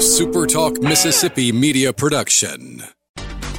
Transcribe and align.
A 0.00 0.02
SuperTalk 0.02 0.82
Mississippi 0.82 1.52
media 1.52 1.92
production. 1.92 2.82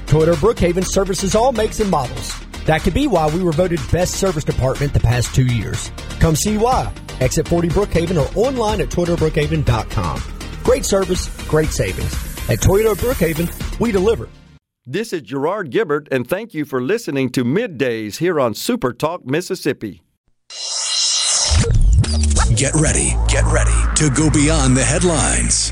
Toyota 0.08 0.34
Brookhaven 0.34 0.84
services 0.84 1.36
all 1.36 1.52
makes 1.52 1.80
and 1.80 1.92
models. 1.92 2.34
That 2.66 2.82
could 2.82 2.96
be 2.96 3.06
why 3.06 3.30
we 3.30 3.44
were 3.44 3.52
voted 3.52 3.80
best 3.92 4.16
service 4.16 4.44
department 4.44 4.92
the 4.92 5.02
past 5.02 5.36
two 5.36 5.46
years. 5.46 5.92
Come 6.20 6.36
see 6.36 6.58
why. 6.58 6.92
Exit 7.20 7.48
40 7.48 7.70
Brookhaven 7.70 8.18
or 8.18 8.28
online 8.36 8.82
at 8.82 8.90
ToyotaBrookhaven.com. 8.90 10.24
Great 10.64 10.84
service, 10.84 11.30
great 11.48 11.70
savings. 11.70 12.12
At 12.50 12.58
Toyota 12.58 12.96
Brookhaven, 12.96 13.80
we 13.80 13.92
deliver. 13.92 14.28
This 14.88 15.14
is 15.14 15.22
Gerard 15.22 15.70
Gibert, 15.70 16.08
and 16.10 16.28
thank 16.28 16.56
you 16.56 16.66
for 16.66 16.82
listening 16.82 17.30
to 17.34 17.44
Middays 17.44 18.18
here 18.18 18.40
on 18.40 18.56
Super 18.56 18.94
Talk 18.94 19.28
Mississippi. 19.28 20.02
Get 22.56 22.74
ready, 22.74 23.16
get 23.28 23.46
ready 23.46 23.96
to 23.98 24.10
go 24.10 24.32
beyond 24.32 24.76
the 24.76 24.84
headlines 24.84 25.72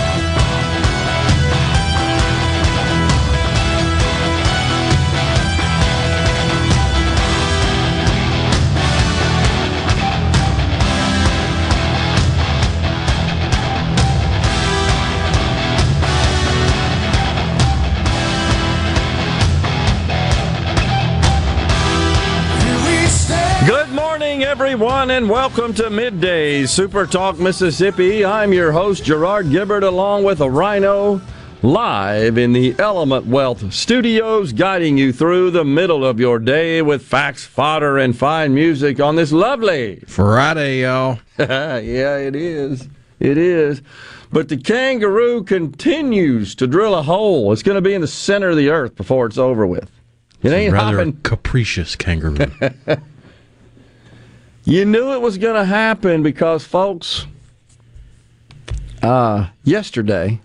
Everyone, 24.63 25.09
and 25.09 25.27
welcome 25.27 25.73
to 25.73 25.89
Midday 25.89 26.67
Super 26.67 27.07
Talk 27.07 27.39
Mississippi. 27.39 28.23
I'm 28.23 28.53
your 28.53 28.71
host, 28.71 29.03
Gerard 29.03 29.47
Gibert, 29.47 29.81
along 29.81 30.23
with 30.23 30.39
a 30.39 30.47
rhino 30.47 31.19
live 31.63 32.37
in 32.37 32.53
the 32.53 32.75
Element 32.77 33.25
Wealth 33.25 33.73
studios, 33.73 34.53
guiding 34.53 34.99
you 34.99 35.11
through 35.13 35.49
the 35.49 35.65
middle 35.65 36.05
of 36.05 36.19
your 36.19 36.37
day 36.37 36.83
with 36.83 37.01
facts, 37.01 37.43
fodder, 37.43 37.97
and 37.97 38.15
fine 38.15 38.53
music 38.53 38.99
on 38.99 39.15
this 39.15 39.31
lovely 39.31 40.03
Friday, 40.05 40.81
y'all. 40.83 41.19
yeah, 41.39 42.17
it 42.17 42.35
is. 42.35 42.87
It 43.19 43.39
is. 43.39 43.81
But 44.31 44.47
the 44.49 44.57
kangaroo 44.57 45.43
continues 45.43 46.53
to 46.55 46.67
drill 46.67 46.93
a 46.93 47.01
hole. 47.01 47.51
It's 47.51 47.63
going 47.63 47.75
to 47.75 47.81
be 47.81 47.95
in 47.95 48.01
the 48.01 48.07
center 48.07 48.51
of 48.51 48.57
the 48.57 48.69
earth 48.69 48.95
before 48.95 49.25
it's 49.25 49.39
over 49.39 49.65
with. 49.65 49.89
It 50.43 50.51
ain't 50.51 50.73
Rather 50.73 50.97
hopping. 50.97 51.19
capricious 51.23 51.95
kangaroo. 51.95 52.45
You 54.71 54.85
knew 54.85 55.11
it 55.11 55.21
was 55.21 55.37
going 55.37 55.55
to 55.55 55.65
happen 55.65 56.23
because, 56.23 56.63
folks, 56.63 57.27
uh, 59.03 59.49
yesterday, 59.65 60.39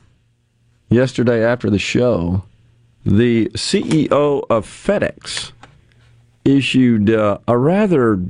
yesterday 0.89 1.45
after 1.45 1.71
the 1.71 1.79
show, 1.79 2.43
the 3.05 3.47
CEO 3.51 4.45
of 4.51 4.67
FedEx 4.67 5.53
issued 6.45 7.09
uh, 7.09 7.39
a 7.47 7.57
rather 7.57 8.21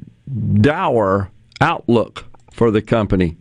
dour 0.61 1.30
outlook 1.62 2.27
for 2.50 2.70
the 2.70 2.83
company. 2.83 3.39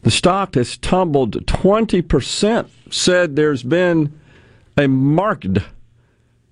The 0.00 0.10
stock 0.10 0.54
has 0.54 0.78
tumbled 0.78 1.44
20%, 1.44 2.70
said 2.90 3.36
there's 3.36 3.62
been 3.62 4.18
a 4.78 4.88
marked 4.88 5.58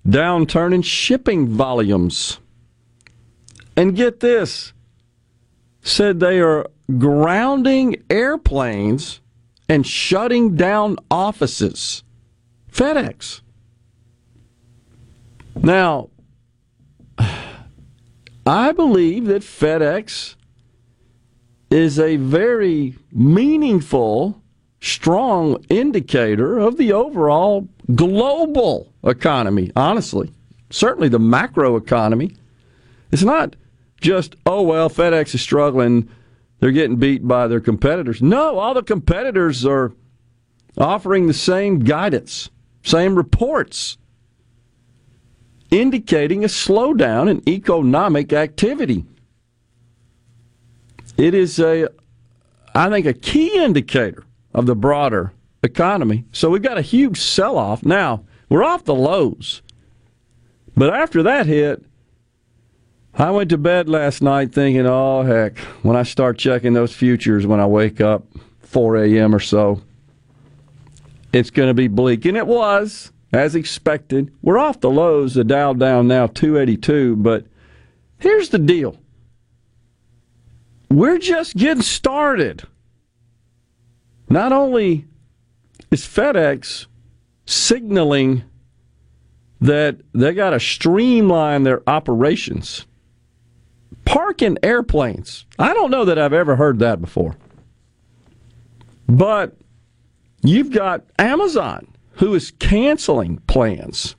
downturn 0.07 0.75
in 0.75 0.83
shipping 0.83 1.47
volumes. 1.47 2.37
And 3.79 3.95
get 3.95 4.19
this 4.19 4.73
said 5.81 6.19
they 6.19 6.41
are 6.41 6.69
grounding 6.97 8.03
airplanes 8.09 9.21
and 9.69 9.87
shutting 9.87 10.57
down 10.57 10.97
offices. 11.09 12.03
FedEx. 12.69 13.39
Now, 15.55 16.09
I 18.45 18.73
believe 18.73 19.27
that 19.27 19.43
FedEx 19.43 20.35
is 21.71 21.99
a 21.99 22.17
very 22.17 22.97
meaningful, 23.13 24.41
strong 24.81 25.63
indicator 25.69 26.59
of 26.59 26.75
the 26.75 26.91
overall 26.91 27.69
global 27.95 28.91
economy, 29.05 29.71
honestly. 29.77 30.33
Certainly 30.69 31.07
the 31.07 31.19
macro 31.19 31.77
economy. 31.77 32.35
It's 33.13 33.23
not 33.23 33.55
just, 33.99 34.35
oh, 34.45 34.61
well, 34.61 34.89
FedEx 34.89 35.35
is 35.35 35.41
struggling. 35.41 36.09
They're 36.59 36.71
getting 36.71 36.97
beat 36.97 37.27
by 37.27 37.47
their 37.47 37.59
competitors. 37.59 38.21
No, 38.21 38.59
all 38.59 38.73
the 38.73 38.83
competitors 38.83 39.65
are 39.65 39.93
offering 40.77 41.27
the 41.27 41.33
same 41.33 41.79
guidance, 41.79 42.49
same 42.83 43.15
reports, 43.15 43.97
indicating 45.71 46.43
a 46.43 46.47
slowdown 46.47 47.29
in 47.29 47.47
economic 47.47 48.33
activity. 48.33 49.05
It 51.17 51.33
is 51.33 51.59
a, 51.59 51.89
I 52.73 52.89
think, 52.89 53.05
a 53.05 53.13
key 53.13 53.61
indicator 53.61 54.23
of 54.53 54.65
the 54.65 54.75
broader 54.75 55.33
economy. 55.63 56.25
So 56.31 56.49
we've 56.49 56.61
got 56.61 56.77
a 56.77 56.81
huge 56.81 57.19
sell 57.19 57.57
off. 57.57 57.83
Now, 57.83 58.23
we're 58.47 58.63
off 58.63 58.85
the 58.85 58.95
lows. 58.95 59.61
But 60.75 60.93
after 60.93 61.21
that 61.23 61.45
hit, 61.45 61.83
I 63.13 63.31
went 63.31 63.49
to 63.49 63.57
bed 63.57 63.89
last 63.89 64.21
night 64.21 64.53
thinking, 64.53 64.85
oh, 64.85 65.23
heck, 65.23 65.57
when 65.83 65.95
I 65.97 66.03
start 66.03 66.37
checking 66.37 66.73
those 66.73 66.93
futures 66.93 67.45
when 67.45 67.59
I 67.59 67.65
wake 67.65 67.99
up 67.99 68.25
4 68.61 68.97
a.m. 68.97 69.35
or 69.35 69.39
so, 69.39 69.81
it's 71.33 71.49
going 71.49 71.67
to 71.67 71.73
be 71.73 71.87
bleak. 71.87 72.25
And 72.25 72.37
it 72.37 72.47
was, 72.47 73.11
as 73.33 73.55
expected. 73.55 74.33
We're 74.41 74.57
off 74.57 74.79
the 74.79 74.89
lows, 74.89 75.33
the 75.33 75.43
Dow 75.43 75.73
down 75.73 76.07
now 76.07 76.27
282. 76.27 77.17
But 77.17 77.45
here's 78.19 78.49
the 78.49 78.59
deal 78.59 78.97
we're 80.89 81.19
just 81.19 81.55
getting 81.55 81.83
started. 81.83 82.63
Not 84.29 84.51
only 84.51 85.05
is 85.91 86.05
FedEx 86.05 86.85
signaling 87.45 88.43
that 89.61 89.97
they 90.13 90.33
got 90.33 90.51
to 90.51 90.59
streamline 90.59 91.63
their 91.63 91.81
operations 91.87 92.85
parking 94.09 94.57
airplanes. 94.63 95.45
I 95.59 95.71
don't 95.75 95.91
know 95.91 96.03
that 96.03 96.17
I've 96.17 96.33
ever 96.33 96.55
heard 96.55 96.79
that 96.79 96.99
before. 96.99 97.35
But 99.07 99.55
you've 100.41 100.71
got 100.71 101.03
Amazon 101.19 101.93
who 102.13 102.33
is 102.33 102.49
canceling 102.49 103.37
plans 103.45 104.15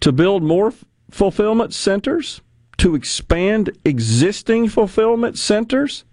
to 0.00 0.12
build 0.12 0.42
more 0.42 0.74
fulfillment 1.10 1.72
centers, 1.72 2.42
to 2.76 2.94
expand 2.94 3.70
existing 3.86 4.68
fulfillment 4.68 5.38
centers, 5.38 6.04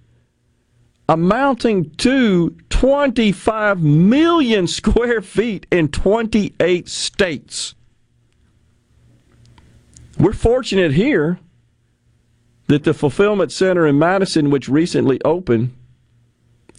amounting 1.09 1.89
to 1.95 2.55
25 2.69 3.83
million 3.83 4.65
square 4.79 5.21
feet 5.21 5.67
in 5.71 5.89
28 5.89 6.87
states. 6.87 7.75
We're 10.17 10.31
fortunate 10.31 10.93
here 10.93 11.39
that 12.67 12.83
the 12.83 12.93
fulfillment 12.93 13.51
center 13.51 13.85
in 13.85 13.99
Madison, 13.99 14.49
which 14.49 14.67
recently 14.67 15.21
opened, 15.23 15.73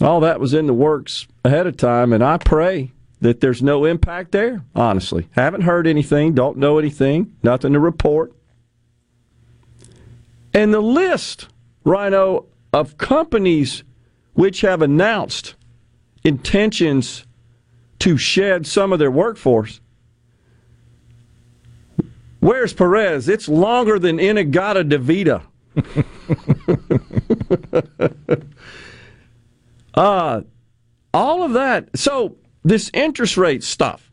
all 0.01 0.21
that 0.21 0.41
was 0.41 0.53
in 0.53 0.67
the 0.67 0.75
works 0.75 1.27
ahead 1.45 1.67
of 1.67 1.77
time, 1.77 2.13
and 2.13 2.23
I 2.23 2.39
pray 2.39 2.93
that 3.21 3.41
there's 3.41 3.63
no 3.63 3.85
impact 3.85 4.33
there, 4.33 4.63
honestly. 4.75 5.28
Haven't 5.33 5.63
heard 5.63 5.87
anything, 5.87 6.34
don't 6.34 6.59
know 6.59 6.78
anything, 6.78 7.34
nothing 7.43 7.72
to 7.72 7.81
report. 7.81 8.33
And 10.53 10.72
the 10.72 10.81
list, 10.81 11.49
Rhino, 11.84 12.47
of 12.72 12.99
companies 12.99 13.84
which 14.34 14.60
have 14.60 14.83
announced 14.83 15.55
intentions 16.25 17.25
to 18.01 18.19
shed 18.19 18.66
some 18.66 18.93
of 18.93 18.99
their 18.99 19.10
workforce. 19.10 19.81
Where's 22.41 22.75
Perez? 22.75 23.28
It's 23.28 23.49
longer 23.49 23.99
than 23.99 24.21
In-A-Gadda-Da-Vida. 24.21 25.43
uh, 29.95 30.41
all 31.13 31.43
of 31.43 31.53
that. 31.53 31.97
So, 31.97 32.37
this 32.65 32.91
interest 32.95 33.37
rate 33.37 33.63
stuff, 33.63 34.11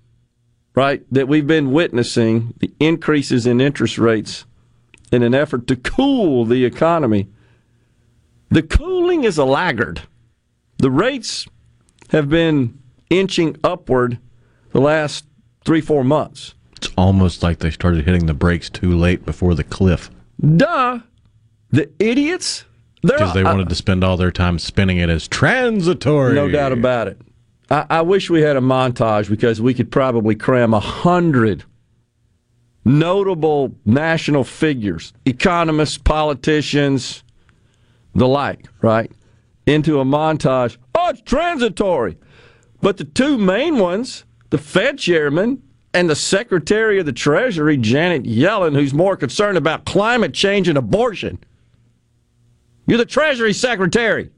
right, 0.75 1.03
that 1.11 1.27
we've 1.27 1.47
been 1.47 1.71
witnessing, 1.71 2.53
the 2.59 2.73
increases 2.79 3.47
in 3.47 3.61
interest 3.61 3.97
rates 3.97 4.45
in 5.11 5.23
an 5.23 5.33
effort 5.33 5.67
to 5.67 5.75
cool 5.75 6.45
the 6.45 6.65
economy, 6.65 7.29
the 8.49 8.63
cooling 8.63 9.23
is 9.23 9.37
a 9.37 9.45
laggard. 9.45 10.01
The 10.77 10.91
rates 10.91 11.47
have 12.09 12.29
been 12.29 12.79
inching 13.09 13.57
upward 13.63 14.19
the 14.71 14.81
last 14.81 15.25
three, 15.65 15.81
four 15.81 16.03
months. 16.03 16.53
It's 16.77 16.89
almost 16.97 17.41
like 17.41 17.59
they 17.59 17.71
started 17.71 18.05
hitting 18.05 18.25
the 18.25 18.33
brakes 18.33 18.69
too 18.69 18.97
late 18.97 19.25
before 19.25 19.55
the 19.55 19.63
cliff 19.63 20.09
Duh. 20.41 20.99
The 21.73 21.89
idiots. 21.97 22.65
Because 23.01 23.33
they 23.33 23.41
I- 23.41 23.51
wanted 23.51 23.67
to 23.69 23.75
spend 23.75 24.03
all 24.03 24.15
their 24.15 24.31
time 24.31 24.59
spinning 24.59 24.97
it 24.99 25.09
as 25.09 25.27
transitory. 25.27 26.35
No 26.35 26.47
doubt 26.47 26.71
about 26.71 27.07
it. 27.07 27.19
I, 27.69 27.85
I 27.89 28.01
wish 28.01 28.29
we 28.29 28.41
had 28.41 28.55
a 28.55 28.61
montage 28.61 29.27
because 29.27 29.59
we 29.59 29.73
could 29.73 29.91
probably 29.91 30.35
cram 30.35 30.73
a 30.73 30.79
hundred 30.79 31.63
notable 32.85 33.73
national 33.85 34.43
figures, 34.43 35.13
economists, 35.25 35.97
politicians, 35.97 37.23
the 38.13 38.27
like, 38.27 38.67
right, 38.81 39.11
into 39.65 39.99
a 39.99 40.05
montage. 40.05 40.77
Oh, 40.93 41.09
it's 41.09 41.21
transitory. 41.21 42.17
But 42.81 42.97
the 42.97 43.05
two 43.05 43.37
main 43.37 43.79
ones, 43.79 44.25
the 44.51 44.57
Fed 44.57 44.99
chairman 44.99 45.63
and 45.93 46.09
the 46.09 46.15
Secretary 46.15 46.99
of 46.99 47.05
the 47.05 47.13
Treasury, 47.13 47.77
Janet 47.77 48.23
Yellen, 48.23 48.75
who's 48.75 48.93
more 48.93 49.15
concerned 49.17 49.57
about 49.57 49.85
climate 49.85 50.33
change 50.33 50.67
and 50.67 50.77
abortion. 50.77 51.39
You're 52.85 52.97
the 52.97 53.05
Treasury 53.05 53.53
Secretary. 53.53 54.29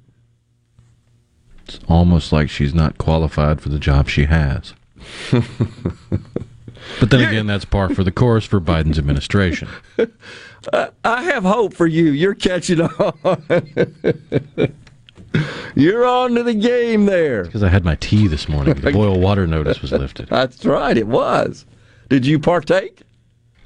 It's 1.68 1.80
almost 1.88 2.32
like 2.32 2.50
she's 2.50 2.74
not 2.74 2.98
qualified 2.98 3.60
for 3.60 3.70
the 3.70 3.80
job 3.80 4.08
she 4.08 4.26
has. 4.26 4.74
but 5.32 7.10
then 7.10 7.22
again, 7.28 7.48
that's 7.48 7.66
par 7.66 7.90
for 7.90 8.04
the 8.04 8.12
course 8.12 8.46
for 8.46 8.62
Biden's 8.62 9.00
administration. 9.00 9.68
I 11.04 11.24
have 11.24 11.44
hope 11.44 11.74
for 11.74 11.88
you. 11.88 12.12
You're 12.12 12.36
catching 12.36 12.82
on. 12.82 13.44
You're 15.76 16.06
on 16.06 16.36
to 16.36 16.44
the 16.44 16.54
game 16.54 17.08
there. 17.08 17.44
Because 17.44 17.64
I 17.64 17.70
had 17.70 17.84
my 17.84 17.96
tea 17.96 18.28
this 18.28 18.48
morning. 18.48 18.76
The 18.76 18.92
boil 18.92 19.20
water 19.20 19.48
notice 19.48 19.82
was 19.82 19.92
lifted. 19.92 20.30
That's 20.30 20.64
right, 20.66 20.98
it 20.98 21.08
was. 21.08 21.66
Did 22.10 22.26
you 22.26 22.40
partake? 22.40 23.02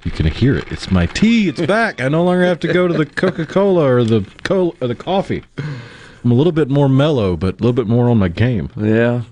You 0.04 0.12
can 0.12 0.28
hear 0.28 0.56
it. 0.56 0.72
It's 0.72 0.92
my 0.92 1.08
tea. 1.08 1.50
It's 1.50 1.62
back. 1.62 2.00
I 2.00 2.08
no 2.08 2.24
longer 2.24 2.46
have 2.46 2.60
to 2.62 2.72
go 2.72 2.88
to 2.88 2.94
the 2.94 3.06
Coca 3.06 3.46
Cola 3.46 3.84
or 3.96 4.04
the 4.04 4.22
cola 4.44 4.72
or 4.82 4.88
the 4.88 4.96
coffee. 4.96 5.44
I'm 6.24 6.32
a 6.32 6.34
little 6.34 6.54
bit 6.54 6.70
more 6.70 6.88
mellow, 6.88 7.36
but 7.36 7.56
a 7.56 7.58
little 7.58 7.74
bit 7.74 7.88
more 7.88 8.10
on 8.10 8.18
my 8.18 8.30
game. 8.30 8.70
Yeah. 8.78 9.24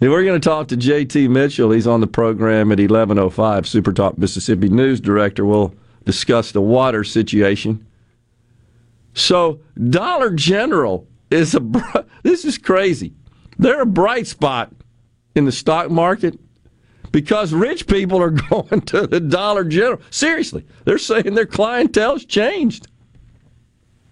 We're 0.00 0.24
going 0.24 0.40
to 0.40 0.48
talk 0.48 0.68
to 0.68 0.76
JT 0.76 1.28
Mitchell. 1.28 1.72
He's 1.72 1.86
on 1.86 2.00
the 2.00 2.06
program 2.06 2.72
at 2.72 2.78
11:05. 2.78 3.66
Super 3.66 3.92
Talk 3.92 4.16
Mississippi 4.16 4.68
News 4.68 5.00
Director. 5.00 5.44
We'll 5.44 5.74
discuss 6.04 6.52
the 6.52 6.62
water 6.62 7.04
situation. 7.04 7.84
So, 9.12 9.60
Dollar 9.90 10.30
General 10.30 11.06
is 11.30 11.54
a. 11.54 12.06
This 12.22 12.44
is 12.44 12.58
crazy. 12.58 13.14
They're 13.58 13.80
a 13.80 13.86
bright 13.86 14.26
spot 14.26 14.72
in 15.34 15.46
the 15.46 15.52
stock 15.52 15.90
market 15.90 16.38
because 17.12 17.52
rich 17.52 17.86
people 17.86 18.20
are 18.22 18.30
going 18.50 18.80
to 18.82 19.06
the 19.06 19.20
Dollar 19.20 19.64
General. 19.64 20.00
Seriously, 20.10 20.64
they're 20.84 20.98
saying 20.98 21.34
their 21.34 21.46
clientele's 21.46 22.24
changed. 22.24 22.86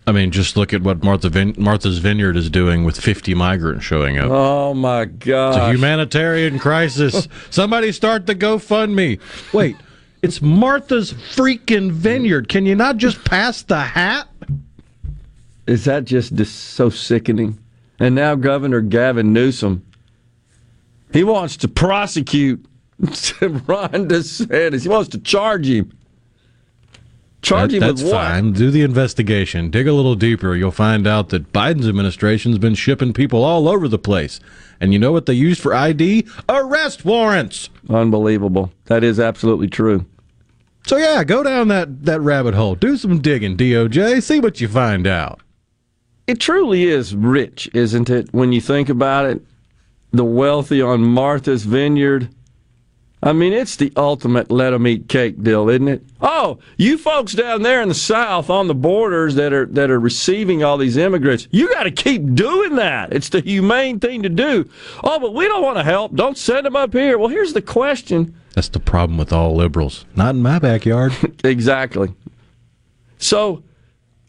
I 0.06 0.12
mean, 0.12 0.30
just 0.30 0.56
look 0.56 0.72
at 0.72 0.82
what 0.82 1.04
Martha 1.04 1.28
Vin- 1.28 1.54
Martha's 1.58 1.98
Vineyard 1.98 2.34
is 2.34 2.48
doing 2.48 2.84
with 2.84 2.98
50 2.98 3.34
migrants 3.34 3.84
showing 3.84 4.16
up. 4.16 4.30
Oh 4.30 4.72
my 4.72 5.04
God! 5.04 5.48
It's 5.50 5.56
a 5.58 5.70
humanitarian 5.72 6.58
crisis. 6.60 7.28
Somebody 7.50 7.92
start 7.92 8.24
the 8.26 8.34
GoFundMe. 8.34 9.20
Wait, 9.52 9.76
it's 10.22 10.40
Martha's 10.40 11.12
freaking 11.12 11.92
Vineyard. 11.92 12.48
Can 12.48 12.64
you 12.64 12.74
not 12.74 12.96
just 12.96 13.22
pass 13.24 13.62
the 13.62 13.80
hat? 13.80 14.28
Is 15.66 15.84
that 15.84 16.06
just 16.06 16.34
dis- 16.34 16.50
so 16.50 16.88
sickening? 16.88 17.58
And 18.00 18.14
now 18.14 18.34
Governor 18.34 18.80
Gavin 18.80 19.34
Newsom, 19.34 19.84
he 21.12 21.22
wants 21.22 21.58
to 21.58 21.68
prosecute 21.68 22.64
Ron 23.40 24.08
DeSantis. 24.08 24.82
He 24.82 24.88
wants 24.88 25.08
to 25.10 25.18
charge 25.18 25.68
him. 25.68 25.92
Charge 27.40 27.70
That- 27.70 27.76
him 27.76 27.80
that's 27.80 28.02
with 28.02 28.12
what? 28.12 28.20
fine. 28.20 28.52
Do 28.52 28.70
the 28.70 28.82
investigation. 28.82 29.70
Dig 29.70 29.86
a 29.86 29.92
little 29.92 30.16
deeper. 30.16 30.54
You'll 30.56 30.70
find 30.72 31.06
out 31.06 31.28
that 31.28 31.52
Biden's 31.52 31.88
administration's 31.88 32.58
been 32.58 32.74
shipping 32.74 33.12
people 33.12 33.44
all 33.44 33.68
over 33.68 33.86
the 33.86 33.98
place. 33.98 34.40
And 34.80 34.92
you 34.92 34.98
know 34.98 35.12
what 35.12 35.26
they 35.26 35.34
use 35.34 35.58
for 35.58 35.74
ID? 35.74 36.26
Arrest 36.48 37.04
warrants. 37.04 37.68
Unbelievable. 37.88 38.72
That 38.86 39.04
is 39.04 39.20
absolutely 39.20 39.68
true. 39.68 40.04
So 40.86 40.96
yeah, 40.96 41.22
go 41.22 41.42
down 41.42 41.68
that, 41.68 42.04
that 42.06 42.20
rabbit 42.20 42.54
hole. 42.54 42.74
Do 42.74 42.96
some 42.96 43.20
digging, 43.20 43.56
DOJ. 43.56 44.22
See 44.22 44.40
what 44.40 44.60
you 44.60 44.68
find 44.68 45.06
out. 45.06 45.40
It 46.26 46.40
truly 46.40 46.84
is 46.84 47.14
rich, 47.14 47.70
isn't 47.74 48.10
it? 48.10 48.28
When 48.32 48.52
you 48.52 48.60
think 48.60 48.88
about 48.88 49.26
it, 49.26 49.42
the 50.12 50.24
wealthy 50.24 50.80
on 50.82 51.02
Martha's 51.02 51.64
Vineyard. 51.64 52.30
I 53.20 53.32
mean, 53.32 53.52
it's 53.52 53.74
the 53.74 53.92
ultimate 53.96 54.50
let 54.50 54.72
'em 54.72 54.86
eat 54.86 55.08
cake 55.08 55.42
deal, 55.42 55.68
isn't 55.68 55.88
it? 55.88 56.02
Oh, 56.20 56.58
you 56.76 56.96
folks 56.96 57.32
down 57.32 57.62
there 57.62 57.82
in 57.82 57.88
the 57.88 57.94
South 57.94 58.48
on 58.48 58.68
the 58.68 58.74
borders 58.74 59.34
that 59.34 59.52
are 59.52 59.66
that 59.66 59.90
are 59.90 59.98
receiving 59.98 60.62
all 60.62 60.78
these 60.78 60.96
immigrants, 60.96 61.48
you 61.50 61.68
got 61.74 61.82
to 61.82 61.90
keep 61.90 62.34
doing 62.34 62.76
that. 62.76 63.12
It's 63.12 63.28
the 63.28 63.40
humane 63.40 63.98
thing 63.98 64.22
to 64.22 64.28
do. 64.28 64.68
Oh, 65.02 65.18
but 65.18 65.34
we 65.34 65.46
don't 65.48 65.62
want 65.64 65.78
to 65.78 65.84
help. 65.84 66.14
Don't 66.14 66.38
send 66.38 66.64
them 66.64 66.76
up 66.76 66.92
here. 66.92 67.18
Well, 67.18 67.28
here's 67.28 67.54
the 67.54 67.62
question. 67.62 68.34
That's 68.54 68.68
the 68.68 68.80
problem 68.80 69.18
with 69.18 69.32
all 69.32 69.54
liberals. 69.54 70.04
Not 70.14 70.34
in 70.36 70.42
my 70.42 70.58
backyard. 70.58 71.12
Exactly. 71.44 72.14
So, 73.18 73.62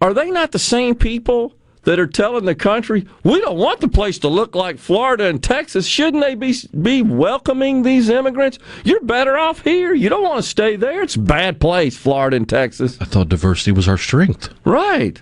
are 0.02 0.14
they 0.16 0.32
not 0.32 0.52
the 0.52 0.60
same 0.60 0.96
people 0.96 1.54
that 1.90 2.00
are 2.00 2.06
telling 2.06 2.46
the 2.46 2.54
country 2.54 3.04
we 3.24 3.42
don't 3.42 3.58
want 3.58 3.80
the 3.82 3.88
place 3.88 4.20
to 4.20 4.28
look 4.28 4.54
like 4.54 4.78
Florida 4.78 5.26
and 5.26 5.42
Texas? 5.42 5.88
Shouldn't 5.88 6.22
they 6.22 6.36
be 6.36 6.54
be 6.80 7.02
welcoming 7.02 7.82
these 7.82 8.10
immigrants? 8.10 8.60
You're 8.84 9.02
better 9.02 9.36
off 9.36 9.64
here. 9.64 9.92
You 9.96 10.08
don't 10.08 10.22
want 10.22 10.44
to 10.44 10.48
stay 10.48 10.76
there. 10.76 11.02
It's 11.02 11.16
a 11.16 11.20
bad 11.20 11.60
place, 11.60 11.98
Florida 11.98 12.38
and 12.38 12.48
Texas. 12.48 12.96
I 13.02 13.06
thought 13.06 13.30
diversity 13.30 13.72
was 13.72 13.88
our 13.88 13.98
strength. 13.98 14.54
Right. 14.64 15.20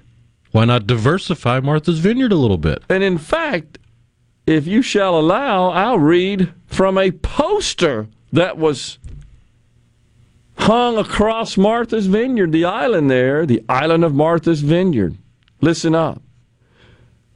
Why 0.52 0.66
not 0.66 0.88
diversify 0.88 1.62
Martha's 1.62 2.00
Vineyard 2.00 2.34
a 2.34 2.36
little 2.36 2.58
bit? 2.58 2.84
And 2.90 3.02
in 3.02 3.18
fact, 3.18 3.78
if 4.46 4.68
you 4.68 4.82
shall 4.82 5.18
allow, 5.18 5.70
I'll 5.70 6.00
read 6.00 6.52
from 6.66 6.98
a 6.98 7.12
poster 7.12 8.10
that 8.34 8.58
was 8.58 9.00
hung 10.58 10.98
across 10.98 11.56
Martha's 11.56 12.08
Vineyard, 12.08 12.52
the 12.52 12.66
island 12.66 13.10
there, 13.10 13.46
the 13.46 13.64
island 13.70 14.04
of 14.04 14.14
Martha's 14.14 14.60
Vineyard. 14.60 15.16
Listen 15.62 15.96
up. 15.96 16.22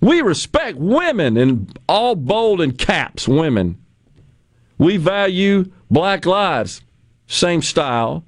We 0.01 0.21
respect 0.21 0.77
women 0.79 1.37
in 1.37 1.69
all 1.87 2.15
bold 2.15 2.59
and 2.59 2.75
caps, 2.77 3.27
women. 3.27 3.77
We 4.79 4.97
value 4.97 5.71
black 5.91 6.25
lives, 6.25 6.81
same 7.27 7.61
style, 7.61 8.25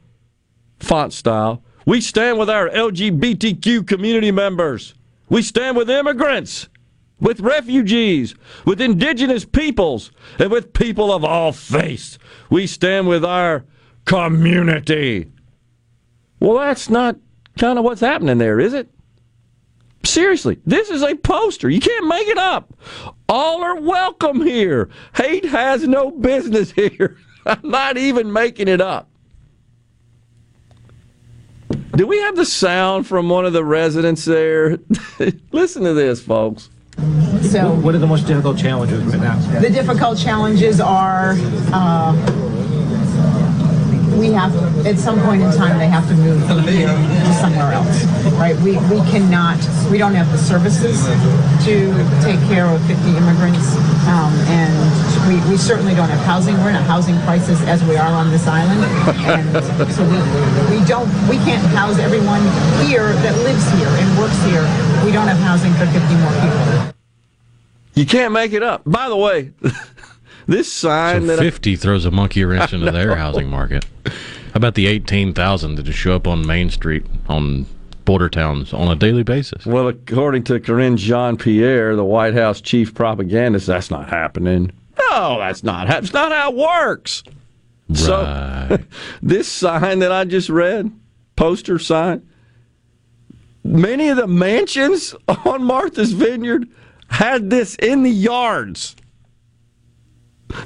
font 0.79 1.13
style. 1.13 1.63
We 1.87 1.99
stand 1.99 2.37
with 2.37 2.49
our 2.49 2.69
LGBTQ 2.69 3.87
community 3.87 4.31
members. 4.31 4.93
We 5.29 5.41
stand 5.41 5.75
with 5.75 5.89
immigrants, 5.89 6.69
with 7.19 7.39
refugees, 7.39 8.35
with 8.65 8.79
indigenous 8.79 9.43
peoples, 9.43 10.11
and 10.37 10.51
with 10.51 10.73
people 10.73 11.11
of 11.11 11.25
all 11.25 11.51
faiths. 11.51 12.19
We 12.51 12.67
stand 12.67 13.07
with 13.07 13.25
our 13.25 13.65
community. 14.05 15.31
Well, 16.39 16.59
that's 16.59 16.87
not 16.87 17.15
kind 17.57 17.79
of 17.79 17.83
what's 17.85 18.01
happening 18.01 18.37
there, 18.37 18.59
is 18.59 18.73
it? 18.73 18.92
Seriously, 20.05 20.59
this 20.65 20.89
is 20.89 21.01
a 21.01 21.15
poster. 21.15 21.69
You 21.69 21.79
can't 21.79 22.07
make 22.07 22.27
it 22.27 22.37
up. 22.37 22.73
All 23.29 23.63
are 23.63 23.79
welcome 23.79 24.41
here. 24.41 24.89
Hate 25.15 25.45
has 25.45 25.87
no 25.87 26.11
business 26.11 26.71
here. 26.73 27.17
I'm 27.45 27.61
not 27.69 27.97
even 27.97 28.31
making 28.31 28.67
it 28.67 28.81
up. 28.81 29.09
Do 31.95 32.07
we 32.07 32.17
have 32.19 32.35
the 32.35 32.45
sound 32.45 33.07
from 33.07 33.29
one 33.29 33.45
of 33.45 33.53
the 33.53 33.63
residents 33.63 34.25
there? 34.25 34.79
Listen 35.51 35.83
to 35.83 35.93
this, 35.93 36.21
folks. 36.21 36.69
So 37.41 37.73
What 37.75 37.95
are 37.95 37.99
the 37.99 38.07
most 38.07 38.27
difficult 38.27 38.57
challenges 38.57 39.03
right 39.05 39.19
now? 39.19 39.59
the 39.59 39.69
difficult 39.69 40.17
challenges 40.17 40.79
are 40.79 41.33
uh, 41.71 42.13
we 44.19 44.31
have 44.31 44.53
at 44.85 44.97
some 44.97 45.19
point 45.21 45.41
in 45.41 45.51
time 45.51 45.77
they 45.77 45.87
have 45.87 46.07
to 46.07 46.15
move 46.15 46.41
here 46.69 46.87
to 46.87 47.33
somewhere 47.33 47.73
else 47.73 48.05
right? 48.37 48.55
We 48.57 48.77
we 48.91 48.99
cannot 49.09 49.59
we 49.91 49.97
don't 49.97 50.15
have 50.15 50.31
the 50.31 50.37
services 50.37 51.05
to 51.65 51.75
take 52.21 52.39
care 52.47 52.67
of 52.67 52.81
50 52.87 53.17
immigrants 53.17 53.75
um, 54.07 54.33
and 54.51 54.73
we, 55.27 55.39
we 55.49 55.57
certainly 55.57 55.95
don't 55.95 56.09
have 56.09 56.19
housing. 56.25 56.55
We're 56.57 56.69
in 56.69 56.75
a 56.75 56.83
housing 56.83 57.17
crisis 57.21 57.61
as 57.61 57.83
we 57.85 57.95
are 57.95 58.11
on 58.11 58.31
this 58.31 58.45
island. 58.47 58.83
And 59.23 59.93
so 59.93 60.03
we, 60.03 60.19
we 60.77 60.85
don't 60.85 61.07
we 61.29 61.37
can't 61.47 61.63
house 61.71 61.97
everyone 61.99 62.41
here 62.85 63.13
that 63.23 63.35
lives 63.43 63.65
here 63.71 63.87
and 63.87 64.17
works 64.17 64.37
here. 64.43 64.63
We 65.05 65.11
don't 65.11 65.27
have 65.27 65.39
housing 65.39 65.71
for 65.73 65.85
50 65.85 66.15
more 66.19 66.33
people. 66.43 66.93
You 67.95 68.05
can't 68.05 68.33
make 68.33 68.53
it 68.53 68.63
up. 68.63 68.81
By 68.85 69.07
the 69.07 69.15
way, 69.15 69.51
this 70.47 70.71
sign 70.71 71.21
So 71.21 71.27
that 71.27 71.39
I, 71.39 71.43
50 71.43 71.75
throws 71.75 72.05
a 72.05 72.11
monkey 72.11 72.43
wrench 72.45 72.73
into 72.73 72.91
their 72.91 73.15
housing 73.15 73.49
market. 73.49 73.85
How 74.05 74.11
about 74.57 74.75
the 74.75 74.87
18,000 74.87 75.75
that 75.75 75.83
just 75.83 75.97
show 75.97 76.15
up 76.15 76.27
on 76.27 76.45
Main 76.45 76.69
Street 76.69 77.05
on 77.27 77.65
border 78.05 78.29
towns 78.29 78.73
on 78.73 78.87
a 78.89 78.95
daily 78.95 79.23
basis? 79.23 79.65
well, 79.65 79.87
according 79.87 80.43
to 80.45 80.59
Karine 80.59 80.97
Jean 80.97 81.37
Pierre, 81.37 81.95
the 81.95 82.03
White 82.03 82.33
House 82.33 82.61
chief 82.61 82.93
propagandist, 82.93 83.67
that's 83.67 83.89
not 83.89 84.09
happening. 84.09 84.71
No, 84.99 85.39
that's 85.39 85.63
not. 85.63 85.87
That's 85.87 86.13
not 86.13 86.31
how 86.31 86.51
it 86.51 86.57
works. 86.57 87.23
So, 87.93 88.79
this 89.21 89.47
sign 89.47 89.99
that 89.99 90.11
I 90.11 90.23
just 90.25 90.49
read, 90.49 90.91
poster 91.35 91.79
sign, 91.79 92.27
many 93.63 94.09
of 94.09 94.17
the 94.17 94.27
mansions 94.27 95.15
on 95.45 95.63
Martha's 95.63 96.13
Vineyard 96.13 96.67
had 97.09 97.49
this 97.49 97.75
in 97.75 98.03
the 98.03 98.11
yards. 98.11 98.95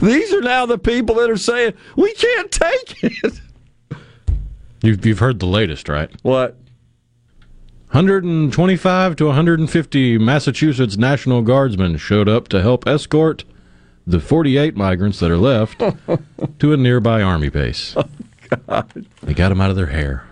These 0.02 0.34
are 0.34 0.42
now 0.42 0.66
the 0.66 0.78
people 0.78 1.16
that 1.16 1.30
are 1.30 1.38
saying, 1.38 1.74
we 1.96 2.14
can't 2.14 2.52
take 2.52 3.04
it. 3.04 3.42
You've, 4.84 5.04
you've 5.06 5.20
heard 5.20 5.40
the 5.40 5.48
latest, 5.48 5.90
right? 5.90 6.10
What? 6.22 6.56
125 7.92 9.16
to 9.16 9.26
150 9.26 10.18
Massachusetts 10.20 10.98
National 10.98 11.42
Guardsmen 11.42 11.98
showed 11.98 12.30
up 12.30 12.48
to 12.50 12.62
help 12.62 12.86
escort 12.88 13.44
the 14.06 14.20
48 14.20 14.76
migrants 14.76 15.20
that 15.20 15.32
are 15.32 15.38
left 15.38 15.80
to 16.60 16.74
a 16.74 16.78
nearby 16.78 17.22
army 17.22 17.50
base. 17.50 17.96
Oh, 17.98 18.04
God. 18.68 19.06
They 19.24 19.34
got 19.34 19.50
them 19.50 19.60
out 19.60 19.72
of 19.72 19.76
their 19.76 19.88
hair. 19.88 20.28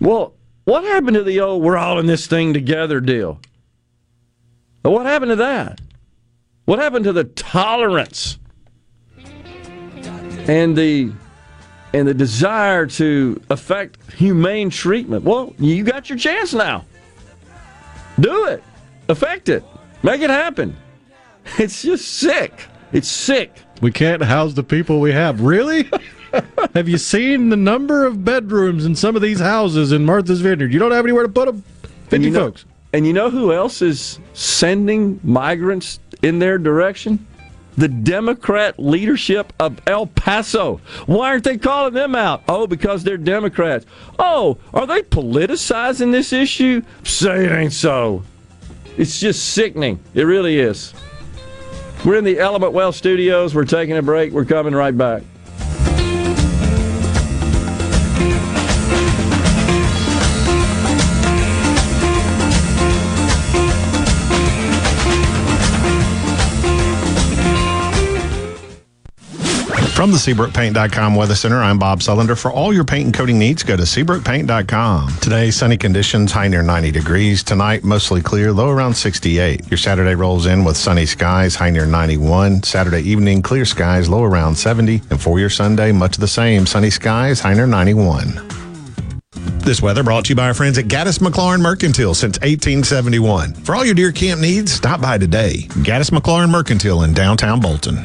Well, 0.00 0.32
what 0.64 0.84
happened 0.84 1.14
to 1.14 1.22
the 1.22 1.40
old 1.40 1.62
we're 1.62 1.76
all 1.76 1.98
in 1.98 2.06
this 2.06 2.26
thing 2.26 2.54
together 2.54 3.00
deal? 3.00 3.40
What 4.82 5.06
happened 5.06 5.30
to 5.30 5.36
that? 5.36 5.80
What 6.66 6.80
happened 6.80 7.04
to 7.04 7.12
the 7.12 7.24
tolerance 7.24 8.38
and 10.48 10.76
the 10.76 11.12
and 11.92 12.06
the 12.06 12.12
desire 12.12 12.86
to 12.86 13.40
affect 13.50 14.12
humane 14.12 14.68
treatment? 14.68 15.24
Well, 15.24 15.54
you 15.58 15.84
got 15.84 16.10
your 16.10 16.18
chance 16.18 16.52
now. 16.52 16.84
Do 18.18 18.46
it. 18.46 18.64
Affect 19.08 19.48
it. 19.48 19.64
Make 20.02 20.20
it 20.20 20.30
happen. 20.30 20.76
It's 21.58 21.82
just 21.82 22.08
sick. 22.08 22.66
It's 22.92 23.06
sick. 23.06 23.52
We 23.80 23.92
can't 23.92 24.20
house 24.20 24.54
the 24.54 24.64
people 24.64 24.98
we 24.98 25.12
have. 25.12 25.40
Really? 25.40 25.88
have 26.74 26.88
you 26.88 26.98
seen 26.98 27.50
the 27.50 27.56
number 27.56 28.04
of 28.04 28.24
bedrooms 28.24 28.84
in 28.84 28.96
some 28.96 29.14
of 29.14 29.22
these 29.22 29.38
houses 29.38 29.92
in 29.92 30.04
Martha's 30.04 30.40
Vineyard? 30.40 30.72
You 30.72 30.80
don't 30.80 30.90
have 30.90 31.04
anywhere 31.04 31.22
to 31.22 31.28
put 31.28 31.46
them. 31.46 31.62
50 32.08 32.16
And 32.16 32.24
you 32.24 32.30
know, 32.32 32.40
folks. 32.46 32.64
And 32.92 33.06
you 33.06 33.12
know 33.12 33.30
who 33.30 33.52
else 33.52 33.80
is 33.80 34.18
sending 34.32 35.20
migrants 35.22 36.00
in 36.26 36.40
their 36.40 36.58
direction? 36.58 37.24
The 37.76 37.88
Democrat 37.88 38.78
leadership 38.78 39.52
of 39.60 39.80
El 39.86 40.06
Paso. 40.06 40.80
Why 41.04 41.28
aren't 41.28 41.44
they 41.44 41.58
calling 41.58 41.92
them 41.92 42.14
out? 42.14 42.42
Oh, 42.48 42.66
because 42.66 43.04
they're 43.04 43.18
Democrats. 43.18 43.84
Oh, 44.18 44.58
are 44.72 44.86
they 44.86 45.02
politicizing 45.02 46.10
this 46.10 46.32
issue? 46.32 46.82
Say 47.04 47.44
it 47.44 47.52
ain't 47.52 47.74
so. 47.74 48.22
It's 48.96 49.20
just 49.20 49.50
sickening. 49.50 50.00
It 50.14 50.22
really 50.22 50.58
is. 50.58 50.94
We're 52.04 52.16
in 52.16 52.24
the 52.24 52.38
Element 52.38 52.72
Wealth 52.72 52.96
studios. 52.96 53.54
We're 53.54 53.64
taking 53.64 53.96
a 53.96 54.02
break. 54.02 54.32
We're 54.32 54.46
coming 54.46 54.74
right 54.74 54.96
back. 54.96 55.22
From 69.96 70.10
the 70.12 70.18
SeabrookPaint.com 70.18 71.14
Weather 71.14 71.34
Center, 71.34 71.62
I'm 71.62 71.78
Bob 71.78 72.00
Sullender. 72.00 72.38
For 72.38 72.50
all 72.50 72.70
your 72.70 72.84
paint 72.84 73.06
and 73.06 73.14
coating 73.14 73.38
needs, 73.38 73.62
go 73.62 73.78
to 73.78 73.84
SeabrookPaint.com. 73.84 75.16
Today, 75.22 75.50
sunny 75.50 75.78
conditions, 75.78 76.32
high 76.32 76.48
near 76.48 76.60
90 76.60 76.90
degrees. 76.90 77.42
Tonight, 77.42 77.82
mostly 77.82 78.20
clear, 78.20 78.52
low 78.52 78.68
around 78.68 78.92
68. 78.92 79.70
Your 79.70 79.78
Saturday 79.78 80.14
rolls 80.14 80.44
in 80.44 80.64
with 80.64 80.76
sunny 80.76 81.06
skies, 81.06 81.54
high 81.54 81.70
near 81.70 81.86
91. 81.86 82.62
Saturday 82.62 83.00
evening, 83.08 83.40
clear 83.40 83.64
skies, 83.64 84.06
low 84.06 84.22
around 84.22 84.56
70. 84.56 85.00
And 85.08 85.18
for 85.18 85.38
your 85.38 85.48
Sunday, 85.48 85.92
much 85.92 86.18
the 86.18 86.28
same, 86.28 86.66
sunny 86.66 86.90
skies, 86.90 87.40
high 87.40 87.54
near 87.54 87.66
91. 87.66 88.46
This 89.60 89.80
weather 89.80 90.02
brought 90.02 90.26
to 90.26 90.28
you 90.28 90.36
by 90.36 90.48
our 90.48 90.54
friends 90.54 90.76
at 90.76 90.84
Gaddis 90.84 91.20
McLaurin 91.20 91.62
Mercantile 91.62 92.12
since 92.12 92.38
1871. 92.40 93.54
For 93.54 93.74
all 93.74 93.86
your 93.86 93.94
deer 93.94 94.12
camp 94.12 94.42
needs, 94.42 94.72
stop 94.72 95.00
by 95.00 95.16
today. 95.16 95.68
Gaddis 95.70 96.10
McLaurin 96.10 96.50
Mercantile 96.50 97.02
in 97.02 97.14
downtown 97.14 97.60
Bolton. 97.60 98.04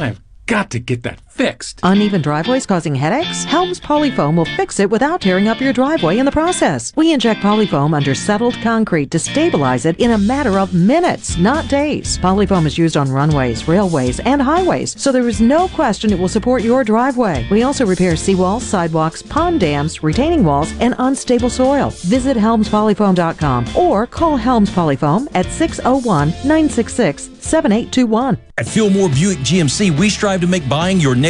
I've 0.00 0.20
got 0.46 0.70
to 0.70 0.78
get 0.78 1.02
that 1.02 1.20
fixed. 1.40 1.80
Uneven 1.82 2.20
driveways 2.20 2.66
causing 2.66 2.94
headaches? 2.94 3.44
Helms 3.44 3.80
Polyfoam 3.80 4.36
will 4.36 4.44
fix 4.60 4.78
it 4.78 4.90
without 4.90 5.22
tearing 5.22 5.48
up 5.48 5.58
your 5.58 5.72
driveway 5.72 6.18
in 6.18 6.26
the 6.26 6.30
process. 6.30 6.92
We 6.96 7.14
inject 7.14 7.40
polyfoam 7.40 7.94
under 7.94 8.14
settled 8.14 8.56
concrete 8.62 9.10
to 9.12 9.18
stabilize 9.18 9.86
it 9.86 9.98
in 9.98 10.10
a 10.10 10.18
matter 10.18 10.58
of 10.58 10.74
minutes, 10.74 11.38
not 11.38 11.66
days. 11.68 12.18
Polyfoam 12.18 12.66
is 12.66 12.76
used 12.76 12.98
on 12.98 13.10
runways, 13.10 13.66
railways, 13.66 14.20
and 14.20 14.42
highways, 14.42 15.00
so 15.00 15.10
there 15.12 15.28
is 15.28 15.40
no 15.40 15.68
question 15.68 16.12
it 16.12 16.18
will 16.18 16.28
support 16.28 16.62
your 16.62 16.84
driveway. 16.84 17.48
We 17.50 17.62
also 17.62 17.86
repair 17.86 18.12
seawalls, 18.16 18.60
sidewalks, 18.60 19.22
pond 19.22 19.60
dams, 19.60 20.02
retaining 20.02 20.44
walls, 20.44 20.74
and 20.78 20.94
unstable 20.98 21.48
soil. 21.48 21.88
Visit 22.04 22.36
helmspolyfoam.com 22.36 23.76
or 23.76 24.06
call 24.06 24.36
Helms 24.36 24.68
Polyfoam 24.68 25.26
at 25.34 25.46
601 25.46 26.28
966 26.44 27.30
7821. 27.40 28.36
At 28.58 28.68
Fillmore 28.68 29.08
Buick 29.08 29.38
GMC, 29.38 29.98
we 29.98 30.10
strive 30.10 30.42
to 30.42 30.46
make 30.46 30.68
buying 30.68 31.00
your 31.00 31.14
next 31.14 31.29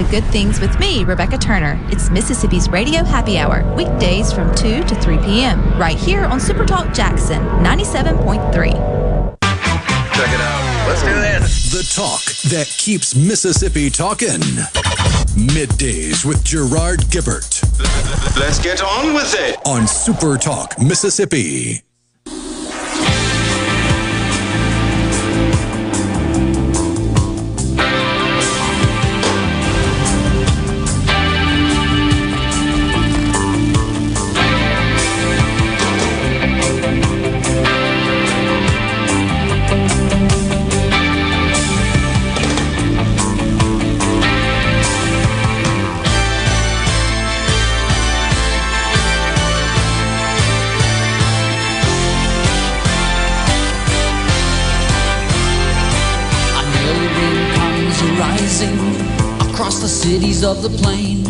Tune 0.00 0.06
in 0.06 0.12
to 0.12 0.20
Good 0.20 0.32
Things 0.32 0.60
with 0.60 0.78
me, 0.78 1.04
Rebecca 1.04 1.36
Turner. 1.38 1.78
It's 1.90 2.10
Mississippi's 2.10 2.68
Radio 2.68 3.04
Happy 3.04 3.38
Hour, 3.38 3.62
weekdays 3.74 4.32
from 4.32 4.54
2 4.54 4.84
to 4.84 4.94
3 4.94 5.18
p.m., 5.18 5.78
right 5.78 5.96
here 5.96 6.24
on 6.24 6.38
Supertalk 6.38 6.94
Jackson 6.94 7.42
97.3. 7.62 8.72
Check 10.14 10.28
it 10.28 10.40
out. 10.40 10.88
Let's 10.88 11.02
do 11.02 11.14
this. 11.14 11.72
The 11.72 11.94
talk 11.94 12.24
that 12.50 12.66
keeps 12.78 13.14
Mississippi 13.14 13.90
talking. 13.90 14.40
Middays 15.36 16.24
with 16.24 16.42
Gerard 16.44 17.00
Gibert. 17.10 17.62
Let's 18.38 18.58
get 18.58 18.82
on 18.82 19.14
with 19.14 19.34
it. 19.38 19.58
On 19.66 19.86
Super 19.86 20.36
Talk, 20.36 20.80
Mississippi. 20.80 21.82
Cities 60.40 60.44
of 60.44 60.62
the 60.62 60.78
plain. 60.78 61.22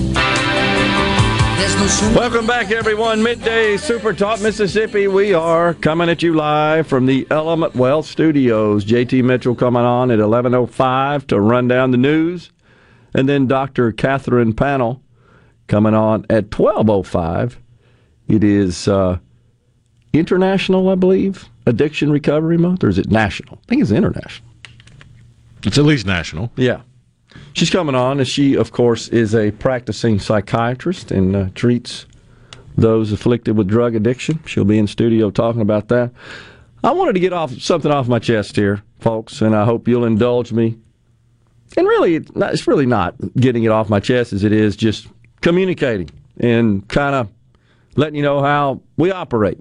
No 1.79 2.19
Welcome 2.19 2.47
back, 2.47 2.71
everyone. 2.71 3.23
Midday 3.23 3.77
Super 3.77 4.13
Talk 4.13 4.41
Mississippi. 4.41 5.09
We 5.09 5.33
are 5.33 5.75
coming 5.75 6.09
at 6.09 6.23
you 6.23 6.35
live 6.35 6.87
from 6.87 7.07
the 7.07 7.27
Element 7.31 7.75
Wealth 7.75 8.07
Studios. 8.07 8.85
JT 8.85 9.25
Mitchell 9.25 9.55
coming 9.55 9.83
on 9.83 10.11
at 10.11 10.19
11.05 10.19 11.27
to 11.29 11.41
run 11.41 11.69
down 11.69 11.91
the 11.91 11.97
news. 11.97 12.51
And 13.15 13.29
then 13.29 13.47
Dr. 13.47 13.93
Catherine 13.93 14.53
Panel 14.53 15.03
coming 15.69 15.95
on 15.95 16.27
at 16.29 16.51
12.05. 16.51 17.57
It 18.29 18.45
is 18.45 18.87
uh, 18.87 19.19
international, 20.13 20.89
I 20.91 20.95
believe, 20.97 21.49
Addiction 21.67 22.13
Recovery 22.13 22.59
Month, 22.59 22.85
or 22.85 22.89
is 22.89 22.99
it 22.99 23.11
national? 23.11 23.59
I 23.65 23.67
think 23.69 23.83
it's 23.83 23.91
international. 23.91 24.49
It's 25.65 25.79
at 25.79 25.85
least 25.85 26.07
national. 26.07 26.53
Yeah. 26.57 26.83
She's 27.53 27.71
coming 27.71 27.95
on, 27.95 28.21
as 28.21 28.29
she, 28.29 28.55
of 28.55 28.73
course, 28.73 29.09
is 29.09 29.35
a 29.35 29.51
practicing 29.51 30.19
psychiatrist 30.19 31.11
and 31.11 31.35
uh, 31.35 31.49
treats 31.55 32.07
those 32.77 33.13
afflicted 33.13 33.57
with 33.57 33.69
drug 33.69 33.95
addiction. 33.95 34.41
She'll 34.47 34.65
be 34.65 34.79
in 34.79 34.87
studio 34.87 35.31
talking 35.31 35.61
about 35.61 35.89
that. 35.89 36.13
I 36.83 36.93
wanted 36.93 37.15
to 37.15 37.21
get 37.21 37.33
off 37.33 37.53
something 37.61 37.91
off 37.91 38.09
my 38.09 38.19
chest 38.19 38.57
here, 38.57 38.83
folks, 39.01 39.43
and 39.43 39.55
I 39.55 39.65
hope 39.65 39.87
you'll 39.87 40.05
indulge 40.05 40.53
me. 40.53 40.79
And 41.77 41.87
really, 41.87 42.17
it's 42.17 42.67
really 42.67 42.87
not 42.87 43.15
getting 43.37 43.65
it 43.65 43.71
off 43.71 43.89
my 43.89 44.01
chest 44.01 44.33
as 44.33 44.45
it 44.45 44.53
is 44.53 44.77
just 44.77 45.09
communicating 45.41 46.11
and 46.39 46.87
kind 46.89 47.15
of 47.15 47.29
letting 47.97 48.15
you 48.15 48.23
know 48.23 48.43
how 48.43 48.81
we 48.97 49.11
operate. 49.11 49.59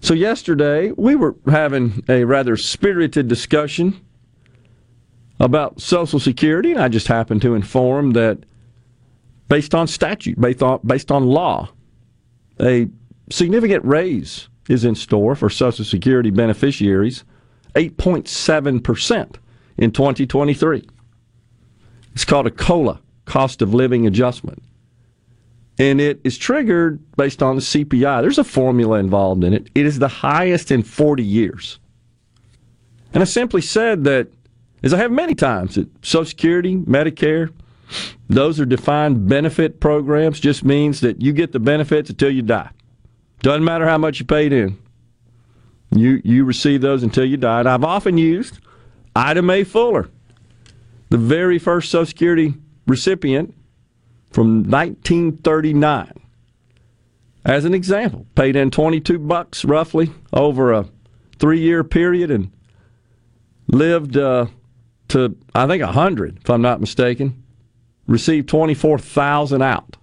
So, 0.00 0.14
yesterday, 0.14 0.92
we 0.92 1.14
were 1.16 1.34
having 1.46 2.04
a 2.08 2.24
rather 2.24 2.56
spirited 2.56 3.28
discussion 3.28 4.00
about 5.40 5.80
Social 5.80 6.18
Security, 6.18 6.72
and 6.72 6.80
I 6.80 6.88
just 6.88 7.06
happened 7.06 7.42
to 7.42 7.54
inform 7.54 8.12
that 8.12 8.38
based 9.48 9.74
on 9.74 9.86
statute, 9.86 10.40
based 10.40 10.62
on, 10.62 10.80
based 10.84 11.10
on 11.10 11.26
law, 11.26 11.70
a 12.60 12.88
significant 13.30 13.84
raise 13.84 14.48
is 14.68 14.84
in 14.84 14.94
store 14.94 15.34
for 15.34 15.48
Social 15.48 15.84
Security 15.84 16.30
beneficiaries, 16.30 17.24
8.7% 17.74 19.36
in 19.78 19.92
2023. 19.92 20.88
It's 22.12 22.24
called 22.24 22.46
a 22.46 22.50
COLA, 22.50 23.00
cost 23.24 23.62
of 23.62 23.74
living 23.74 24.06
adjustment. 24.06 24.62
And 25.78 26.00
it 26.00 26.20
is 26.24 26.36
triggered 26.36 27.00
based 27.16 27.42
on 27.42 27.54
the 27.54 27.62
CPI. 27.62 28.20
There's 28.20 28.38
a 28.38 28.44
formula 28.44 28.98
involved 28.98 29.44
in 29.44 29.54
it. 29.54 29.70
It 29.76 29.86
is 29.86 30.00
the 30.00 30.08
highest 30.08 30.72
in 30.72 30.82
40 30.82 31.22
years. 31.22 31.78
And 33.14 33.22
I 33.22 33.26
simply 33.26 33.60
said 33.60 34.04
that 34.04 34.28
as 34.82 34.94
I 34.94 34.98
have 34.98 35.10
many 35.10 35.34
times, 35.34 35.74
that 35.74 35.88
Social 36.04 36.24
Security, 36.24 36.76
Medicare, 36.76 37.52
those 38.28 38.60
are 38.60 38.66
defined 38.66 39.28
benefit 39.28 39.80
programs, 39.80 40.40
just 40.40 40.64
means 40.64 41.00
that 41.00 41.20
you 41.20 41.32
get 41.32 41.52
the 41.52 41.60
benefits 41.60 42.10
until 42.10 42.30
you 42.30 42.42
die. 42.42 42.70
Doesn't 43.40 43.64
matter 43.64 43.86
how 43.86 43.98
much 43.98 44.20
you 44.20 44.26
paid 44.26 44.52
in. 44.52 44.78
You 45.90 46.20
you 46.24 46.44
receive 46.44 46.80
those 46.80 47.02
until 47.02 47.24
you 47.24 47.36
die. 47.36 47.60
And 47.60 47.68
I've 47.68 47.84
often 47.84 48.18
used 48.18 48.58
Ida 49.16 49.42
Mae 49.42 49.64
Fuller, 49.64 50.10
the 51.08 51.16
very 51.16 51.58
first 51.58 51.90
Social 51.90 52.06
Security 52.06 52.54
recipient 52.86 53.54
from 54.30 54.64
1939, 54.64 56.12
as 57.44 57.64
an 57.64 57.72
example. 57.72 58.26
Paid 58.34 58.56
in 58.56 58.70
22 58.70 59.18
bucks 59.18 59.64
roughly 59.64 60.10
over 60.32 60.72
a 60.72 60.86
three 61.38 61.60
year 61.60 61.84
period 61.84 62.30
and 62.30 62.50
lived 63.68 64.16
uh, 64.16 64.46
to 65.08 65.36
I 65.54 65.66
think 65.66 65.82
hundred, 65.82 66.38
if 66.38 66.50
I'm 66.50 66.62
not 66.62 66.80
mistaken, 66.80 67.42
received 68.06 68.48
twenty 68.48 68.74
four 68.74 68.98
thousand 68.98 69.62
out, 69.62 69.96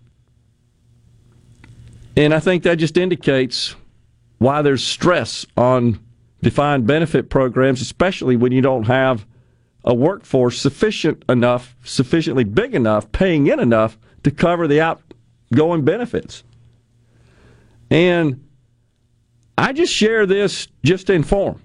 and 2.18 2.34
I 2.34 2.40
think 2.40 2.64
that 2.64 2.76
just 2.76 2.98
indicates 2.98 3.76
why 4.38 4.62
there's 4.62 4.84
stress 4.84 5.46
on 5.56 6.00
defined 6.42 6.86
benefit 6.86 7.30
programs, 7.30 7.82
especially 7.82 8.36
when 8.36 8.52
you 8.52 8.62
don't 8.62 8.84
have 8.84 9.26
a 9.84 9.94
workforce 9.94 10.60
sufficient 10.60 11.24
enough, 11.30 11.76
sufficiently 11.84 12.44
big 12.44 12.74
enough, 12.74 13.12
paying 13.12 13.48
in 13.48 13.60
enough 13.60 13.98
to 14.24 14.32
cover 14.32 14.68
the 14.68 14.82
outgoing 14.82 15.86
benefits. 15.86 16.44
And 17.90 18.44
I 19.58 19.74
just 19.74 19.94
share 19.94 20.26
this 20.26 20.68
just 20.84 21.08
to 21.08 21.14
inform 21.14 21.62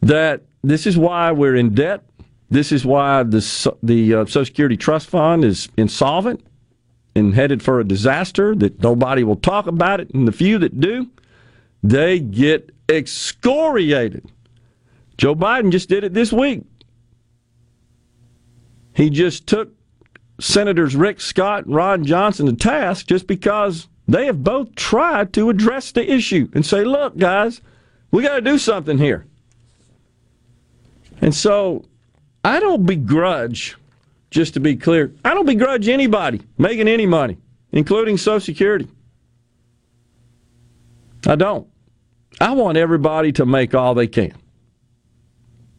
that 0.00 0.42
this 0.62 0.86
is 0.86 0.96
why 0.96 1.32
we're 1.32 1.56
in 1.56 1.74
debt. 1.74 2.02
This 2.50 2.70
is 2.72 2.84
why 2.84 3.22
the 3.22 3.74
the 3.82 4.14
uh, 4.14 4.26
Social 4.26 4.44
Security 4.44 4.76
Trust 4.76 5.08
Fund 5.08 5.44
is 5.44 5.68
insolvent 5.76 6.44
and 7.14 7.34
headed 7.34 7.62
for 7.62 7.80
a 7.80 7.84
disaster 7.84 8.54
that 8.56 8.82
nobody 8.82 9.24
will 9.24 9.36
talk 9.36 9.66
about 9.66 10.00
it, 10.00 10.10
and 10.14 10.26
the 10.26 10.32
few 10.32 10.58
that 10.58 10.80
do, 10.80 11.08
they 11.82 12.18
get 12.18 12.70
excoriated. 12.88 14.30
Joe 15.18 15.34
Biden 15.34 15.70
just 15.70 15.88
did 15.88 16.04
it 16.04 16.14
this 16.14 16.32
week. 16.32 16.62
He 18.94 19.10
just 19.10 19.46
took 19.46 19.72
Senators 20.40 20.96
Rick 20.96 21.20
Scott 21.20 21.66
and 21.66 21.74
Ron 21.74 22.04
Johnson 22.04 22.46
to 22.46 22.52
task 22.52 23.06
just 23.06 23.26
because 23.26 23.88
they 24.08 24.26
have 24.26 24.42
both 24.42 24.74
tried 24.74 25.32
to 25.34 25.50
address 25.50 25.92
the 25.92 26.10
issue 26.10 26.48
and 26.54 26.66
say, 26.66 26.84
look, 26.84 27.16
guys, 27.16 27.60
we 28.10 28.22
got 28.22 28.36
to 28.36 28.40
do 28.40 28.58
something 28.58 28.98
here. 28.98 29.26
And 31.22 31.34
so 31.34 31.84
I 32.44 32.60
don't 32.60 32.84
begrudge, 32.84 33.76
just 34.30 34.54
to 34.54 34.60
be 34.60 34.76
clear, 34.76 35.14
I 35.24 35.32
don't 35.32 35.46
begrudge 35.46 35.88
anybody 35.88 36.42
making 36.58 36.88
any 36.88 37.06
money, 37.06 37.38
including 37.70 38.18
Social 38.18 38.40
Security. 38.40 38.88
I 41.26 41.36
don't. 41.36 41.68
I 42.40 42.52
want 42.52 42.76
everybody 42.76 43.30
to 43.32 43.46
make 43.46 43.74
all 43.74 43.94
they 43.94 44.08
can. 44.08 44.34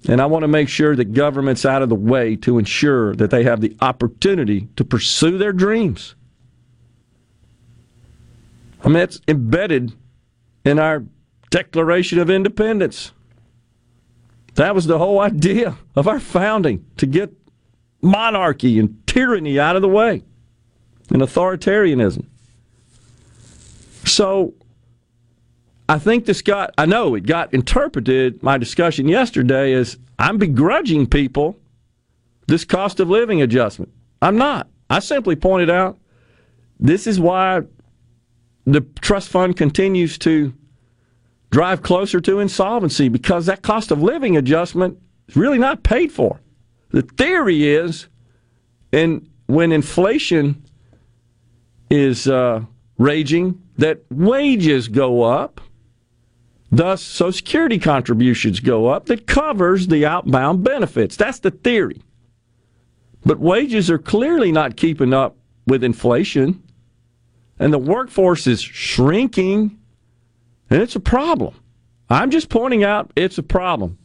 And 0.08 0.21
I 0.21 0.25
want 0.25 0.43
to 0.43 0.47
make 0.47 0.69
sure 0.69 0.95
that 0.95 1.13
government's 1.13 1.65
out 1.65 1.82
of 1.82 1.89
the 1.89 1.95
way 1.95 2.36
to 2.38 2.58
ensure 2.58 3.15
that 3.15 3.29
they 3.29 3.43
have 3.43 3.62
the 3.62 3.75
opportunity 3.82 4.67
to 4.75 4.84
pursue 4.84 5.38
their 5.38 5.53
dreams. 5.53 6.15
I 8.84 8.89
mean, 8.89 8.97
it's 8.97 9.21
embedded 9.27 9.93
in 10.65 10.79
our 10.79 11.03
Declaration 11.49 12.19
of 12.19 12.29
Independence. 12.29 13.12
That 14.55 14.75
was 14.75 14.85
the 14.85 14.97
whole 14.97 15.19
idea 15.19 15.77
of 15.95 16.07
our 16.07 16.19
founding 16.19 16.85
to 16.97 17.05
get 17.05 17.33
monarchy 18.01 18.79
and 18.79 19.05
tyranny 19.07 19.59
out 19.59 19.75
of 19.75 19.81
the 19.81 19.87
way 19.87 20.23
and 21.09 21.21
authoritarianism. 21.21 22.25
So 24.05 24.53
I 25.89 25.97
think 25.99 26.25
this 26.25 26.41
got, 26.41 26.73
I 26.77 26.85
know 26.85 27.15
it 27.15 27.25
got 27.25 27.53
interpreted, 27.53 28.43
my 28.43 28.57
discussion 28.57 29.07
yesterday, 29.07 29.73
as 29.73 29.97
I'm 30.19 30.37
begrudging 30.37 31.07
people 31.07 31.57
this 32.47 32.65
cost 32.65 32.99
of 32.99 33.09
living 33.09 33.41
adjustment. 33.41 33.91
I'm 34.21 34.37
not. 34.37 34.67
I 34.89 34.99
simply 34.99 35.35
pointed 35.35 35.69
out 35.69 35.97
this 36.79 37.07
is 37.07 37.19
why 37.19 37.61
the 38.65 38.81
trust 39.01 39.29
fund 39.29 39.57
continues 39.57 40.17
to 40.19 40.53
drive 41.53 41.83
closer 41.83 42.19
to 42.19 42.39
insolvency 42.39 43.07
because 43.09 43.45
that 43.45 43.61
cost 43.61 43.91
of 43.91 44.01
living 44.01 44.35
adjustment 44.35 44.97
is 45.27 45.35
really 45.35 45.59
not 45.59 45.83
paid 45.83 46.11
for. 46.11 46.41
The 46.89 47.03
theory 47.03 47.67
is, 47.69 48.07
and 48.91 49.29
when 49.45 49.71
inflation 49.71 50.63
is 51.91 52.27
uh, 52.27 52.61
raging, 52.97 53.61
that 53.77 53.99
wages 54.09 54.87
go 54.87 55.21
up, 55.21 55.61
Thus, 56.71 57.03
Social 57.03 57.31
Security 57.31 57.77
contributions 57.77 58.59
go 58.59 58.87
up 58.87 59.05
that 59.05 59.27
covers 59.27 59.85
the 59.85 60.07
outbound 60.07 60.63
benefits. 60.63 61.15
That's 61.15 61.37
the 61.37 61.51
theory. 61.51 62.01
But 63.23 63.37
wages 63.37 63.91
are 63.91 63.99
clearly 63.99 64.51
not 64.51 64.75
keeping 64.75 65.13
up 65.13 65.35
with 65.67 65.83
inflation, 65.83 66.63
and 67.59 67.71
the 67.71 67.77
workforce 67.77 68.47
is 68.47 68.59
shrinking, 68.59 69.77
and 70.73 70.81
it's 70.81 70.95
a 70.95 70.99
problem. 70.99 71.53
I'm 72.09 72.31
just 72.31 72.49
pointing 72.49 72.83
out 72.83 73.12
it's 73.15 73.38
a 73.38 73.43
problem. 73.43 73.99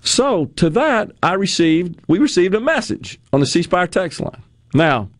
So, 0.00 0.46
to 0.56 0.68
that, 0.70 1.12
I 1.22 1.34
received, 1.34 2.00
we 2.08 2.18
received 2.18 2.56
a 2.56 2.60
message 2.60 3.20
on 3.32 3.38
the 3.38 3.46
C 3.46 3.62
Spire 3.62 3.86
text 3.86 4.18
line. 4.20 4.42
Now, 4.74 5.10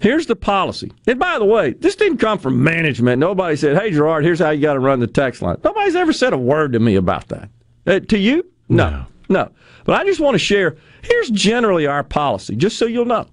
here's 0.00 0.26
the 0.26 0.36
policy. 0.36 0.90
And 1.06 1.18
by 1.18 1.38
the 1.38 1.44
way, 1.44 1.72
this 1.72 1.94
didn't 1.94 2.16
come 2.16 2.38
from 2.38 2.64
management. 2.64 3.18
Nobody 3.18 3.56
said, 3.56 3.76
hey, 3.76 3.90
Gerard, 3.90 4.24
here's 4.24 4.38
how 4.38 4.50
you 4.50 4.62
got 4.62 4.74
to 4.74 4.80
run 4.80 5.00
the 5.00 5.06
text 5.06 5.42
line. 5.42 5.58
Nobody's 5.62 5.96
ever 5.96 6.14
said 6.14 6.32
a 6.32 6.38
word 6.38 6.72
to 6.72 6.78
me 6.78 6.96
about 6.96 7.28
that. 7.28 7.50
Uh, 7.86 8.00
to 8.00 8.16
you? 8.16 8.46
No, 8.70 8.88
no. 8.88 9.06
No. 9.28 9.50
But 9.84 10.00
I 10.00 10.04
just 10.04 10.20
want 10.20 10.34
to 10.34 10.38
share 10.38 10.76
here's 11.02 11.28
generally 11.28 11.86
our 11.86 12.04
policy, 12.04 12.56
just 12.56 12.78
so 12.78 12.86
you'll 12.86 13.04
know. 13.04 13.26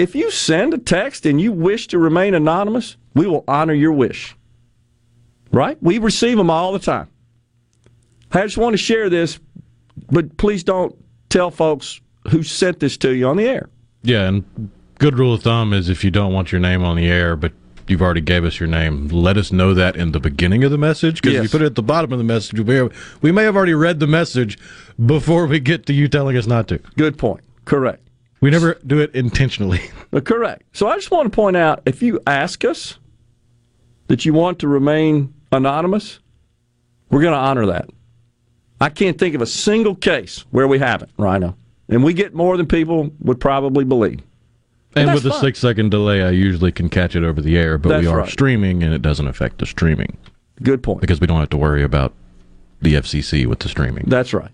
If 0.00 0.14
you 0.14 0.30
send 0.30 0.72
a 0.72 0.78
text 0.78 1.26
and 1.26 1.38
you 1.38 1.52
wish 1.52 1.86
to 1.88 1.98
remain 1.98 2.32
anonymous, 2.32 2.96
we 3.12 3.26
will 3.26 3.44
honor 3.46 3.74
your 3.74 3.92
wish. 3.92 4.34
Right? 5.52 5.76
We 5.82 5.98
receive 5.98 6.38
them 6.38 6.48
all 6.48 6.72
the 6.72 6.78
time. 6.78 7.08
I 8.32 8.40
just 8.44 8.56
want 8.56 8.72
to 8.72 8.78
share 8.78 9.10
this, 9.10 9.38
but 10.10 10.38
please 10.38 10.64
don't 10.64 10.96
tell 11.28 11.50
folks 11.50 12.00
who 12.30 12.42
sent 12.42 12.80
this 12.80 12.96
to 12.96 13.14
you 13.14 13.28
on 13.28 13.36
the 13.36 13.46
air. 13.46 13.68
Yeah, 14.02 14.26
and 14.26 14.70
good 14.98 15.18
rule 15.18 15.34
of 15.34 15.42
thumb 15.42 15.74
is 15.74 15.90
if 15.90 16.02
you 16.02 16.10
don't 16.10 16.32
want 16.32 16.50
your 16.50 16.62
name 16.62 16.82
on 16.82 16.96
the 16.96 17.06
air, 17.06 17.36
but 17.36 17.52
you've 17.86 18.00
already 18.00 18.22
gave 18.22 18.46
us 18.46 18.58
your 18.58 18.70
name, 18.70 19.08
let 19.08 19.36
us 19.36 19.52
know 19.52 19.74
that 19.74 19.96
in 19.96 20.12
the 20.12 20.20
beginning 20.20 20.64
of 20.64 20.70
the 20.70 20.78
message 20.78 21.16
because 21.16 21.34
yes. 21.34 21.44
if 21.44 21.52
you 21.52 21.58
put 21.58 21.62
it 21.62 21.66
at 21.66 21.74
the 21.74 21.82
bottom 21.82 22.10
of 22.10 22.16
the 22.16 22.24
message, 22.24 22.58
we 22.58 22.64
may, 22.64 22.76
have, 22.76 23.18
we 23.20 23.32
may 23.32 23.42
have 23.42 23.54
already 23.54 23.74
read 23.74 24.00
the 24.00 24.06
message 24.06 24.58
before 25.04 25.46
we 25.46 25.60
get 25.60 25.84
to 25.84 25.92
you 25.92 26.08
telling 26.08 26.38
us 26.38 26.46
not 26.46 26.68
to. 26.68 26.78
Good 26.96 27.18
point. 27.18 27.44
Correct. 27.66 28.00
We 28.40 28.50
never 28.50 28.78
do 28.86 29.00
it 29.00 29.14
intentionally. 29.14 29.80
Correct. 30.24 30.62
So 30.72 30.88
I 30.88 30.96
just 30.96 31.10
want 31.10 31.30
to 31.30 31.34
point 31.34 31.56
out 31.56 31.82
if 31.84 32.02
you 32.02 32.20
ask 32.26 32.64
us 32.64 32.98
that 34.08 34.24
you 34.24 34.32
want 34.32 34.58
to 34.60 34.68
remain 34.68 35.34
anonymous, 35.52 36.20
we're 37.10 37.20
going 37.20 37.34
to 37.34 37.38
honor 37.38 37.66
that. 37.66 37.90
I 38.80 38.88
can't 38.88 39.18
think 39.18 39.34
of 39.34 39.42
a 39.42 39.46
single 39.46 39.94
case 39.94 40.46
where 40.50 40.66
we 40.66 40.78
haven't, 40.78 41.10
Rhino. 41.18 41.56
And 41.88 42.02
we 42.02 42.14
get 42.14 42.34
more 42.34 42.56
than 42.56 42.66
people 42.66 43.10
would 43.20 43.40
probably 43.40 43.84
believe. 43.84 44.20
And, 44.96 45.08
and 45.08 45.14
with 45.14 45.22
the 45.22 45.38
six 45.38 45.58
second 45.58 45.90
delay, 45.90 46.22
I 46.22 46.30
usually 46.30 46.72
can 46.72 46.88
catch 46.88 47.14
it 47.14 47.22
over 47.22 47.40
the 47.40 47.58
air, 47.58 47.78
but 47.78 47.90
that's 47.90 48.02
we 48.02 48.08
are 48.08 48.18
right. 48.18 48.28
streaming 48.28 48.82
and 48.82 48.92
it 48.92 49.02
doesn't 49.02 49.28
affect 49.28 49.58
the 49.58 49.66
streaming. 49.66 50.16
Good 50.62 50.82
point. 50.82 51.00
Because 51.00 51.20
we 51.20 51.26
don't 51.26 51.38
have 51.38 51.50
to 51.50 51.56
worry 51.56 51.82
about 51.82 52.12
the 52.80 52.94
FCC 52.94 53.46
with 53.46 53.60
the 53.60 53.68
streaming. 53.68 54.04
That's 54.06 54.32
right. 54.32 54.50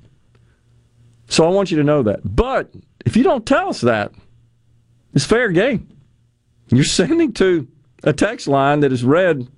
So 1.29 1.45
I 1.45 1.51
want 1.51 1.71
you 1.71 1.77
to 1.79 1.85
know 1.85 2.03
that. 2.05 2.21
But 2.25 2.73
if 3.05 3.17
you 3.17 3.23
don't 3.23 3.47
tell 3.47 3.69
us 3.69 3.81
that, 3.81 4.13
it's 5.15 5.25
fair 5.25 5.51
game. 5.51 5.89
You're 6.69 6.85
sending 6.85 7.33
to 7.35 7.67
a 8.05 8.13
text 8.13 8.47
line 8.47 8.81
that 8.81 8.93
is 8.93 9.05
read 9.05 9.49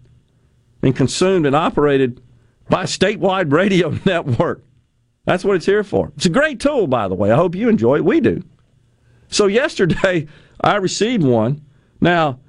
and 0.82 0.94
consumed 0.94 1.46
and 1.46 1.56
operated 1.56 2.20
by 2.68 2.82
a 2.82 2.86
statewide 2.86 3.52
radio 3.52 3.90
network. 4.04 4.64
That's 5.24 5.44
what 5.44 5.56
it's 5.56 5.66
here 5.66 5.84
for. 5.84 6.12
It's 6.16 6.26
a 6.26 6.30
great 6.30 6.60
tool, 6.60 6.86
by 6.86 7.08
the 7.08 7.14
way. 7.14 7.30
I 7.30 7.36
hope 7.36 7.54
you 7.54 7.68
enjoy 7.68 7.96
it. 7.96 8.04
We 8.04 8.20
do. 8.20 8.42
So 9.28 9.46
yesterday, 9.46 10.26
I 10.60 10.76
received 10.76 11.22
one. 11.22 11.64
Now, 12.00 12.40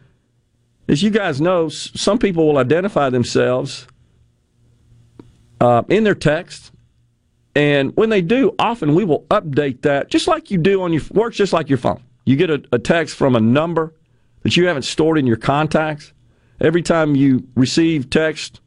as 0.87 1.03
you 1.03 1.09
guys 1.09 1.39
know, 1.39 1.69
some 1.69 2.17
people 2.17 2.47
will 2.47 2.57
identify 2.57 3.09
themselves 3.09 3.85
uh, 5.61 5.83
in 5.89 6.03
their 6.03 6.15
text. 6.15 6.71
And 7.55 7.95
when 7.97 8.09
they 8.09 8.21
do, 8.21 8.53
often 8.59 8.95
we 8.95 9.03
will 9.03 9.23
update 9.23 9.81
that 9.81 10.09
just 10.09 10.27
like 10.27 10.51
you 10.51 10.57
do 10.57 10.81
on 10.83 10.93
your 10.93 11.01
works, 11.11 11.37
just 11.37 11.53
like 11.53 11.69
your 11.69 11.77
phone. 11.77 12.01
You 12.25 12.35
get 12.35 12.49
a, 12.49 12.63
a 12.71 12.79
text 12.79 13.15
from 13.15 13.35
a 13.35 13.39
number 13.39 13.93
that 14.43 14.55
you 14.55 14.67
haven't 14.67 14.83
stored 14.83 15.17
in 15.17 15.27
your 15.27 15.37
contacts. 15.37 16.13
Every 16.61 16.81
time 16.81 17.15
you 17.15 17.47
receive 17.55 18.09
text 18.09 18.61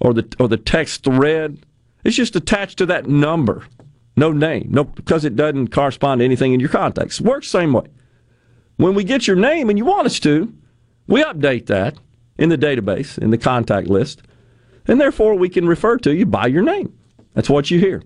or 0.00 0.14
the 0.14 0.26
or 0.38 0.48
the 0.48 0.56
text 0.56 1.04
thread, 1.04 1.64
it's 2.04 2.16
just 2.16 2.36
attached 2.36 2.78
to 2.78 2.86
that 2.86 3.06
number. 3.06 3.66
No 4.16 4.32
name, 4.32 4.68
no 4.70 4.84
because 4.84 5.24
it 5.24 5.36
doesn't 5.36 5.68
correspond 5.68 6.20
to 6.20 6.24
anything 6.24 6.54
in 6.54 6.60
your 6.60 6.70
contacts. 6.70 7.20
Works 7.20 7.48
same 7.48 7.72
way. 7.72 7.86
When 8.76 8.94
we 8.94 9.04
get 9.04 9.26
your 9.26 9.36
name 9.36 9.70
and 9.70 9.78
you 9.78 9.84
want 9.84 10.06
us 10.06 10.18
to, 10.20 10.52
we 11.06 11.22
update 11.22 11.66
that 11.66 11.96
in 12.38 12.48
the 12.48 12.58
database, 12.58 13.18
in 13.18 13.30
the 13.30 13.38
contact 13.38 13.88
list, 13.88 14.22
and 14.86 15.00
therefore 15.00 15.34
we 15.34 15.48
can 15.48 15.66
refer 15.66 15.98
to 15.98 16.14
you 16.14 16.26
by 16.26 16.46
your 16.46 16.62
name. 16.62 16.96
That's 17.36 17.50
what 17.50 17.70
you 17.70 17.78
hear. 17.78 18.02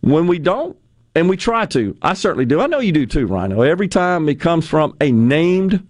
When 0.00 0.28
we 0.28 0.38
don't, 0.38 0.78
and 1.14 1.28
we 1.28 1.36
try 1.36 1.66
to, 1.66 1.96
I 2.00 2.14
certainly 2.14 2.46
do. 2.46 2.60
I 2.60 2.68
know 2.68 2.78
you 2.78 2.92
do 2.92 3.04
too, 3.04 3.26
Rhino. 3.26 3.60
Every 3.60 3.88
time 3.88 4.28
it 4.28 4.36
comes 4.36 4.66
from 4.66 4.96
a 5.00 5.10
named 5.10 5.86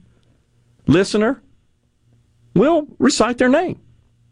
listener, 0.86 1.42
we'll 2.54 2.88
recite 2.98 3.38
their 3.38 3.50
name. 3.50 3.80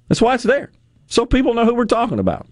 That's 0.09 0.21
why 0.21 0.35
it's 0.35 0.45
there. 0.45 0.73
So 1.07 1.27
people 1.27 1.55
know 1.55 1.67
who 1.67 1.75
we're 1.75 1.85
talking 1.85 2.19
about. 2.19 2.47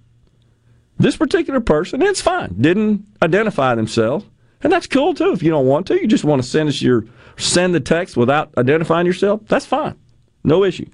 This 0.98 1.16
particular 1.16 1.60
person, 1.60 2.02
it's 2.02 2.20
fine, 2.20 2.54
didn't 2.60 3.06
identify 3.22 3.74
themselves. 3.74 4.26
And 4.62 4.70
that's 4.70 4.86
cool 4.86 5.14
too. 5.14 5.32
If 5.32 5.42
you 5.42 5.50
don't 5.50 5.66
want 5.66 5.86
to, 5.86 6.00
you 6.00 6.06
just 6.06 6.24
want 6.24 6.42
to 6.42 6.48
send 6.48 6.68
us 6.68 6.82
your 6.82 7.06
send 7.38 7.74
the 7.74 7.80
text 7.80 8.16
without 8.16 8.50
identifying 8.58 9.06
yourself. 9.06 9.40
That's 9.46 9.66
fine, 9.66 9.96
no 10.44 10.62
issue. 10.62 10.86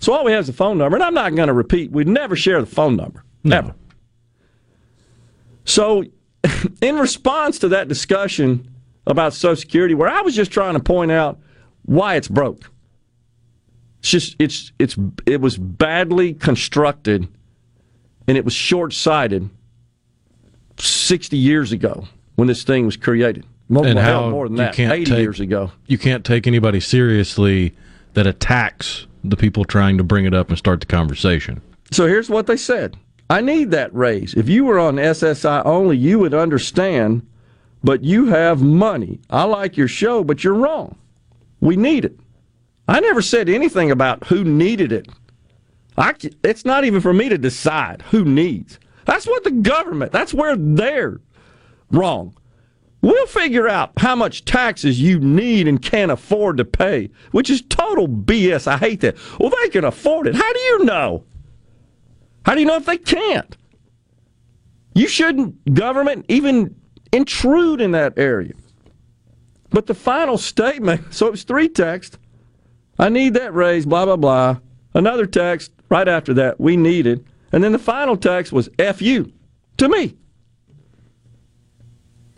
So 0.00 0.12
all 0.12 0.24
we 0.24 0.32
have 0.32 0.42
is 0.42 0.46
the 0.46 0.52
phone 0.52 0.78
number, 0.78 0.96
and 0.96 1.02
I'm 1.02 1.14
not 1.14 1.34
going 1.34 1.48
to 1.48 1.54
repeat. 1.54 1.90
We 1.90 2.04
never 2.04 2.36
share 2.36 2.60
the 2.60 2.66
phone 2.66 2.96
number, 2.96 3.24
never. 3.42 3.74
So, 5.66 6.04
in 6.80 6.96
response 6.96 7.58
to 7.58 7.68
that 7.68 7.88
discussion 7.88 8.74
about 9.06 9.34
Social 9.34 9.56
Security, 9.56 9.94
where 9.94 10.08
I 10.08 10.22
was 10.22 10.34
just 10.34 10.50
trying 10.50 10.74
to 10.74 10.80
point 10.80 11.10
out 11.10 11.38
why 11.82 12.14
it's 12.14 12.28
broke, 12.28 12.70
it's 13.98 14.10
just 14.10 14.36
it's 14.38 14.72
it's 14.78 14.96
it 15.26 15.40
was 15.40 15.58
badly 15.58 16.32
constructed, 16.32 17.28
and 18.26 18.38
it 18.38 18.44
was 18.44 18.54
short 18.54 18.94
sighted. 18.94 19.50
Sixty 20.78 21.38
years 21.38 21.72
ago, 21.72 22.06
when 22.34 22.48
this 22.48 22.62
thing 22.62 22.84
was 22.84 22.96
created. 22.96 23.44
More, 23.68 23.86
and 23.86 23.98
how 23.98 24.30
more 24.30 24.46
than 24.46 24.58
that, 24.58 24.78
80 24.78 25.04
take, 25.04 25.18
years 25.18 25.40
ago. 25.40 25.72
You 25.86 25.98
can't 25.98 26.24
take 26.24 26.46
anybody 26.46 26.78
seriously 26.78 27.74
that 28.14 28.26
attacks 28.26 29.06
the 29.24 29.36
people 29.36 29.64
trying 29.64 29.98
to 29.98 30.04
bring 30.04 30.24
it 30.24 30.34
up 30.34 30.50
and 30.50 30.56
start 30.58 30.80
the 30.80 30.86
conversation. 30.86 31.60
So 31.90 32.06
here's 32.06 32.30
what 32.30 32.46
they 32.46 32.56
said 32.56 32.96
I 33.28 33.40
need 33.40 33.70
that 33.72 33.94
raise. 33.94 34.34
If 34.34 34.48
you 34.48 34.64
were 34.64 34.78
on 34.78 34.96
SSI 34.96 35.64
only, 35.64 35.96
you 35.96 36.18
would 36.20 36.34
understand, 36.34 37.26
but 37.82 38.04
you 38.04 38.26
have 38.26 38.62
money. 38.62 39.20
I 39.30 39.44
like 39.44 39.76
your 39.76 39.88
show, 39.88 40.22
but 40.22 40.44
you're 40.44 40.54
wrong. 40.54 40.96
We 41.60 41.76
need 41.76 42.04
it. 42.04 42.18
I 42.88 43.00
never 43.00 43.22
said 43.22 43.48
anything 43.48 43.90
about 43.90 44.26
who 44.28 44.44
needed 44.44 44.92
it. 44.92 45.08
I, 45.98 46.14
it's 46.44 46.64
not 46.64 46.84
even 46.84 47.00
for 47.00 47.12
me 47.12 47.28
to 47.28 47.38
decide 47.38 48.02
who 48.10 48.24
needs. 48.24 48.78
That's 49.06 49.26
what 49.26 49.44
the 49.44 49.50
government, 49.50 50.12
that's 50.12 50.34
where 50.34 50.56
they're 50.56 51.20
Wrong. 51.90 52.34
We'll 53.00 53.26
figure 53.26 53.68
out 53.68 53.92
how 53.98 54.16
much 54.16 54.44
taxes 54.44 55.00
you 55.00 55.20
need 55.20 55.68
and 55.68 55.80
can't 55.80 56.10
afford 56.10 56.56
to 56.56 56.64
pay, 56.64 57.10
which 57.30 57.50
is 57.50 57.62
total 57.62 58.08
BS. 58.08 58.66
I 58.66 58.78
hate 58.78 59.00
that. 59.02 59.16
Well, 59.38 59.50
they 59.50 59.68
can 59.68 59.84
afford 59.84 60.26
it. 60.26 60.34
How 60.34 60.52
do 60.52 60.58
you 60.58 60.84
know? 60.84 61.24
How 62.46 62.54
do 62.54 62.60
you 62.60 62.66
know 62.66 62.76
if 62.76 62.86
they 62.86 62.96
can't? 62.96 63.56
You 64.94 65.08
shouldn't, 65.08 65.74
government, 65.74 66.26
even 66.28 66.76
intrude 67.12 67.80
in 67.80 67.90
that 67.90 68.16
area. 68.16 68.52
But 69.70 69.86
the 69.86 69.94
final 69.94 70.38
statement, 70.38 71.02
so 71.12 71.26
it 71.26 71.32
was 71.32 71.42
three 71.42 71.68
texts. 71.68 72.18
I 73.00 73.08
need 73.08 73.34
that 73.34 73.52
raise, 73.52 73.84
blah, 73.84 74.04
blah, 74.04 74.14
blah. 74.14 74.58
Another 74.94 75.26
text 75.26 75.72
right 75.88 76.06
after 76.06 76.32
that, 76.34 76.60
we 76.60 76.76
need 76.76 77.08
it. 77.08 77.24
And 77.50 77.64
then 77.64 77.72
the 77.72 77.80
final 77.80 78.16
text 78.16 78.52
was 78.52 78.68
F 78.78 79.02
you 79.02 79.32
to 79.78 79.88
me. 79.88 80.16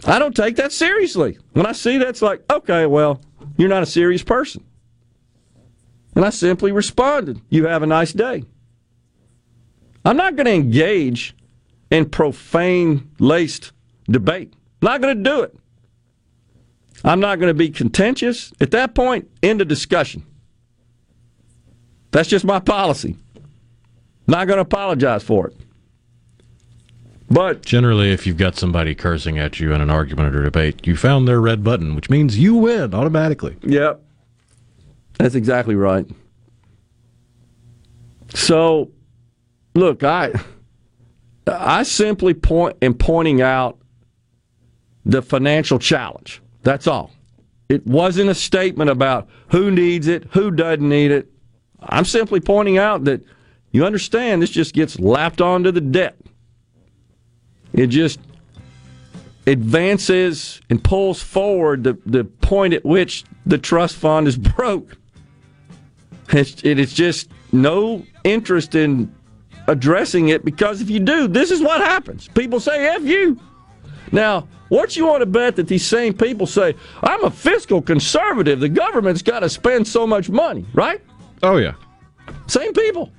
I 0.06 0.18
don't 0.18 0.34
take 0.34 0.56
that 0.56 0.72
seriously. 0.72 1.38
When 1.52 1.66
I 1.66 1.72
see 1.72 1.98
that, 1.98 2.08
it's 2.08 2.22
like, 2.22 2.42
okay, 2.50 2.86
well, 2.86 3.20
you're 3.58 3.68
not 3.68 3.82
a 3.82 3.86
serious 3.86 4.22
person. 4.22 4.64
And 6.14 6.24
I 6.24 6.30
simply 6.30 6.72
responded, 6.72 7.42
You 7.50 7.66
have 7.66 7.82
a 7.82 7.86
nice 7.86 8.14
day. 8.14 8.44
I'm 10.08 10.16
not 10.16 10.36
going 10.36 10.46
to 10.46 10.54
engage 10.54 11.36
in 11.90 12.08
profane 12.08 13.10
laced 13.18 13.72
debate. 14.08 14.54
I'm 14.80 14.86
not 14.86 15.02
going 15.02 15.18
to 15.18 15.22
do 15.22 15.42
it. 15.42 15.54
I'm 17.04 17.20
not 17.20 17.38
going 17.38 17.50
to 17.50 17.54
be 17.54 17.68
contentious. 17.68 18.50
At 18.58 18.70
that 18.70 18.94
point, 18.94 19.28
end 19.42 19.60
of 19.60 19.68
discussion. 19.68 20.24
That's 22.10 22.26
just 22.26 22.46
my 22.46 22.58
policy. 22.58 23.18
Not 24.26 24.46
going 24.46 24.56
to 24.56 24.62
apologize 24.62 25.22
for 25.22 25.48
it. 25.48 25.56
But 27.30 27.60
generally, 27.60 28.10
if 28.10 28.26
you've 28.26 28.38
got 28.38 28.56
somebody 28.56 28.94
cursing 28.94 29.38
at 29.38 29.60
you 29.60 29.74
in 29.74 29.82
an 29.82 29.90
argument 29.90 30.34
or 30.34 30.42
debate, 30.42 30.86
you 30.86 30.96
found 30.96 31.28
their 31.28 31.42
red 31.42 31.62
button, 31.62 31.94
which 31.94 32.08
means 32.08 32.38
you 32.38 32.54
win 32.54 32.94
automatically. 32.94 33.58
Yep. 33.62 34.02
That's 35.18 35.34
exactly 35.34 35.74
right. 35.74 36.06
So, 38.32 38.90
look, 39.74 40.02
I 40.02 40.32
I 41.46 41.82
simply 41.82 42.34
point 42.34 42.76
am 42.82 42.94
pointing 42.94 43.40
out 43.40 43.78
the 45.04 45.22
financial 45.22 45.78
challenge. 45.78 46.42
That's 46.62 46.86
all. 46.86 47.10
It 47.68 47.86
wasn't 47.86 48.30
a 48.30 48.34
statement 48.34 48.90
about 48.90 49.28
who 49.48 49.70
needs 49.70 50.06
it, 50.06 50.24
who 50.32 50.50
doesn't 50.50 50.86
need 50.86 51.10
it. 51.10 51.30
I'm 51.80 52.04
simply 52.04 52.40
pointing 52.40 52.78
out 52.78 53.04
that 53.04 53.22
you 53.72 53.84
understand 53.84 54.42
this 54.42 54.50
just 54.50 54.74
gets 54.74 54.98
lapped 54.98 55.40
onto 55.40 55.70
the 55.70 55.80
debt. 55.80 56.16
It 57.72 57.88
just 57.88 58.20
advances 59.46 60.60
and 60.68 60.82
pulls 60.82 61.22
forward 61.22 61.84
the, 61.84 61.98
the 62.06 62.24
point 62.24 62.74
at 62.74 62.84
which 62.84 63.24
the 63.46 63.58
trust 63.58 63.96
fund 63.96 64.28
is 64.28 64.36
broke. 64.56 64.96
It's, 66.30 66.62
it 66.64 66.78
is 66.78 66.92
just 66.92 67.30
no 67.52 68.04
interest 68.24 68.74
in 68.74 69.14
addressing 69.68 70.30
it 70.30 70.44
because 70.44 70.80
if 70.80 70.90
you 70.90 70.98
do, 70.98 71.28
this 71.28 71.50
is 71.50 71.62
what 71.62 71.80
happens. 71.80 72.28
People 72.28 72.58
say, 72.58 72.86
F 72.88 73.02
you. 73.02 73.38
Now, 74.10 74.48
what 74.68 74.96
you 74.96 75.06
want 75.06 75.20
to 75.20 75.26
bet 75.26 75.56
that 75.56 75.68
these 75.68 75.86
same 75.86 76.14
people 76.14 76.46
say, 76.46 76.74
I'm 77.02 77.24
a 77.24 77.30
fiscal 77.30 77.80
conservative, 77.80 78.60
the 78.60 78.68
government's 78.68 79.22
got 79.22 79.40
to 79.40 79.48
spend 79.48 79.86
so 79.86 80.06
much 80.06 80.28
money, 80.28 80.66
right? 80.72 81.00
Oh, 81.42 81.58
yeah. 81.58 81.74
Same 82.46 82.72
people. 82.72 83.12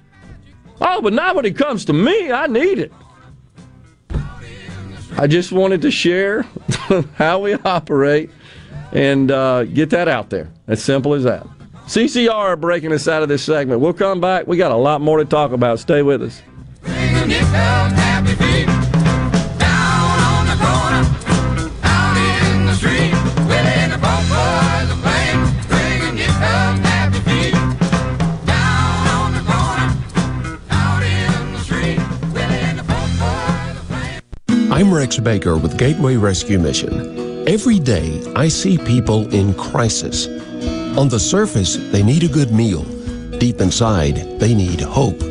Oh, 0.82 1.02
but 1.02 1.14
not 1.14 1.36
when 1.36 1.46
it 1.46 1.58
comes 1.58 1.86
to 1.86 1.94
me, 1.94 2.32
I 2.32 2.48
need 2.48 2.80
it. 2.80 2.94
I 5.18 5.28
just 5.28 5.52
wanted 5.52 5.82
to 5.82 5.92
share 5.92 6.44
how 7.16 7.40
we 7.40 7.54
operate 7.56 8.32
and 8.92 9.32
uh, 9.32 9.66
get 9.66 9.90
that 9.92 10.08
out 10.08 10.30
there. 10.30 10.52
As 10.68 10.84
simple 10.84 11.14
as 11.14 11.24
that. 11.24 11.46
CCR 11.90 12.62
breaking 12.62 12.94
us 12.94 13.08
out 13.08 13.24
of 13.24 13.30
this 13.30 13.44
segment. 13.44 13.82
We'll 13.82 13.94
come 13.94 14.22
back. 14.22 14.46
We 14.46 14.58
got 14.58 14.72
a 14.72 14.76
lot 14.76 15.02
more 15.02 15.18
to 15.18 15.26
talk 15.26 15.54
about. 15.54 15.80
Stay 15.80 16.04
with 16.04 16.22
us. 16.22 16.40
I'm 34.72 34.94
Rex 34.94 35.18
Baker 35.18 35.58
with 35.58 35.80
Gateway 35.80 36.18
Rescue 36.18 36.60
Mission. 36.60 37.48
Every 37.50 37.80
day, 37.80 38.32
I 38.36 38.48
see 38.48 38.78
people 38.78 39.28
in 39.34 39.56
crisis. 39.56 40.28
On 40.98 41.08
the 41.08 41.20
surface, 41.20 41.78
they 41.92 42.04
need 42.04 42.24
a 42.24 42.28
good 42.28 42.52
meal. 42.52 42.84
Deep 43.38 43.62
inside, 43.62 44.16
they 44.40 44.54
need 44.54 44.82
hope. 44.82 45.22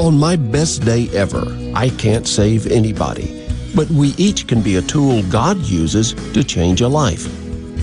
On 0.00 0.18
my 0.18 0.36
best 0.36 0.84
day 0.84 1.08
ever, 1.10 1.46
I 1.74 1.90
can't 1.90 2.26
save 2.26 2.66
anybody, 2.66 3.46
but 3.74 3.88
we 3.90 4.08
each 4.16 4.46
can 4.46 4.62
be 4.62 4.76
a 4.76 4.82
tool 4.82 5.22
God 5.24 5.58
uses 5.58 6.14
to 6.32 6.42
change 6.42 6.80
a 6.80 6.88
life. 6.88 7.26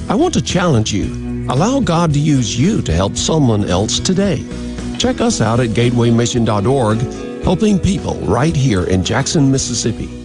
I 0.09 0.15
want 0.15 0.33
to 0.33 0.41
challenge 0.41 0.91
you. 0.91 1.05
Allow 1.49 1.79
God 1.79 2.13
to 2.13 2.19
use 2.19 2.59
you 2.59 2.81
to 2.81 2.91
help 2.91 3.15
someone 3.15 3.65
else 3.65 3.99
today. 3.99 4.43
Check 4.97 5.21
us 5.21 5.41
out 5.41 5.59
at 5.59 5.69
gatewaymission.org, 5.69 7.43
helping 7.43 7.79
people 7.79 8.15
right 8.21 8.55
here 8.55 8.85
in 8.85 9.03
Jackson, 9.03 9.51
Mississippi. 9.51 10.24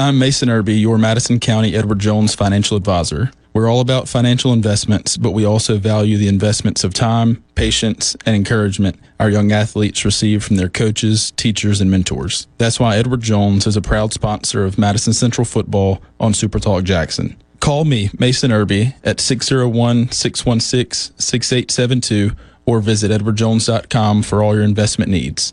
I'm 0.00 0.18
Mason 0.18 0.48
Irby, 0.48 0.76
your 0.76 0.96
Madison 0.96 1.38
County 1.38 1.76
Edward 1.76 1.98
Jones 1.98 2.34
financial 2.34 2.74
advisor. 2.78 3.30
We're 3.52 3.70
all 3.70 3.80
about 3.80 4.08
financial 4.08 4.54
investments, 4.54 5.18
but 5.18 5.32
we 5.32 5.44
also 5.44 5.76
value 5.76 6.16
the 6.16 6.26
investments 6.26 6.84
of 6.84 6.94
time, 6.94 7.44
patience, 7.54 8.16
and 8.24 8.34
encouragement 8.34 8.98
our 9.18 9.28
young 9.28 9.52
athletes 9.52 10.06
receive 10.06 10.42
from 10.42 10.56
their 10.56 10.70
coaches, 10.70 11.32
teachers, 11.32 11.82
and 11.82 11.90
mentors. 11.90 12.46
That's 12.56 12.80
why 12.80 12.96
Edward 12.96 13.20
Jones 13.20 13.66
is 13.66 13.76
a 13.76 13.82
proud 13.82 14.14
sponsor 14.14 14.64
of 14.64 14.78
Madison 14.78 15.12
Central 15.12 15.44
football 15.44 16.00
on 16.18 16.32
Super 16.32 16.58
Talk 16.58 16.84
Jackson. 16.84 17.36
Call 17.60 17.84
me, 17.84 18.08
Mason 18.18 18.50
Irby, 18.50 18.94
at 19.04 19.20
601 19.20 20.12
616 20.12 21.14
6872 21.18 22.30
or 22.64 22.80
visit 22.80 23.10
edwardjones.com 23.10 24.22
for 24.22 24.42
all 24.42 24.54
your 24.54 24.64
investment 24.64 25.10
needs. 25.10 25.52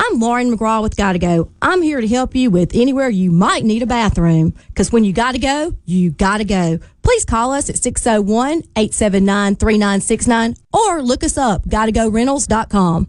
I'm 0.00 0.20
Lauren 0.20 0.56
McGraw 0.56 0.80
with 0.80 0.96
Gotta 0.96 1.18
Go. 1.18 1.50
I'm 1.60 1.82
here 1.82 2.00
to 2.00 2.06
help 2.06 2.36
you 2.36 2.50
with 2.50 2.70
anywhere 2.72 3.08
you 3.08 3.32
might 3.32 3.64
need 3.64 3.82
a 3.82 3.86
bathroom. 3.86 4.54
Because 4.68 4.92
when 4.92 5.02
you 5.02 5.12
gotta 5.12 5.40
go, 5.40 5.74
you 5.86 6.12
gotta 6.12 6.44
go. 6.44 6.78
Please 7.02 7.24
call 7.24 7.52
us 7.52 7.68
at 7.68 7.78
601 7.78 8.62
879 8.76 9.56
3969 9.56 10.54
or 10.72 11.02
look 11.02 11.24
us 11.24 11.36
up, 11.36 11.64
gottogorentals.com. 11.64 13.08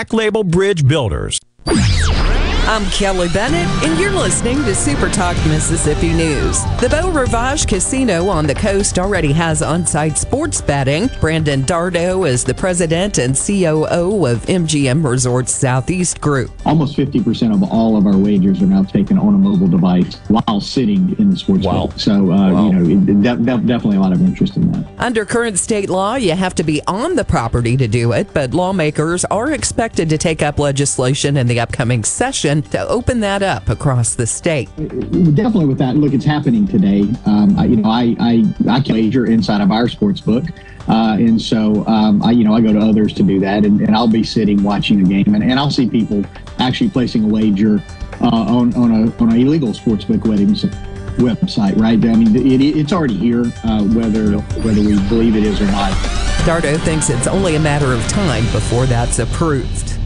Label 0.09 0.43
Bridge 0.43 0.87
Builders. 0.87 1.39
I'm 2.71 2.85
Kelly 2.85 3.27
Bennett, 3.27 3.67
and 3.83 3.99
you're 3.99 4.13
listening 4.13 4.63
to 4.63 4.73
Super 4.73 5.09
Talk 5.09 5.35
Mississippi 5.45 6.13
News. 6.13 6.63
The 6.79 6.87
Beau 6.89 7.11
Rivage 7.11 7.67
Casino 7.67 8.29
on 8.29 8.47
the 8.47 8.55
coast 8.55 8.97
already 8.97 9.33
has 9.33 9.61
on 9.61 9.85
site 9.85 10.17
sports 10.17 10.61
betting. 10.61 11.09
Brandon 11.19 11.63
Dardeau 11.63 12.25
is 12.25 12.45
the 12.45 12.53
president 12.53 13.17
and 13.17 13.35
COO 13.35 14.25
of 14.25 14.45
MGM 14.45 15.05
Resorts 15.05 15.53
Southeast 15.53 16.21
Group. 16.21 16.49
Almost 16.65 16.95
50% 16.95 17.53
of 17.53 17.61
all 17.69 17.97
of 17.97 18.07
our 18.07 18.15
wagers 18.15 18.61
are 18.61 18.67
now 18.67 18.83
taken 18.83 19.19
on 19.19 19.35
a 19.35 19.37
mobile 19.37 19.67
device 19.67 20.15
while 20.29 20.61
sitting 20.61 21.13
in 21.19 21.29
the 21.29 21.35
sports 21.35 21.65
wow. 21.65 21.87
book. 21.87 21.99
So, 21.99 22.31
uh, 22.31 22.53
wow. 22.53 22.67
you 22.67 22.71
know, 22.71 23.05
de- 23.05 23.35
de- 23.35 23.67
definitely 23.67 23.97
a 23.97 23.99
lot 23.99 24.13
of 24.13 24.21
interest 24.21 24.55
in 24.55 24.71
that. 24.71 24.87
Under 24.97 25.25
current 25.25 25.59
state 25.59 25.89
law, 25.89 26.15
you 26.15 26.31
have 26.35 26.55
to 26.55 26.63
be 26.63 26.81
on 26.87 27.17
the 27.17 27.25
property 27.25 27.75
to 27.75 27.89
do 27.89 28.13
it, 28.13 28.33
but 28.33 28.53
lawmakers 28.53 29.25
are 29.25 29.51
expected 29.51 30.07
to 30.07 30.17
take 30.17 30.41
up 30.41 30.57
legislation 30.57 31.35
in 31.35 31.47
the 31.47 31.59
upcoming 31.59 32.05
session 32.05 32.60
plan 32.61 32.85
to 32.87 32.91
open 32.91 33.19
that 33.21 33.41
up 33.43 33.69
across 33.69 34.15
the 34.15 34.27
state. 34.27 34.67
definitely 34.77 35.65
with 35.65 35.77
that 35.77 35.95
look 35.95 36.13
it's 36.13 36.25
happening 36.25 36.67
today 36.67 37.01
um, 37.25 37.57
I, 37.57 37.65
you 37.65 37.77
know 37.77 37.89
i 37.89 38.15
i 38.19 38.43
i 38.69 38.79
can 38.79 38.95
wager 38.95 39.25
inside 39.25 39.61
of 39.61 39.71
our 39.71 39.87
sports 39.87 40.21
book 40.21 40.43
uh, 40.87 41.15
and 41.19 41.41
so 41.41 41.85
um, 41.87 42.21
i 42.23 42.31
you 42.31 42.43
know 42.43 42.53
i 42.53 42.61
go 42.61 42.73
to 42.73 42.79
others 42.79 43.13
to 43.13 43.23
do 43.23 43.39
that 43.39 43.65
and, 43.65 43.81
and 43.81 43.95
i'll 43.95 44.07
be 44.07 44.23
sitting 44.23 44.63
watching 44.63 45.01
a 45.01 45.03
game 45.03 45.35
and, 45.35 45.43
and 45.43 45.59
i'll 45.59 45.71
see 45.71 45.89
people 45.89 46.23
actually 46.59 46.89
placing 46.89 47.23
a 47.23 47.27
wager 47.27 47.81
uh, 48.21 48.27
on 48.27 48.73
on 48.75 48.91
a 48.91 49.17
on 49.21 49.31
a 49.31 49.35
illegal 49.35 49.73
sports 49.73 50.05
book 50.05 50.25
weddings 50.25 50.63
website 51.17 51.77
right 51.79 52.03
i 52.05 52.15
mean 52.15 52.35
it, 52.35 52.61
it's 52.61 52.93
already 52.93 53.17
here 53.17 53.45
uh, 53.63 53.83
whether 53.83 54.37
whether 54.61 54.81
we 54.81 54.95
believe 55.09 55.35
it 55.35 55.43
is 55.43 55.61
or 55.61 55.67
not 55.67 55.91
Dardeau 56.41 56.79
thinks 56.79 57.11
it's 57.11 57.27
only 57.27 57.55
a 57.55 57.59
matter 57.59 57.93
of 57.93 58.05
time 58.07 58.43
before 58.45 58.87
that's 58.87 59.19
approved. 59.19 60.00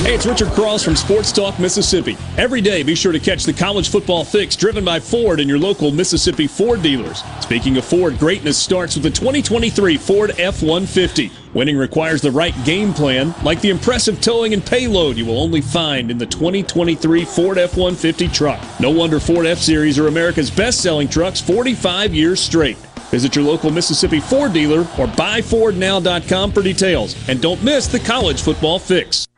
Hey, 0.00 0.14
it's 0.14 0.24
Richard 0.24 0.48
Cross 0.52 0.82
from 0.82 0.96
Sports 0.96 1.30
Talk 1.30 1.58
Mississippi. 1.58 2.16
Every 2.38 2.62
day, 2.62 2.82
be 2.82 2.94
sure 2.94 3.12
to 3.12 3.20
catch 3.20 3.44
the 3.44 3.52
college 3.52 3.90
football 3.90 4.24
fix 4.24 4.56
driven 4.56 4.82
by 4.82 4.98
Ford 4.98 5.40
and 5.40 5.48
your 5.48 5.58
local 5.58 5.90
Mississippi 5.90 6.46
Ford 6.46 6.80
dealers. 6.80 7.22
Speaking 7.42 7.76
of 7.76 7.84
Ford, 7.84 8.18
greatness 8.18 8.56
starts 8.56 8.94
with 8.94 9.02
the 9.02 9.10
2023 9.10 9.98
Ford 9.98 10.32
F 10.38 10.62
150. 10.62 11.30
Winning 11.52 11.76
requires 11.76 12.22
the 12.22 12.30
right 12.30 12.54
game 12.64 12.94
plan, 12.94 13.34
like 13.44 13.60
the 13.60 13.68
impressive 13.68 14.22
towing 14.22 14.54
and 14.54 14.64
payload 14.64 15.18
you 15.18 15.26
will 15.26 15.38
only 15.38 15.60
find 15.60 16.10
in 16.10 16.16
the 16.16 16.24
2023 16.24 17.26
Ford 17.26 17.58
F 17.58 17.76
150 17.76 18.26
truck. 18.28 18.58
No 18.80 18.90
wonder 18.90 19.20
Ford 19.20 19.44
F 19.44 19.58
Series 19.58 19.98
are 19.98 20.08
America's 20.08 20.50
best 20.50 20.80
selling 20.80 21.08
trucks 21.08 21.42
45 21.42 22.14
years 22.14 22.40
straight. 22.40 22.78
Visit 23.10 23.36
your 23.36 23.44
local 23.44 23.70
Mississippi 23.70 24.20
Ford 24.20 24.54
dealer 24.54 24.80
or 24.80 25.06
buyfordnow.com 25.08 26.52
for 26.52 26.62
details. 26.62 27.28
And 27.28 27.42
don't 27.42 27.62
miss 27.62 27.86
the 27.86 28.00
college 28.00 28.40
football 28.40 28.78
fix. 28.78 29.26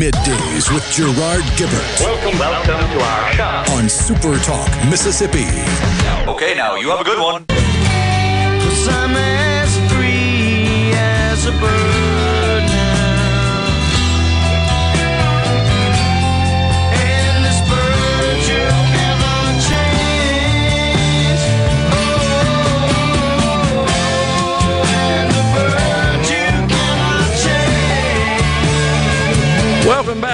Middays 0.00 0.72
with 0.72 0.82
Gerard 0.90 1.42
Gibert 1.58 2.00
Welcome, 2.00 2.38
welcome 2.38 2.90
to 2.90 3.04
our 3.04 3.32
shop. 3.34 3.68
on 3.68 3.86
Super 3.90 4.38
Talk 4.38 4.66
Mississippi. 4.88 5.44
Okay, 6.26 6.54
now 6.54 6.76
you 6.76 6.88
have 6.88 7.00
a 7.00 7.04
good 7.04 7.18
one. 7.20 7.44
Cause 7.44 8.88
I'm 8.88 9.14
as 9.14 9.92
free 9.92 10.92
as 10.94 11.44
a 11.44 11.52
bird 11.52 12.09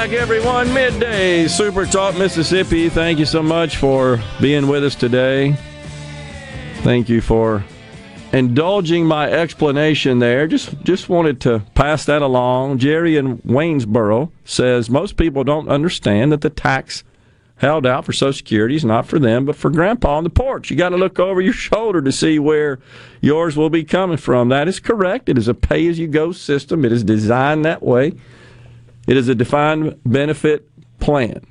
back, 0.07 0.21
everyone. 0.21 0.73
Midday 0.73 1.49
Super 1.49 1.85
Talk 1.85 2.17
Mississippi. 2.17 2.89
Thank 2.89 3.19
you 3.19 3.27
so 3.27 3.43
much 3.43 3.77
for 3.77 4.21
being 4.41 4.69
with 4.69 4.85
us 4.85 4.95
today. 4.95 5.57
Thank 6.83 7.09
you 7.09 7.21
for 7.21 7.65
indulging 8.33 9.05
my 9.05 9.29
explanation 9.29 10.21
there. 10.21 10.47
Just 10.47 10.81
just 10.85 11.09
wanted 11.09 11.41
to 11.41 11.61
pass 11.75 12.05
that 12.05 12.23
along. 12.23 12.79
Jerry 12.79 13.17
in 13.17 13.39
Waynesboro 13.39 14.31
says 14.45 14.89
most 14.89 15.17
people 15.17 15.43
don't 15.43 15.69
understand 15.69 16.31
that 16.31 16.43
the 16.43 16.51
tax 16.51 17.03
held 17.57 17.85
out 17.85 18.05
for 18.05 18.13
Social 18.13 18.33
Security 18.33 18.77
is 18.77 18.85
not 18.85 19.07
for 19.07 19.19
them, 19.19 19.45
but 19.45 19.57
for 19.57 19.71
Grandpa 19.71 20.19
on 20.19 20.25
the 20.25 20.31
porch. 20.31 20.71
You 20.71 20.77
got 20.77 20.91
to 20.91 20.97
look 20.97 21.19
over 21.19 21.41
your 21.41 21.53
shoulder 21.53 22.01
to 22.03 22.13
see 22.13 22.39
where 22.39 22.79
yours 23.21 23.57
will 23.57 23.71
be 23.71 23.83
coming 23.83 24.19
from. 24.19 24.51
That 24.51 24.69
is 24.69 24.79
correct. 24.79 25.29
It 25.29 25.37
is 25.37 25.49
a 25.49 25.55
pay 25.55 25.89
as 25.89 25.99
you 25.99 26.07
go 26.07 26.31
system. 26.31 26.85
It 26.85 26.93
is 26.93 27.03
designed 27.03 27.65
that 27.65 27.83
way. 27.83 28.13
It 29.07 29.17
is 29.17 29.29
a 29.29 29.35
defined 29.35 30.01
benefit 30.05 30.69
plan. 30.99 31.45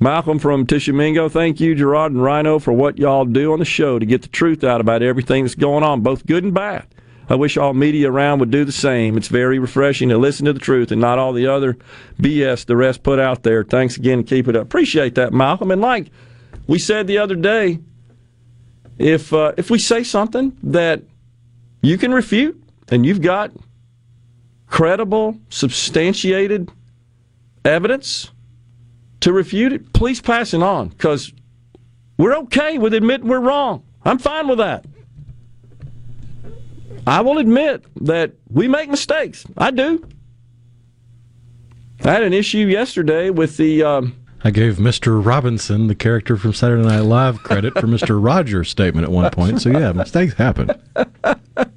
Malcolm 0.00 0.38
from 0.38 0.66
Tishomingo, 0.66 1.28
thank 1.28 1.60
you, 1.60 1.74
Gerard 1.74 2.12
and 2.12 2.22
Rhino, 2.22 2.58
for 2.58 2.72
what 2.72 2.98
y'all 2.98 3.24
do 3.24 3.52
on 3.52 3.60
the 3.60 3.64
show 3.64 3.98
to 3.98 4.04
get 4.04 4.22
the 4.22 4.28
truth 4.28 4.64
out 4.64 4.80
about 4.80 5.02
everything 5.02 5.44
that's 5.44 5.54
going 5.54 5.84
on, 5.84 6.02
both 6.02 6.26
good 6.26 6.44
and 6.44 6.52
bad. 6.52 6.86
I 7.28 7.36
wish 7.36 7.56
all 7.56 7.72
media 7.72 8.10
around 8.10 8.40
would 8.40 8.50
do 8.50 8.64
the 8.64 8.72
same. 8.72 9.16
It's 9.16 9.28
very 9.28 9.58
refreshing 9.58 10.10
to 10.10 10.18
listen 10.18 10.44
to 10.46 10.52
the 10.52 10.60
truth 10.60 10.92
and 10.92 11.00
not 11.00 11.18
all 11.18 11.32
the 11.32 11.46
other 11.46 11.78
BS 12.20 12.66
the 12.66 12.76
rest 12.76 13.02
put 13.02 13.18
out 13.18 13.44
there. 13.44 13.64
Thanks 13.64 13.96
again 13.96 14.24
keep 14.24 14.46
it 14.46 14.56
up. 14.56 14.64
Appreciate 14.64 15.14
that, 15.14 15.32
Malcolm. 15.32 15.70
And 15.70 15.80
like 15.80 16.10
we 16.66 16.78
said 16.78 17.06
the 17.06 17.18
other 17.18 17.34
day, 17.34 17.78
if 18.98 19.32
uh, 19.32 19.52
if 19.56 19.70
we 19.70 19.78
say 19.78 20.04
something 20.04 20.56
that 20.62 21.02
you 21.80 21.96
can 21.96 22.12
refute 22.12 22.62
and 22.88 23.06
you've 23.06 23.22
got 23.22 23.52
credible, 24.74 25.38
substantiated 25.50 26.68
evidence 27.64 28.32
to 29.20 29.32
refute 29.32 29.72
it, 29.72 29.92
please 29.92 30.20
pass 30.20 30.52
it 30.52 30.64
on 30.64 30.88
because 30.88 31.32
we're 32.18 32.34
okay 32.34 32.76
with 32.78 32.92
admitting 32.92 33.28
we're 33.28 33.38
wrong. 33.38 33.84
I'm 34.04 34.18
fine 34.18 34.48
with 34.48 34.58
that. 34.58 34.84
I 37.06 37.20
will 37.20 37.38
admit 37.38 37.84
that 38.04 38.32
we 38.50 38.66
make 38.66 38.90
mistakes. 38.90 39.46
I 39.56 39.70
do. 39.70 40.04
I 42.02 42.10
had 42.10 42.24
an 42.24 42.32
issue 42.32 42.66
yesterday 42.66 43.30
with 43.30 43.56
the. 43.56 43.84
Um, 43.84 44.16
I 44.42 44.50
gave 44.50 44.78
Mr. 44.78 45.24
Robinson, 45.24 45.86
the 45.86 45.94
character 45.94 46.36
from 46.36 46.52
Saturday 46.52 46.82
Night 46.82 47.02
Live, 47.02 47.44
credit 47.44 47.74
for 47.74 47.86
Mr. 47.86 48.20
Rogers' 48.22 48.70
statement 48.70 49.04
at 49.04 49.12
one 49.12 49.30
point. 49.30 49.62
So, 49.62 49.70
yeah, 49.70 49.92
mistakes 49.92 50.34
happen. 50.34 50.70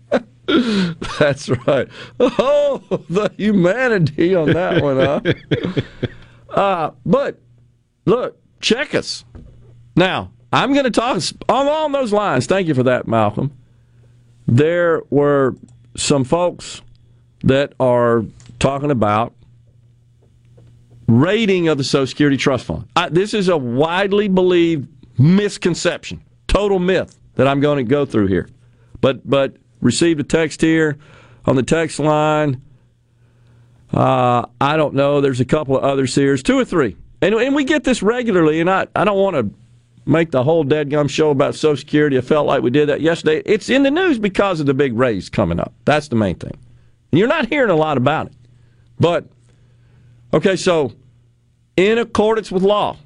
That's 1.20 1.50
right. 1.68 1.88
Oh, 2.20 2.84
the 3.10 3.32
humanity 3.38 4.36
on 4.36 4.54
that 4.54 4.82
one, 4.82 4.98
huh? 4.98 5.22
uh, 6.50 6.92
but 7.06 7.40
look, 8.06 8.38
check 8.60 8.96
us. 8.96 9.24
Now, 9.96 10.32
I'm 10.52 10.74
going 10.74 10.86
to 10.86 10.92
talk 10.92 11.22
along 11.50 11.92
those 11.92 12.14
lines. 12.14 12.46
Thank 12.46 12.68
you 12.68 12.74
for 12.74 12.84
that, 12.84 13.08
Malcolm. 13.08 13.52
There 14.48 15.02
were 15.10 15.56
some 15.96 16.24
folks 16.24 16.82
that 17.44 17.74
are 17.80 18.24
talking 18.60 18.92
about 18.92 19.34
rating 21.08 21.68
of 21.68 21.78
the 21.78 21.84
Social 21.84 22.08
Security 22.08 22.38
Trust 22.38 22.66
Fund. 22.66 22.88
I, 22.96 23.10
this 23.10 23.34
is 23.34 23.50
a 23.50 23.58
widely 23.58 24.28
believed 24.28 24.88
misconception, 25.20 26.24
total 26.48 26.80
myth 26.80 27.20
that 27.36 27.48
I'm 27.48 27.60
going 27.60 27.78
to 27.78 27.84
go 27.84 28.06
through 28.06 28.28
here. 28.28 28.48
But 29.02 29.28
but 29.30 29.58
received 29.88 30.20
a 30.20 30.24
text 30.24 30.62
here 30.62 30.98
on 31.46 31.56
the 31.56 31.64
text 31.64 31.98
line. 31.98 32.62
Uh, 33.92 34.46
I 34.60 34.76
don't 34.78 34.94
know. 34.94 35.22
There's 35.22 35.40
a 35.40 35.46
couple 35.46 35.78
of 35.78 35.84
others 35.84 36.14
here, 36.14 36.38
two 36.38 36.60
or 36.60 36.66
three, 36.66 36.98
and 37.22 37.34
and 37.34 37.56
we 37.56 37.64
get 37.64 37.86
this 37.86 38.04
regularly. 38.04 38.60
And 38.60 38.70
I 38.70 38.86
I 38.96 39.06
don't 39.06 39.18
want 39.18 39.38
to 39.38 39.50
make 40.06 40.32
the 40.32 40.44
whole 40.44 40.64
dead 40.64 40.90
gum 40.90 41.08
show 41.08 41.32
about 41.32 41.56
Social 41.56 41.78
Security. 41.78 42.18
I 42.18 42.22
felt 42.22 42.46
like 42.46 42.62
we 42.62 42.70
did 42.70 42.90
that 42.90 43.02
yesterday. 43.02 43.42
It's 43.46 43.70
in 43.70 43.84
the 43.84 43.92
news 43.92 44.20
because 44.20 44.60
of 44.60 44.66
the 44.66 44.74
big 44.74 44.94
raise 44.94 45.30
coming 45.30 45.60
up. 45.60 45.74
That's 45.86 46.10
the 46.10 46.18
main 46.18 46.36
thing. 46.36 46.58
And 47.12 47.20
you're 47.20 47.30
not 47.30 47.48
hearing 47.48 47.72
a 47.72 47.76
lot 47.76 47.98
about 47.98 48.28
it. 48.28 48.34
But 49.00 49.30
okay, 50.34 50.58
so 50.58 50.92
in 51.78 51.98
accordance 51.98 52.52
with 52.52 52.62
law, 52.62 52.98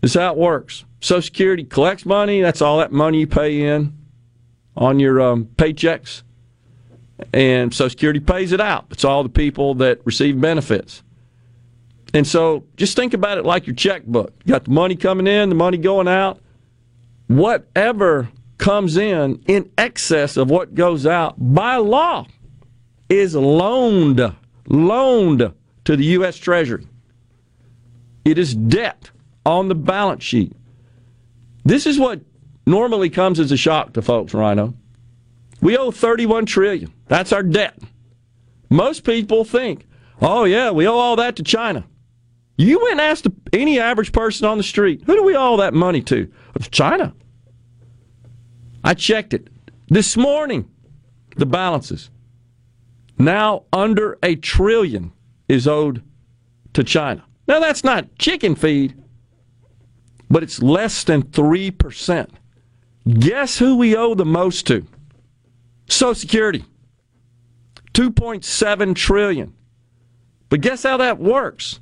this 0.00 0.12
is 0.12 0.20
how 0.20 0.30
it 0.32 0.38
works. 0.38 0.84
Social 1.00 1.22
Security 1.22 1.64
collects 1.64 2.06
money. 2.06 2.40
That's 2.40 2.62
all 2.62 2.78
that 2.78 2.92
money 2.92 3.18
you 3.18 3.26
pay 3.26 3.62
in 3.62 3.92
on 4.76 4.98
your 5.00 5.20
um, 5.20 5.46
paychecks, 5.56 6.22
and 7.32 7.72
Social 7.72 7.90
Security 7.90 8.20
pays 8.20 8.52
it 8.52 8.60
out. 8.60 8.86
It's 8.90 9.04
all 9.04 9.22
the 9.22 9.28
people 9.28 9.74
that 9.76 10.00
receive 10.04 10.40
benefits. 10.40 11.02
And 12.12 12.26
so 12.26 12.64
just 12.76 12.96
think 12.96 13.12
about 13.12 13.38
it 13.38 13.44
like 13.44 13.66
your 13.66 13.74
checkbook. 13.74 14.32
You 14.44 14.52
got 14.52 14.64
the 14.64 14.70
money 14.70 14.94
coming 14.94 15.26
in, 15.26 15.48
the 15.48 15.54
money 15.54 15.76
going 15.76 16.08
out. 16.08 16.40
Whatever 17.26 18.28
comes 18.58 18.96
in 18.96 19.42
in 19.46 19.70
excess 19.76 20.36
of 20.36 20.50
what 20.50 20.74
goes 20.74 21.06
out 21.06 21.34
by 21.38 21.76
law 21.76 22.26
is 23.08 23.34
loaned, 23.34 24.34
loaned 24.68 25.52
to 25.84 25.96
the 25.96 26.04
U.S. 26.04 26.36
Treasury. 26.36 26.86
It 28.24 28.38
is 28.38 28.54
debt 28.54 29.10
on 29.44 29.68
the 29.68 29.74
balance 29.74 30.22
sheet. 30.22 30.52
This 31.64 31.86
is 31.86 31.98
what 31.98 32.20
normally 32.66 33.10
comes 33.10 33.40
as 33.40 33.52
a 33.52 33.56
shock 33.56 33.92
to 33.94 34.02
folks, 34.02 34.34
Rhino. 34.34 34.74
We 35.60 35.76
owe 35.76 35.90
31 35.90 36.46
trillion. 36.46 36.92
That's 37.06 37.32
our 37.32 37.42
debt. 37.42 37.78
Most 38.70 39.04
people 39.04 39.44
think, 39.44 39.86
oh 40.20 40.44
yeah, 40.44 40.70
we 40.70 40.86
owe 40.86 40.96
all 40.96 41.16
that 41.16 41.36
to 41.36 41.42
China. 41.42 41.84
You 42.56 42.80
went 42.80 42.92
and 42.92 43.00
asked 43.00 43.26
any 43.52 43.80
average 43.80 44.12
person 44.12 44.46
on 44.46 44.58
the 44.58 44.64
street, 44.64 45.02
who 45.06 45.14
do 45.14 45.24
we 45.24 45.36
owe 45.36 45.40
all 45.40 45.56
that 45.58 45.74
money 45.74 46.02
to? 46.02 46.30
Oh, 46.30 46.52
it's 46.56 46.68
China. 46.68 47.14
I 48.82 48.94
checked 48.94 49.34
it 49.34 49.48
this 49.88 50.16
morning. 50.16 50.70
The 51.36 51.46
balances 51.46 52.10
now 53.18 53.64
under 53.72 54.18
a 54.22 54.36
trillion 54.36 55.12
is 55.48 55.66
owed 55.66 56.02
to 56.74 56.84
China. 56.84 57.24
Now 57.46 57.60
that's 57.60 57.84
not 57.84 58.18
chicken 58.18 58.54
feed, 58.54 58.94
but 60.30 60.42
it's 60.42 60.62
less 60.62 61.04
than 61.04 61.22
three 61.22 61.70
percent. 61.70 62.30
Guess 63.08 63.58
who 63.58 63.76
we 63.76 63.96
owe 63.96 64.14
the 64.14 64.24
most 64.24 64.66
to? 64.68 64.86
Social 65.88 66.14
Security. 66.14 66.64
2.7 67.92 68.94
trillion. 68.94 69.54
But 70.48 70.62
guess 70.62 70.82
how 70.82 70.96
that 70.96 71.18
works? 71.18 71.80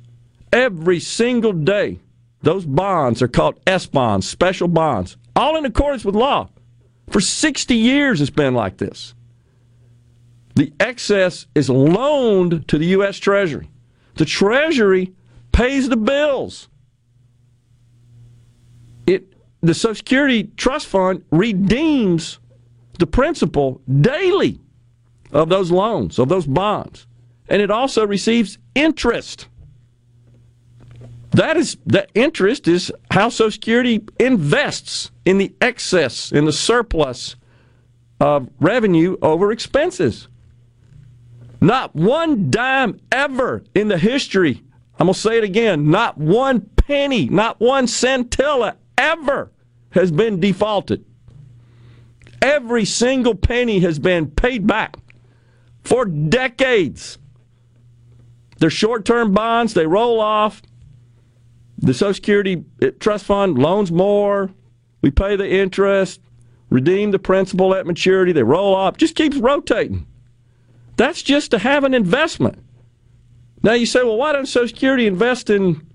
Every 0.51 0.99
single 0.99 1.53
day, 1.53 1.99
those 2.41 2.65
bonds 2.65 3.21
are 3.21 3.27
called 3.27 3.59
S 3.65 3.85
bonds, 3.85 4.27
special 4.27 4.67
bonds, 4.67 5.17
all 5.35 5.57
in 5.57 5.65
accordance 5.65 6.05
with 6.05 6.15
law. 6.15 6.49
For 7.09 7.21
60 7.21 7.75
years, 7.75 8.21
it's 8.21 8.29
been 8.29 8.53
like 8.53 8.77
this. 8.77 9.15
The 10.55 10.73
excess 10.79 11.47
is 11.55 11.69
loaned 11.69 12.67
to 12.67 12.77
the 12.77 12.87
U.S. 12.87 13.17
Treasury. 13.17 13.69
The 14.15 14.25
Treasury 14.25 15.13
pays 15.51 15.89
the 15.89 15.97
bills. 15.97 16.67
The 19.63 19.73
Social 19.73 19.95
Security 19.95 20.43
Trust 20.57 20.87
Fund 20.87 21.23
redeems 21.31 22.39
the 22.99 23.07
principal 23.07 23.81
daily 24.01 24.59
of 25.31 25.47
those 25.47 25.71
loans, 25.71 26.19
of 26.19 26.27
those 26.27 26.45
bonds. 26.45 27.07
And 27.47 27.61
it 27.61 27.71
also 27.71 28.05
receives 28.05 28.57
interest. 28.75 29.47
That 31.31 31.55
is 31.55 31.77
the 31.85 32.07
interest 32.13 32.67
is 32.67 32.91
how 33.09 33.29
Social 33.29 33.51
Security 33.51 34.03
invests 34.19 35.11
in 35.23 35.37
the 35.37 35.55
excess, 35.61 36.33
in 36.33 36.43
the 36.43 36.51
surplus 36.51 37.37
of 38.19 38.49
revenue 38.59 39.15
over 39.21 39.53
expenses. 39.53 40.27
Not 41.61 41.95
one 41.95 42.51
dime 42.51 42.99
ever 43.13 43.63
in 43.73 43.87
the 43.87 43.97
history, 43.97 44.61
I'm 44.99 45.07
going 45.07 45.13
to 45.13 45.19
say 45.19 45.37
it 45.37 45.45
again, 45.45 45.89
not 45.89 46.17
one 46.17 46.61
penny, 46.75 47.27
not 47.29 47.61
one 47.61 47.85
centilla 47.85 48.75
ever 48.97 49.52
has 49.93 50.11
been 50.11 50.39
defaulted. 50.39 51.05
Every 52.41 52.85
single 52.85 53.35
penny 53.35 53.79
has 53.79 53.99
been 53.99 54.29
paid 54.29 54.67
back 54.67 54.97
for 55.83 56.05
decades. 56.05 57.17
They're 58.57 58.69
short 58.69 59.05
term 59.05 59.33
bonds, 59.33 59.73
they 59.73 59.87
roll 59.87 60.19
off. 60.19 60.61
The 61.77 61.93
Social 61.93 62.13
Security 62.13 62.63
eh, 62.81 62.91
Trust 62.99 63.25
Fund 63.25 63.57
loans 63.57 63.91
more. 63.91 64.51
We 65.01 65.11
pay 65.11 65.35
the 65.35 65.49
interest, 65.49 66.21
redeem 66.69 67.11
the 67.11 67.19
principal 67.19 67.75
at 67.75 67.85
maturity, 67.85 68.31
they 68.31 68.43
roll 68.43 68.73
off. 68.73 68.97
Just 68.97 69.15
keeps 69.15 69.37
rotating. 69.37 70.07
That's 70.95 71.21
just 71.21 71.51
to 71.51 71.59
have 71.59 71.83
an 71.83 71.93
investment. 71.93 72.59
Now 73.63 73.73
you 73.73 73.85
say, 73.85 74.03
well, 74.03 74.17
why 74.17 74.33
doesn't 74.33 74.47
Social 74.47 74.67
Security 74.67 75.07
invest 75.07 75.49
in 75.49 75.85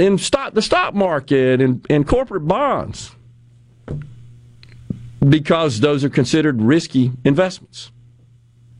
in 0.00 0.18
stock 0.18 0.54
the 0.54 0.62
stock 0.62 0.94
market 0.94 1.60
and, 1.60 1.86
and 1.90 2.06
corporate 2.06 2.46
bonds? 2.46 3.14
Because 5.26 5.80
those 5.80 6.02
are 6.02 6.08
considered 6.08 6.62
risky 6.62 7.12
investments. 7.24 7.92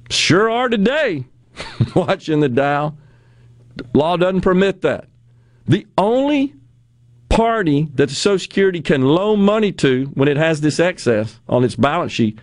Sure 0.09 0.51
are 0.51 0.69
today, 0.69 1.27
watching 1.95 2.41
the 2.41 2.49
Dow. 2.49 2.97
Law 3.95 4.17
doesn't 4.17 4.41
permit 4.41 4.81
that. 4.81 5.09
The 5.67 5.87
only 5.99 6.55
party 7.29 7.89
that 7.95 8.09
the 8.09 8.15
Social 8.15 8.39
Security 8.39 8.81
can 8.81 9.03
loan 9.03 9.41
money 9.43 9.71
to 9.73 10.07
when 10.15 10.29
it 10.29 10.39
has 10.39 10.63
this 10.63 10.81
excess 10.81 11.39
on 11.49 11.63
its 11.63 11.77
balance 11.77 12.13
sheet 12.13 12.39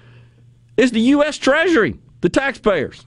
is 0.77 0.91
the 0.91 1.01
U.S. 1.01 1.37
Treasury, 1.37 1.99
the 2.21 2.29
taxpayers. 2.29 3.06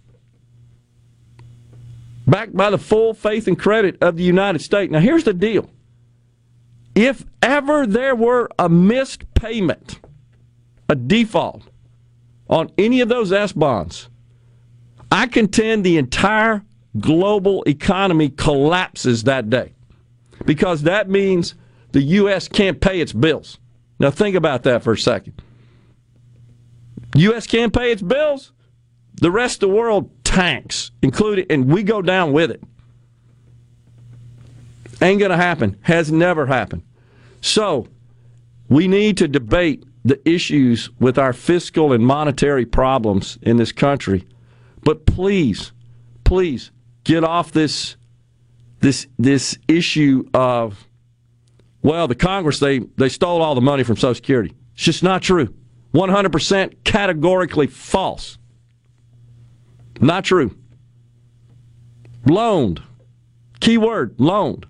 Backed 2.31 2.57
by 2.57 2.71
the 2.71 2.79
full 2.79 3.13
faith 3.13 3.49
and 3.49 3.59
credit 3.59 4.01
of 4.01 4.17
the 4.17 4.23
United 4.23 4.61
States. 4.61 4.93
Now, 4.93 5.01
here's 5.01 5.25
the 5.25 5.35
deal 5.35 5.69
if 6.95 7.25
ever 7.43 7.87
there 7.87 8.15
were 8.15 8.49
a 8.57 8.69
missed 8.69 9.33
payment, 9.35 9.99
a 10.89 10.95
default 10.95 11.65
on 12.49 12.71
any 12.79 13.01
of 13.01 13.09
those 13.09 13.33
S 13.33 13.53
bonds, 13.53 14.09
I 15.11 15.27
contend 15.27 15.85
the 15.85 15.99
entire 15.99 16.65
global 17.01 17.65
economy 17.67 18.29
collapses 18.29 19.25
that 19.25 19.51
day 19.51 19.73
because 20.45 20.83
that 20.83 21.11
means 21.11 21.55
the 21.91 22.03
U.S. 22.03 22.47
can't 22.47 22.81
pay 22.81 23.01
its 23.01 23.13
bills. 23.13 23.59
Now, 23.99 24.11
think 24.11 24.37
about 24.37 24.63
that 24.63 24.85
for 24.85 24.93
a 24.93 24.99
second. 24.99 25.43
U.S. 27.17 27.49
can't 27.49 27.73
pay 27.73 27.91
its 27.91 28.03
bills, 28.03 28.53
the 29.15 29.33
rest 29.33 29.63
of 29.63 29.69
the 29.69 29.75
world 29.75 30.20
tanks, 30.31 30.93
including, 31.03 31.45
and 31.51 31.71
we 31.71 31.83
go 31.83 32.01
down 32.01 32.33
with 32.33 32.53
it. 32.53 32.63
Ain't 35.03 35.19
going 35.19 35.33
to 35.33 35.37
happen. 35.37 35.77
Has 35.83 36.13
never 36.13 36.47
happened. 36.47 36.83
So, 37.41 37.89
we 38.69 38.87
need 38.87 39.17
to 39.17 39.27
debate 39.27 39.85
the 40.05 40.21
issues 40.29 40.89
with 41.01 41.19
our 41.19 41.33
fiscal 41.33 41.93
and 41.93 42.07
monetary 42.07 42.65
problems 42.65 43.39
in 43.43 43.57
this 43.57 43.73
country. 43.73 44.25
But 44.85 45.05
please, 45.05 45.73
please 46.23 46.71
get 47.03 47.25
off 47.25 47.51
this 47.51 47.97
this 48.79 49.09
this 49.19 49.59
issue 49.67 50.25
of 50.33 50.87
well, 51.83 52.07
the 52.07 52.15
Congress 52.15 52.61
they 52.61 52.79
they 52.79 53.09
stole 53.09 53.43
all 53.43 53.57
the 53.57 53.61
money 53.61 53.83
from 53.83 53.97
Social 53.97 54.15
Security. 54.15 54.55
It's 54.75 54.85
just 54.85 55.03
not 55.03 55.23
true. 55.23 55.53
100% 55.93 56.85
categorically 56.85 57.67
false. 57.67 58.39
Not 60.01 60.25
true. 60.25 60.57
Loaned. 62.27 62.83
Key 63.61 63.79
word, 63.79 64.15
loaned. 64.19 64.67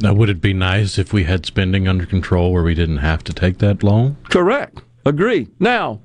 Now, 0.00 0.12
would 0.14 0.28
it 0.28 0.40
be 0.40 0.52
nice 0.52 0.98
if 0.98 1.12
we 1.12 1.24
had 1.24 1.46
spending 1.46 1.86
under 1.88 2.06
control 2.06 2.52
where 2.52 2.62
we 2.62 2.74
didn't 2.74 2.98
have 2.98 3.22
to 3.24 3.32
take 3.32 3.58
that 3.58 3.82
loan? 3.82 4.16
Correct. 4.24 4.82
Agree. 5.06 5.48
Now, 5.58 6.00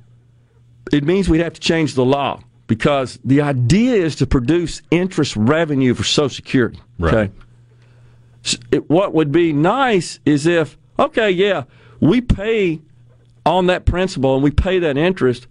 it 0.92 1.04
means 1.04 1.28
we'd 1.28 1.40
have 1.40 1.54
to 1.54 1.60
change 1.62 1.96
the 1.96 2.06
law 2.06 2.42
because 2.68 3.20
the 3.24 3.42
idea 3.42 3.96
is 3.96 4.16
to 4.18 4.28
produce 4.28 4.82
interest 4.92 5.36
revenue 5.36 5.94
for 5.94 6.04
Social 6.04 6.30
Security. 6.30 6.80
Right. 7.00 7.14
Okay. 7.14 7.34
It, 8.72 8.90
what 8.90 9.14
would 9.14 9.32
be 9.32 9.52
nice 9.52 10.20
is 10.26 10.46
if, 10.46 10.78
okay, 11.00 11.32
yeah, 11.32 11.64
we 12.00 12.22
pay 12.22 12.82
on 13.46 13.68
that 13.68 13.86
principal 13.86 14.36
and 14.36 14.44
we 14.44 14.52
pay 14.52 14.80
that 14.80 14.98
interest 14.98 15.48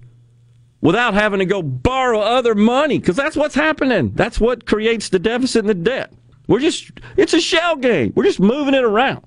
without 0.86 1.14
having 1.14 1.40
to 1.40 1.44
go 1.44 1.62
borrow 1.62 2.20
other 2.20 2.54
money 2.54 2.96
because 2.96 3.16
that's 3.16 3.34
what's 3.34 3.56
happening. 3.56 4.12
That's 4.14 4.38
what 4.38 4.66
creates 4.66 5.08
the 5.08 5.18
deficit 5.18 5.64
and 5.64 5.68
the 5.68 5.74
debt. 5.74 6.12
We're 6.46 6.60
just, 6.60 6.92
it's 7.16 7.34
a 7.34 7.40
shell 7.40 7.74
game. 7.74 8.12
We're 8.14 8.22
just 8.22 8.38
moving 8.38 8.72
it 8.72 8.84
around. 8.84 9.24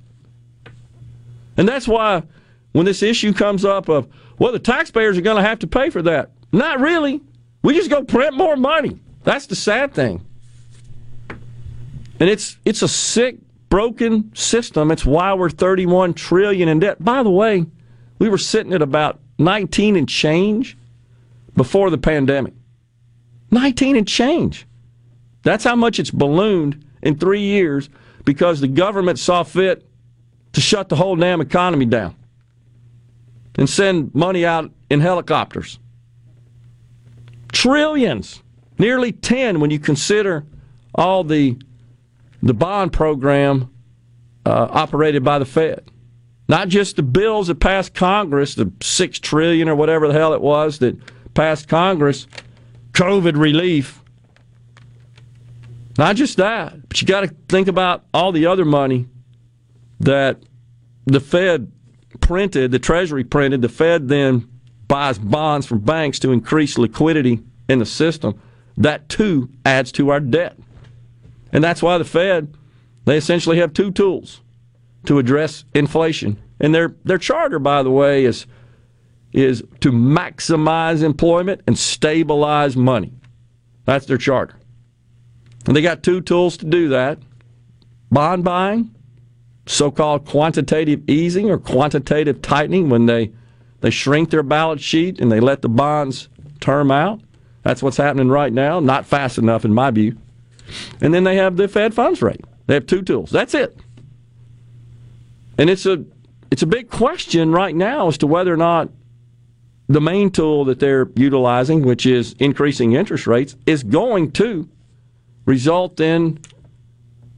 And 1.58 1.68
that's 1.68 1.86
why 1.86 2.24
when 2.72 2.86
this 2.86 3.04
issue 3.04 3.34
comes 3.34 3.66
up 3.66 3.90
of, 3.90 4.08
well, 4.38 4.54
the 4.54 4.60
taxpayers 4.60 5.18
are 5.18 5.22
going 5.22 5.36
to 5.36 5.44
have 5.44 5.60
to 5.60 5.68
pay 5.68 5.90
for 5.90 6.02
that. 6.04 6.32
Not 6.54 6.80
really. 6.80 7.20
We 7.62 7.74
just 7.74 7.90
go 7.90 8.06
print 8.06 8.38
more 8.38 8.56
money. 8.56 8.98
That's 9.26 9.48
the 9.48 9.58
sad 9.58 9.94
thing. 9.94 10.26
And 12.22 12.30
it's 12.30 12.56
it's 12.64 12.84
a 12.84 12.88
sick, 12.88 13.36
broken 13.68 14.34
system. 14.34 14.92
It's 14.92 15.06
why 15.06 15.34
we're 15.34 15.50
31 15.50 16.14
trillion 16.14 16.70
in 16.70 16.80
debt. 16.80 17.04
By 17.04 17.22
the 17.22 17.30
way, 17.30 17.66
we 18.18 18.30
were 18.30 18.38
sitting 18.38 18.72
at 18.72 18.82
about 18.82 19.20
19 19.40 19.98
and 19.98 20.08
change 20.08 20.78
before 21.60 21.90
the 21.90 21.98
pandemic. 21.98 22.54
19 23.52 23.98
and 23.98 24.08
change. 24.08 24.66
That's 25.44 25.66
how 25.66 25.76
much 25.76 26.00
it's 26.00 26.10
ballooned 26.10 26.86
in 27.04 27.18
three 27.18 27.42
years 27.42 27.90
because 28.24 28.62
the 28.62 28.68
government 28.70 29.20
saw 29.20 29.44
fit 29.44 29.86
to 30.54 30.62
shut 30.62 30.88
the 30.88 30.96
whole 30.96 31.18
damn 31.18 31.42
economy 31.42 31.86
down 31.86 32.16
and 33.56 33.70
send 33.70 34.16
money 34.16 34.46
out 34.46 34.72
in 34.90 35.02
helicopters. 35.02 35.80
Trillions, 37.52 38.42
nearly 38.78 39.12
10 39.12 39.60
when 39.60 39.70
you 39.70 39.80
consider 39.80 40.46
all 40.96 41.26
the 41.26 41.60
the 42.42 42.54
bond 42.54 42.94
program 42.94 43.70
uh, 44.46 44.68
operated 44.72 45.26
by 45.26 45.40
the 45.40 45.46
Fed. 45.46 45.84
Not 46.48 46.70
just 46.70 46.96
the 46.96 47.04
bills 47.04 47.48
that 47.48 47.60
passed 47.60 47.94
Congress, 47.94 48.56
the 48.56 48.72
six 48.82 49.20
trillion 49.20 49.68
or 49.68 49.76
whatever 49.76 50.08
the 50.08 50.14
hell 50.14 50.34
it 50.34 50.40
was 50.40 50.80
that 50.80 50.96
passed 51.40 51.70
Congress, 51.70 52.28
COVID 52.92 53.40
relief. 53.40 54.04
Not 55.98 56.18
just 56.18 56.36
that, 56.36 56.90
but 56.90 57.00
you 57.00 57.08
got 57.08 57.22
to 57.22 57.34
think 57.48 57.70
about 57.70 58.04
all 58.14 58.34
the 58.34 58.46
other 58.46 58.66
money 58.66 59.08
that 60.02 60.44
the 61.06 61.22
Fed 61.22 61.72
printed, 62.20 62.72
the 62.72 62.80
Treasury 62.80 63.24
printed. 63.24 63.62
The 63.62 63.70
Fed 63.70 64.10
then 64.10 64.50
buys 64.90 65.18
bonds 65.18 65.66
from 65.66 65.80
banks 65.80 66.20
to 66.20 66.34
increase 66.34 66.78
liquidity 66.78 67.40
in 67.70 67.80
the 67.80 67.86
system. 67.86 68.38
That 68.76 69.08
too 69.08 69.50
adds 69.66 69.94
to 69.94 70.10
our 70.10 70.20
debt. 70.20 70.58
And 71.54 71.64
that's 71.64 71.82
why 71.82 71.98
the 71.98 72.04
Fed, 72.04 72.54
they 73.06 73.16
essentially 73.16 73.60
have 73.60 73.72
two 73.72 73.92
tools 73.92 74.42
to 75.06 75.20
address 75.20 75.64
inflation. 75.74 76.38
And 76.60 76.76
their 76.76 76.96
their 77.06 77.18
charter, 77.18 77.60
by 77.60 77.82
the 77.82 77.92
way, 77.92 78.26
is 78.26 78.46
is 79.34 79.64
to 79.82 79.92
maximize 79.92 81.04
employment 81.04 81.62
and 81.68 81.78
stabilize 81.78 82.76
money. 82.76 83.14
That's 83.86 84.06
their 84.06 84.18
charter. 84.18 84.56
And 85.66 85.76
they 85.76 85.82
got 85.82 86.04
two 86.04 86.22
tools 86.22 86.58
to 86.58 86.66
do 86.66 86.90
that. 86.90 87.20
Bond 88.12 88.44
buying, 88.44 88.94
so-called 89.68 90.26
quantitative 90.26 91.08
easing 91.08 91.52
or 91.52 91.58
quantitative 91.58 92.42
tightening 92.42 92.90
when 92.90 93.06
they 93.06 93.32
they 93.82 93.92
shrink 93.92 94.30
their 94.30 94.44
balance 94.44 94.82
sheet 94.82 95.22
and 95.22 95.32
they 95.32 95.40
let 95.40 95.62
the 95.62 95.70
bonds 95.70 96.28
term 96.60 96.92
out. 96.92 97.22
That's 97.64 97.82
what's 97.82 97.98
happening 97.98 98.30
right 98.30 98.52
now, 98.52 98.80
not 98.80 99.06
fast 99.06 99.38
enough 99.38 99.64
in 99.64 99.74
my 99.74 99.92
view. 99.92 100.18
And 101.02 101.14
then 101.14 101.24
they 101.24 101.36
have 101.38 101.56
the 101.56 101.68
Fed 101.68 101.94
funds 101.94 102.22
rate. 102.22 102.42
They 102.68 102.74
have 102.74 102.88
two 102.88 103.02
tools. 103.02 103.32
That's 103.32 103.54
it. 103.54 103.78
And 105.58 105.70
it's 105.70 105.86
a 105.86 106.04
it's 106.52 106.62
a 106.62 106.68
big 106.68 106.90
question 106.90 107.52
right 107.52 107.76
now 107.76 108.08
as 108.08 108.18
to 108.20 108.28
whether 108.28 108.54
or 108.54 108.58
not 108.58 108.90
the 109.90 110.00
main 110.00 110.30
tool 110.30 110.66
that 110.66 110.80
they're 110.80 111.10
utilizing, 111.16 111.82
which 111.82 112.06
is 112.06 112.34
increasing 112.34 112.94
interest 112.94 113.26
rates, 113.26 113.56
is 113.66 113.82
going 113.82 114.32
to 114.32 114.70
result 115.46 116.00
in 116.00 116.40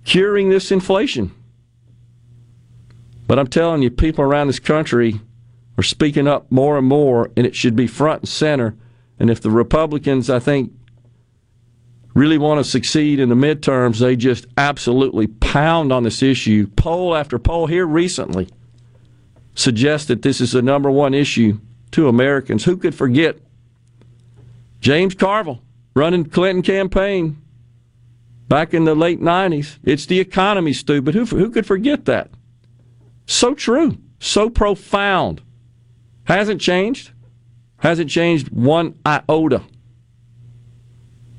curing 0.03 0.49
this 0.49 0.69
inflation. 0.69 1.31
But 3.25 3.39
I'm 3.39 3.47
telling 3.47 3.81
you, 3.81 3.89
people 3.89 4.25
around 4.25 4.47
this 4.47 4.59
country 4.59 5.21
are 5.77 5.83
speaking 5.83 6.27
up 6.27 6.51
more 6.51 6.77
and 6.77 6.85
more, 6.85 7.31
and 7.37 7.47
it 7.47 7.55
should 7.55 7.75
be 7.75 7.87
front 7.87 8.23
and 8.23 8.29
center. 8.29 8.75
And 9.17 9.29
if 9.29 9.39
the 9.39 9.49
Republicans, 9.49 10.29
I 10.29 10.39
think, 10.39 10.73
really 12.13 12.37
want 12.37 12.59
to 12.59 12.69
succeed 12.69 13.21
in 13.21 13.29
the 13.29 13.35
midterms, 13.35 13.99
they 13.99 14.17
just 14.17 14.45
absolutely 14.57 15.27
pound 15.27 15.93
on 15.93 16.03
this 16.03 16.21
issue. 16.21 16.67
Poll 16.75 17.15
after 17.15 17.39
poll 17.39 17.67
here 17.67 17.85
recently 17.85 18.49
suggests 19.55 20.07
that 20.07 20.21
this 20.21 20.41
is 20.41 20.51
the 20.51 20.61
number 20.61 20.91
one 20.91 21.13
issue 21.13 21.57
to 21.91 22.07
Americans. 22.07 22.63
Who 22.65 22.77
could 22.77 22.95
forget 22.95 23.37
James 24.79 25.13
Carville 25.13 25.61
running 25.93 26.25
Clinton 26.25 26.61
campaign 26.61 27.41
back 28.47 28.73
in 28.73 28.85
the 28.85 28.95
late 28.95 29.21
90s? 29.21 29.77
It's 29.83 30.05
the 30.05 30.19
economy, 30.19 30.73
stupid. 30.73 31.13
Who, 31.13 31.25
who 31.25 31.49
could 31.49 31.65
forget 31.65 32.05
that? 32.05 32.29
So 33.25 33.53
true, 33.53 33.97
so 34.19 34.49
profound. 34.49 35.41
Hasn't 36.25 36.61
changed. 36.61 37.11
Hasn't 37.77 38.09
changed 38.09 38.49
one 38.49 38.99
iota. 39.05 39.63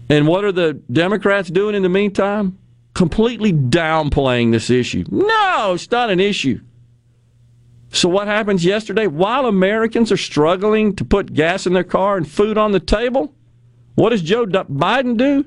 And 0.09 0.27
what 0.27 0.45
are 0.45 0.53
the 0.53 0.75
Democrats 0.91 1.49
doing 1.49 1.75
in 1.75 1.83
the 1.83 1.89
meantime? 1.89 2.59
Completely 2.95 3.53
downplaying 3.53 4.53
this 4.53 4.69
issue. 4.69 5.05
No, 5.11 5.73
it's 5.75 5.91
not 5.91 6.11
an 6.11 6.21
issue. 6.21 6.61
So, 7.95 8.09
what 8.09 8.27
happens 8.27 8.65
yesterday? 8.65 9.07
While 9.07 9.45
Americans 9.45 10.11
are 10.11 10.17
struggling 10.17 10.97
to 10.97 11.05
put 11.05 11.35
gas 11.35 11.67
in 11.67 11.75
their 11.75 11.85
car 11.85 12.17
and 12.17 12.29
food 12.29 12.57
on 12.57 12.73
the 12.73 12.81
table, 12.81 13.35
what 13.97 14.11
does 14.11 14.23
Joe 14.23 14.47
Biden 14.47 15.19
do? 15.19 15.45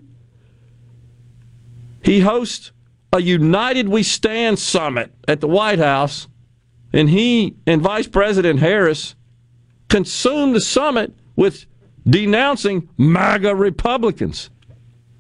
He 2.04 2.20
hosts 2.20 2.72
a 3.12 3.20
United 3.20 3.90
We 3.90 4.04
Stand 4.04 4.60
summit 4.60 5.12
at 5.28 5.42
the 5.42 5.48
White 5.48 5.80
House, 5.80 6.28
and 6.94 7.10
he 7.10 7.56
and 7.66 7.82
Vice 7.82 8.08
President 8.08 8.60
Harris 8.60 9.16
consume 9.90 10.54
the 10.54 10.62
summit 10.62 11.16
with 11.36 11.66
denouncing 12.08 12.88
MAGA 12.96 13.56
Republicans. 13.56 14.52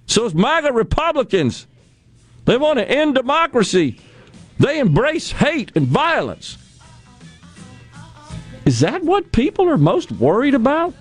So 0.05 0.25
it's 0.25 0.35
MAGA 0.35 0.71
Republicans. 0.71 1.65
They 2.45 2.57
want 2.57 2.77
to 2.77 2.87
end 2.87 3.15
democracy. 3.15 3.99
They 4.59 4.77
embrace 4.77 5.31
hate 5.31 5.71
and 5.73 5.87
violence. 5.87 6.59
Is 8.65 8.79
that 8.79 9.03
what 9.03 9.31
people 9.31 9.69
are 9.69 9.77
most 9.77 10.11
worried 10.11 10.55
about? 10.55 10.93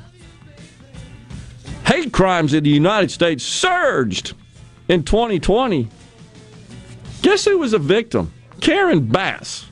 Hate 1.87 2.13
crimes 2.13 2.55
in 2.55 2.65
the 2.65 2.71
United 2.71 3.11
States 3.11 3.43
surged 3.43 4.35
in 4.89 5.03
2020. 5.03 5.89
Guess 7.23 7.47
who 7.47 7.59
was 7.59 7.73
a 7.73 7.79
victim? 7.79 8.33
Karen 8.61 9.07
Bass, 9.07 9.67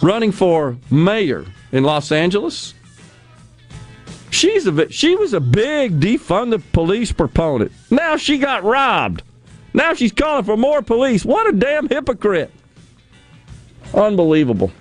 running 0.00 0.32
for 0.32 0.76
mayor 0.90 1.44
in 1.72 1.84
Los 1.84 2.12
Angeles. 2.12 2.74
She's 4.30 4.66
a 4.66 4.90
she 4.90 5.16
was 5.16 5.34
a 5.34 5.40
big 5.40 6.00
defund 6.00 6.50
the 6.50 6.60
police 6.60 7.12
proponent. 7.12 7.72
Now 7.90 8.16
she 8.16 8.38
got 8.38 8.62
robbed. 8.62 9.22
Now 9.74 9.94
she's 9.94 10.12
calling 10.12 10.44
for 10.44 10.56
more 10.56 10.82
police. 10.82 11.24
What 11.24 11.48
a 11.48 11.52
damn 11.52 11.88
hypocrite. 11.88 12.52
Unbelievable. 13.92 14.72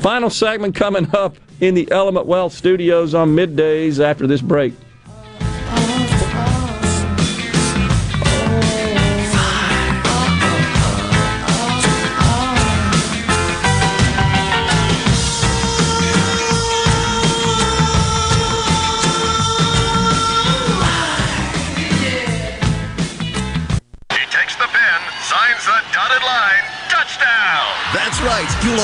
Final 0.00 0.30
segment 0.30 0.74
coming 0.74 1.14
up 1.14 1.36
in 1.60 1.74
the 1.74 1.90
Element 1.90 2.24
Wealth 2.24 2.54
studios 2.54 3.12
on 3.12 3.36
middays 3.36 4.02
after 4.02 4.26
this 4.26 4.40
break. 4.40 4.72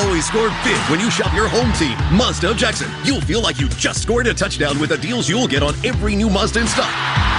Always 0.05 0.27
score 0.27 0.49
big 0.63 0.77
when 0.91 1.01
you 1.01 1.11
shop 1.11 1.35
your 1.35 1.49
home 1.49 1.73
team, 1.73 1.97
Mazda 2.17 2.51
of 2.51 2.57
Jackson. 2.57 2.91
You'll 3.05 3.21
feel 3.23 3.41
like 3.41 3.59
you 3.59 3.69
just 3.71 4.03
scored 4.03 4.27
a 4.27 4.35
touchdown 4.35 4.79
with 4.79 4.91
the 4.91 4.99
deals 4.99 5.29
you'll 5.29 5.49
get 5.49 5.63
on 5.63 5.75
every 5.85 6.15
new 6.15 6.29
Mazda 6.29 6.61
in 6.61 6.67
stock. 6.67 6.91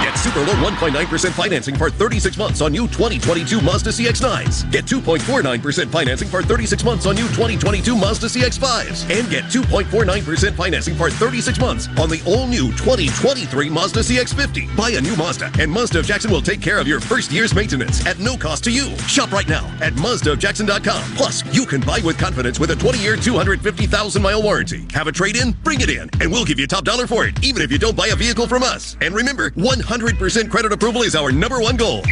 Get 0.02 0.17
super 0.28 0.40
low 0.40 0.52
1.9% 0.68 1.30
financing 1.30 1.74
for 1.74 1.88
36 1.88 2.36
months 2.36 2.60
on 2.60 2.72
new 2.72 2.86
2022 2.88 3.62
Mazda 3.62 3.90
CX-9s. 3.90 4.70
Get 4.70 4.84
2.49% 4.84 5.88
financing 5.88 6.28
for 6.28 6.42
36 6.42 6.84
months 6.84 7.06
on 7.06 7.14
new 7.14 7.26
2022 7.28 7.96
Mazda 7.96 8.26
CX-5s. 8.26 9.18
And 9.18 9.30
get 9.30 9.44
2.49% 9.44 10.54
financing 10.54 10.94
for 10.96 11.10
36 11.10 11.58
months 11.58 11.88
on 11.98 12.10
the 12.10 12.22
all-new 12.26 12.72
2023 12.72 13.70
Mazda 13.70 14.00
CX-50. 14.00 14.76
Buy 14.76 14.90
a 14.90 15.00
new 15.00 15.16
Mazda, 15.16 15.50
and 15.58 15.72
Mazda 15.72 16.00
of 16.00 16.06
Jackson 16.06 16.30
will 16.30 16.42
take 16.42 16.60
care 16.60 16.78
of 16.78 16.86
your 16.86 17.00
first 17.00 17.32
year's 17.32 17.54
maintenance 17.54 18.04
at 18.04 18.18
no 18.18 18.36
cost 18.36 18.64
to 18.64 18.70
you. 18.70 18.94
Shop 19.08 19.32
right 19.32 19.48
now 19.48 19.64
at 19.80 19.94
MazdaofJackson.com. 19.94 21.02
Plus, 21.16 21.42
you 21.54 21.64
can 21.64 21.80
buy 21.80 22.00
with 22.04 22.18
confidence 22.18 22.60
with 22.60 22.70
a 22.70 22.74
20-year, 22.74 23.16
250,000-mile 23.16 24.42
warranty. 24.42 24.86
Have 24.92 25.06
a 25.06 25.12
trade-in? 25.12 25.52
Bring 25.64 25.80
it 25.80 25.88
in, 25.88 26.10
and 26.20 26.30
we'll 26.30 26.44
give 26.44 26.58
you 26.58 26.66
top 26.66 26.84
dollar 26.84 27.06
for 27.06 27.24
it, 27.24 27.42
even 27.42 27.62
if 27.62 27.72
you 27.72 27.78
don't 27.78 27.96
buy 27.96 28.08
a 28.08 28.16
vehicle 28.16 28.46
from 28.46 28.62
us. 28.62 28.96
And 29.00 29.14
remember, 29.14 29.50
100% 29.52 30.17
credit 30.18 30.72
approval 30.72 31.02
is 31.02 31.14
our 31.14 31.30
number 31.30 31.60
one 31.60 31.76
goal. 31.76 32.02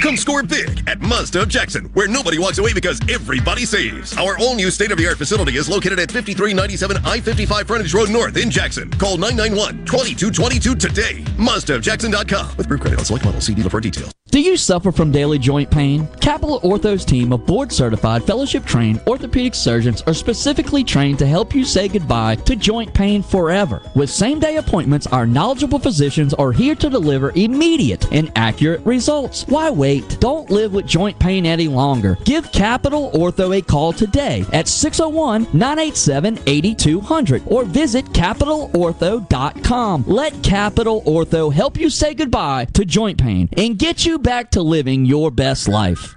Come 0.00 0.16
score 0.16 0.44
big 0.44 0.88
at 0.88 1.00
Mazda 1.00 1.42
of 1.42 1.48
Jackson, 1.48 1.86
where 1.86 2.06
nobody 2.06 2.38
walks 2.38 2.58
away 2.58 2.72
because 2.72 3.00
everybody 3.10 3.64
saves. 3.64 4.16
Our 4.16 4.38
all-new 4.38 4.70
state-of-the-art 4.70 5.18
facility 5.18 5.56
is 5.56 5.68
located 5.68 5.98
at 5.98 6.12
5397 6.12 7.04
I-55 7.04 7.66
Frontage 7.66 7.94
Road 7.94 8.10
North 8.10 8.36
in 8.36 8.48
Jackson. 8.48 8.90
Call 8.92 9.16
991-2222 9.18 10.78
today. 10.78 11.24
MazdaofJackson.com. 11.36 12.56
With 12.56 12.66
approved 12.66 12.82
credit 12.82 13.00
on 13.00 13.04
select 13.04 13.24
models. 13.24 13.44
See 13.44 13.54
dealer 13.54 13.70
for 13.70 13.80
details. 13.80 14.12
Do 14.30 14.40
you 14.40 14.58
suffer 14.58 14.92
from 14.92 15.10
daily 15.10 15.38
joint 15.38 15.70
pain? 15.70 16.06
Capital 16.20 16.60
Ortho's 16.60 17.02
team 17.04 17.32
of 17.32 17.46
board 17.46 17.72
certified, 17.72 18.22
fellowship 18.24 18.66
trained 18.66 19.00
orthopedic 19.06 19.54
surgeons 19.54 20.02
are 20.02 20.12
specifically 20.12 20.84
trained 20.84 21.18
to 21.20 21.26
help 21.26 21.54
you 21.54 21.64
say 21.64 21.88
goodbye 21.88 22.34
to 22.36 22.54
joint 22.54 22.92
pain 22.92 23.22
forever. 23.22 23.80
With 23.94 24.10
same 24.10 24.38
day 24.38 24.58
appointments, 24.58 25.06
our 25.06 25.26
knowledgeable 25.26 25.78
physicians 25.78 26.34
are 26.34 26.52
here 26.52 26.74
to 26.74 26.90
deliver 26.90 27.32
immediate 27.44 28.10
and 28.12 28.30
accurate 28.36 28.84
results. 28.84 29.44
Why 29.48 29.70
wait? 29.70 30.18
Don't 30.20 30.50
live 30.50 30.72
with 30.72 30.86
joint 30.86 31.18
pain 31.18 31.46
any 31.46 31.68
longer. 31.68 32.16
Give 32.24 32.50
Capital 32.52 33.10
Ortho 33.12 33.56
a 33.56 33.62
call 33.62 33.92
today 33.92 34.44
at 34.52 34.68
601 34.68 35.48
987 35.52 36.38
8200 36.46 37.42
or 37.46 37.64
visit 37.64 38.04
capitalortho.com. 38.06 40.04
Let 40.06 40.42
Capital 40.42 41.02
Ortho 41.02 41.52
help 41.52 41.78
you 41.78 41.90
say 41.90 42.14
goodbye 42.14 42.66
to 42.74 42.84
joint 42.84 43.18
pain 43.18 43.48
and 43.56 43.78
get 43.78 44.04
you 44.04 44.18
back 44.18 44.50
to 44.52 44.62
living 44.62 45.04
your 45.04 45.30
best 45.30 45.68
life. 45.68 46.16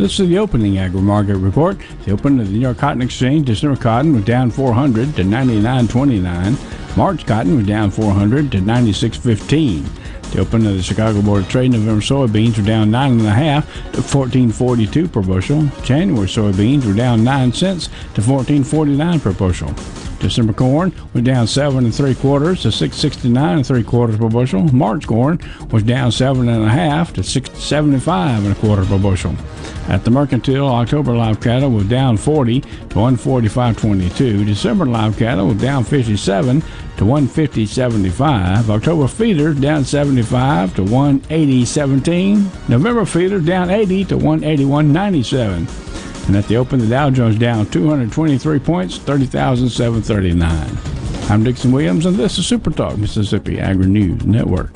This 0.00 0.18
is 0.18 0.30
the 0.30 0.38
opening 0.38 0.78
agri 0.78 1.02
market 1.02 1.36
report. 1.36 1.76
The 2.06 2.12
opening 2.12 2.40
of 2.40 2.46
the 2.46 2.54
New 2.54 2.60
York 2.60 2.78
Cotton 2.78 3.02
Exchange, 3.02 3.44
December 3.44 3.78
cotton 3.78 4.14
was 4.14 4.24
down 4.24 4.50
400 4.50 5.14
to 5.16 5.22
99.29. 5.22 6.96
March 6.96 7.26
cotton 7.26 7.54
was 7.54 7.66
down 7.66 7.90
400 7.90 8.50
to 8.52 8.58
96.15. 8.60 10.32
The 10.32 10.40
opening 10.40 10.68
of 10.68 10.76
the 10.78 10.82
Chicago 10.82 11.20
Board 11.20 11.42
of 11.42 11.50
Trade, 11.50 11.72
November 11.72 12.00
soybeans 12.00 12.56
were 12.56 12.64
down 12.64 12.90
nine 12.90 13.12
and 13.12 13.26
a 13.26 13.30
half 13.30 13.66
to 13.92 14.00
14.42 14.00 15.12
per 15.12 15.20
bushel. 15.20 15.68
January 15.84 16.26
soybeans 16.26 16.86
were 16.86 16.94
down 16.94 17.22
nine 17.22 17.52
cents 17.52 17.90
to 18.14 18.22
14.49 18.22 19.20
per 19.20 19.34
bushel. 19.34 19.74
December 20.20 20.52
corn 20.52 20.92
was 21.12 21.24
down 21.24 21.46
seven 21.46 21.84
and 21.84 21.94
three 21.94 22.14
quarters 22.14 22.62
to 22.62 22.72
six 22.72 22.96
sixty 22.96 23.28
nine 23.28 23.56
and 23.56 23.66
three 23.66 23.82
quarters 23.82 24.18
per 24.18 24.28
bushel. 24.28 24.62
March 24.72 25.06
corn 25.06 25.40
was 25.70 25.82
down 25.82 26.12
seven 26.12 26.48
and 26.48 26.64
a 26.64 26.68
half 26.68 27.12
to 27.14 27.22
six 27.22 27.50
seventy 27.58 27.98
five 27.98 28.44
and 28.44 28.56
a 28.56 28.60
quarter 28.60 28.84
per 28.84 28.98
bushel. 28.98 29.34
At 29.88 30.04
the 30.04 30.10
mercantile, 30.10 30.68
October 30.68 31.16
live 31.16 31.40
cattle 31.40 31.70
was 31.70 31.86
down 31.86 32.16
40 32.16 32.60
to 32.60 32.68
145.22. 32.68 34.46
December 34.46 34.86
live 34.86 35.16
cattle 35.16 35.48
was 35.48 35.60
down 35.60 35.82
57 35.82 36.60
to 36.60 37.04
150.75. 37.04 38.68
October 38.70 39.08
feeders 39.08 39.58
down 39.58 39.84
75 39.84 40.76
to 40.76 40.82
180.17. 40.82 42.68
November 42.68 43.04
feeders 43.04 43.44
down 43.44 43.70
80 43.70 44.04
to 44.04 44.16
181.97. 44.16 45.89
And 46.30 46.36
at 46.36 46.46
the 46.46 46.58
open, 46.58 46.78
the 46.78 46.86
Dow 46.86 47.10
Jones 47.10 47.40
down 47.40 47.66
223 47.66 48.60
points, 48.60 48.98
30,739. 48.98 51.28
I'm 51.28 51.42
Dixon 51.42 51.72
Williams, 51.72 52.06
and 52.06 52.14
this 52.14 52.38
is 52.38 52.46
Super 52.46 52.70
Talk 52.70 52.98
Mississippi 52.98 53.58
Agri 53.58 53.86
News 53.86 54.24
Network. 54.24 54.70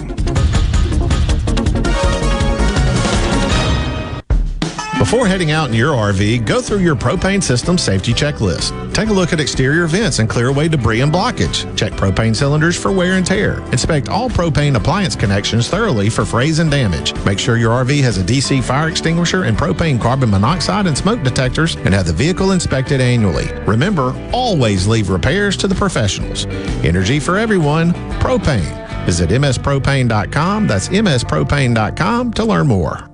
Before 5.15 5.29
heading 5.29 5.53
out 5.53 5.69
in 5.69 5.77
your 5.77 5.93
RV, 5.93 6.45
go 6.45 6.61
through 6.61 6.81
your 6.81 6.97
propane 6.97 7.41
system 7.41 7.79
safety 7.79 8.13
checklist. 8.13 8.93
Take 8.93 9.11
a 9.11 9.13
look 9.13 9.33
at 9.33 9.39
exterior 9.39 9.87
vents 9.87 10.19
and 10.19 10.29
clear 10.29 10.49
away 10.49 10.67
debris 10.67 11.03
and 11.03 11.13
blockage. 11.13 11.65
Check 11.77 11.93
propane 11.93 12.35
cylinders 12.35 12.77
for 12.77 12.91
wear 12.91 13.13
and 13.13 13.25
tear. 13.25 13.61
Inspect 13.71 14.09
all 14.09 14.29
propane 14.29 14.75
appliance 14.75 15.15
connections 15.15 15.69
thoroughly 15.69 16.11
for 16.11 16.25
frays 16.25 16.59
and 16.59 16.69
damage. 16.69 17.15
Make 17.25 17.39
sure 17.39 17.57
your 17.59 17.71
RV 17.85 18.03
has 18.03 18.19
a 18.19 18.25
DC 18.25 18.65
fire 18.65 18.89
extinguisher 18.89 19.45
and 19.45 19.57
propane 19.57 20.01
carbon 20.01 20.31
monoxide 20.31 20.89
and 20.89 20.99
smoke 20.99 21.23
detectors 21.23 21.77
and 21.77 21.95
have 21.95 22.09
the 22.09 22.13
vehicle 22.13 22.51
inspected 22.51 23.01
annually. 23.01 23.47
Remember, 23.69 24.13
always 24.33 24.89
leave 24.89 25.11
repairs 25.11 25.57
to 25.59 25.69
the 25.69 25.77
professionals. 25.77 26.47
Energy 26.83 27.21
for 27.21 27.39
everyone, 27.39 27.93
propane. 28.19 29.07
Visit 29.07 29.31
mspropane.com. 29.31 30.67
That's 30.67 30.89
mspropane.com 30.89 32.33
to 32.33 32.45
learn 32.45 32.67
more. 32.67 33.14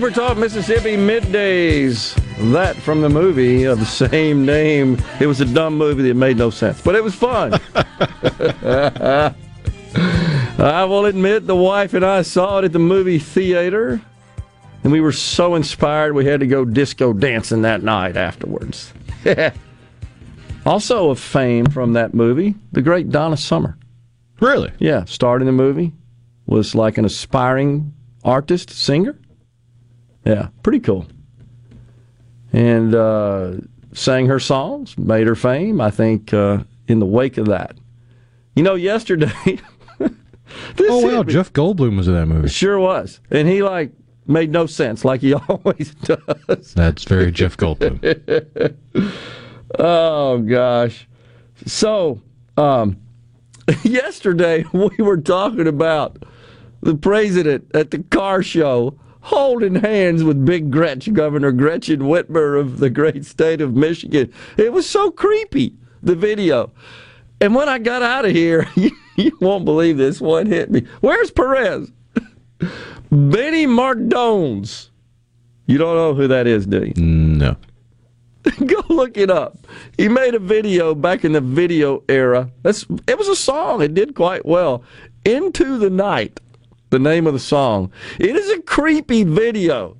Super 0.00 0.14
Talk 0.14 0.38
Mississippi 0.38 0.96
middays. 0.96 2.14
That 2.54 2.74
from 2.74 3.02
the 3.02 3.10
movie 3.10 3.64
of 3.64 3.78
the 3.78 3.84
same 3.84 4.46
name. 4.46 4.96
It 5.20 5.26
was 5.26 5.42
a 5.42 5.44
dumb 5.44 5.76
movie 5.76 6.02
that 6.04 6.14
made 6.14 6.38
no 6.38 6.48
sense, 6.48 6.80
but 6.80 6.94
it 6.94 7.04
was 7.04 7.14
fun. 7.14 7.60
I 10.58 10.84
will 10.84 11.04
admit, 11.04 11.46
the 11.46 11.54
wife 11.54 11.92
and 11.92 12.02
I 12.02 12.22
saw 12.22 12.60
it 12.60 12.64
at 12.64 12.72
the 12.72 12.78
movie 12.78 13.18
theater, 13.18 14.00
and 14.84 14.90
we 14.90 15.02
were 15.02 15.12
so 15.12 15.54
inspired 15.54 16.14
we 16.14 16.24
had 16.24 16.40
to 16.40 16.46
go 16.46 16.64
disco 16.64 17.12
dancing 17.12 17.60
that 17.60 17.82
night 17.82 18.16
afterwards. 18.16 18.94
also 20.64 21.10
of 21.10 21.20
fame 21.20 21.66
from 21.66 21.92
that 21.92 22.14
movie, 22.14 22.54
the 22.72 22.80
great 22.80 23.10
Donna 23.10 23.36
Summer. 23.36 23.76
Really? 24.40 24.72
Yeah, 24.78 25.04
starred 25.04 25.42
in 25.42 25.46
the 25.46 25.52
movie, 25.52 25.92
was 26.46 26.74
like 26.74 26.96
an 26.96 27.04
aspiring 27.04 27.92
artist, 28.24 28.70
singer. 28.70 29.18
Yeah, 30.30 30.48
pretty 30.62 30.78
cool. 30.78 31.06
And 32.52 32.94
uh, 32.94 33.54
sang 33.92 34.26
her 34.26 34.38
songs, 34.38 34.96
made 34.96 35.26
her 35.26 35.34
fame, 35.34 35.80
I 35.80 35.90
think, 35.90 36.32
uh, 36.32 36.58
in 36.86 37.00
the 37.00 37.06
wake 37.06 37.36
of 37.36 37.46
that. 37.46 37.76
You 38.54 38.62
know, 38.62 38.76
yesterday. 38.76 39.58
oh, 40.00 40.08
wow. 41.04 41.24
Jeff 41.24 41.52
Goldblum 41.52 41.96
was 41.96 42.06
in 42.06 42.14
that 42.14 42.26
movie. 42.26 42.48
Sure 42.48 42.78
was. 42.78 43.18
And 43.32 43.48
he, 43.48 43.64
like, 43.64 43.90
made 44.28 44.52
no 44.52 44.66
sense, 44.66 45.04
like 45.04 45.20
he 45.20 45.34
always 45.48 45.96
does. 45.96 46.74
That's 46.74 47.02
very 47.02 47.32
Jeff 47.32 47.56
Goldblum. 47.56 48.76
oh, 49.80 50.38
gosh. 50.38 51.08
So, 51.66 52.22
um, 52.56 52.98
yesterday 53.82 54.64
we 54.72 54.94
were 54.98 55.20
talking 55.20 55.66
about 55.66 56.22
the 56.82 56.94
president 56.94 57.68
at 57.74 57.90
the 57.90 57.98
car 58.04 58.44
show 58.44 58.96
holding 59.20 59.76
hands 59.76 60.24
with 60.24 60.44
Big 60.44 60.70
Gretch, 60.70 61.12
Governor 61.12 61.52
Gretchen 61.52 62.00
Whitmer 62.00 62.58
of 62.58 62.78
the 62.78 62.90
great 62.90 63.24
state 63.24 63.60
of 63.60 63.74
Michigan. 63.74 64.32
It 64.56 64.72
was 64.72 64.88
so 64.88 65.10
creepy, 65.10 65.74
the 66.02 66.14
video. 66.14 66.72
And 67.40 67.54
when 67.54 67.68
I 67.68 67.78
got 67.78 68.02
out 68.02 68.24
of 68.24 68.32
here, 68.32 68.68
you, 69.16 69.36
won't 69.40 69.64
believe 69.64 69.96
this 69.96 70.20
one 70.20 70.46
hit 70.46 70.70
me. 70.70 70.86
Where's 71.00 71.30
Perez? 71.30 71.90
Benny 73.10 73.66
Mardones. 73.66 74.88
You 75.66 75.78
don't 75.78 75.96
know 75.96 76.14
who 76.14 76.28
that 76.28 76.46
is, 76.46 76.66
do 76.66 76.84
you? 76.84 76.94
No. 76.96 77.56
Go 78.66 78.82
look 78.88 79.16
it 79.16 79.30
up. 79.30 79.66
He 79.96 80.08
made 80.08 80.34
a 80.34 80.38
video 80.38 80.94
back 80.94 81.24
in 81.24 81.32
the 81.32 81.40
video 81.40 82.02
era. 82.08 82.50
That's 82.62 82.86
it 83.06 83.18
was 83.18 83.28
a 83.28 83.36
song. 83.36 83.82
It 83.82 83.94
did 83.94 84.14
quite 84.14 84.46
well. 84.46 84.82
Into 85.24 85.78
the 85.78 85.90
Night, 85.90 86.40
the 86.90 86.98
name 86.98 87.26
of 87.26 87.32
the 87.32 87.40
song. 87.40 87.90
It 88.18 88.36
is 88.36 88.50
a 88.50 88.60
creepy 88.62 89.24
video. 89.24 89.96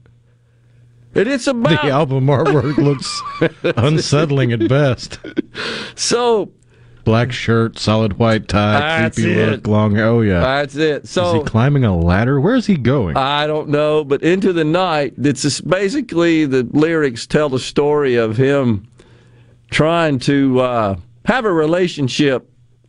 And 1.15 1.29
it's 1.29 1.47
about 1.47 1.83
The 1.83 1.91
album 1.91 2.27
artwork 2.27 2.77
looks 3.63 3.77
unsettling 3.77 4.53
at 4.53 4.69
best. 4.69 5.19
So 5.97 6.53
Black 7.05 7.33
shirt, 7.33 7.79
solid 7.79 8.19
white 8.19 8.47
tie, 8.47 9.11
creepy 9.11 9.33
it. 9.33 9.51
look, 9.51 9.67
long. 9.67 9.99
Oh 9.99 10.21
yeah, 10.21 10.41
That's 10.41 10.77
it. 10.77 11.09
So 11.09 11.29
Is 11.29 11.43
he 11.43 11.49
climbing 11.49 11.85
a 11.85 11.97
ladder? 11.97 12.41
Where's 12.41 12.67
he 12.67 12.77
going? 12.77 13.17
I 13.17 13.47
don't 13.47 13.71
know, 13.71 14.05
but 14.05 14.23
Into 14.23 14.53
the 14.53 14.65
Night, 14.65 15.15
it's 15.17 15.61
basically 15.63 16.45
the 16.45 16.69
lyrics 16.71 17.27
tell 17.27 17.49
the 17.49 17.59
story 17.59 18.17
of 18.17 18.37
him 18.37 18.87
trying 19.71 20.19
to 20.21 20.61
uh, 20.61 20.97
have 21.25 21.45
a 21.45 21.53
relationship, 21.53 22.49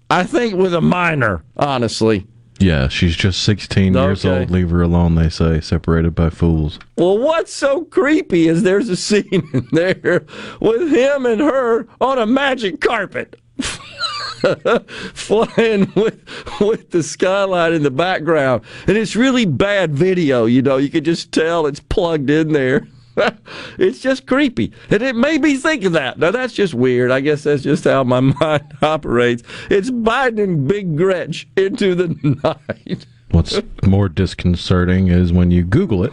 I 0.09 0.23
think, 0.23 0.55
with 0.55 0.73
a 0.73 0.81
minor, 0.81 1.43
honestly. 1.55 2.27
Yeah, 2.61 2.87
she's 2.87 3.15
just 3.15 3.43
16 3.43 3.93
years 3.93 4.25
old. 4.25 4.51
Leave 4.51 4.69
her 4.69 4.81
alone. 4.81 5.15
They 5.15 5.29
say 5.29 5.59
separated 5.61 6.15
by 6.15 6.29
fools. 6.29 6.79
Well, 6.97 7.17
what's 7.17 7.53
so 7.53 7.85
creepy 7.85 8.47
is 8.47 8.63
there's 8.63 8.89
a 8.89 8.95
scene 8.95 9.49
in 9.53 9.67
there 9.71 10.25
with 10.59 10.91
him 10.91 11.25
and 11.25 11.41
her 11.41 11.87
on 11.99 12.19
a 12.19 12.25
magic 12.25 12.81
carpet. 12.81 13.39
Flying 15.13 15.91
with 15.95 16.19
with 16.59 16.89
the 16.89 17.03
skyline 17.03 17.73
in 17.73 17.83
the 17.83 17.91
background, 17.91 18.63
and 18.87 18.97
it's 18.97 19.15
really 19.15 19.45
bad 19.45 19.93
video. 19.93 20.45
You 20.45 20.63
know, 20.63 20.77
you 20.77 20.89
can 20.89 21.03
just 21.03 21.31
tell 21.31 21.67
it's 21.67 21.79
plugged 21.79 22.29
in 22.29 22.51
there. 22.53 22.87
it's 23.77 23.99
just 23.99 24.25
creepy, 24.25 24.71
and 24.89 25.01
it 25.01 25.15
made 25.15 25.41
me 25.41 25.57
think 25.57 25.83
of 25.83 25.93
that. 25.93 26.17
Now 26.17 26.31
that's 26.31 26.53
just 26.53 26.73
weird. 26.73 27.11
I 27.11 27.19
guess 27.19 27.43
that's 27.43 27.63
just 27.63 27.83
how 27.83 28.03
my 28.03 28.19
mind 28.39 28.77
operates. 28.81 29.43
It's 29.69 29.89
Biden 29.89 30.43
and 30.43 30.67
Big 30.67 30.95
Gretch 30.95 31.47
into 31.57 31.95
the 31.95 32.07
night. 32.43 33.05
What's 33.31 33.59
more 33.83 34.09
disconcerting 34.09 35.07
is 35.07 35.31
when 35.31 35.51
you 35.51 35.63
Google 35.63 36.03
it, 36.03 36.11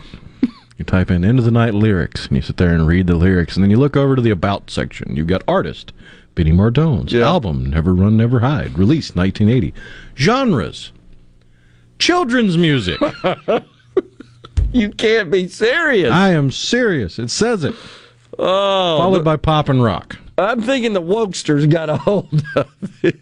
you 0.76 0.84
type 0.84 1.10
in 1.10 1.24
"Into 1.24 1.42
the 1.42 1.50
Night" 1.50 1.74
lyrics, 1.74 2.26
and 2.26 2.36
you 2.36 2.42
sit 2.42 2.56
there 2.56 2.74
and 2.74 2.86
read 2.86 3.06
the 3.06 3.16
lyrics, 3.16 3.56
and 3.56 3.64
then 3.64 3.70
you 3.70 3.76
look 3.76 3.96
over 3.96 4.14
to 4.16 4.22
the 4.22 4.30
About 4.30 4.70
section. 4.70 5.16
You've 5.16 5.26
got 5.26 5.42
artist, 5.48 5.92
Benny 6.34 6.52
Mardones, 6.52 7.12
album 7.20 7.66
"Never 7.66 7.94
Run, 7.94 8.16
Never 8.16 8.40
Hide," 8.40 8.78
released 8.78 9.16
1980, 9.16 9.74
genres, 10.16 10.92
children's 11.98 12.56
music. 12.56 13.00
You 14.72 14.90
can't 14.90 15.30
be 15.30 15.48
serious. 15.48 16.12
I 16.12 16.30
am 16.30 16.50
serious. 16.50 17.18
It 17.18 17.30
says 17.30 17.64
it. 17.64 17.74
Oh, 18.38 18.98
Followed 18.98 19.24
by 19.24 19.36
pop 19.36 19.68
and 19.68 19.82
rock. 19.82 20.16
I'm 20.36 20.62
thinking 20.62 20.92
the 20.92 21.02
wokesters 21.02 21.68
got 21.68 21.90
a 21.90 21.96
hold 21.96 22.44
of 22.54 23.04
it. 23.04 23.16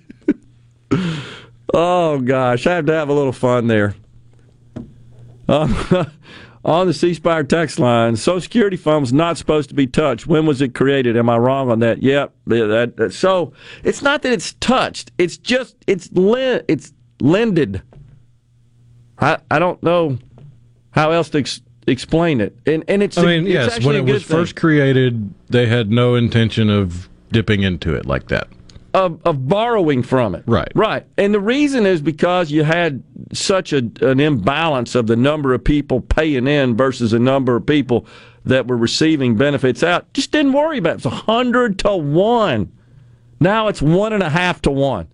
oh 1.72 2.20
gosh, 2.20 2.66
I 2.66 2.74
have 2.74 2.86
to 2.86 2.92
have 2.92 3.09
a 3.09 3.12
little 3.14 3.32
fun 3.32 3.66
there. 3.66 3.94
Uh, 5.49 6.05
on 6.64 6.86
the 6.86 6.92
C 6.92 7.14
Spire 7.14 7.44
text 7.44 7.78
line, 7.78 8.16
Social 8.16 8.40
Security 8.40 8.76
fund 8.76 9.01
was 9.03 9.12
not 9.12 9.38
supposed 9.38 9.68
to 9.70 9.74
be 9.74 9.86
touched. 9.86 10.26
When 10.26 10.44
was 10.44 10.61
it 10.61 10.74
created? 10.74 11.16
Am 11.16 11.30
I 11.30 11.38
wrong 11.38 11.70
on 11.70 11.78
that? 11.78 12.03
Yep. 12.03 12.34
That, 12.49 12.94
that- 12.97 13.14
so 13.14 13.53
it's 13.84 14.03
not 14.03 14.22
that 14.22 14.32
it's 14.32 14.53
touched. 14.55 15.12
It's 15.18 15.38
just 15.38 15.76
it's 15.86 16.12
len- 16.12 16.62
it's 16.68 16.92
lended. 17.20 17.80
I 19.18 19.38
I 19.51 19.59
don't 19.59 19.82
know 19.82 20.18
how 20.97 21.12
else 21.12 21.28
to 21.30 21.38
ex- 21.38 21.61
explain 21.86 22.40
it. 22.40 22.57
And 22.66 22.82
and 22.88 23.03
it's 23.03 23.16
I 23.16 23.22
mean, 23.22 23.44
it's 23.44 23.53
yes, 23.53 23.76
actually 23.76 24.01
when 24.01 24.09
it 24.09 24.12
was 24.12 24.24
thing. 24.24 24.36
first 24.36 24.57
created, 24.57 25.32
they 25.49 25.66
had 25.66 25.90
no 25.90 26.16
intention 26.16 26.68
of 26.70 27.09
dipping 27.30 27.62
into 27.62 27.94
it 27.94 28.07
like 28.07 28.26
that. 28.28 28.49
of, 28.94 29.20
of 29.26 29.47
borrowing 29.47 30.03
from 30.03 30.34
it. 30.34 30.42
Right. 30.47 30.72
Right. 30.74 31.05
And 31.18 31.34
the 31.34 31.40
reason 31.40 31.84
is 31.86 32.01
because 32.01 32.51
you 32.51 32.64
had 32.64 33.03
such 33.32 33.74
a, 33.74 33.78
an 34.01 34.20
imbalance 34.20 34.94
of 34.94 35.07
the 35.07 35.16
number 35.16 35.53
of 35.53 35.62
people 35.62 36.01
paying 36.01 36.47
in 36.47 36.76
versus 36.76 37.11
the 37.11 37.18
number 37.18 37.57
of 37.57 37.66
people 37.66 38.07
that 38.47 38.66
were 38.66 38.76
receiving 38.76 39.36
benefits 39.36 39.82
out. 39.82 40.11
Just 40.14 40.32
didn't 40.32 40.55
worry 40.55 40.78
about 40.78 40.94
it. 40.94 40.97
It's 40.97 41.07
a 41.07 41.11
hundred 41.11 41.78
to 41.80 41.94
one. 41.94 42.72
Now 43.38 43.68
it's 43.68 43.82
one 43.82 44.14
and 44.14 44.22
a 44.22 44.30
half 44.30 44.62
to 44.62 44.70
one. 44.70 45.09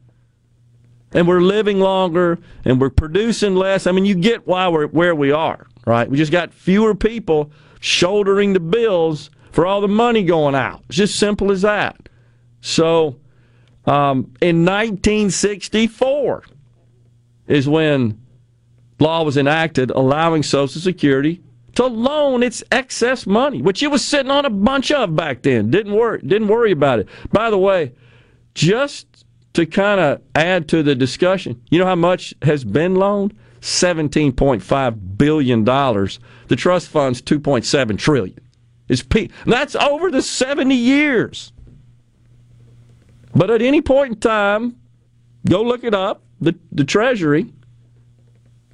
And 1.14 1.28
we're 1.28 1.40
living 1.40 1.78
longer 1.78 2.38
and 2.64 2.80
we're 2.80 2.90
producing 2.90 3.54
less. 3.54 3.86
I 3.86 3.92
mean, 3.92 4.04
you 4.04 4.14
get 4.14 4.46
why 4.46 4.68
we're 4.68 4.86
where 4.86 5.14
we 5.14 5.30
are, 5.30 5.66
right? 5.86 6.08
We 6.08 6.16
just 6.16 6.32
got 6.32 6.52
fewer 6.52 6.94
people 6.94 7.50
shouldering 7.80 8.52
the 8.52 8.60
bills 8.60 9.30
for 9.50 9.66
all 9.66 9.80
the 9.80 9.88
money 9.88 10.22
going 10.22 10.54
out. 10.54 10.82
It's 10.88 10.96
just 10.96 11.18
simple 11.18 11.52
as 11.52 11.62
that. 11.62 12.08
So, 12.60 13.18
um, 13.84 14.32
in 14.40 14.64
1964 14.64 16.44
is 17.48 17.68
when 17.68 18.20
law 18.98 19.24
was 19.24 19.36
enacted 19.36 19.90
allowing 19.90 20.42
Social 20.42 20.80
Security 20.80 21.42
to 21.74 21.86
loan 21.86 22.42
its 22.42 22.62
excess 22.70 23.26
money, 23.26 23.60
which 23.62 23.82
it 23.82 23.88
was 23.88 24.04
sitting 24.04 24.30
on 24.30 24.44
a 24.44 24.50
bunch 24.50 24.92
of 24.92 25.16
back 25.16 25.42
then. 25.42 25.70
Didn't 25.70 25.92
worry, 25.92 26.20
didn't 26.20 26.48
worry 26.48 26.70
about 26.70 27.00
it. 27.00 27.08
By 27.32 27.50
the 27.50 27.58
way, 27.58 27.92
just 28.54 29.11
to 29.54 29.66
kind 29.66 30.00
of 30.00 30.22
add 30.34 30.68
to 30.68 30.82
the 30.82 30.94
discussion, 30.94 31.62
you 31.70 31.78
know 31.78 31.86
how 31.86 31.94
much 31.94 32.34
has 32.42 32.64
been 32.64 32.94
loaned? 32.94 33.36
$17.5 33.60 35.18
billion. 35.18 35.64
The 35.64 36.56
trust 36.56 36.88
fund's 36.88 37.22
2.7 37.22 37.98
trillion. 37.98 38.38
It's 38.88 39.02
pe- 39.02 39.28
that's 39.46 39.76
over 39.76 40.10
the 40.10 40.22
70 40.22 40.74
years. 40.74 41.52
But 43.34 43.50
at 43.50 43.62
any 43.62 43.80
point 43.80 44.14
in 44.14 44.20
time, 44.20 44.76
go 45.48 45.62
look 45.62 45.84
it 45.84 45.94
up. 45.94 46.22
The 46.40 46.58
the 46.70 46.84
Treasury 46.84 47.52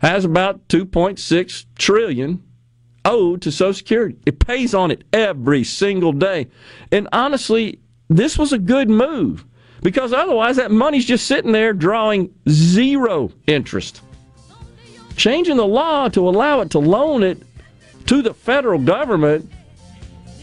has 0.01 0.24
about 0.24 0.66
2.6 0.68 1.66
trillion 1.76 2.43
owed 3.05 3.43
to 3.43 3.53
Social 3.53 3.74
Security. 3.74 4.18
It 4.26 4.39
pays 4.39 4.74
on 4.74 4.91
it 4.91 5.05
every 5.12 5.64
single 5.64 6.12
day. 6.12 6.49
And 6.91 7.09
honestly, 7.12 7.81
this 8.09 8.39
was 8.39 8.53
a 8.53 8.59
good 8.59 8.89
move 8.89 9.45
because 9.83 10.12
otherwise 10.12 10.57
that 10.57 10.70
money's 10.70 11.05
just 11.05 11.26
sitting 11.26 11.53
there 11.53 11.72
drawing 11.72 12.35
zero 12.49 13.31
interest. 13.47 14.03
Changing 15.16 15.57
the 15.57 15.66
law 15.66 16.09
to 16.09 16.29
allow 16.29 16.61
it 16.61 16.70
to 16.70 16.79
loan 16.79 17.22
it 17.22 17.43
to 18.07 18.22
the 18.22 18.35
federal 18.35 18.79
government 18.79 19.51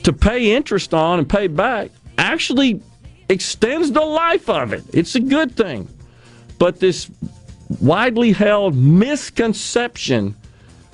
to 0.03 0.13
pay 0.13 0.55
interest 0.55 0.93
on 0.93 1.19
and 1.19 1.27
pay 1.27 1.47
back 1.47 1.89
actually 2.17 2.81
extends 3.29 3.91
the 3.91 4.01
life 4.01 4.49
of 4.49 4.73
it. 4.73 4.83
It's 4.93 5.15
a 5.15 5.19
good 5.19 5.55
thing. 5.55 5.87
But 6.59 6.79
this 6.79 7.09
widely 7.81 8.31
held 8.31 8.75
misconception 8.75 10.35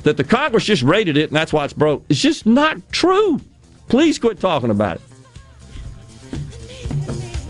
that 0.03 0.17
the 0.17 0.23
Congress 0.23 0.65
just 0.65 0.81
raided 0.81 1.17
it 1.17 1.29
and 1.29 1.35
that's 1.35 1.53
why 1.53 1.65
it's 1.65 1.73
broke 1.73 2.05
is 2.09 2.21
just 2.21 2.45
not 2.45 2.77
true. 2.91 3.39
Please 3.89 4.17
quit 4.17 4.39
talking 4.39 4.69
about 4.69 4.97
it. 4.97 5.01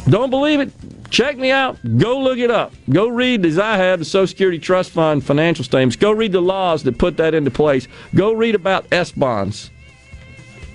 Don't 0.09 0.29
believe 0.29 0.59
it? 0.59 0.71
Check 1.11 1.37
me 1.37 1.51
out. 1.51 1.77
Go 1.97 2.19
look 2.19 2.39
it 2.39 2.49
up. 2.49 2.73
Go 2.89 3.09
read, 3.09 3.45
as 3.45 3.59
I 3.59 3.75
have, 3.75 3.99
the 3.99 4.05
Social 4.05 4.27
Security 4.27 4.57
Trust 4.57 4.91
Fund 4.91 5.23
financial 5.23 5.65
statements. 5.65 5.97
Go 5.97 6.13
read 6.13 6.31
the 6.31 6.41
laws 6.41 6.83
that 6.83 6.97
put 6.97 7.17
that 7.17 7.33
into 7.33 7.51
place. 7.51 7.87
Go 8.15 8.31
read 8.31 8.55
about 8.55 8.85
S 8.93 9.11
bonds. 9.11 9.69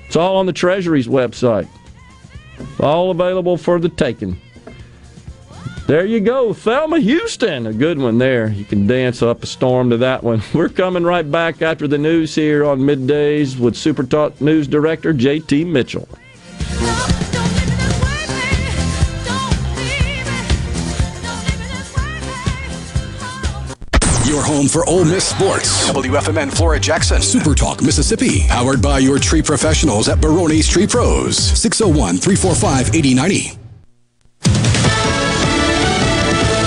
It's 0.07 0.15
all 0.15 0.37
on 0.37 0.45
the 0.45 0.53
Treasury's 0.53 1.09
website. 1.09 1.69
All 2.79 3.11
available 3.11 3.57
for 3.57 3.81
the 3.81 3.89
taking. 3.89 4.39
There 5.87 6.05
you 6.05 6.21
go, 6.21 6.53
Thelma 6.53 6.99
Houston, 6.99 7.67
a 7.67 7.73
good 7.73 7.99
one 7.99 8.19
there. 8.19 8.49
You 8.49 8.65
can 8.65 8.87
dance 8.87 9.23
up 9.23 9.43
a 9.43 9.47
storm 9.47 9.89
to 9.91 9.97
that 9.99 10.23
one. 10.23 10.43
We're 10.55 10.69
coming 10.69 11.05
right 11.05 11.29
back 11.31 11.63
after 11.63 11.89
the 11.89 11.97
news 11.97 12.35
here 12.35 12.65
on 12.65 12.81
middays 12.81 13.59
with 13.59 13.77
Super 13.77 14.03
Talk 14.03 14.41
News 14.41 14.67
Director 14.67 15.15
JT 15.15 15.67
Mitchell. 15.67 16.09
Your 24.27 24.43
home 24.43 24.67
for 24.67 24.85
Ole 24.89 25.05
Miss 25.05 25.25
sports. 25.25 25.89
WFMN 25.91 26.53
Flora 26.53 26.81
Jackson. 26.81 27.23
Super 27.23 27.55
Talk 27.55 27.81
Mississippi. 27.81 28.41
Powered 28.49 28.83
by 28.83 28.99
your 28.99 29.21
tree 29.21 29.41
professionals 29.41 30.09
at 30.09 30.21
Baroni's 30.21 30.67
Tree 30.69 30.89
Pros. 30.89 31.37
601 31.37 32.17
345 32.17 32.93
8090. 32.93 33.57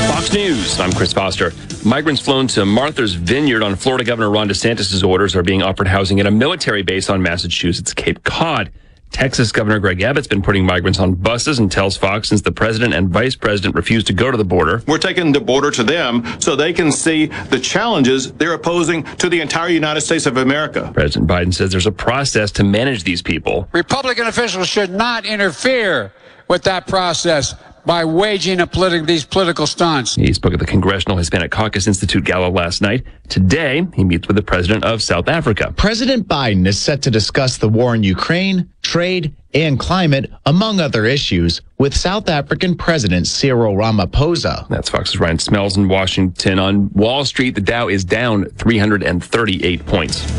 Fox 0.08 0.32
News. 0.32 0.80
I'm 0.80 0.94
Chris 0.94 1.12
Foster. 1.12 1.52
Migrants 1.84 2.22
flown 2.22 2.48
to 2.48 2.66
Martha's 2.66 3.16
Vineyard 3.16 3.62
on 3.62 3.76
Florida 3.76 4.06
Governor 4.06 4.30
Ron 4.30 4.48
DeSantis' 4.48 5.04
orders 5.04 5.36
are 5.36 5.44
being 5.44 5.62
offered 5.62 5.90
housing 5.90 6.22
at 6.22 6.26
a 6.26 6.32
military 6.32 6.82
base 6.82 7.10
on 7.10 7.22
Massachusetts 7.22 7.94
Cape 7.94 8.24
Cod. 8.24 8.72
Texas 9.12 9.52
Governor 9.52 9.80
Greg 9.80 10.02
Abbott's 10.02 10.28
been 10.28 10.42
putting 10.42 10.66
migrants 10.66 11.00
on 11.00 11.14
buses 11.14 11.60
and 11.60 11.72
tells 11.72 11.98
Fox 11.98 12.30
since 12.30 12.42
the 12.42 12.52
president 12.52 12.94
and 12.94 13.10
vice 13.10 13.36
president 13.36 13.76
refused 13.76 14.08
to 14.08 14.14
go 14.14 14.32
to 14.32 14.38
the 14.38 14.46
border. 14.46 14.82
We're 14.88 14.98
taking 14.98 15.32
the 15.32 15.42
border 15.42 15.72
to 15.72 15.84
them 15.84 16.26
so 16.40 16.56
they 16.56 16.74
can 16.74 16.92
see 16.92 17.26
the 17.50 17.60
challenges 17.60 18.32
they're 18.34 18.54
opposing 18.54 19.04
to 19.18 19.30
the 19.30 19.42
entire 19.42 19.70
United 19.70 20.02
States 20.02 20.26
of 20.26 20.38
America. 20.38 20.92
President 20.94 21.30
Biden 21.30 21.54
says 21.54 21.72
there's 21.72 21.88
a 21.88 21.92
process 21.92 22.52
to 22.52 22.64
manage 22.64 23.04
these 23.04 23.22
people. 23.22 23.68
Republican 23.72 24.28
officials 24.28 24.68
should 24.68 24.92
not 24.92 25.26
interfere 25.26 26.14
with 26.48 26.64
that 26.64 26.88
process 26.88 27.56
by 27.90 28.06
waging 28.06 28.60
a 28.60 28.68
politi- 28.68 29.04
these 29.04 29.26
political 29.26 29.66
stunts. 29.66 30.14
He 30.14 30.32
spoke 30.32 30.54
at 30.54 30.60
the 30.60 30.66
Congressional 30.68 31.18
Hispanic 31.18 31.50
Caucus 31.50 31.88
Institute 31.88 32.24
Gala 32.24 32.48
last 32.48 32.84
night. 32.84 33.04
Today, 33.30 33.88
he 33.96 34.04
meets 34.04 34.28
with 34.28 34.38
the 34.38 34.44
president 34.44 34.86
of 34.86 35.02
South 35.02 35.28
Africa. 35.28 35.74
President 35.76 36.28
Biden 36.28 36.68
is 36.68 36.80
set 36.80 37.02
to 37.02 37.10
discuss 37.10 37.58
the 37.58 37.68
war 37.68 37.96
in 37.96 38.04
Ukraine, 38.04 38.70
trade, 38.84 39.34
and 39.56 39.80
climate, 39.80 40.32
among 40.46 40.80
other 40.80 41.06
issues, 41.06 41.62
with 41.80 41.98
South 41.98 42.30
African 42.30 42.76
President 42.76 43.26
Cyril 43.26 43.74
Ramaphosa. 43.74 44.68
That's 44.70 44.92
Fox's 44.92 45.20
Ryan 45.20 45.38
Schmelz 45.38 45.76
in 45.76 45.88
Washington. 45.88 46.60
On 46.60 46.92
Wall 46.94 47.26
Street, 47.26 47.56
the 47.56 47.62
Dow 47.62 47.88
is 47.88 48.06
down 48.06 48.46
338 48.58 49.84
points. 49.88 50.30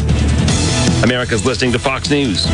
America's 1.02 1.44
listening 1.44 1.72
to 1.72 1.80
Fox 1.80 2.10
News. 2.10 2.46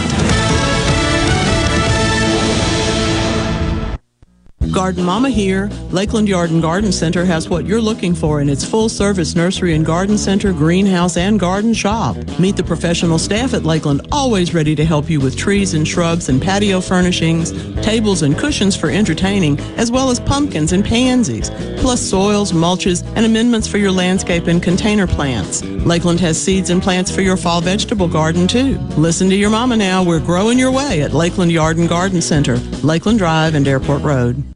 Garden 4.72 5.04
Mama 5.04 5.30
here. 5.30 5.68
Lakeland 5.90 6.28
Yard 6.28 6.50
and 6.50 6.60
Garden 6.60 6.92
Center 6.92 7.24
has 7.24 7.48
what 7.48 7.66
you're 7.66 7.80
looking 7.80 8.14
for 8.14 8.40
in 8.40 8.48
its 8.48 8.64
full 8.64 8.88
service 8.88 9.34
nursery 9.34 9.74
and 9.74 9.84
garden 9.84 10.18
center, 10.18 10.52
greenhouse, 10.52 11.16
and 11.16 11.38
garden 11.40 11.72
shop. 11.72 12.16
Meet 12.38 12.56
the 12.56 12.64
professional 12.64 13.18
staff 13.18 13.54
at 13.54 13.64
Lakeland, 13.64 14.06
always 14.12 14.54
ready 14.54 14.74
to 14.74 14.84
help 14.84 15.08
you 15.08 15.20
with 15.20 15.36
trees 15.36 15.74
and 15.74 15.86
shrubs 15.86 16.28
and 16.28 16.40
patio 16.42 16.80
furnishings, 16.80 17.52
tables 17.82 18.22
and 18.22 18.36
cushions 18.36 18.76
for 18.76 18.90
entertaining, 18.90 19.58
as 19.76 19.90
well 19.90 20.10
as 20.10 20.20
pumpkins 20.20 20.72
and 20.72 20.84
pansies, 20.84 21.50
plus 21.80 22.00
soils, 22.00 22.52
mulches, 22.52 23.04
and 23.16 23.24
amendments 23.24 23.68
for 23.68 23.78
your 23.78 23.92
landscape 23.92 24.46
and 24.46 24.62
container 24.62 25.06
plants. 25.06 25.62
Lakeland 25.62 26.20
has 26.20 26.40
seeds 26.40 26.70
and 26.70 26.82
plants 26.82 27.14
for 27.14 27.22
your 27.22 27.36
fall 27.36 27.60
vegetable 27.60 28.08
garden, 28.08 28.46
too. 28.46 28.78
Listen 28.96 29.28
to 29.30 29.36
your 29.36 29.50
mama 29.50 29.76
now. 29.76 30.02
We're 30.02 30.20
growing 30.20 30.58
your 30.58 30.72
way 30.72 31.02
at 31.02 31.12
Lakeland 31.12 31.52
Yard 31.52 31.76
and 31.76 31.88
Garden 31.88 32.20
Center, 32.20 32.56
Lakeland 32.82 33.18
Drive 33.18 33.54
and 33.54 33.66
Airport 33.68 34.02
Road. 34.02 34.55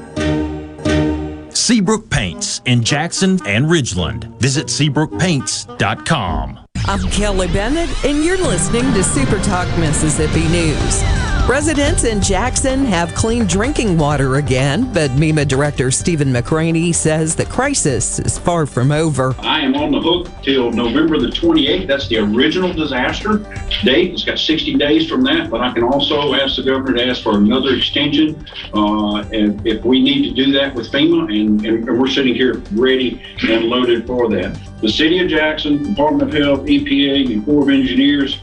Seabrook 1.61 2.09
Paints 2.09 2.59
in 2.65 2.83
Jackson 2.83 3.39
and 3.45 3.67
Ridgeland. 3.67 4.23
Visit 4.39 4.65
SeabrookPaints.com. 4.65 6.59
I'm 6.85 7.07
Kelly 7.11 7.47
Bennett, 7.49 8.03
and 8.03 8.25
you're 8.25 8.39
listening 8.39 8.91
to 8.95 9.03
Super 9.03 9.37
Talk 9.43 9.67
Mississippi 9.77 10.47
News. 10.47 11.30
Residents 11.47 12.05
in 12.05 12.21
Jackson 12.21 12.85
have 12.85 13.13
clean 13.13 13.45
drinking 13.45 13.97
water 13.97 14.35
again, 14.35 14.93
but 14.93 15.11
MEMA 15.11 15.43
Director 15.45 15.91
Stephen 15.91 16.29
McCraney 16.29 16.93
says 16.95 17.35
the 17.35 17.45
crisis 17.45 18.19
is 18.19 18.37
far 18.37 18.65
from 18.65 18.91
over. 18.91 19.35
I 19.39 19.59
am 19.59 19.75
on 19.75 19.91
the 19.91 19.99
hook 19.99 20.29
till 20.43 20.71
November 20.71 21.19
the 21.19 21.27
28th. 21.27 21.87
That's 21.87 22.07
the 22.07 22.19
original 22.19 22.71
disaster 22.71 23.39
date. 23.83 24.13
It's 24.13 24.23
got 24.23 24.39
60 24.39 24.75
days 24.75 25.09
from 25.09 25.23
that, 25.23 25.49
but 25.49 25.61
I 25.61 25.73
can 25.73 25.83
also 25.83 26.33
ask 26.35 26.55
the 26.55 26.63
governor 26.63 26.97
to 26.97 27.07
ask 27.07 27.23
for 27.23 27.35
another 27.37 27.75
extension 27.75 28.47
uh, 28.73 29.25
if, 29.31 29.65
if 29.65 29.83
we 29.83 30.01
need 30.01 30.29
to 30.29 30.33
do 30.33 30.53
that 30.53 30.73
with 30.73 30.91
FEMA, 30.91 31.23
and, 31.23 31.65
and 31.65 31.99
we're 31.99 32.07
sitting 32.07 32.35
here 32.35 32.61
ready 32.71 33.21
and 33.41 33.65
loaded 33.65 34.07
for 34.07 34.29
that. 34.29 34.57
The 34.79 34.89
City 34.89 35.19
of 35.19 35.27
Jackson, 35.27 35.83
Department 35.83 36.33
of 36.33 36.41
Health, 36.41 36.61
EPA, 36.61 37.33
and 37.33 37.43
Corps 37.43 37.63
of 37.63 37.69
Engineers 37.69 38.39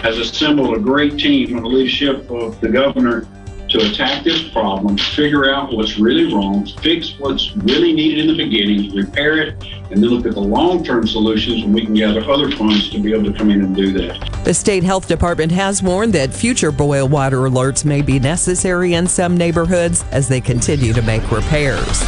has 0.00 0.18
assembled 0.18 0.76
a 0.76 0.80
great 0.80 1.18
team 1.18 1.56
under 1.56 1.62
the 1.62 1.68
leadership 1.68 2.30
of 2.30 2.60
the 2.60 2.68
governor 2.68 3.26
to 3.72 3.78
attack 3.90 4.22
this 4.22 4.50
problem, 4.50 4.98
figure 4.98 5.50
out 5.50 5.72
what's 5.72 5.98
really 5.98 6.32
wrong, 6.32 6.66
fix 6.82 7.18
what's 7.18 7.56
really 7.56 7.94
needed 7.94 8.18
in 8.18 8.36
the 8.36 8.44
beginning, 8.44 8.94
repair 8.94 9.38
it, 9.38 9.64
and 9.90 10.02
then 10.02 10.10
look 10.10 10.26
at 10.26 10.34
the 10.34 10.40
long-term 10.40 11.06
solutions 11.06 11.62
and 11.62 11.72
we 11.72 11.86
can 11.86 11.94
gather 11.94 12.22
other 12.30 12.50
funds 12.54 12.90
to 12.90 12.98
be 12.98 13.14
able 13.14 13.32
to 13.32 13.36
come 13.36 13.50
in 13.50 13.62
and 13.62 13.74
do 13.74 13.90
that. 13.92 14.44
The 14.44 14.52
state 14.52 14.82
health 14.82 15.08
department 15.08 15.52
has 15.52 15.82
warned 15.82 16.12
that 16.12 16.34
future 16.34 16.70
boil 16.70 17.08
water 17.08 17.38
alerts 17.38 17.84
may 17.84 18.02
be 18.02 18.18
necessary 18.18 18.92
in 18.92 19.06
some 19.06 19.38
neighborhoods 19.38 20.04
as 20.10 20.28
they 20.28 20.40
continue 20.40 20.92
to 20.92 21.02
make 21.02 21.30
repairs. 21.30 22.02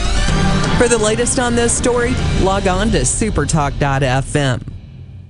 For 0.77 0.89
the 0.89 1.01
latest 1.03 1.39
on 1.39 1.55
this 1.55 1.73
story, 1.73 2.15
log 2.43 2.67
on 2.67 2.91
to 2.91 3.01
supertalk.fm. 3.01 4.63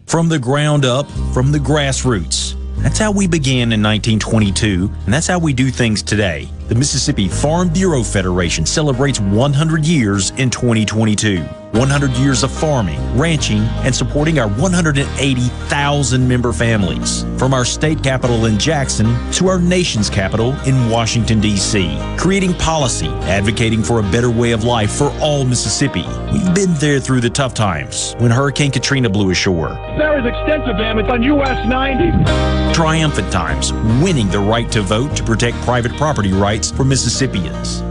From 0.06 0.28
the 0.28 0.38
ground 0.38 0.84
up, 0.84 1.08
from 1.32 1.52
the 1.52 1.58
grassroots. 1.58 2.43
That's 2.84 2.98
how 2.98 3.10
we 3.10 3.26
began 3.26 3.72
in 3.72 3.82
1922, 3.82 4.92
and 5.06 5.14
that's 5.14 5.26
how 5.26 5.38
we 5.38 5.54
do 5.54 5.70
things 5.70 6.02
today. 6.02 6.50
The 6.68 6.74
Mississippi 6.74 7.28
Farm 7.28 7.70
Bureau 7.70 8.02
Federation 8.02 8.66
celebrates 8.66 9.18
100 9.20 9.86
years 9.86 10.32
in 10.32 10.50
2022. 10.50 11.42
100 11.74 12.12
years 12.12 12.42
of 12.42 12.52
farming, 12.52 13.00
ranching, 13.18 13.60
and 13.84 13.94
supporting 13.94 14.38
our 14.38 14.48
180,000 14.48 16.28
member 16.28 16.52
families. 16.52 17.24
From 17.36 17.52
our 17.52 17.64
state 17.64 18.02
capital 18.02 18.46
in 18.46 18.58
Jackson 18.58 19.06
to 19.32 19.48
our 19.48 19.58
nation's 19.58 20.08
capital 20.08 20.54
in 20.66 20.88
Washington, 20.88 21.40
D.C. 21.40 21.98
Creating 22.16 22.54
policy, 22.54 23.08
advocating 23.24 23.82
for 23.82 23.98
a 23.98 24.02
better 24.02 24.30
way 24.30 24.52
of 24.52 24.64
life 24.64 24.92
for 24.92 25.10
all 25.20 25.44
Mississippi. 25.44 26.06
We've 26.32 26.54
been 26.54 26.74
there 26.74 27.00
through 27.00 27.20
the 27.22 27.30
tough 27.30 27.54
times 27.54 28.14
when 28.18 28.30
Hurricane 28.30 28.70
Katrina 28.70 29.10
blew 29.10 29.30
ashore. 29.30 29.70
There 29.98 30.18
is 30.18 30.24
extensive 30.24 30.76
damage 30.76 31.06
on 31.06 31.22
US 31.22 31.68
90. 31.68 32.74
Triumphant 32.74 33.32
times, 33.32 33.72
winning 34.02 34.28
the 34.28 34.38
right 34.38 34.70
to 34.72 34.82
vote 34.82 35.16
to 35.16 35.22
protect 35.22 35.56
private 35.58 35.96
property 35.96 36.32
rights 36.32 36.70
for 36.70 36.84
Mississippians. 36.84 37.82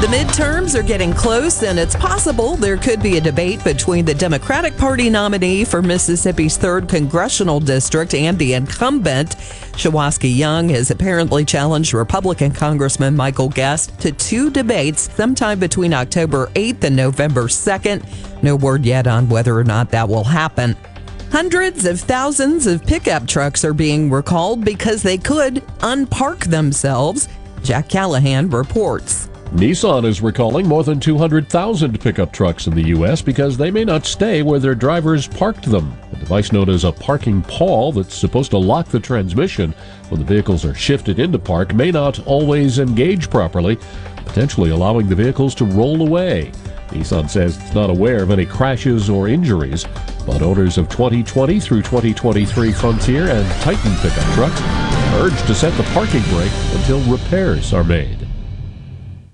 The 0.00 0.06
midterms 0.06 0.74
are 0.74 0.82
getting 0.82 1.12
close, 1.12 1.62
and 1.62 1.78
it's 1.78 1.94
possible 1.94 2.56
there 2.56 2.78
could 2.78 3.02
be 3.02 3.18
a 3.18 3.20
debate 3.20 3.62
between 3.62 4.06
the 4.06 4.14
Democratic 4.14 4.74
Party 4.78 5.10
nominee 5.10 5.62
for 5.62 5.82
Mississippi's 5.82 6.56
3rd 6.56 6.88
Congressional 6.88 7.60
District 7.60 8.14
and 8.14 8.38
the 8.38 8.54
incumbent. 8.54 9.36
Shuwaski 9.76 10.34
Young 10.34 10.70
has 10.70 10.90
apparently 10.90 11.44
challenged 11.44 11.92
Republican 11.92 12.50
Congressman 12.50 13.14
Michael 13.14 13.50
Guest 13.50 14.00
to 14.00 14.10
two 14.10 14.48
debates 14.48 15.14
sometime 15.14 15.58
between 15.58 15.92
October 15.92 16.46
8th 16.54 16.84
and 16.84 16.96
November 16.96 17.42
2nd. 17.42 18.42
No 18.42 18.56
word 18.56 18.86
yet 18.86 19.06
on 19.06 19.28
whether 19.28 19.54
or 19.54 19.64
not 19.64 19.90
that 19.90 20.08
will 20.08 20.24
happen. 20.24 20.78
Hundreds 21.30 21.84
of 21.84 22.00
thousands 22.00 22.66
of 22.66 22.86
pickup 22.86 23.26
trucks 23.26 23.66
are 23.66 23.74
being 23.74 24.10
recalled 24.10 24.64
because 24.64 25.02
they 25.02 25.18
could 25.18 25.56
unpark 25.80 26.44
themselves. 26.46 27.28
Jack 27.62 27.90
Callahan 27.90 28.48
reports. 28.48 29.28
Nissan 29.52 30.04
is 30.04 30.22
recalling 30.22 30.68
more 30.68 30.84
than 30.84 31.00
200,000 31.00 32.00
pickup 32.00 32.32
trucks 32.32 32.68
in 32.68 32.74
the 32.74 32.86
U.S. 32.88 33.20
because 33.20 33.56
they 33.56 33.72
may 33.72 33.84
not 33.84 34.06
stay 34.06 34.42
where 34.42 34.60
their 34.60 34.76
drivers 34.76 35.26
parked 35.26 35.64
them. 35.64 35.92
A 36.12 36.16
device 36.16 36.52
known 36.52 36.70
as 36.70 36.84
a 36.84 36.92
parking 36.92 37.42
pawl 37.42 37.90
that's 37.90 38.14
supposed 38.14 38.52
to 38.52 38.58
lock 38.58 38.86
the 38.86 39.00
transmission 39.00 39.74
when 40.08 40.20
the 40.20 40.26
vehicles 40.26 40.64
are 40.64 40.74
shifted 40.74 41.18
into 41.18 41.36
park 41.36 41.74
may 41.74 41.90
not 41.90 42.24
always 42.28 42.78
engage 42.78 43.28
properly, 43.28 43.76
potentially 44.24 44.70
allowing 44.70 45.08
the 45.08 45.16
vehicles 45.16 45.56
to 45.56 45.64
roll 45.64 46.00
away. 46.06 46.52
Nissan 46.90 47.28
says 47.28 47.56
it's 47.56 47.74
not 47.74 47.90
aware 47.90 48.22
of 48.22 48.30
any 48.30 48.46
crashes 48.46 49.10
or 49.10 49.26
injuries, 49.26 49.84
but 50.26 50.42
owners 50.42 50.78
of 50.78 50.88
2020 50.88 51.58
through 51.58 51.82
2023 51.82 52.72
Frontier 52.72 53.28
and 53.28 53.62
Titan 53.62 53.96
pickup 53.96 54.34
trucks 54.34 54.60
are 54.62 55.26
urged 55.26 55.44
to 55.48 55.56
set 55.56 55.76
the 55.76 55.82
parking 55.92 56.22
brake 56.30 56.52
until 56.76 57.00
repairs 57.12 57.72
are 57.72 57.84
made. 57.84 58.19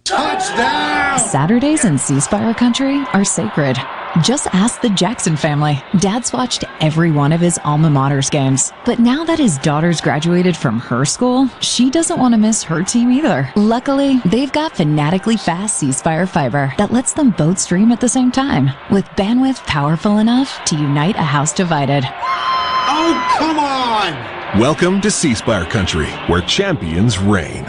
Saturdays 0.07 1.84
in 1.84 1.98
C 1.98 2.20
Spire 2.20 2.54
country 2.54 3.04
are 3.12 3.24
sacred. 3.24 3.76
Just 4.22 4.46
ask 4.54 4.80
the 4.80 4.90
Jackson 4.90 5.36
family. 5.36 5.82
Dad's 5.98 6.32
watched 6.32 6.62
every 6.80 7.11
one 7.11 7.32
of 7.32 7.40
his 7.40 7.59
alma 7.64 7.90
mater's 7.90 8.30
games. 8.30 8.72
But 8.84 9.00
now 9.00 9.24
that 9.24 9.40
his 9.40 9.59
daughter's 9.59 10.00
graduated 10.00 10.57
from 10.57 10.78
her 10.78 11.04
school, 11.04 11.48
she 11.61 11.90
doesn't 11.90 12.20
want 12.20 12.34
to 12.34 12.38
miss 12.38 12.62
her 12.62 12.84
team 12.84 13.11
either. 13.11 13.50
Luckily, 13.57 14.20
they've 14.26 14.52
got 14.52 14.76
fanatically 14.76 15.36
fast 15.36 15.78
C 15.78 15.90
Spire 15.90 16.28
fiber 16.28 16.72
that 16.78 16.92
lets 16.92 17.12
them 17.12 17.30
both 17.30 17.59
stream 17.59 17.90
at 17.90 18.00
the 18.00 18.09
same 18.09 18.30
time, 18.30 18.70
with 18.92 19.07
bandwidth 19.16 19.66
powerful 19.66 20.18
enough 20.18 20.64
to 20.66 20.76
unite 20.76 21.16
a 21.16 21.22
house 21.22 21.52
divided. 21.52 22.04
Oh, 22.09 23.34
come 23.38 23.59
on! 23.59 24.61
Welcome 24.61 25.00
to 25.00 25.11
C 25.11 25.34
Spire 25.34 25.66
Country, 25.66 26.07
where 26.28 26.42
champions 26.42 27.18
reign. 27.18 27.68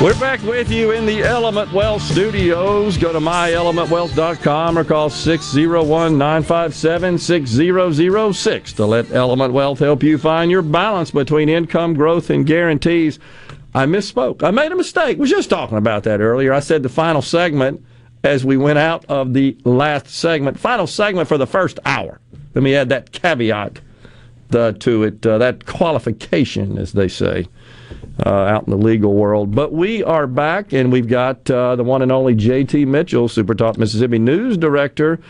We're 0.00 0.18
back 0.18 0.42
with 0.44 0.70
you 0.70 0.92
in 0.92 1.04
the 1.04 1.22
Element 1.22 1.74
Wealth 1.74 2.00
studios. 2.00 2.96
Go 2.96 3.12
to 3.12 3.18
myelementwealth.com 3.18 4.78
or 4.78 4.82
call 4.82 5.10
601 5.10 6.16
957 6.16 7.18
6006 7.18 8.72
to 8.72 8.86
let 8.86 9.12
Element 9.12 9.52
Wealth 9.52 9.78
help 9.78 10.02
you 10.02 10.16
find 10.16 10.50
your 10.50 10.62
balance 10.62 11.10
between 11.10 11.50
income 11.50 11.92
growth 11.92 12.30
and 12.30 12.46
guarantees. 12.46 13.18
I 13.74 13.84
misspoke. 13.84 14.42
I 14.42 14.50
made 14.50 14.72
a 14.72 14.76
mistake. 14.76 15.18
Was 15.18 15.28
just 15.28 15.50
talking 15.50 15.76
about 15.76 16.04
that 16.04 16.22
earlier. 16.22 16.54
I 16.54 16.60
said 16.60 16.82
the 16.82 16.88
final 16.88 17.20
segment 17.20 17.84
as 18.24 18.42
we 18.42 18.56
went 18.56 18.78
out 18.78 19.04
of 19.04 19.34
the 19.34 19.54
last 19.64 20.06
segment. 20.06 20.58
Final 20.58 20.86
segment 20.86 21.28
for 21.28 21.36
the 21.36 21.46
first 21.46 21.78
hour. 21.84 22.22
Let 22.54 22.62
me 22.62 22.74
add 22.74 22.88
that 22.88 23.12
caveat 23.12 23.82
uh, 24.54 24.72
to 24.72 25.02
it, 25.02 25.26
uh, 25.26 25.36
that 25.36 25.66
qualification, 25.66 26.78
as 26.78 26.94
they 26.94 27.08
say 27.08 27.48
out 28.28 28.64
in 28.66 28.70
the 28.70 28.76
legal 28.76 29.14
world. 29.14 29.54
But 29.54 29.72
we 29.72 30.02
are 30.02 30.26
back, 30.26 30.72
and 30.72 30.92
we've 30.92 31.08
got 31.08 31.50
uh, 31.50 31.76
the 31.76 31.84
one 31.84 32.02
and 32.02 32.12
only 32.12 32.34
JT 32.34 32.86
Mitchell, 32.86 33.28
Super 33.28 33.54
Talk 33.54 33.78
Mississippi 33.78 34.18
News 34.18 34.56
Director, 34.56 35.20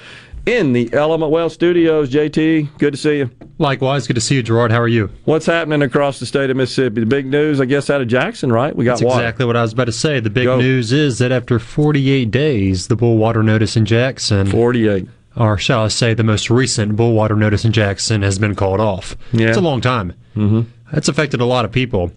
in 0.47 0.72
the 0.72 0.93
Element 0.93 1.30
Wealth 1.30 1.53
Studios. 1.53 2.11
JT, 2.11 2.78
good 2.78 2.93
to 2.93 2.97
see 2.97 3.18
you. 3.18 3.30
Likewise, 3.59 4.07
good 4.07 4.14
to 4.14 4.20
see 4.20 4.36
you, 4.36 4.43
Gerard. 4.43 4.72
How 4.72 4.80
are 4.80 4.88
you? 4.88 5.11
What's 5.24 5.47
happening 5.47 5.82
across 5.82 6.18
the 6.18 6.26
state 6.26 6.51
of 6.51 6.57
Mississippi? 6.57 7.01
The 7.01 7.07
big 7.07 7.26
news, 7.26 7.61
I 7.61 7.66
guess, 7.66 7.91
out 7.91 8.01
of 8.01 8.09
Jackson, 8.09 8.51
right? 8.51 8.74
We 8.74 8.84
got 8.84 8.93
That's 8.93 9.03
water. 9.03 9.20
exactly 9.22 9.45
what 9.45 9.57
I 9.57 9.62
was 9.62 9.72
about 9.74 9.84
to 9.84 9.93
say. 9.93 10.18
The 10.20 10.30
big 10.30 10.47
Go. 10.47 10.59
news 10.59 10.93
is 10.93 11.18
that 11.18 11.30
after 11.30 11.59
48 11.59 12.30
days, 12.30 12.88
the 12.88 12.97
boil 12.97 13.18
water 13.18 13.43
notice 13.43 13.76
in 13.76 13.84
Jackson, 13.84 14.47
48, 14.47 15.07
or 15.36 15.59
shall 15.59 15.84
I 15.84 15.88
say, 15.88 16.14
the 16.14 16.24
most 16.24 16.49
recent 16.51 16.97
boil 16.97 17.12
water 17.12 17.36
notice 17.36 17.64
in 17.64 17.72
Jackson 17.72 18.22
has 18.22 18.38
been 18.38 18.55
called 18.55 18.80
off. 18.80 19.16
Yeah. 19.32 19.49
It's 19.49 19.59
a 19.59 19.62
long 19.62 19.80
time. 19.82 20.14
Mm-hmm. 20.34 20.62
That's 20.91 21.09
affected 21.09 21.41
a 21.41 21.45
lot 21.45 21.64
of 21.66 21.70
people, 21.70 22.12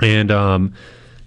and 0.00 0.30
um, 0.30 0.74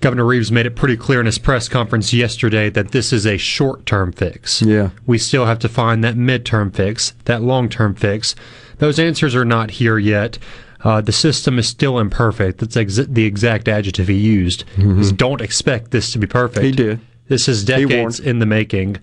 Governor 0.01 0.25
Reeves 0.25 0.51
made 0.51 0.65
it 0.65 0.75
pretty 0.75 0.97
clear 0.97 1.19
in 1.19 1.25
his 1.25 1.37
press 1.37 1.69
conference 1.69 2.11
yesterday 2.11 2.69
that 2.71 2.91
this 2.91 3.13
is 3.13 3.25
a 3.25 3.37
short-term 3.37 4.11
fix. 4.11 4.61
Yeah. 4.61 4.89
We 5.05 5.17
still 5.17 5.45
have 5.45 5.59
to 5.59 5.69
find 5.69 6.03
that 6.03 6.15
midterm 6.15 6.73
fix, 6.73 7.13
that 7.25 7.41
long-term 7.43 7.95
fix. 7.95 8.35
Those 8.79 8.97
answers 8.97 9.35
are 9.35 9.45
not 9.45 9.71
here 9.71 9.99
yet. 9.99 10.39
Uh, 10.83 11.01
the 11.01 11.11
system 11.11 11.59
is 11.59 11.67
still 11.67 11.99
imperfect. 11.99 12.57
That's 12.59 12.75
ex- 12.75 12.95
the 12.95 13.25
exact 13.25 13.67
adjective 13.67 14.07
he 14.07 14.15
used. 14.15 14.63
Is 14.99 15.11
don't 15.11 15.39
expect 15.41 15.91
this 15.91 16.11
to 16.13 16.17
be 16.17 16.25
perfect. 16.25 16.65
He 16.65 16.71
did. 16.71 16.99
This 17.27 17.47
is 17.47 17.63
decades 17.63 18.19
in 18.19 18.39
the 18.39 18.47
making. 18.47 18.97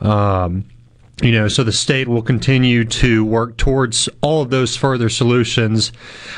Um, 0.00 0.64
you 1.22 1.32
know, 1.32 1.48
so 1.48 1.62
the 1.62 1.72
state 1.72 2.08
will 2.08 2.22
continue 2.22 2.84
to 2.84 3.24
work 3.24 3.56
towards 3.56 4.08
all 4.22 4.42
of 4.42 4.50
those 4.50 4.76
further 4.76 5.08
solutions. 5.08 5.92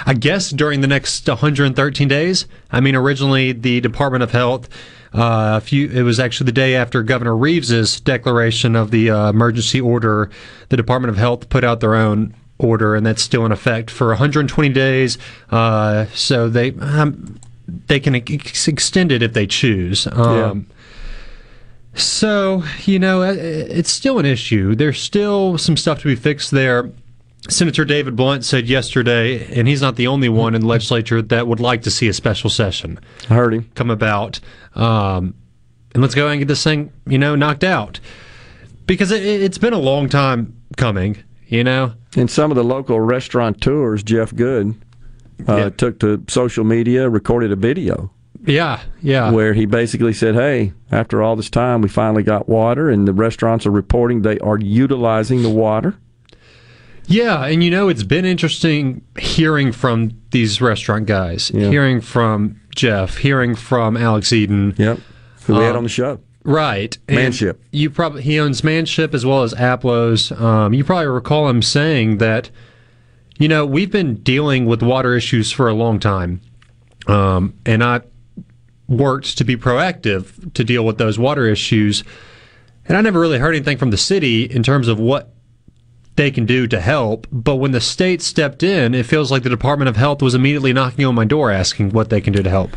I 0.06 0.14
guess 0.14 0.50
during 0.50 0.80
the 0.80 0.86
next 0.86 1.28
113 1.28 2.08
days. 2.08 2.46
I 2.70 2.80
mean, 2.80 2.96
originally 2.96 3.52
the 3.52 3.80
Department 3.80 4.22
of 4.22 4.32
Health. 4.32 4.68
Uh, 5.14 5.58
a 5.58 5.60
few. 5.60 5.90
It 5.90 6.02
was 6.04 6.18
actually 6.18 6.46
the 6.46 6.52
day 6.52 6.74
after 6.74 7.02
Governor 7.02 7.36
Reeves's 7.36 8.00
declaration 8.00 8.74
of 8.74 8.90
the 8.90 9.10
uh, 9.10 9.28
emergency 9.28 9.78
order. 9.78 10.30
The 10.70 10.76
Department 10.78 11.10
of 11.10 11.18
Health 11.18 11.50
put 11.50 11.64
out 11.64 11.80
their 11.80 11.94
own 11.94 12.34
order, 12.56 12.94
and 12.94 13.04
that's 13.04 13.22
still 13.22 13.44
in 13.44 13.52
effect 13.52 13.90
for 13.90 14.08
120 14.08 14.70
days. 14.70 15.18
Uh, 15.50 16.06
so 16.14 16.48
they 16.48 16.72
um, 16.80 17.38
they 17.86 18.00
can 18.00 18.14
ex- 18.14 18.68
extend 18.68 19.12
it 19.12 19.22
if 19.22 19.34
they 19.34 19.46
choose. 19.46 20.06
Um, 20.06 20.66
so, 21.94 22.62
you 22.84 22.98
know, 22.98 23.22
uh, 23.22 23.34
it's 23.38 23.90
still 23.90 24.18
an 24.18 24.26
issue. 24.26 24.74
There's 24.74 25.00
still 25.00 25.58
some 25.58 25.76
stuff 25.76 26.00
to 26.00 26.08
be 26.08 26.16
fixed 26.16 26.50
there. 26.50 26.90
Senator 27.48 27.84
David 27.84 28.14
Blunt 28.14 28.44
said 28.44 28.68
yesterday, 28.68 29.52
and 29.58 29.66
he's 29.66 29.82
not 29.82 29.96
the 29.96 30.06
only 30.06 30.28
one 30.28 30.54
in 30.54 30.60
the 30.60 30.66
legislature 30.66 31.20
that 31.20 31.48
would 31.48 31.58
like 31.60 31.82
to 31.82 31.90
see 31.90 32.08
a 32.08 32.12
special 32.12 32.48
session. 32.48 33.00
I 33.28 33.34
heard 33.34 33.52
him 33.52 33.68
come 33.74 33.90
about, 33.90 34.38
um, 34.74 35.34
and 35.92 36.02
let's 36.02 36.14
go 36.14 36.28
and 36.28 36.38
get 36.38 36.48
this 36.48 36.62
thing, 36.62 36.92
you 37.06 37.18
know, 37.18 37.34
knocked 37.34 37.64
out 37.64 37.98
because 38.86 39.10
it, 39.10 39.24
it's 39.24 39.58
been 39.58 39.72
a 39.72 39.78
long 39.78 40.08
time 40.08 40.56
coming. 40.76 41.22
You 41.46 41.64
know, 41.64 41.92
And 42.16 42.30
some 42.30 42.50
of 42.50 42.56
the 42.56 42.64
local 42.64 42.98
restaurateurs, 42.98 44.02
Jeff 44.02 44.34
Good, 44.34 44.74
uh, 45.46 45.68
took 45.68 46.00
to 46.00 46.24
social 46.26 46.64
media, 46.64 47.10
recorded 47.10 47.52
a 47.52 47.56
video. 47.56 48.10
Yeah, 48.44 48.80
yeah. 49.00 49.30
Where 49.30 49.54
he 49.54 49.66
basically 49.66 50.12
said, 50.12 50.34
"Hey, 50.34 50.72
after 50.90 51.22
all 51.22 51.36
this 51.36 51.50
time, 51.50 51.80
we 51.80 51.88
finally 51.88 52.22
got 52.22 52.48
water, 52.48 52.90
and 52.90 53.06
the 53.06 53.12
restaurants 53.12 53.66
are 53.66 53.70
reporting 53.70 54.22
they 54.22 54.38
are 54.40 54.58
utilizing 54.58 55.42
the 55.42 55.50
water." 55.50 55.94
Yeah, 57.06 57.44
and 57.46 57.62
you 57.62 57.70
know, 57.70 57.88
it's 57.88 58.04
been 58.04 58.24
interesting 58.24 59.02
hearing 59.18 59.72
from 59.72 60.12
these 60.30 60.60
restaurant 60.60 61.06
guys, 61.06 61.48
hearing 61.48 62.00
from 62.00 62.60
Jeff, 62.74 63.18
hearing 63.18 63.54
from 63.54 63.96
Alex 63.96 64.32
Eden. 64.32 64.74
Yep. 64.76 64.98
Who 65.46 65.54
we 65.54 65.60
had 65.60 65.72
Um, 65.72 65.78
on 65.78 65.82
the 65.84 65.88
show. 65.88 66.20
Right. 66.44 66.96
And 67.08 67.16
Manship. 67.16 67.62
You 67.70 67.90
probably 67.90 68.22
he 68.22 68.38
owns 68.40 68.64
Manship 68.64 69.14
as 69.14 69.24
well 69.26 69.42
as 69.42 69.52
Aplos. 69.54 70.32
Um, 70.32 70.72
you 70.72 70.84
probably 70.84 71.06
recall 71.06 71.48
him 71.48 71.62
saying 71.62 72.18
that, 72.18 72.50
you 73.38 73.48
know, 73.48 73.64
we've 73.66 73.90
been 73.90 74.16
dealing 74.16 74.66
with 74.66 74.82
water 74.82 75.14
issues 75.14 75.52
for 75.52 75.68
a 75.68 75.74
long 75.74 75.98
time, 76.00 76.40
um, 77.06 77.54
and 77.66 77.82
I 77.82 78.02
worked 78.92 79.38
to 79.38 79.44
be 79.44 79.56
proactive 79.56 80.52
to 80.54 80.64
deal 80.64 80.84
with 80.84 80.98
those 80.98 81.18
water 81.18 81.46
issues, 81.46 82.04
and 82.86 82.96
I 82.96 83.00
never 83.00 83.20
really 83.20 83.38
heard 83.38 83.54
anything 83.54 83.78
from 83.78 83.90
the 83.90 83.96
city 83.96 84.44
in 84.44 84.62
terms 84.62 84.88
of 84.88 84.98
what 84.98 85.34
they 86.16 86.30
can 86.30 86.46
do 86.46 86.66
to 86.66 86.80
help. 86.80 87.26
But 87.32 87.56
when 87.56 87.72
the 87.72 87.80
state 87.80 88.22
stepped 88.22 88.62
in, 88.62 88.94
it 88.94 89.06
feels 89.06 89.30
like 89.30 89.42
the 89.42 89.50
Department 89.50 89.88
of 89.88 89.96
Health 89.96 90.20
was 90.20 90.34
immediately 90.34 90.72
knocking 90.72 91.04
on 91.06 91.14
my 91.14 91.24
door 91.24 91.50
asking 91.50 91.90
what 91.90 92.10
they 92.10 92.20
can 92.20 92.32
do 92.32 92.42
to 92.42 92.50
help. 92.50 92.76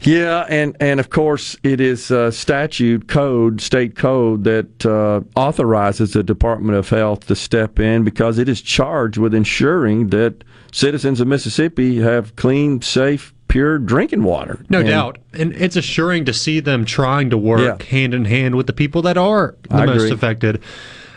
Yeah, 0.00 0.46
and, 0.48 0.76
and 0.78 1.00
of 1.00 1.10
course, 1.10 1.56
it 1.64 1.80
is 1.80 2.12
statute 2.30 3.08
code, 3.08 3.60
state 3.60 3.96
code, 3.96 4.44
that 4.44 4.86
uh, 4.86 5.22
authorizes 5.34 6.12
the 6.12 6.22
Department 6.22 6.78
of 6.78 6.88
Health 6.88 7.26
to 7.26 7.34
step 7.34 7.80
in 7.80 8.04
because 8.04 8.38
it 8.38 8.48
is 8.48 8.62
charged 8.62 9.18
with 9.18 9.34
ensuring 9.34 10.08
that 10.08 10.44
citizens 10.70 11.20
of 11.20 11.26
Mississippi 11.26 11.98
have 11.98 12.36
clean, 12.36 12.80
safe 12.80 13.34
pure 13.48 13.78
drinking 13.78 14.22
water. 14.22 14.60
No 14.68 14.78
And- 14.80 14.88
doubt. 14.88 15.18
And 15.32 15.52
it's 15.54 15.76
assuring 15.76 16.24
to 16.26 16.32
see 16.32 16.60
them 16.60 16.84
trying 16.84 17.30
to 17.30 17.36
work 17.38 17.82
hand 17.84 18.14
in 18.14 18.24
hand 18.26 18.54
with 18.54 18.66
the 18.66 18.72
people 18.72 19.02
that 19.02 19.16
are 19.18 19.54
the 19.68 19.76
I 19.76 19.86
most 19.86 19.96
agree. 20.04 20.10
affected. 20.12 20.60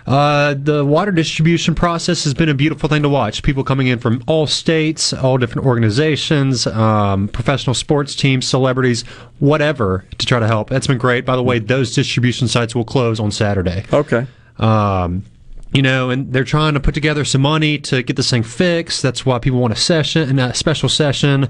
Uh, 0.08 0.56
the 0.62 0.84
water 0.84 1.12
distribution 1.12 1.76
process 1.76 2.24
has 2.24 2.34
been 2.34 2.50
a 2.50 2.56
beautiful 2.56 2.90
thing 2.90 3.04
to 3.04 3.10
watch. 3.10 3.44
People 3.44 3.64
coming 3.64 3.86
in 3.86 4.00
from 4.00 4.24
all 4.26 4.48
states, 4.48 5.14
all 5.14 5.38
different 5.38 5.68
organizations, 5.68 6.66
um, 6.66 7.28
professional 7.28 7.76
sports 7.76 8.16
teams, 8.16 8.48
celebrities, 8.48 9.04
whatever, 9.38 10.04
to 10.18 10.26
try 10.26 10.40
to 10.40 10.48
help. 10.48 10.70
That's 10.72 10.88
been 10.88 10.98
great. 10.98 11.24
By 11.24 11.36
the 11.36 11.44
way, 11.44 11.60
those 11.60 11.94
distribution 11.94 12.48
sites 12.48 12.74
will 12.74 12.84
close 12.84 13.20
on 13.20 13.30
Saturday. 13.30 13.84
Okay. 13.94 14.26
Um, 14.58 15.24
you 15.72 15.84
know, 15.84 16.10
and 16.10 16.34
they're 16.34 16.44
trying 16.44 16.74
to 16.74 16.80
put 16.80 16.94
together 16.96 17.24
some 17.24 17.42
money 17.42 17.78
to 17.78 18.02
get 18.02 18.16
this 18.16 18.30
thing 18.32 18.44
fixed. 18.44 19.04
That's 19.04 19.24
why 19.26 19.38
people 19.38 19.60
want 19.60 19.72
a 19.72 19.78
session, 19.78 20.40
a 20.40 20.54
special 20.56 20.90
session. 20.90 21.48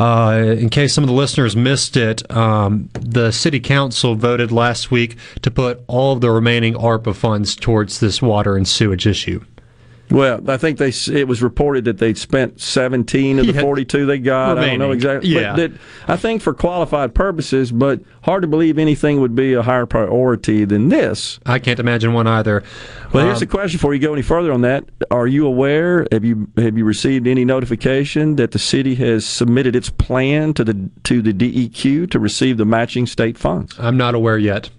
Uh, 0.00 0.54
in 0.56 0.70
case 0.70 0.94
some 0.94 1.04
of 1.04 1.08
the 1.08 1.14
listeners 1.14 1.54
missed 1.54 1.94
it, 1.94 2.28
um, 2.34 2.88
the 2.98 3.30
city 3.30 3.60
council 3.60 4.14
voted 4.14 4.50
last 4.50 4.90
week 4.90 5.18
to 5.42 5.50
put 5.50 5.82
all 5.88 6.14
of 6.14 6.22
the 6.22 6.30
remaining 6.30 6.72
ARPA 6.72 7.14
funds 7.14 7.54
towards 7.54 8.00
this 8.00 8.22
water 8.22 8.56
and 8.56 8.66
sewage 8.66 9.06
issue. 9.06 9.44
Well, 10.10 10.40
I 10.50 10.56
think 10.56 10.78
they 10.78 10.92
it 11.12 11.28
was 11.28 11.42
reported 11.42 11.84
that 11.84 11.98
they'd 11.98 12.18
spent 12.18 12.60
17 12.60 13.38
of 13.38 13.46
the 13.46 13.52
Yeah. 13.52 13.60
42 13.60 14.06
they 14.06 14.18
got. 14.18 14.58
I 14.58 14.66
don't 14.70 14.78
know 14.78 14.90
exactly. 14.90 15.30
Yeah. 15.30 15.54
But 15.54 15.56
that, 15.56 15.72
I 16.08 16.16
think 16.16 16.42
for 16.42 16.52
qualified 16.52 17.14
purposes, 17.14 17.70
but 17.70 18.00
hard 18.22 18.42
to 18.42 18.48
believe 18.48 18.78
anything 18.78 19.20
would 19.20 19.34
be 19.36 19.54
a 19.54 19.62
higher 19.62 19.86
priority 19.86 20.64
than 20.64 20.88
this. 20.88 21.38
I 21.46 21.58
can't 21.58 21.78
imagine 21.78 22.12
one 22.12 22.26
either. 22.26 22.62
Well, 23.12 23.24
here's 23.24 23.36
Um, 23.36 23.40
the 23.40 23.46
question 23.46 23.76
before 23.78 23.94
you 23.94 24.00
go 24.00 24.12
any 24.12 24.22
further 24.22 24.52
on 24.52 24.62
that. 24.62 24.84
Are 25.10 25.26
you 25.26 25.46
aware, 25.46 26.06
have 26.12 26.24
you 26.24 26.48
have 26.56 26.76
you 26.76 26.84
received 26.84 27.26
any 27.26 27.44
notification 27.44 28.36
that 28.36 28.50
the 28.52 28.58
city 28.58 28.94
has 28.96 29.24
submitted 29.24 29.76
its 29.76 29.90
plan 29.90 30.54
to 30.54 30.64
the 30.64 30.90
to 31.04 31.22
the 31.22 31.32
DEQ 31.32 32.10
to 32.10 32.18
receive 32.18 32.56
the 32.56 32.64
matching 32.64 33.06
state 33.06 33.38
funds? 33.38 33.76
I'm 33.78 33.96
not 33.96 34.14
aware 34.14 34.38
yet. 34.38 34.70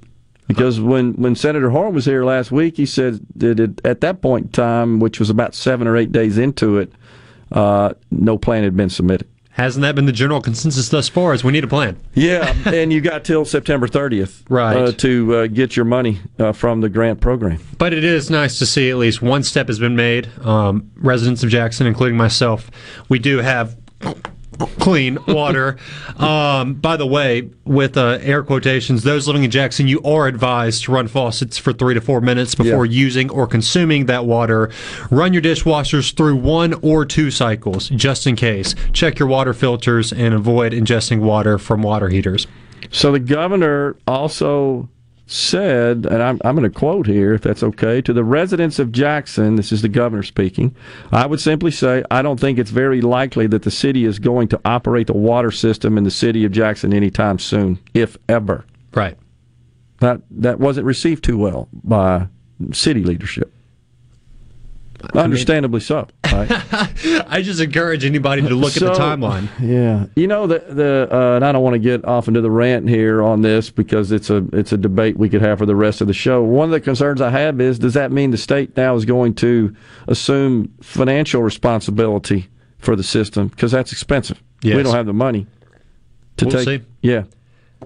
Because 0.47 0.81
when, 0.81 1.13
when 1.13 1.35
Senator 1.35 1.69
Horn 1.69 1.93
was 1.93 2.05
here 2.05 2.25
last 2.25 2.51
week, 2.51 2.77
he 2.77 2.85
said 2.85 3.19
that 3.37 3.59
it, 3.59 3.81
at 3.85 4.01
that 4.01 4.21
point 4.21 4.47
in 4.47 4.51
time, 4.51 4.99
which 4.99 5.19
was 5.19 5.29
about 5.29 5.55
seven 5.55 5.87
or 5.87 5.95
eight 5.95 6.11
days 6.11 6.37
into 6.37 6.77
it, 6.77 6.91
uh, 7.51 7.93
no 8.11 8.37
plan 8.37 8.63
had 8.63 8.75
been 8.75 8.89
submitted. 8.89 9.27
Hasn't 9.51 9.81
that 9.83 9.95
been 9.95 10.05
the 10.05 10.13
general 10.13 10.41
consensus 10.41 10.87
thus 10.89 11.09
far? 11.09 11.33
Is 11.33 11.43
we 11.43 11.51
need 11.51 11.65
a 11.65 11.67
plan. 11.67 11.97
Yeah, 12.13 12.55
and 12.65 12.91
you 12.91 13.01
got 13.01 13.25
till 13.25 13.43
September 13.43 13.85
30th 13.87 14.43
Right. 14.49 14.75
uh, 14.77 14.91
to 14.93 15.35
uh, 15.35 15.47
get 15.47 15.75
your 15.75 15.85
money 15.85 16.19
uh, 16.39 16.53
from 16.53 16.79
the 16.81 16.87
grant 16.89 17.19
program. 17.19 17.59
But 17.77 17.93
it 17.93 18.03
is 18.05 18.29
nice 18.29 18.59
to 18.59 18.65
see 18.65 18.89
at 18.89 18.95
least 18.97 19.21
one 19.21 19.43
step 19.43 19.67
has 19.67 19.77
been 19.77 19.95
made. 19.95 20.29
Um, 20.41 20.89
residents 20.95 21.43
of 21.43 21.49
Jackson, 21.49 21.85
including 21.85 22.17
myself, 22.17 22.71
we 23.09 23.19
do 23.19 23.39
have 23.39 23.75
clean 24.79 25.17
water. 25.27 25.77
um, 26.17 26.75
by 26.75 26.97
the 26.97 27.07
way, 27.07 27.49
with 27.65 27.97
uh, 27.97 28.19
air 28.21 28.43
quotations, 28.43 29.03
those 29.03 29.27
living 29.27 29.43
in 29.43 29.51
Jackson, 29.51 29.87
you 29.87 30.01
are 30.03 30.27
advised 30.27 30.83
to 30.85 30.91
run 30.91 31.07
faucets 31.07 31.57
for 31.57 31.73
three 31.73 31.93
to 31.93 32.01
four 32.01 32.21
minutes 32.21 32.55
before 32.55 32.85
using 32.85 33.29
or 33.29 33.47
consuming 33.47 34.05
that 34.07 34.25
water. 34.25 34.69
Run 35.09 35.33
your 35.33 35.41
dishwashers 35.41 36.15
through 36.15 36.35
one 36.37 36.73
or 36.81 37.05
two 37.05 37.31
cycles, 37.31 37.89
just 37.89 38.27
in 38.27 38.35
case. 38.35 38.75
Check 38.93 39.19
your 39.19 39.27
water 39.27 39.53
filters 39.53 40.11
and 40.11 40.33
avoid 40.33 40.73
ingesting 40.73 41.19
water 41.19 41.57
from 41.57 41.81
water 41.81 42.09
heaters. 42.09 42.47
So 42.91 43.11
the 43.11 43.19
governor 43.19 43.95
also 44.07 44.89
said, 45.31 46.05
and 46.05 46.21
I'm, 46.21 46.41
I'm 46.43 46.55
going 46.55 46.69
to 46.69 46.77
quote 46.77 47.07
here, 47.07 47.33
if 47.33 47.41
that's 47.41 47.63
okay, 47.63 48.01
to 48.01 48.11
the 48.11 48.23
residents 48.23 48.79
of 48.79 48.91
Jackson, 48.91 49.55
this 49.55 49.71
is 49.71 49.81
the 49.81 49.87
governor 49.87 50.23
speaking, 50.23 50.75
I 51.11 51.25
would 51.25 51.39
simply 51.39 51.71
say, 51.71 52.03
I 52.11 52.21
don't 52.21 52.39
think 52.39 52.59
it's 52.59 52.71
very 52.71 53.01
likely 53.01 53.47
that 53.47 53.63
the 53.63 53.71
city 53.71 54.03
is 54.03 54.19
going 54.19 54.49
to 54.49 54.59
operate 54.65 55.07
the 55.07 55.13
water 55.13 55.51
system 55.51 55.97
in 55.97 56.03
the 56.03 56.11
city 56.11 56.43
of 56.43 56.51
Jackson 56.51 56.93
anytime 56.93 57.39
soon, 57.39 57.79
if 57.93 58.17
ever. 58.27 58.65
Right. 58.93 59.17
That, 59.99 60.21
that 60.31 60.59
wasn't 60.59 60.85
received 60.85 61.23
too 61.23 61.37
well 61.37 61.69
by 61.71 62.27
city 62.73 63.03
leadership. 63.03 63.50
Understandably 65.13 65.79
so. 65.79 66.07
Right? 66.31 66.47
I 67.29 67.41
just 67.41 67.59
encourage 67.59 68.05
anybody 68.05 68.41
to 68.41 68.55
look 68.55 68.75
at 68.77 68.81
the 68.81 68.93
timeline. 68.93 69.49
Yeah, 69.59 70.05
you 70.15 70.27
know 70.27 70.47
the 70.47 70.59
the 70.59 71.07
uh, 71.11 71.35
and 71.35 71.45
I 71.45 71.51
don't 71.51 71.63
want 71.63 71.73
to 71.73 71.79
get 71.79 72.05
off 72.05 72.27
into 72.27 72.41
the 72.41 72.51
rant 72.51 72.87
here 72.87 73.21
on 73.21 73.41
this 73.41 73.69
because 73.69 74.11
it's 74.11 74.29
a 74.29 74.45
it's 74.53 74.71
a 74.71 74.77
debate 74.77 75.17
we 75.17 75.29
could 75.29 75.41
have 75.41 75.59
for 75.59 75.65
the 75.65 75.75
rest 75.75 76.01
of 76.01 76.07
the 76.07 76.13
show. 76.13 76.41
One 76.43 76.65
of 76.65 76.71
the 76.71 76.81
concerns 76.81 77.21
I 77.21 77.29
have 77.29 77.59
is 77.59 77.79
does 77.79 77.93
that 77.95 78.11
mean 78.11 78.31
the 78.31 78.37
state 78.37 78.75
now 78.77 78.95
is 78.95 79.05
going 79.05 79.33
to 79.35 79.75
assume 80.07 80.73
financial 80.81 81.41
responsibility 81.43 82.47
for 82.77 82.95
the 82.95 83.03
system 83.03 83.47
because 83.49 83.71
that's 83.71 83.91
expensive. 83.91 84.41
We 84.63 84.71
don't 84.71 84.93
have 84.93 85.05
the 85.05 85.13
money 85.13 85.47
to 86.37 86.45
We'll 86.45 86.63
take. 86.63 86.81
see. 86.81 86.87
Yeah. 87.01 87.23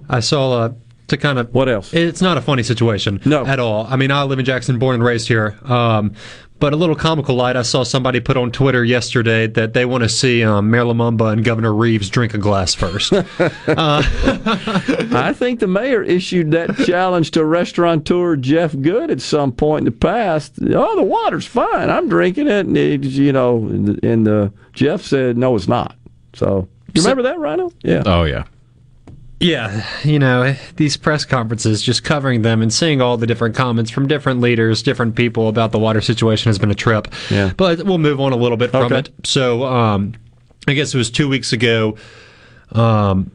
I 0.09 0.19
saw 0.19 0.51
uh, 0.63 0.73
to 1.07 1.17
kind 1.17 1.39
of 1.39 1.53
what 1.53 1.69
else? 1.69 1.93
It's 1.93 2.21
not 2.21 2.37
a 2.37 2.41
funny 2.41 2.63
situation, 2.63 3.21
no, 3.25 3.45
at 3.45 3.59
all. 3.59 3.85
I 3.87 3.95
mean, 3.95 4.11
I 4.11 4.23
live 4.23 4.39
in 4.39 4.45
Jackson, 4.45 4.79
born 4.79 4.95
and 4.95 5.03
raised 5.03 5.27
here. 5.27 5.57
Um, 5.63 6.13
but 6.59 6.73
a 6.73 6.75
little 6.75 6.95
comical 6.95 7.35
light, 7.35 7.57
I 7.57 7.63
saw 7.63 7.83
somebody 7.83 8.19
put 8.19 8.37
on 8.37 8.51
Twitter 8.51 8.83
yesterday 8.83 9.47
that 9.47 9.73
they 9.73 9.85
want 9.85 10.03
to 10.03 10.09
see 10.09 10.43
um, 10.43 10.69
Mayor 10.69 10.83
Lumumba 10.83 11.33
and 11.33 11.43
Governor 11.43 11.73
Reeves 11.73 12.09
drink 12.09 12.33
a 12.33 12.37
glass 12.37 12.73
first. 12.73 13.13
uh, 13.13 13.25
I 13.67 15.33
think 15.35 15.59
the 15.59 15.67
mayor 15.67 16.01
issued 16.01 16.51
that 16.51 16.75
challenge 16.85 17.31
to 17.31 17.43
restaurateur 17.43 18.37
Jeff 18.37 18.75
Good 18.81 19.11
at 19.11 19.21
some 19.21 19.51
point 19.51 19.81
in 19.81 19.85
the 19.85 19.99
past. 19.99 20.53
Oh, 20.61 20.95
the 20.95 21.03
water's 21.03 21.45
fine. 21.45 21.89
I'm 21.89 22.07
drinking 22.07 22.47
it, 22.47 22.65
and 22.65 22.77
it, 22.77 23.03
you 23.03 23.33
know, 23.33 23.57
and, 23.57 24.03
and 24.03 24.27
uh, 24.27 24.49
Jeff 24.73 25.01
said 25.01 25.37
no, 25.37 25.55
it's 25.55 25.67
not. 25.67 25.95
So 26.33 26.67
you 26.93 27.01
remember 27.01 27.23
that, 27.23 27.37
Rhino? 27.37 27.71
Yeah. 27.83 28.03
Oh 28.05 28.23
yeah. 28.23 28.45
Yeah, 29.45 29.85
you 30.03 30.17
know, 30.17 30.55
these 30.77 30.97
press 30.97 31.23
conferences, 31.23 31.83
just 31.83 32.03
covering 32.03 32.41
them 32.41 32.63
and 32.63 32.73
seeing 32.73 32.99
all 32.99 33.15
the 33.17 33.27
different 33.27 33.55
comments 33.55 33.91
from 33.91 34.07
different 34.07 34.41
leaders, 34.41 34.81
different 34.81 35.15
people 35.15 35.49
about 35.49 35.71
the 35.71 35.77
water 35.77 36.01
situation 36.01 36.49
has 36.49 36.57
been 36.57 36.71
a 36.71 36.75
trip. 36.75 37.07
Yeah. 37.29 37.51
But 37.55 37.83
we'll 37.83 37.99
move 37.99 38.19
on 38.19 38.31
a 38.31 38.37
little 38.37 38.57
bit 38.57 38.71
from 38.71 38.85
Okay. 38.85 38.97
it. 38.99 39.09
So, 39.23 39.63
um, 39.65 40.13
I 40.67 40.73
guess 40.73 40.95
it 40.95 40.97
was 40.97 41.11
two 41.11 41.29
weeks 41.29 41.53
ago, 41.53 41.95
um, 42.71 43.29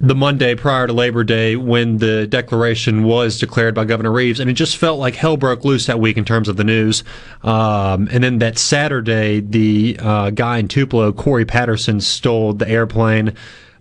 the 0.00 0.16
Monday 0.16 0.56
prior 0.56 0.88
to 0.88 0.92
Labor 0.92 1.22
Day, 1.22 1.54
when 1.54 1.98
the 1.98 2.26
declaration 2.26 3.04
was 3.04 3.38
declared 3.38 3.76
by 3.76 3.84
Governor 3.84 4.10
Reeves, 4.10 4.40
and 4.40 4.50
it 4.50 4.54
just 4.54 4.76
felt 4.76 4.98
like 4.98 5.14
hell 5.14 5.36
broke 5.36 5.64
loose 5.64 5.86
that 5.86 6.00
week 6.00 6.16
in 6.16 6.24
terms 6.24 6.48
of 6.48 6.56
the 6.56 6.64
news. 6.64 7.04
Um, 7.44 8.08
and 8.10 8.24
then 8.24 8.40
that 8.40 8.58
Saturday, 8.58 9.38
the 9.38 9.96
uh, 10.00 10.30
guy 10.30 10.58
in 10.58 10.66
Tupelo, 10.66 11.12
Corey 11.12 11.44
Patterson, 11.44 12.00
stole 12.00 12.54
the 12.54 12.68
airplane 12.68 13.34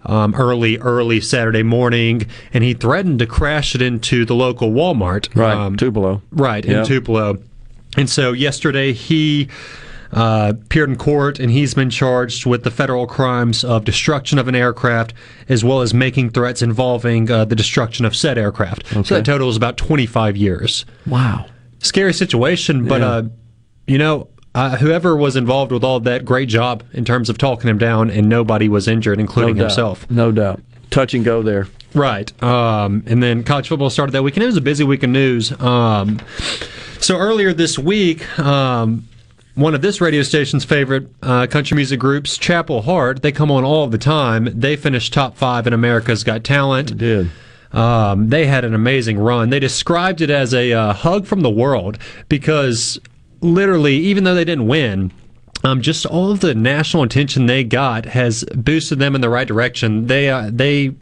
um, 0.07 0.33
early, 0.35 0.77
early 0.79 1.21
Saturday 1.21 1.63
morning, 1.63 2.25
and 2.53 2.63
he 2.63 2.73
threatened 2.73 3.19
to 3.19 3.27
crash 3.27 3.75
it 3.75 3.81
into 3.81 4.25
the 4.25 4.33
local 4.33 4.71
Walmart. 4.71 5.29
Right, 5.35 5.53
um, 5.55 5.75
Tupelo. 5.75 6.21
Right, 6.31 6.65
in 6.65 6.85
Tupelo. 6.85 7.37
And 7.95 8.09
so 8.09 8.31
yesterday 8.33 8.93
he 8.93 9.47
uh, 10.11 10.53
appeared 10.55 10.89
in 10.89 10.95
court 10.95 11.39
and 11.39 11.51
he's 11.51 11.73
been 11.73 11.89
charged 11.89 12.45
with 12.45 12.63
the 12.63 12.71
federal 12.71 13.07
crimes 13.07 13.63
of 13.63 13.83
destruction 13.85 14.39
of 14.39 14.47
an 14.47 14.55
aircraft 14.55 15.13
as 15.49 15.63
well 15.63 15.81
as 15.81 15.93
making 15.93 16.29
threats 16.29 16.61
involving 16.61 17.29
uh, 17.29 17.43
the 17.45 17.55
destruction 17.55 18.05
of 18.05 18.15
said 18.15 18.37
aircraft. 18.37 18.87
So 18.87 19.15
that 19.15 19.25
total 19.25 19.49
is 19.49 19.57
about 19.57 19.77
25 19.77 20.37
years. 20.37 20.85
Wow. 21.05 21.47
Scary 21.79 22.13
situation, 22.13 22.85
but, 22.85 23.01
Yeah. 23.01 23.07
uh, 23.07 23.23
you 23.87 23.97
know, 23.97 24.29
uh, 24.57 24.75
whoever 24.77 25.15
was 25.15 25.35
involved 25.35 25.71
with 25.71 25.83
all 25.83 25.97
of 25.97 26.03
that, 26.05 26.25
great 26.25 26.49
job 26.49 26.83
in 26.91 27.05
terms 27.05 27.29
of 27.29 27.37
talking 27.37 27.69
him 27.69 27.77
down, 27.77 28.09
and 28.09 28.27
nobody 28.27 28.67
was 28.67 28.87
injured, 28.87 29.19
including 29.19 29.55
no 29.55 29.65
himself. 29.65 30.09
No 30.09 30.31
doubt. 30.31 30.61
Touch 30.89 31.13
and 31.13 31.23
go 31.23 31.43
there. 31.43 31.67
Right. 31.93 32.31
Um, 32.41 33.03
and 33.05 33.21
then 33.21 33.43
college 33.43 33.67
football 33.67 33.91
started 33.91 34.13
that 34.13 34.23
weekend. 34.23 34.41
It 34.41 34.47
was 34.47 34.57
a 34.57 34.61
busy 34.61 34.83
week 34.83 35.03
of 35.03 35.11
news. 35.11 35.51
Um, 35.61 36.19
so 36.99 37.19
earlier 37.19 37.53
this 37.53 37.77
week, 37.77 38.39
um, 38.39 39.07
one 39.53 39.75
of 39.75 39.83
this 39.83 40.01
radio 40.01 40.23
station's 40.23 40.65
favorite 40.65 41.07
uh, 41.21 41.45
country 41.45 41.75
music 41.75 41.99
groups, 41.99 42.35
Chapel 42.35 42.81
Hart, 42.81 43.21
they 43.21 43.31
come 43.31 43.51
on 43.51 43.63
all 43.63 43.85
the 43.85 43.99
time. 43.99 44.49
They 44.59 44.75
finished 44.75 45.13
top 45.13 45.37
five 45.37 45.67
in 45.67 45.73
America's 45.73 46.23
Got 46.23 46.43
Talent. 46.43 46.97
did. 46.97 47.29
Um, 47.73 48.29
they 48.29 48.47
had 48.47 48.65
an 48.65 48.73
amazing 48.73 49.19
run. 49.19 49.51
They 49.51 49.59
described 49.59 50.21
it 50.21 50.31
as 50.31 50.51
a 50.53 50.73
uh, 50.73 50.93
hug 50.93 51.27
from 51.27 51.41
the 51.41 51.49
world 51.49 51.99
because 52.27 52.99
literally, 53.41 53.95
even 53.97 54.23
though 54.23 54.35
they 54.35 54.45
didn't 54.45 54.67
win, 54.67 55.11
um, 55.63 55.81
just 55.81 56.05
all 56.05 56.31
of 56.31 56.39
the 56.39 56.53
national 56.53 57.03
attention 57.03 57.45
they 57.45 57.63
got 57.63 58.05
has 58.05 58.43
boosted 58.55 58.99
them 58.99 59.15
in 59.15 59.21
the 59.21 59.29
right 59.29 59.47
direction. 59.47 60.07
They 60.07 60.29
uh, 60.29 60.49
they 60.51 60.95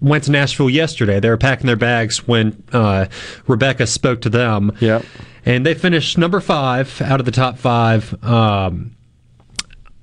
went 0.00 0.24
to 0.24 0.30
Nashville 0.30 0.70
yesterday. 0.70 1.20
They 1.20 1.28
were 1.28 1.36
packing 1.36 1.66
their 1.66 1.76
bags 1.76 2.26
when 2.26 2.62
uh, 2.72 3.06
Rebecca 3.46 3.86
spoke 3.86 4.20
to 4.22 4.30
them. 4.30 4.72
Yep. 4.80 5.04
And 5.44 5.66
they 5.66 5.74
finished 5.74 6.18
number 6.18 6.40
five 6.40 7.00
out 7.02 7.20
of 7.20 7.26
the 7.26 7.32
top 7.32 7.58
five. 7.58 8.12
Um, 8.22 8.96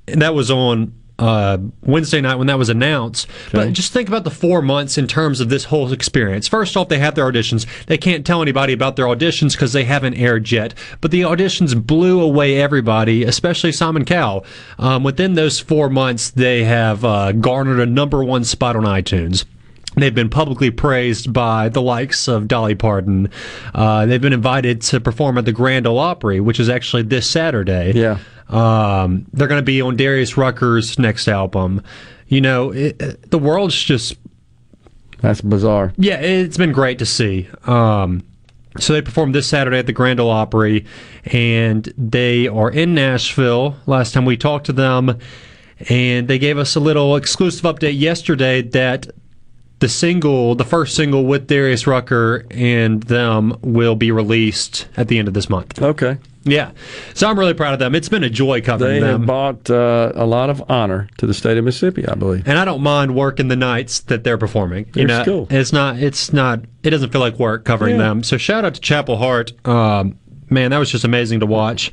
and 0.07 0.21
that 0.21 0.33
was 0.33 0.51
on 0.51 0.93
uh, 1.19 1.57
Wednesday 1.81 2.21
night 2.21 2.35
when 2.35 2.47
that 2.47 2.57
was 2.57 2.69
announced. 2.69 3.27
But 3.51 3.73
just 3.73 3.93
think 3.93 4.07
about 4.07 4.23
the 4.23 4.31
four 4.31 4.61
months 4.61 4.97
in 4.97 5.07
terms 5.07 5.39
of 5.39 5.49
this 5.49 5.65
whole 5.65 5.91
experience. 5.93 6.47
First 6.47 6.75
off, 6.75 6.89
they 6.89 6.99
have 6.99 7.15
their 7.15 7.31
auditions. 7.31 7.65
They 7.85 7.97
can't 7.97 8.25
tell 8.25 8.41
anybody 8.41 8.73
about 8.73 8.95
their 8.95 9.05
auditions 9.05 9.53
because 9.53 9.73
they 9.73 9.85
haven't 9.85 10.15
aired 10.15 10.51
yet. 10.51 10.73
But 11.01 11.11
the 11.11 11.21
auditions 11.21 11.85
blew 11.85 12.21
away 12.21 12.59
everybody, 12.59 13.23
especially 13.23 13.71
Simon 13.71 14.05
Cowell. 14.05 14.45
Um, 14.77 15.03
within 15.03 15.35
those 15.35 15.59
four 15.59 15.89
months, 15.89 16.31
they 16.31 16.63
have 16.63 17.05
uh, 17.05 17.31
garnered 17.33 17.79
a 17.79 17.85
number 17.85 18.23
one 18.23 18.43
spot 18.43 18.75
on 18.75 18.83
iTunes. 18.83 19.45
They've 19.95 20.13
been 20.13 20.29
publicly 20.29 20.71
praised 20.71 21.31
by 21.33 21.69
the 21.69 21.81
likes 21.81 22.27
of 22.27 22.47
Dolly 22.47 22.75
Parton. 22.75 23.29
Uh, 23.73 24.05
they've 24.05 24.21
been 24.21 24.33
invited 24.33 24.81
to 24.83 24.99
perform 24.99 25.37
at 25.37 25.45
the 25.45 25.51
Grand 25.53 25.87
Ole 25.87 25.99
Opry, 25.99 26.39
which 26.39 26.59
is 26.59 26.69
actually 26.69 27.03
this 27.03 27.29
Saturday. 27.29 27.93
Yeah. 27.95 28.17
Um, 28.49 29.25
they're 29.33 29.47
going 29.47 29.59
to 29.61 29.65
be 29.65 29.81
on 29.81 29.95
Darius 29.95 30.37
Rucker's 30.37 30.99
next 30.99 31.27
album. 31.27 31.81
You 32.27 32.41
know, 32.41 32.71
it, 32.71 33.01
it- 33.01 33.31
the 33.31 33.39
world's 33.39 33.81
just 33.81 34.17
That's 35.21 35.41
bizarre. 35.41 35.93
yeah, 35.97 36.17
it's 36.19 36.57
been 36.57 36.71
great 36.71 36.99
to 36.99 37.05
see. 37.05 37.47
Um, 37.65 38.23
so 38.77 38.91
they 38.93 39.01
performed 39.01 39.33
this 39.33 39.47
Saturday 39.47 39.77
at 39.79 39.85
the 39.85 39.93
Grand 39.93 40.19
Ole 40.19 40.29
Opry, 40.29 40.85
and 41.25 41.91
they 41.97 42.47
are 42.47 42.69
in 42.69 42.93
Nashville. 42.93 43.77
Last 43.87 44.13
time 44.13 44.25
we 44.25 44.35
talked 44.35 44.65
to 44.65 44.73
them, 44.73 45.17
and 45.89 46.27
they 46.27 46.37
gave 46.37 46.57
us 46.57 46.75
a 46.75 46.79
little 46.81 47.15
exclusive 47.15 47.63
update 47.63 47.97
yesterday 47.97 48.61
that 48.61 49.07
the 49.79 49.89
single, 49.89 50.55
the 50.55 50.63
first 50.63 50.95
single 50.95 51.25
with 51.25 51.47
Darius 51.47 51.85
Rucker 51.85 52.45
and 52.51 53.03
them, 53.03 53.57
will 53.61 53.95
be 53.95 54.11
released 54.11 54.87
at 54.97 55.07
the 55.09 55.19
end 55.19 55.27
of 55.27 55.33
this 55.33 55.49
month. 55.49 55.81
Okay. 55.81 56.17
Yeah, 56.47 56.71
so 57.15 57.27
I'm 57.27 57.39
really 57.39 57.55
proud 57.55 57.73
of 57.73 57.79
them. 57.79 57.95
It's 57.95 58.07
been 58.07 58.23
a 58.23 58.29
joy 58.29 58.61
covering 58.61 58.93
They 58.93 58.99
them. 58.99 59.21
have 59.21 59.25
brought 59.25 59.67
uh, 59.67 60.11
a 60.13 60.27
lot 60.27 60.51
of 60.51 60.63
honor 60.69 61.09
to 61.17 61.25
the 61.25 61.33
state 61.33 61.57
of 61.57 61.65
Mississippi, 61.65 62.07
I 62.07 62.13
believe. 62.13 62.47
and 62.47 62.59
I 62.59 62.65
don't 62.65 62.81
mind 62.83 63.15
working 63.15 63.47
the 63.47 63.55
nights 63.55 64.01
that 64.01 64.23
they're 64.23 64.37
performing. 64.37 64.85
You 64.93 65.07
They're 65.07 65.07
know, 65.07 65.25
cool. 65.25 65.47
it's 65.49 65.73
not, 65.73 65.97
it's 65.97 66.31
not, 66.31 66.59
it 66.83 66.91
doesn't 66.91 67.09
feel 67.11 67.19
like 67.21 67.39
work 67.39 67.65
covering 67.65 67.95
Yeah. 67.95 68.03
them. 68.03 68.23
So 68.23 68.37
shout 68.37 68.63
out 68.63 68.75
to 68.75 68.79
Chapel 68.81 69.17
Hart. 69.17 69.53
Um, 69.67 70.19
man, 70.51 70.69
that 70.69 70.77
was 70.77 70.91
just 70.91 71.03
amazing 71.03 71.39
to 71.39 71.47
watch. 71.47 71.91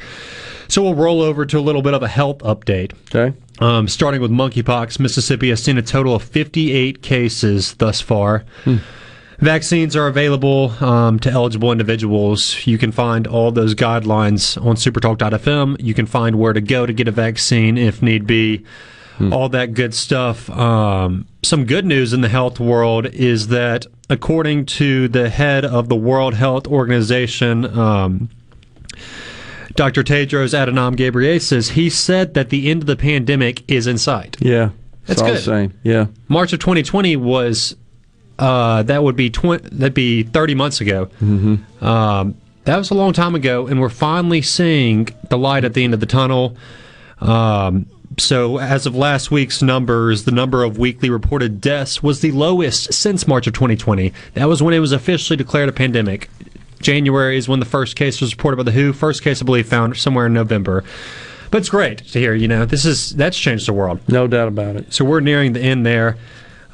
So 0.68 0.82
we'll 0.82 0.96
roll 0.96 1.22
over 1.22 1.46
to 1.46 1.58
a 1.58 1.60
little 1.62 1.80
bit 1.82 1.94
of 1.94 2.02
a 2.02 2.08
health 2.08 2.40
update. 2.40 2.92
Okay. 3.14 3.34
Um, 3.62 3.86
starting 3.86 4.20
with 4.20 4.32
monkeypox, 4.32 4.98
Mississippi 4.98 5.50
has 5.50 5.62
seen 5.62 5.78
a 5.78 5.82
total 5.82 6.16
of 6.16 6.24
58 6.24 7.00
cases 7.00 7.74
thus 7.74 8.00
far. 8.00 8.44
Vaccines 9.38 9.94
are 9.94 10.08
available 10.08 10.70
um, 10.84 11.20
to 11.20 11.30
eligible 11.30 11.70
individuals. 11.70 12.66
You 12.66 12.76
can 12.76 12.90
find 12.90 13.28
all 13.28 13.52
those 13.52 13.76
guidelines 13.76 14.60
on 14.60 14.74
supertalk.fm. 14.74 15.76
You 15.80 15.94
can 15.94 16.06
find 16.06 16.40
where 16.40 16.52
to 16.52 16.60
go 16.60 16.86
to 16.86 16.92
get 16.92 17.06
a 17.06 17.12
vaccine 17.12 17.78
if 17.78 18.02
need 18.02 18.26
be. 18.26 18.64
All 19.32 19.48
that 19.50 19.74
good 19.74 19.94
stuff. 19.94 20.50
Um, 20.50 21.28
some 21.44 21.64
good 21.64 21.84
news 21.84 22.12
in 22.12 22.22
the 22.22 22.28
health 22.28 22.58
world 22.58 23.06
is 23.06 23.48
that, 23.48 23.86
according 24.10 24.66
to 24.66 25.06
the 25.06 25.28
head 25.28 25.64
of 25.64 25.88
the 25.88 25.94
World 25.94 26.34
Health 26.34 26.66
Organization, 26.66 27.78
um, 27.78 28.28
Dr. 29.74 30.02
Tedros 30.02 30.54
Adhanom 30.54 30.96
Ghebreyesus, 30.96 31.70
he 31.70 31.88
said 31.90 32.34
that 32.34 32.50
the 32.50 32.70
end 32.70 32.82
of 32.82 32.86
the 32.86 32.96
pandemic 32.96 33.68
is 33.70 33.86
in 33.86 33.98
sight. 33.98 34.36
Yeah. 34.40 34.70
That's 35.06 35.20
all 35.20 35.28
good. 35.28 35.42
same. 35.42 35.78
Yeah. 35.82 36.06
March 36.28 36.52
of 36.52 36.60
2020 36.60 37.16
was 37.16 37.74
uh, 38.38 38.82
that 38.84 39.02
would 39.02 39.16
be 39.16 39.30
tw- 39.30 39.62
that'd 39.62 39.94
be 39.94 40.22
30 40.22 40.54
months 40.54 40.80
ago. 40.80 41.06
Mm-hmm. 41.20 41.84
Um, 41.84 42.36
that 42.64 42.76
was 42.76 42.90
a 42.90 42.94
long 42.94 43.12
time 43.12 43.34
ago, 43.34 43.66
and 43.66 43.80
we're 43.80 43.88
finally 43.88 44.42
seeing 44.42 45.08
the 45.28 45.38
light 45.38 45.64
at 45.64 45.74
the 45.74 45.84
end 45.84 45.94
of 45.94 46.00
the 46.00 46.06
tunnel. 46.06 46.56
Um, 47.20 47.86
so, 48.18 48.58
as 48.58 48.86
of 48.86 48.94
last 48.94 49.30
week's 49.30 49.62
numbers, 49.62 50.24
the 50.24 50.32
number 50.32 50.62
of 50.62 50.78
weekly 50.78 51.08
reported 51.10 51.60
deaths 51.60 52.02
was 52.02 52.20
the 52.20 52.30
lowest 52.32 52.92
since 52.92 53.26
March 53.26 53.46
of 53.46 53.54
2020. 53.54 54.12
That 54.34 54.48
was 54.48 54.62
when 54.62 54.74
it 54.74 54.80
was 54.80 54.92
officially 54.92 55.36
declared 55.36 55.68
a 55.68 55.72
pandemic. 55.72 56.28
January 56.82 57.36
is 57.36 57.48
when 57.48 57.60
the 57.60 57.66
first 57.66 57.96
case 57.96 58.20
was 58.20 58.32
reported 58.32 58.56
by 58.56 58.62
the 58.64 58.72
WHO. 58.72 58.92
First 58.92 59.22
case, 59.22 59.40
I 59.40 59.44
believe, 59.44 59.66
found 59.66 59.96
somewhere 59.96 60.26
in 60.26 60.32
November. 60.34 60.84
But 61.50 61.58
it's 61.58 61.68
great 61.68 61.98
to 61.98 62.18
hear. 62.18 62.34
You 62.34 62.48
know, 62.48 62.64
this 62.64 62.84
is 62.84 63.14
that's 63.14 63.38
changed 63.38 63.66
the 63.66 63.72
world. 63.72 64.00
No 64.08 64.26
doubt 64.26 64.48
about 64.48 64.76
it. 64.76 64.92
So 64.92 65.04
we're 65.04 65.20
nearing 65.20 65.52
the 65.52 65.60
end 65.60 65.84
there. 65.84 66.16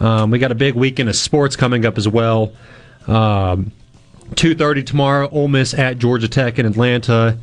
Um, 0.00 0.30
we 0.30 0.38
got 0.38 0.52
a 0.52 0.54
big 0.56 0.74
weekend 0.74 1.08
of 1.08 1.16
sports 1.16 1.56
coming 1.56 1.84
up 1.84 1.98
as 1.98 2.08
well. 2.08 2.52
Um, 3.06 3.72
Two 4.34 4.54
thirty 4.54 4.82
tomorrow. 4.82 5.28
Ole 5.30 5.48
Miss 5.48 5.72
at 5.74 5.98
Georgia 5.98 6.28
Tech 6.28 6.58
in 6.58 6.66
Atlanta. 6.66 7.38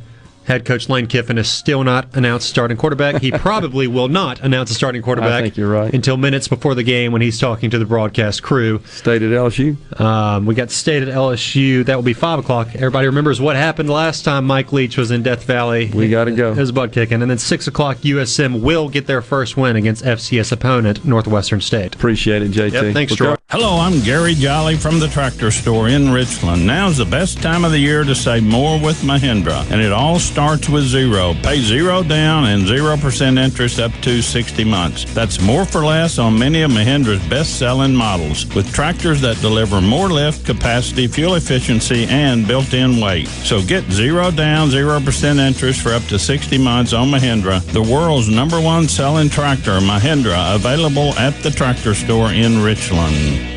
Head 0.46 0.64
coach 0.64 0.88
Lane 0.88 1.08
Kiffin 1.08 1.38
has 1.38 1.50
still 1.50 1.82
not 1.82 2.16
announced 2.16 2.48
starting 2.48 2.76
quarterback. 2.76 3.20
He 3.20 3.32
probably 3.32 3.88
will 3.88 4.06
not 4.06 4.40
announce 4.40 4.70
a 4.70 4.74
starting 4.74 5.02
quarterback. 5.02 5.32
I 5.32 5.42
think 5.42 5.56
you're 5.56 5.68
right. 5.68 5.92
Until 5.92 6.16
minutes 6.16 6.46
before 6.46 6.76
the 6.76 6.84
game 6.84 7.10
when 7.10 7.20
he's 7.20 7.40
talking 7.40 7.68
to 7.70 7.78
the 7.80 7.84
broadcast 7.84 8.44
crew. 8.44 8.80
State 8.86 9.22
at 9.22 9.30
LSU. 9.30 9.76
Um, 10.00 10.46
we 10.46 10.54
got 10.54 10.70
state 10.70 11.02
at 11.02 11.08
LSU. 11.08 11.84
That 11.84 11.96
will 11.96 12.04
be 12.04 12.12
five 12.12 12.38
o'clock. 12.38 12.68
Everybody 12.76 13.08
remembers 13.08 13.40
what 13.40 13.56
happened 13.56 13.90
last 13.90 14.24
time 14.24 14.46
Mike 14.46 14.72
Leach 14.72 14.96
was 14.96 15.10
in 15.10 15.24
Death 15.24 15.42
Valley. 15.42 15.90
We 15.92 16.08
got 16.08 16.26
to 16.26 16.32
go. 16.32 16.54
His 16.54 16.70
butt 16.70 16.92
kicking, 16.92 17.22
and 17.22 17.30
then 17.30 17.38
six 17.38 17.66
o'clock. 17.66 17.96
USM 17.98 18.62
will 18.62 18.88
get 18.88 19.08
their 19.08 19.22
first 19.22 19.56
win 19.56 19.74
against 19.74 20.04
FCS 20.04 20.52
opponent 20.52 21.04
Northwestern 21.04 21.60
State. 21.60 21.96
Appreciate 21.96 22.42
it, 22.42 22.52
JT. 22.52 22.72
Yep, 22.72 22.94
thanks, 22.94 23.18
We'll 23.18 23.34
Troy. 23.34 23.36
Hello, 23.50 23.80
I'm 23.80 24.00
Gary 24.02 24.34
Jolly 24.34 24.76
from 24.76 25.00
the 25.00 25.08
Tractor 25.08 25.50
Store 25.50 25.88
in 25.88 26.12
Richland. 26.12 26.64
Now's 26.64 26.98
the 26.98 27.04
best 27.04 27.42
time 27.42 27.64
of 27.64 27.72
the 27.72 27.78
year 27.78 28.04
to 28.04 28.14
save 28.14 28.44
more 28.44 28.78
with 28.80 29.02
Mahindra, 29.02 29.68
and 29.72 29.80
it 29.80 29.90
all 29.90 30.20
starts 30.20 30.35
with 30.36 30.84
zero. 30.84 31.32
Pay 31.42 31.60
zero 31.62 32.02
down 32.02 32.44
and 32.44 32.64
0% 32.64 33.38
interest 33.38 33.80
up 33.80 33.90
to 34.02 34.20
60 34.20 34.64
months. 34.64 35.04
That's 35.14 35.40
more 35.40 35.64
for 35.64 35.82
less 35.82 36.18
on 36.18 36.38
many 36.38 36.60
of 36.60 36.70
Mahindra's 36.70 37.26
best 37.28 37.58
selling 37.58 37.94
models, 37.94 38.44
with 38.54 38.70
tractors 38.70 39.22
that 39.22 39.40
deliver 39.40 39.80
more 39.80 40.10
lift, 40.10 40.44
capacity, 40.44 41.06
fuel 41.06 41.36
efficiency, 41.36 42.04
and 42.04 42.46
built 42.46 42.74
in 42.74 43.00
weight. 43.00 43.28
So 43.28 43.62
get 43.62 43.84
zero 43.90 44.30
down, 44.30 44.68
0% 44.68 45.38
interest 45.38 45.80
for 45.80 45.94
up 45.94 46.02
to 46.04 46.18
60 46.18 46.58
months 46.58 46.92
on 46.92 47.08
Mahindra, 47.08 47.62
the 47.72 47.80
world's 47.80 48.28
number 48.28 48.60
one 48.60 48.88
selling 48.88 49.30
tractor, 49.30 49.80
Mahindra, 49.80 50.54
available 50.54 51.14
at 51.14 51.34
the 51.42 51.50
Tractor 51.50 51.94
Store 51.94 52.30
in 52.30 52.62
Richland. 52.62 53.55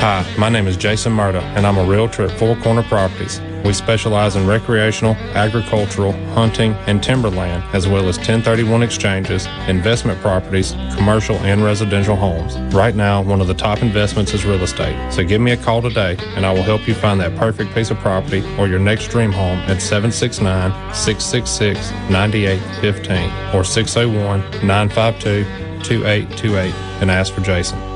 Hi, 0.00 0.24
my 0.38 0.50
name 0.50 0.66
is 0.66 0.76
Jason 0.76 1.14
Murda, 1.14 1.40
and 1.56 1.66
I'm 1.66 1.78
a 1.78 1.84
realtor 1.84 2.24
at 2.24 2.38
Four 2.38 2.54
Corner 2.56 2.82
Properties. 2.82 3.40
We 3.64 3.72
specialize 3.72 4.36
in 4.36 4.46
recreational, 4.46 5.14
agricultural, 5.34 6.12
hunting, 6.34 6.74
and 6.86 7.02
timberland, 7.02 7.64
as 7.72 7.88
well 7.88 8.06
as 8.06 8.18
1031 8.18 8.82
exchanges, 8.82 9.46
investment 9.66 10.20
properties, 10.20 10.72
commercial, 10.94 11.36
and 11.38 11.64
residential 11.64 12.14
homes. 12.14 12.56
Right 12.74 12.94
now, 12.94 13.22
one 13.22 13.40
of 13.40 13.48
the 13.48 13.54
top 13.54 13.80
investments 13.82 14.34
is 14.34 14.44
real 14.44 14.62
estate. 14.62 15.12
So 15.12 15.24
give 15.24 15.40
me 15.40 15.52
a 15.52 15.56
call 15.56 15.80
today, 15.80 16.16
and 16.36 16.44
I 16.44 16.52
will 16.52 16.62
help 16.62 16.86
you 16.86 16.94
find 16.94 17.18
that 17.20 17.34
perfect 17.36 17.74
piece 17.74 17.90
of 17.90 17.96
property 17.98 18.44
or 18.58 18.68
your 18.68 18.78
next 18.78 19.08
dream 19.08 19.32
home 19.32 19.58
at 19.60 19.80
769 19.80 20.70
666 20.94 21.90
9815 22.10 23.56
or 23.58 23.64
601 23.64 24.40
952 24.64 25.44
2828 25.82 26.74
and 27.00 27.10
ask 27.10 27.32
for 27.32 27.40
Jason. 27.40 27.95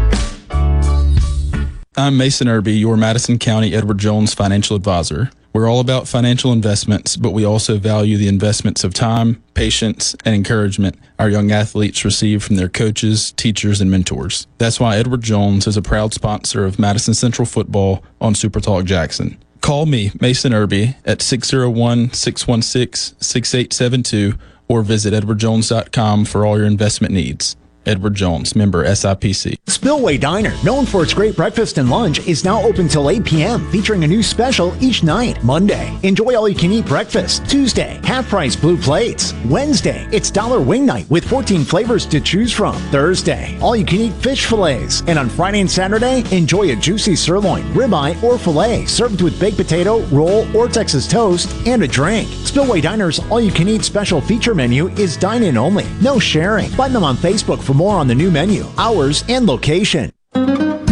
I'm 1.97 2.15
Mason 2.15 2.47
Irby, 2.47 2.71
your 2.71 2.95
Madison 2.95 3.37
County 3.37 3.73
Edward 3.73 3.97
Jones 3.97 4.33
financial 4.33 4.77
advisor. 4.77 5.29
We're 5.51 5.69
all 5.69 5.81
about 5.81 6.07
financial 6.07 6.53
investments, 6.53 7.17
but 7.17 7.31
we 7.31 7.45
also 7.45 7.77
value 7.77 8.15
the 8.15 8.29
investments 8.29 8.85
of 8.85 8.93
time, 8.93 9.43
patience, 9.55 10.15
and 10.23 10.33
encouragement 10.33 10.97
our 11.19 11.29
young 11.29 11.51
athletes 11.51 12.05
receive 12.05 12.45
from 12.45 12.55
their 12.55 12.69
coaches, 12.69 13.33
teachers, 13.33 13.81
and 13.81 13.91
mentors. 13.91 14.47
That's 14.57 14.79
why 14.79 14.95
Edward 14.95 15.21
Jones 15.21 15.67
is 15.67 15.75
a 15.75 15.81
proud 15.81 16.13
sponsor 16.13 16.63
of 16.63 16.79
Madison 16.79 17.13
Central 17.13 17.45
Football 17.45 18.01
on 18.21 18.35
Super 18.35 18.61
Talk 18.61 18.85
Jackson. 18.85 19.37
Call 19.59 19.85
me, 19.85 20.13
Mason 20.21 20.53
Irby, 20.53 20.95
at 21.03 21.21
601 21.21 22.13
616 22.13 23.17
6872 23.19 24.37
or 24.69 24.81
visit 24.81 25.13
edwardjones.com 25.13 26.23
for 26.23 26.45
all 26.45 26.57
your 26.57 26.67
investment 26.67 27.13
needs. 27.13 27.57
Edward 27.85 28.13
Jones, 28.13 28.55
member 28.55 28.85
SIPC. 28.85 29.55
Spillway 29.67 30.17
Diner, 30.17 30.53
known 30.63 30.85
for 30.85 31.01
its 31.01 31.13
great 31.13 31.35
breakfast 31.35 31.79
and 31.79 31.89
lunch, 31.89 32.19
is 32.27 32.45
now 32.45 32.61
open 32.61 32.87
till 32.87 33.09
8 33.09 33.25
p.m., 33.25 33.71
featuring 33.71 34.03
a 34.03 34.07
new 34.07 34.21
special 34.21 34.75
each 34.83 35.03
night. 35.03 35.43
Monday, 35.43 35.97
enjoy 36.03 36.35
all 36.35 36.47
you 36.47 36.55
can 36.55 36.71
eat 36.71 36.85
breakfast. 36.85 37.49
Tuesday, 37.49 37.99
half 38.03 38.29
price 38.29 38.55
blue 38.55 38.77
plates. 38.77 39.33
Wednesday, 39.45 40.07
it's 40.11 40.29
dollar 40.29 40.61
wing 40.61 40.85
night 40.85 41.09
with 41.09 41.27
14 41.27 41.63
flavors 41.63 42.05
to 42.05 42.21
choose 42.21 42.53
from. 42.53 42.75
Thursday, 42.91 43.57
all 43.59 43.75
you 43.75 43.85
can 43.85 43.99
eat 43.99 44.13
fish 44.13 44.45
fillets. 44.45 45.01
And 45.07 45.17
on 45.17 45.29
Friday 45.29 45.61
and 45.61 45.71
Saturday, 45.71 46.23
enjoy 46.35 46.71
a 46.71 46.75
juicy 46.75 47.15
sirloin, 47.15 47.63
ribeye, 47.73 48.21
or 48.21 48.37
filet 48.37 48.85
served 48.85 49.21
with 49.21 49.39
baked 49.39 49.57
potato, 49.57 50.01
roll, 50.07 50.45
or 50.55 50.67
Texas 50.67 51.07
toast, 51.07 51.49
and 51.65 51.81
a 51.81 51.87
drink. 51.87 52.27
Spillway 52.45 52.81
Diner's 52.81 53.19
all 53.31 53.41
you 53.41 53.51
can 53.51 53.67
eat 53.67 53.83
special 53.83 54.21
feature 54.21 54.53
menu 54.53 54.89
is 54.89 55.17
dine 55.17 55.43
in 55.43 55.57
only, 55.57 55.87
no 56.01 56.19
sharing. 56.19 56.69
Find 56.71 56.93
them 56.93 57.03
on 57.03 57.17
Facebook 57.17 57.61
for 57.63 57.70
more 57.73 57.97
on 57.97 58.07
the 58.07 58.15
new 58.15 58.31
menu, 58.31 58.65
hours, 58.77 59.23
and 59.29 59.45
location. 59.45 60.11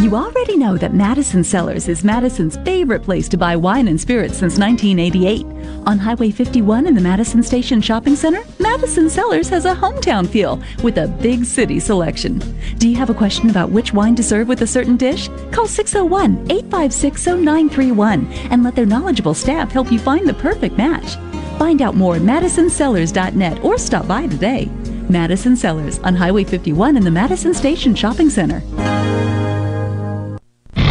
You 0.09 0.15
already 0.15 0.57
know 0.57 0.75
that 0.75 0.95
Madison 0.95 1.43
Cellars 1.43 1.87
is 1.87 2.03
Madison's 2.03 2.57
favorite 2.57 3.03
place 3.03 3.29
to 3.29 3.37
buy 3.37 3.55
wine 3.55 3.87
and 3.87 4.01
spirits 4.01 4.37
since 4.37 4.57
1988. 4.57 5.45
On 5.85 5.99
Highway 5.99 6.31
51 6.31 6.87
in 6.87 6.95
the 6.95 7.01
Madison 7.01 7.43
Station 7.43 7.79
Shopping 7.79 8.15
Center, 8.15 8.41
Madison 8.57 9.07
Cellars 9.07 9.49
has 9.49 9.65
a 9.65 9.75
hometown 9.75 10.27
feel 10.27 10.59
with 10.83 10.97
a 10.97 11.07
big 11.21 11.45
city 11.45 11.79
selection. 11.79 12.39
Do 12.79 12.89
you 12.89 12.95
have 12.95 13.11
a 13.11 13.13
question 13.13 13.51
about 13.51 13.69
which 13.69 13.93
wine 13.93 14.15
to 14.15 14.23
serve 14.23 14.47
with 14.47 14.63
a 14.63 14.67
certain 14.67 14.97
dish? 14.97 15.29
Call 15.51 15.67
601 15.67 16.49
856 16.49 17.27
0931 17.27 18.25
and 18.49 18.63
let 18.63 18.75
their 18.75 18.87
knowledgeable 18.87 19.35
staff 19.35 19.71
help 19.71 19.91
you 19.91 19.99
find 19.99 20.27
the 20.27 20.33
perfect 20.33 20.75
match. 20.75 21.17
Find 21.59 21.83
out 21.83 21.93
more 21.95 22.15
at 22.15 22.23
madisoncellars.net 22.23 23.63
or 23.63 23.77
stop 23.77 24.07
by 24.07 24.25
today. 24.25 24.71
Madison 25.09 25.55
Cellars 25.55 25.99
on 25.99 26.15
Highway 26.15 26.43
51 26.43 26.97
in 26.97 27.03
the 27.03 27.11
Madison 27.11 27.53
Station 27.53 27.95
Shopping 27.95 28.29
Center. 28.29 28.61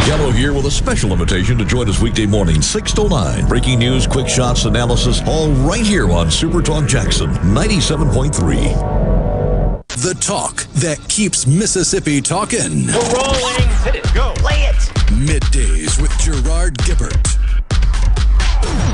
Gallo 0.06 0.30
here 0.30 0.52
with 0.52 0.64
a 0.64 0.70
special 0.70 1.12
invitation 1.12 1.58
to 1.58 1.64
join 1.64 1.88
us 1.88 2.00
weekday 2.00 2.26
morning, 2.26 2.62
6 2.62 2.92
to 2.94 3.08
9. 3.08 3.46
Breaking 3.46 3.78
news, 3.78 4.06
quick 4.06 4.26
shots, 4.26 4.64
analysis, 4.64 5.20
all 5.26 5.50
right 5.50 5.84
here 5.84 6.10
on 6.10 6.30
Super 6.30 6.62
Talk 6.62 6.86
Jackson 6.86 7.28
97.3. 7.28 8.98
The 10.02 10.14
talk 10.20 10.62
that 10.74 10.98
keeps 11.08 11.46
Mississippi 11.46 12.20
talking. 12.20 12.86
We're 12.86 13.14
rolling. 13.14 13.68
Hit 13.82 13.96
it. 13.96 14.14
Go. 14.14 14.32
Play 14.36 14.62
it. 14.62 14.76
Middays 15.10 16.00
with 16.00 16.16
Gerard 16.20 16.78
Gibert 16.78 17.36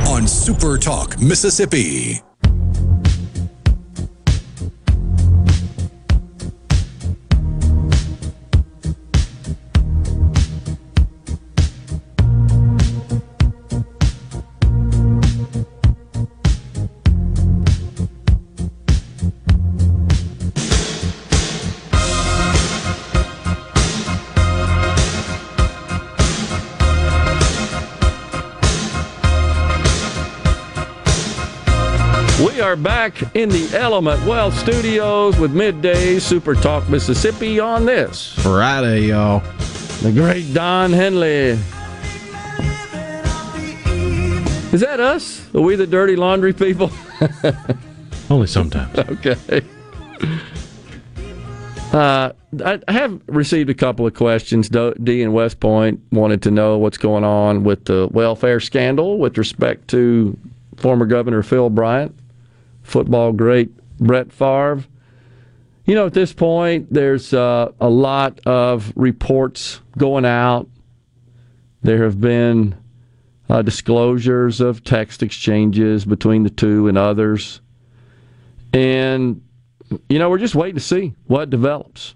on 0.09 0.26
Super 0.26 0.78
Talk 0.78 1.20
Mississippi. 1.20 2.22
Are 32.65 32.77
back 32.77 33.36
in 33.36 33.51
the 33.51 33.69
Element 33.77 34.24
Wealth 34.24 34.59
Studios 34.59 35.39
with 35.39 35.53
Midday 35.53 36.19
Super 36.19 36.55
Talk 36.55 36.89
Mississippi 36.89 37.61
on 37.61 37.85
this 37.85 38.32
Friday, 38.39 39.09
y'all. 39.09 39.41
The 40.01 40.11
great 40.11 40.55
Don 40.55 40.91
Henley. 40.91 41.59
Is 44.73 44.81
that 44.81 44.99
us? 44.99 45.55
Are 45.55 45.61
we 45.61 45.77
the 45.77 45.86
dirty 45.86 46.16
laundry 46.16 46.55
people? 46.55 46.91
Only 48.31 48.47
sometimes. 48.47 48.99
okay. 48.99 49.62
Uh, 51.93 52.32
I 52.65 52.81
have 52.89 53.20
received 53.27 53.69
a 53.69 53.74
couple 53.74 54.07
of 54.07 54.15
questions. 54.15 54.70
D 54.70 55.20
in 55.20 55.35
West 55.35 55.61
Point 55.61 56.01
wanted 56.12 56.41
to 56.41 56.51
know 56.51 56.78
what's 56.78 56.97
going 56.97 57.24
on 57.24 57.62
with 57.62 57.85
the 57.85 58.09
welfare 58.11 58.59
scandal 58.59 59.19
with 59.19 59.36
respect 59.36 59.89
to 59.89 60.35
former 60.78 61.05
Governor 61.05 61.43
Phil 61.43 61.69
Bryant, 61.69 62.16
football 62.85 63.32
great 63.32 63.70
Brett 63.98 64.31
Favre. 64.31 64.85
You 65.86 65.94
know, 65.94 66.06
at 66.06 66.15
this 66.15 66.32
point, 66.32 66.93
there's 66.93 67.35
uh, 67.35 67.73
a 67.81 67.89
lot 67.89 68.40
of 68.47 68.93
reports 68.97 69.81
going 69.98 70.24
out. 70.24 70.69
There 71.82 72.05
have 72.05 72.20
been 72.20 72.74
uh, 73.51 73.62
disclosures 73.62 74.61
of 74.61 74.85
text 74.85 75.23
exchanges 75.23 76.05
between 76.05 76.43
the 76.44 76.51
two 76.51 76.89
and 76.89 76.97
others. 76.97 77.61
And, 78.73 79.43
you 80.09 80.19
know, 80.19 80.31
we're 80.31 80.39
just 80.39 80.55
waiting 80.55 80.77
to 80.77 80.81
see 80.81 81.15
what 81.27 81.51
develops. 81.51 82.15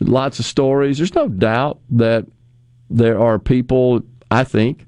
Lots 0.00 0.38
of 0.38 0.44
stories. 0.44 0.98
There's 0.98 1.14
no 1.14 1.28
doubt 1.28 1.80
that 1.90 2.26
there 2.88 3.18
are 3.20 3.38
people, 3.40 4.02
I 4.30 4.44
think, 4.44 4.84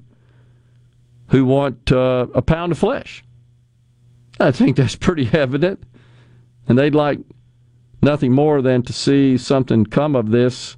who 1.29 1.45
want 1.45 1.91
uh, 1.91 2.29
a 2.33 2.43
pound 2.43 2.71
of 2.71 2.79
flesh. 2.79 3.25
I 4.41 4.51
think 4.51 4.77
that's 4.77 4.97
pretty 4.97 5.29
evident. 5.33 5.83
And 6.67 6.79
they'd 6.79 6.95
like 6.95 7.19
nothing 8.03 8.33
more 8.33 8.63
than 8.63 8.83
to 8.83 8.93
see 8.93 9.37
something 9.37 9.85
come 9.85 10.17
of 10.17 10.31
this 10.31 10.77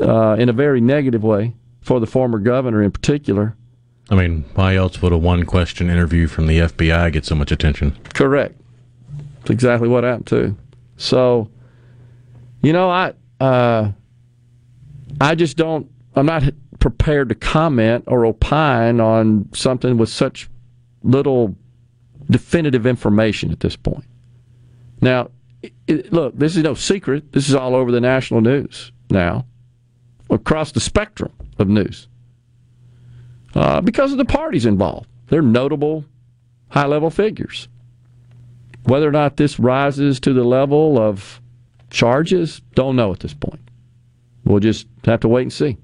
uh, 0.00 0.36
in 0.38 0.48
a 0.48 0.52
very 0.52 0.80
negative 0.80 1.22
way 1.22 1.54
for 1.80 2.00
the 2.00 2.06
former 2.06 2.38
governor 2.38 2.82
in 2.82 2.90
particular. 2.90 3.56
I 4.10 4.14
mean, 4.14 4.44
why 4.54 4.76
else 4.76 5.00
would 5.02 5.12
a 5.12 5.18
one 5.18 5.44
question 5.44 5.90
interview 5.90 6.26
from 6.26 6.46
the 6.46 6.58
FBI 6.60 7.12
get 7.12 7.24
so 7.24 7.34
much 7.34 7.52
attention? 7.52 7.96
Correct. 8.14 8.60
That's 9.38 9.50
exactly 9.50 9.88
what 9.88 10.04
happened 10.04 10.26
too. 10.26 10.56
So, 10.96 11.50
you 12.62 12.72
know, 12.72 12.90
I 12.90 13.12
uh, 13.40 13.92
I 15.20 15.34
just 15.34 15.56
don't. 15.56 15.90
I'm 16.14 16.26
not 16.26 16.44
prepared 16.78 17.28
to 17.28 17.34
comment 17.34 18.04
or 18.06 18.24
opine 18.24 19.00
on 19.00 19.48
something 19.52 19.96
with 19.98 20.08
such 20.08 20.48
little 21.02 21.56
definitive 22.30 22.86
information 22.86 23.50
at 23.52 23.60
this 23.60 23.76
point. 23.76 24.04
Now, 25.00 25.30
it, 25.62 25.72
it- 25.86 26.12
look, 26.12 26.36
this 26.36 26.56
is 26.56 26.62
no 26.62 26.74
secret. 26.74 27.32
This 27.32 27.48
is 27.48 27.54
all 27.54 27.74
over 27.74 27.90
the 27.92 28.00
national 28.00 28.40
news 28.40 28.92
now, 29.10 29.46
across 30.30 30.72
the 30.72 30.80
spectrum 30.80 31.32
of 31.58 31.68
news, 31.68 32.08
uh, 33.54 33.80
because 33.80 34.12
of 34.12 34.18
the 34.18 34.24
parties 34.24 34.66
involved. 34.66 35.08
They're 35.28 35.42
notable, 35.42 36.04
high-level 36.68 37.10
figures. 37.10 37.68
Whether 38.84 39.08
or 39.08 39.12
not 39.12 39.36
this 39.36 39.58
rises 39.58 40.20
to 40.20 40.32
the 40.32 40.44
level 40.44 40.98
of 40.98 41.40
charges, 41.90 42.60
don't 42.74 42.94
know 42.96 43.12
at 43.12 43.20
this 43.20 43.34
point. 43.34 43.60
We'll 44.44 44.60
just 44.60 44.86
have 45.04 45.20
to 45.20 45.28
wait 45.28 45.42
and 45.42 45.52
see. 45.52 45.76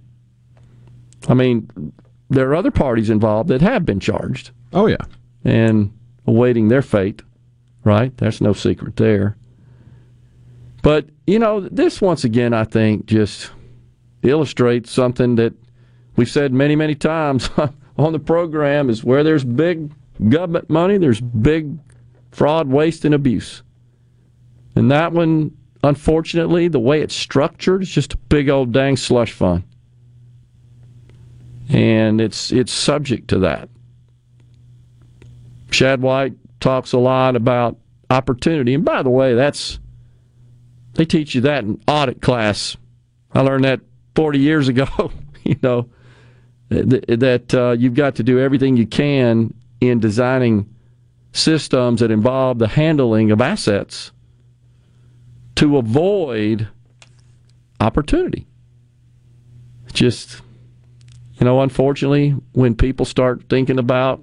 I 1.28 1.34
mean, 1.34 1.68
there 2.30 2.48
are 2.50 2.54
other 2.54 2.70
parties 2.70 3.10
involved 3.10 3.48
that 3.48 3.60
have 3.60 3.84
been 3.84 3.98
charged. 4.00 4.52
Oh, 4.72 4.86
yeah. 4.86 4.96
And 5.44 5.92
awaiting 6.26 6.68
their 6.68 6.82
fate, 6.82 7.22
right? 7.84 8.16
That's 8.16 8.40
no 8.40 8.52
secret 8.52 8.96
there. 8.96 9.36
But, 10.82 11.06
you 11.26 11.38
know, 11.38 11.60
this 11.60 12.00
once 12.00 12.24
again, 12.24 12.52
I 12.52 12.64
think, 12.64 13.06
just 13.06 13.50
illustrates 14.22 14.90
something 14.90 15.36
that 15.36 15.54
we've 16.16 16.30
said 16.30 16.52
many, 16.52 16.76
many 16.76 16.94
times 16.94 17.50
on 17.98 18.12
the 18.12 18.18
program 18.18 18.90
is 18.90 19.04
where 19.04 19.22
there's 19.22 19.44
big 19.44 19.92
government 20.28 20.68
money, 20.70 20.98
there's 20.98 21.20
big 21.20 21.78
fraud, 22.30 22.68
waste, 22.68 23.04
and 23.04 23.14
abuse. 23.14 23.62
And 24.74 24.90
that 24.90 25.12
one, 25.12 25.56
unfortunately, 25.84 26.68
the 26.68 26.80
way 26.80 27.02
it's 27.02 27.14
structured 27.14 27.82
is 27.82 27.90
just 27.90 28.14
a 28.14 28.16
big 28.16 28.48
old 28.48 28.72
dang 28.72 28.96
slush 28.96 29.32
fund. 29.32 29.64
And 31.68 32.20
it's 32.20 32.52
it's 32.52 32.72
subject 32.72 33.28
to 33.28 33.38
that. 33.40 33.68
Shad 35.72 36.02
White 36.02 36.34
talks 36.60 36.92
a 36.92 36.98
lot 36.98 37.36
about 37.36 37.78
opportunity. 38.10 38.74
And 38.74 38.84
by 38.84 39.02
the 39.02 39.10
way, 39.10 39.34
that's 39.34 39.78
they 40.94 41.04
teach 41.04 41.34
you 41.34 41.40
that 41.42 41.64
in 41.64 41.80
audit 41.88 42.20
class. 42.20 42.76
I 43.32 43.40
learned 43.40 43.64
that 43.64 43.80
40 44.14 44.38
years 44.38 44.68
ago, 44.68 45.10
you 45.42 45.56
know, 45.62 45.88
that 46.68 47.54
uh, 47.54 47.72
you've 47.78 47.94
got 47.94 48.16
to 48.16 48.22
do 48.22 48.38
everything 48.38 48.76
you 48.76 48.86
can 48.86 49.54
in 49.80 50.00
designing 50.00 50.68
systems 51.32 52.00
that 52.00 52.10
involve 52.10 52.58
the 52.58 52.68
handling 52.68 53.30
of 53.30 53.40
assets 53.40 54.12
to 55.56 55.78
avoid 55.78 56.68
opportunity. 57.80 58.46
Just, 59.92 60.40
you 61.34 61.44
know, 61.44 61.60
unfortunately, 61.60 62.30
when 62.52 62.74
people 62.74 63.04
start 63.04 63.48
thinking 63.48 63.78
about 63.78 64.22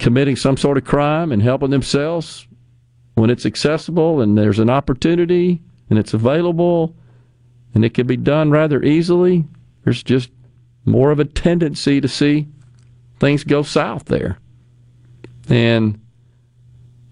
committing 0.00 0.34
some 0.34 0.56
sort 0.56 0.78
of 0.78 0.84
crime 0.84 1.30
and 1.30 1.42
helping 1.42 1.70
themselves, 1.70 2.48
when 3.14 3.30
it's 3.30 3.46
accessible 3.46 4.20
and 4.20 4.36
there's 4.36 4.58
an 4.58 4.70
opportunity 4.70 5.60
and 5.90 5.98
it's 5.98 6.14
available 6.14 6.96
and 7.74 7.84
it 7.84 7.94
can 7.94 8.06
be 8.06 8.16
done 8.16 8.50
rather 8.50 8.82
easily, 8.82 9.44
there's 9.84 10.02
just 10.02 10.30
more 10.86 11.10
of 11.10 11.20
a 11.20 11.24
tendency 11.24 12.00
to 12.00 12.08
see 12.08 12.48
things 13.20 13.44
go 13.44 13.62
south 13.62 14.06
there. 14.06 14.38
And 15.48 16.00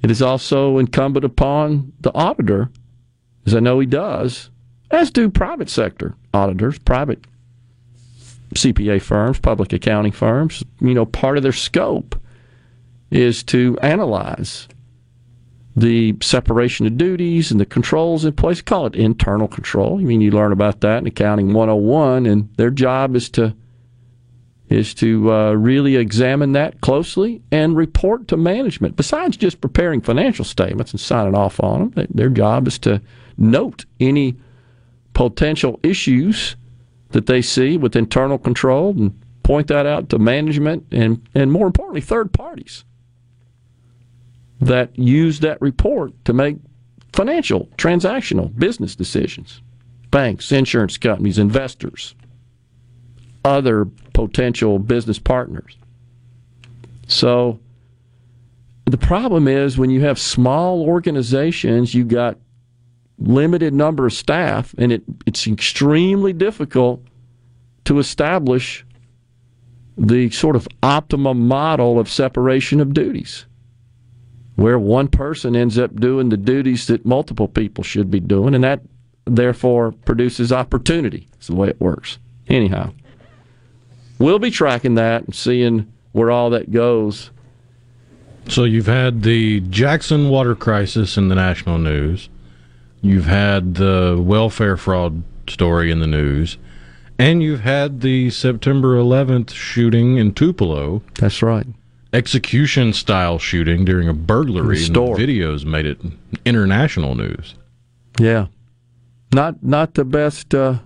it 0.02 0.10
is 0.10 0.23
also 0.23 0.78
incumbent 0.78 1.24
upon 1.24 1.93
the 2.01 2.15
auditor, 2.15 2.70
as 3.47 3.55
I 3.55 3.60
know 3.60 3.78
he 3.78 3.86
does, 3.86 4.51
as 4.90 5.10
do 5.10 5.28
private 5.28 5.69
sector 5.69 6.15
auditors, 6.32 6.78
private 6.78 7.27
CPA 8.55 9.02
firms, 9.02 9.39
public 9.39 9.74
accounting 9.74 10.12
firms. 10.12 10.65
You 10.81 10.94
know, 10.94 11.05
part 11.05 11.36
of 11.36 11.43
their 11.43 11.52
scope 11.52 12.19
is 13.10 13.43
to 13.44 13.78
analyze 13.80 14.68
the 15.80 16.16
separation 16.20 16.86
of 16.86 16.98
duties 16.98 17.51
and 17.51 17.60
the 17.60 17.66
controls 17.66 18.24
in 18.24 18.32
place. 18.32 18.60
Call 18.60 18.86
it 18.86 18.97
internal 18.97 19.48
control. 19.48 19.98
I 19.98 20.02
mean, 20.02 20.20
you 20.20 20.30
learn 20.30 20.52
about 20.52 20.80
that 20.80 20.98
in 20.98 21.06
Accounting 21.06 21.52
101, 21.52 22.26
and 22.26 22.55
their 22.56 22.70
job 22.70 23.16
is 23.16 23.28
to 23.30 23.55
is 24.68 24.93
to 24.93 25.32
uh, 25.32 25.52
really 25.52 25.97
examine 25.97 26.52
that 26.52 26.82
closely 26.82 27.40
and 27.51 27.74
report 27.74 28.28
to 28.28 28.36
management. 28.36 28.97
Besides 28.97 29.39
just 29.39 29.62
preparing 29.62 30.02
financial 30.02 30.44
statements 30.44 30.93
and 30.93 31.01
signing 31.01 31.35
off 31.35 31.59
on 31.62 31.89
them, 31.90 32.06
their 32.10 32.28
job 32.28 32.68
is 32.68 32.78
to 32.80 33.01
note 33.39 33.86
any 33.98 34.36
potential 35.14 35.80
issues 35.82 36.56
that 37.12 37.24
they 37.24 37.40
see 37.40 37.78
with 37.78 37.97
internal 37.97 38.36
control 38.36 38.90
and 38.90 39.18
point 39.43 39.68
that 39.68 39.86
out 39.86 40.10
to 40.10 40.18
management 40.18 40.85
and, 40.93 41.26
and 41.35 41.51
more 41.51 41.66
importantly, 41.66 42.02
third 42.02 42.30
parties 42.35 42.85
that 44.60 44.98
use 44.98 45.40
that 45.40 45.60
report 45.60 46.12
to 46.24 46.32
make 46.32 46.56
financial, 47.12 47.66
transactional, 47.76 48.56
business 48.59 48.94
decisions. 48.94 49.60
Banks, 50.10 50.51
insurance 50.52 50.97
companies, 50.97 51.39
investors, 51.39 52.14
other 53.44 53.85
potential 54.14 54.78
business 54.78 55.18
partners. 55.18 55.76
So 57.06 57.60
the 58.86 58.98
problem 58.98 59.48
is 59.48 59.76
when 59.76 59.90
you 59.90 60.01
have 60.02 60.18
small 60.18 60.82
organizations, 60.82 61.94
you've 61.94 62.09
got 62.09 62.39
limited 63.18 63.74
number 63.74 64.06
of 64.06 64.12
staff, 64.12 64.74
and 64.78 64.93
it, 64.93 65.02
it's 65.26 65.47
extremely 65.47 66.32
difficult 66.32 67.02
to 67.85 67.98
establish 67.98 68.85
the 69.97 70.30
sort 70.30 70.56
of 70.56 70.68
optimum 70.82 71.48
model 71.48 71.98
of 71.98 72.09
separation 72.09 72.80
of 72.80 72.94
duties, 72.94 73.47
where 74.59 74.76
one 74.76 75.06
person 75.06 75.55
ends 75.55 75.78
up 75.78 75.94
doing 75.94 76.30
the 76.30 76.36
duties 76.36 76.89
that 76.89 77.06
multiple 77.06 77.47
people 77.47 77.85
should 77.85 78.10
be 78.10 78.18
doing, 78.18 78.56
and 78.56 78.64
that 78.64 78.80
therefore 79.24 79.93
produces 79.93 80.52
opportunity. 80.52 81.28
It's 81.35 81.47
the 81.47 81.55
way 81.55 81.68
it 81.68 81.80
works. 81.80 82.18
Anyhow, 82.48 82.93
we'll 84.18 84.40
be 84.40 84.51
tracking 84.51 84.97
that 84.97 85.22
and 85.22 85.32
seeing 85.32 85.86
where 86.10 86.32
all 86.32 86.51
that 86.51 86.72
goes. 86.72 87.30
So 88.48 88.64
you've 88.64 88.86
had 88.86 89.22
the 89.22 89.60
Jackson 89.60 90.28
water 90.28 90.56
crisis 90.56 91.16
in 91.16 91.28
the 91.28 91.36
national 91.36 91.78
news. 91.78 92.28
You've 93.01 93.26
had 93.26 93.76
the 93.76 94.16
welfare 94.20 94.76
fraud 94.76 95.22
story 95.48 95.93
in 95.93 96.01
the 96.01 96.09
news. 96.09 96.59
And 97.16 97.44
you've 97.44 97.60
had 97.60 98.01
the 98.01 98.30
September 98.30 98.97
11th 98.97 99.52
shooting 99.52 100.16
in 100.16 100.35
Tupelo. 100.35 101.02
That's 101.14 101.44
right. 101.44 101.66
Execution 102.12 102.93
style 102.93 103.39
shooting 103.39 103.85
during 103.85 104.09
a 104.09 104.14
burglary. 104.14 104.82
In 104.85 104.93
the 104.93 105.02
and 105.02 105.16
the 105.16 105.20
videos 105.20 105.64
made 105.64 105.86
it 105.86 106.01
international 106.44 107.14
news. 107.14 107.55
Yeah. 108.18 108.47
Not 109.32 109.62
not 109.62 109.94
the 109.94 110.05
best 110.05 110.55
uh, 110.55 110.78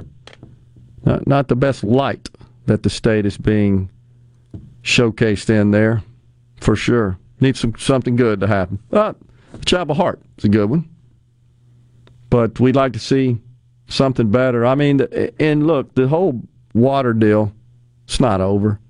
not, 1.04 1.26
not 1.26 1.48
the 1.48 1.56
best 1.56 1.84
light 1.84 2.28
that 2.66 2.82
the 2.82 2.90
state 2.90 3.24
is 3.24 3.38
being 3.38 3.88
showcased 4.82 5.48
in 5.48 5.70
there, 5.70 6.02
for 6.60 6.74
sure. 6.74 7.18
Needs 7.40 7.60
some 7.60 7.74
something 7.76 8.16
good 8.16 8.40
to 8.40 8.46
happen. 8.46 8.80
Uh, 8.92 9.14
Chapel 9.64 9.94
Hart 9.94 10.20
is 10.38 10.44
a 10.44 10.48
good 10.48 10.70
one, 10.70 10.88
but 12.30 12.58
we'd 12.58 12.76
like 12.76 12.92
to 12.94 12.98
see 12.98 13.38
something 13.88 14.30
better. 14.30 14.66
I 14.66 14.74
mean, 14.74 15.00
and 15.38 15.66
look, 15.66 15.94
the 15.94 16.08
whole 16.08 16.40
water 16.74 17.12
deal, 17.12 17.52
it's 18.04 18.20
not 18.20 18.40
over. 18.40 18.80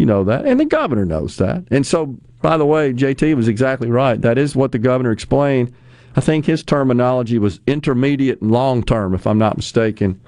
You 0.00 0.06
know 0.06 0.24
that, 0.24 0.46
and 0.46 0.58
the 0.58 0.64
governor 0.64 1.04
knows 1.04 1.36
that. 1.36 1.62
And 1.70 1.86
so, 1.86 2.16
by 2.40 2.56
the 2.56 2.64
way, 2.64 2.94
JT 2.94 3.36
was 3.36 3.48
exactly 3.48 3.90
right. 3.90 4.18
That 4.18 4.38
is 4.38 4.56
what 4.56 4.72
the 4.72 4.78
governor 4.78 5.12
explained. 5.12 5.74
I 6.16 6.22
think 6.22 6.46
his 6.46 6.62
terminology 6.62 7.38
was 7.38 7.60
intermediate 7.66 8.40
and 8.40 8.50
long 8.50 8.82
term, 8.82 9.12
if 9.12 9.26
I'm 9.26 9.36
not 9.36 9.58
mistaken, 9.58 10.18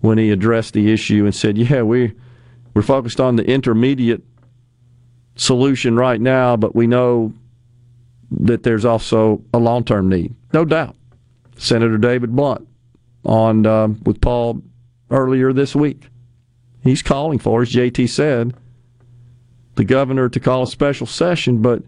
when 0.00 0.18
he 0.18 0.32
addressed 0.32 0.74
the 0.74 0.92
issue 0.92 1.24
and 1.24 1.32
said, 1.32 1.56
"Yeah, 1.56 1.82
we 1.82 2.14
we're 2.74 2.82
focused 2.82 3.20
on 3.20 3.36
the 3.36 3.44
intermediate 3.44 4.24
solution 5.36 5.94
right 5.94 6.20
now, 6.20 6.56
but 6.56 6.74
we 6.74 6.88
know 6.88 7.32
that 8.32 8.64
there's 8.64 8.84
also 8.84 9.40
a 9.54 9.58
long 9.58 9.84
term 9.84 10.08
need, 10.08 10.34
no 10.52 10.64
doubt." 10.64 10.96
Senator 11.56 11.96
David 11.96 12.34
Blunt 12.34 12.66
on 13.24 13.66
um, 13.66 14.00
with 14.04 14.20
Paul 14.20 14.62
earlier 15.12 15.52
this 15.52 15.76
week. 15.76 16.08
He's 16.82 17.02
calling 17.02 17.38
for, 17.38 17.62
as 17.62 17.72
JT 17.72 18.08
said, 18.08 18.52
the 19.76 19.84
governor 19.84 20.28
to 20.28 20.40
call 20.40 20.62
a 20.62 20.66
special 20.66 21.06
session, 21.06 21.62
but 21.62 21.82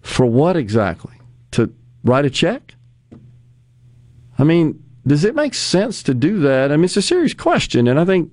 for 0.00 0.26
what 0.26 0.56
exactly? 0.56 1.14
To 1.52 1.72
write 2.04 2.24
a 2.24 2.30
check? 2.30 2.74
I 4.38 4.44
mean, 4.44 4.82
does 5.06 5.24
it 5.24 5.34
make 5.34 5.54
sense 5.54 6.02
to 6.04 6.14
do 6.14 6.38
that? 6.40 6.70
I 6.70 6.76
mean, 6.76 6.84
it's 6.84 6.96
a 6.96 7.02
serious 7.02 7.34
question, 7.34 7.88
and 7.88 7.98
I 7.98 8.04
think 8.04 8.30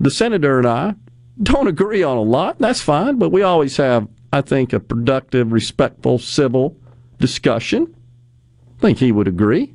the 0.00 0.10
senator 0.10 0.58
and 0.58 0.66
I 0.66 0.94
don't 1.42 1.68
agree 1.68 2.02
on 2.02 2.16
a 2.16 2.22
lot. 2.22 2.58
That's 2.58 2.80
fine, 2.80 3.18
but 3.18 3.30
we 3.30 3.42
always 3.42 3.76
have, 3.76 4.08
I 4.32 4.40
think, 4.40 4.72
a 4.72 4.80
productive, 4.80 5.52
respectful, 5.52 6.18
civil 6.18 6.76
discussion. 7.18 7.94
I 8.78 8.80
think 8.80 8.98
he 8.98 9.12
would 9.12 9.28
agree. 9.28 9.74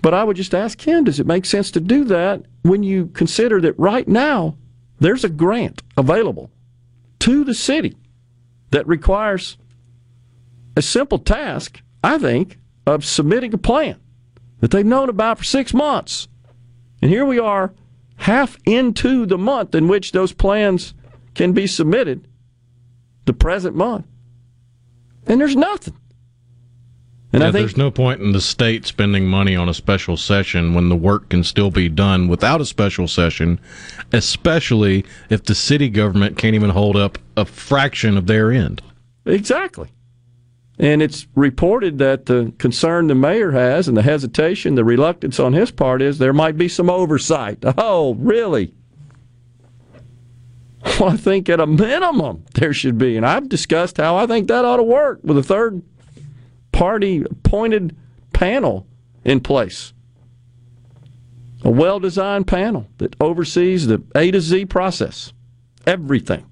But 0.00 0.14
I 0.14 0.24
would 0.24 0.36
just 0.36 0.54
ask 0.54 0.80
him, 0.86 1.04
does 1.04 1.18
it 1.18 1.26
make 1.26 1.44
sense 1.44 1.70
to 1.72 1.80
do 1.80 2.04
that 2.04 2.44
when 2.62 2.82
you 2.82 3.06
consider 3.08 3.60
that 3.62 3.78
right 3.78 4.06
now 4.06 4.56
there's 5.00 5.24
a 5.24 5.28
grant 5.28 5.82
available 5.96 6.50
to 7.20 7.44
the 7.44 7.54
city 7.54 7.96
that 8.70 8.86
requires 8.86 9.56
a 10.76 10.82
simple 10.82 11.18
task, 11.18 11.82
I 12.02 12.18
think, 12.18 12.58
of 12.86 13.04
submitting 13.04 13.52
a 13.54 13.58
plan 13.58 14.00
that 14.60 14.70
they've 14.70 14.84
known 14.84 15.08
about 15.08 15.38
for 15.38 15.44
six 15.44 15.74
months. 15.74 16.28
And 17.00 17.10
here 17.10 17.24
we 17.24 17.38
are, 17.38 17.72
half 18.16 18.56
into 18.64 19.26
the 19.26 19.38
month 19.38 19.74
in 19.74 19.88
which 19.88 20.12
those 20.12 20.32
plans 20.32 20.94
can 21.34 21.52
be 21.52 21.66
submitted, 21.66 22.26
the 23.24 23.32
present 23.32 23.76
month. 23.76 24.06
And 25.26 25.40
there's 25.40 25.56
nothing. 25.56 25.96
And 27.32 27.42
yeah, 27.42 27.48
I 27.48 27.52
think 27.52 27.62
there's 27.62 27.76
no 27.76 27.90
point 27.90 28.22
in 28.22 28.32
the 28.32 28.40
state 28.40 28.86
spending 28.86 29.26
money 29.26 29.54
on 29.54 29.68
a 29.68 29.74
special 29.74 30.16
session 30.16 30.72
when 30.72 30.88
the 30.88 30.96
work 30.96 31.28
can 31.28 31.44
still 31.44 31.70
be 31.70 31.88
done 31.88 32.26
without 32.26 32.62
a 32.62 32.66
special 32.66 33.06
session, 33.06 33.60
especially 34.12 35.04
if 35.28 35.44
the 35.44 35.54
city 35.54 35.90
government 35.90 36.38
can't 36.38 36.54
even 36.54 36.70
hold 36.70 36.96
up 36.96 37.18
a 37.36 37.44
fraction 37.44 38.16
of 38.16 38.26
their 38.26 38.50
end. 38.50 38.80
Exactly. 39.26 39.88
And 40.78 41.02
it's 41.02 41.26
reported 41.34 41.98
that 41.98 42.26
the 42.26 42.52
concern 42.58 43.08
the 43.08 43.14
mayor 43.14 43.50
has 43.50 43.88
and 43.88 43.96
the 43.96 44.02
hesitation, 44.02 44.74
the 44.76 44.84
reluctance 44.84 45.38
on 45.38 45.52
his 45.52 45.70
part 45.70 46.00
is 46.00 46.18
there 46.18 46.32
might 46.32 46.56
be 46.56 46.68
some 46.68 46.88
oversight. 46.88 47.62
Oh, 47.76 48.14
really? 48.14 48.72
Well, 50.98 51.10
I 51.10 51.16
think 51.16 51.48
at 51.48 51.60
a 51.60 51.66
minimum 51.66 52.44
there 52.54 52.72
should 52.72 52.96
be. 52.96 53.16
And 53.16 53.26
I've 53.26 53.48
discussed 53.48 53.98
how 53.98 54.16
I 54.16 54.26
think 54.26 54.48
that 54.48 54.64
ought 54.64 54.76
to 54.76 54.82
work 54.82 55.20
with 55.22 55.36
a 55.36 55.42
third 55.42 55.82
party 56.78 57.24
appointed 57.24 57.96
panel 58.32 58.86
in 59.24 59.40
place. 59.40 59.92
A 61.64 61.70
well 61.70 61.98
designed 61.98 62.46
panel 62.46 62.86
that 62.98 63.16
oversees 63.20 63.88
the 63.88 64.00
A 64.14 64.30
to 64.30 64.40
Z 64.40 64.66
process, 64.66 65.32
everything. 65.88 66.46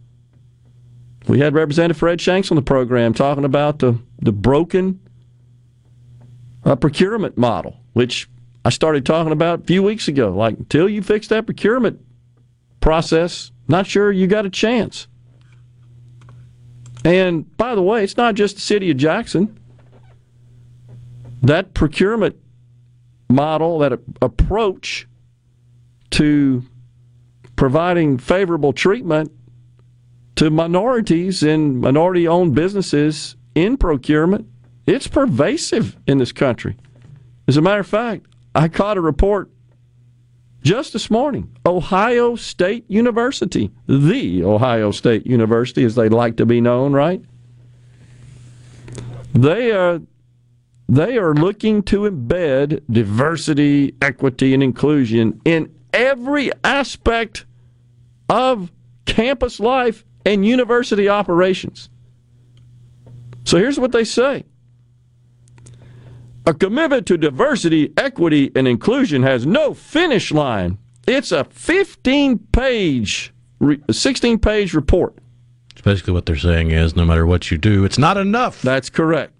We 1.28 1.38
had 1.38 1.54
Representative 1.54 1.96
Fred 1.96 2.20
Shanks 2.20 2.50
on 2.50 2.56
the 2.56 2.62
program 2.62 3.14
talking 3.14 3.44
about 3.44 3.78
the, 3.78 4.00
the 4.20 4.32
broken 4.32 4.98
uh, 6.64 6.74
procurement 6.74 7.38
model, 7.38 7.76
which 7.92 8.28
I 8.64 8.70
started 8.70 9.06
talking 9.06 9.32
about 9.32 9.60
a 9.60 9.64
few 9.64 9.84
weeks 9.84 10.08
ago. 10.08 10.30
Like, 10.30 10.58
until 10.58 10.88
you 10.88 11.02
fix 11.02 11.28
that 11.28 11.46
procurement 11.46 12.04
process, 12.80 13.52
not 13.68 13.86
sure 13.86 14.10
you 14.10 14.26
got 14.26 14.44
a 14.44 14.50
chance. 14.50 15.06
And 17.04 17.56
by 17.56 17.76
the 17.76 17.82
way, 17.82 18.02
it's 18.02 18.16
not 18.16 18.34
just 18.34 18.56
the 18.56 18.60
city 18.60 18.90
of 18.90 18.96
Jackson 18.96 19.56
that 21.47 21.74
procurement 21.74 22.36
model, 23.28 23.78
that 23.81 23.98
approach 24.23 25.09
to 26.10 26.62
providing 27.56 28.18
favorable 28.18 28.73
treatment 28.73 29.32
to 30.36 30.51
minorities 30.51 31.43
and 31.43 31.81
minority 31.81 32.28
owned 32.28 32.55
businesses 32.55 33.36
in 33.55 33.77
procurement 33.77 34.47
it's 34.86 35.09
pervasive 35.09 35.97
in 36.06 36.18
this 36.18 36.32
country. 36.32 36.77
As 37.48 37.56
a 37.56 37.60
matter 37.60 37.81
of 37.81 37.89
fact, 37.89 38.27
I 38.55 38.68
caught 38.68 38.97
a 38.97 39.01
report 39.01 39.51
just 40.62 40.93
this 40.93 41.10
morning. 41.10 41.56
Ohio 41.66 42.36
State 42.36 42.85
University, 42.89 43.73
the 43.89 44.44
Ohio 44.44 44.93
State 44.93 45.27
University, 45.27 45.85
as 45.85 45.97
they 45.97 46.09
like 46.09 46.36
to 46.36 46.47
be 46.47 46.60
known, 46.60 46.93
right? 46.93 47.23
They 49.35 49.73
are 49.73 50.01
they 50.88 51.18
are 51.18 51.34
looking 51.34 51.82
to 51.84 52.02
embed 52.02 52.82
diversity, 52.90 53.94
equity, 54.00 54.54
and 54.54 54.62
inclusion 54.62 55.40
in 55.44 55.74
every 55.92 56.50
aspect 56.62 57.44
of 58.28 58.70
campus 59.04 59.58
life 59.58 60.04
and 60.24 60.46
university 60.46 61.08
operations. 61.08 61.88
So 63.44 63.58
here's 63.58 63.78
what 63.78 63.92
they 63.92 64.04
say. 64.04 64.44
A 66.46 66.54
commitment 66.54 67.06
to 67.06 67.16
diversity, 67.16 67.92
equity, 67.96 68.52
and 68.54 68.68
inclusion 68.68 69.22
has 69.22 69.46
no 69.46 69.74
finish 69.74 70.32
line. 70.32 70.78
It's 71.06 71.32
a 71.32 71.44
15 71.44 72.38
page, 72.38 73.32
16 73.90 74.38
page 74.38 74.74
report. 74.74 75.16
Basically, 75.82 76.12
what 76.12 76.26
they're 76.26 76.36
saying 76.36 76.72
is 76.72 76.96
no 76.96 77.04
matter 77.04 77.24
what 77.24 77.52
you 77.52 77.58
do, 77.58 77.84
it's 77.84 77.98
not 77.98 78.16
enough. 78.16 78.60
That's 78.62 78.90
correct. 78.90 79.35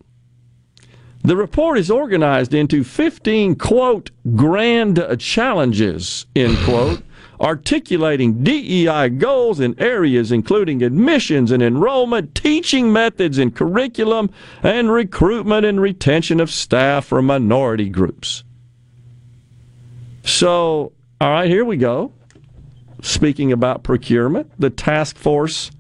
The 1.27 1.37
report 1.37 1.77
is 1.77 1.91
organized 1.91 2.55
into 2.55 2.85
15, 2.85 3.57
quote, 3.57 4.13
grand 4.37 5.05
challenges, 5.19 6.25
end 6.37 6.57
quote, 6.59 7.03
articulating 7.41 8.45
DEI 8.45 9.09
goals 9.09 9.59
in 9.59 9.75
areas 9.81 10.31
including 10.31 10.85
admissions 10.85 11.51
and 11.51 11.65
enrollment, 11.65 12.37
teaching 12.37 12.93
methods 12.93 13.39
and 13.39 13.53
curriculum, 13.53 14.31
and 14.63 14.93
recruitment 14.93 15.67
and 15.67 15.81
retention 15.81 16.39
of 16.39 16.49
staff 16.49 17.07
from 17.07 17.27
minority 17.27 17.89
groups. 17.89 18.45
So, 20.23 20.93
all 21.21 21.31
right, 21.31 21.51
here 21.51 21.65
we 21.65 21.77
go. 21.77 22.13
Speaking 23.03 23.51
about 23.51 23.83
procurement, 23.83 24.53
the 24.61 24.71
task 24.71 25.17
force 25.17 25.73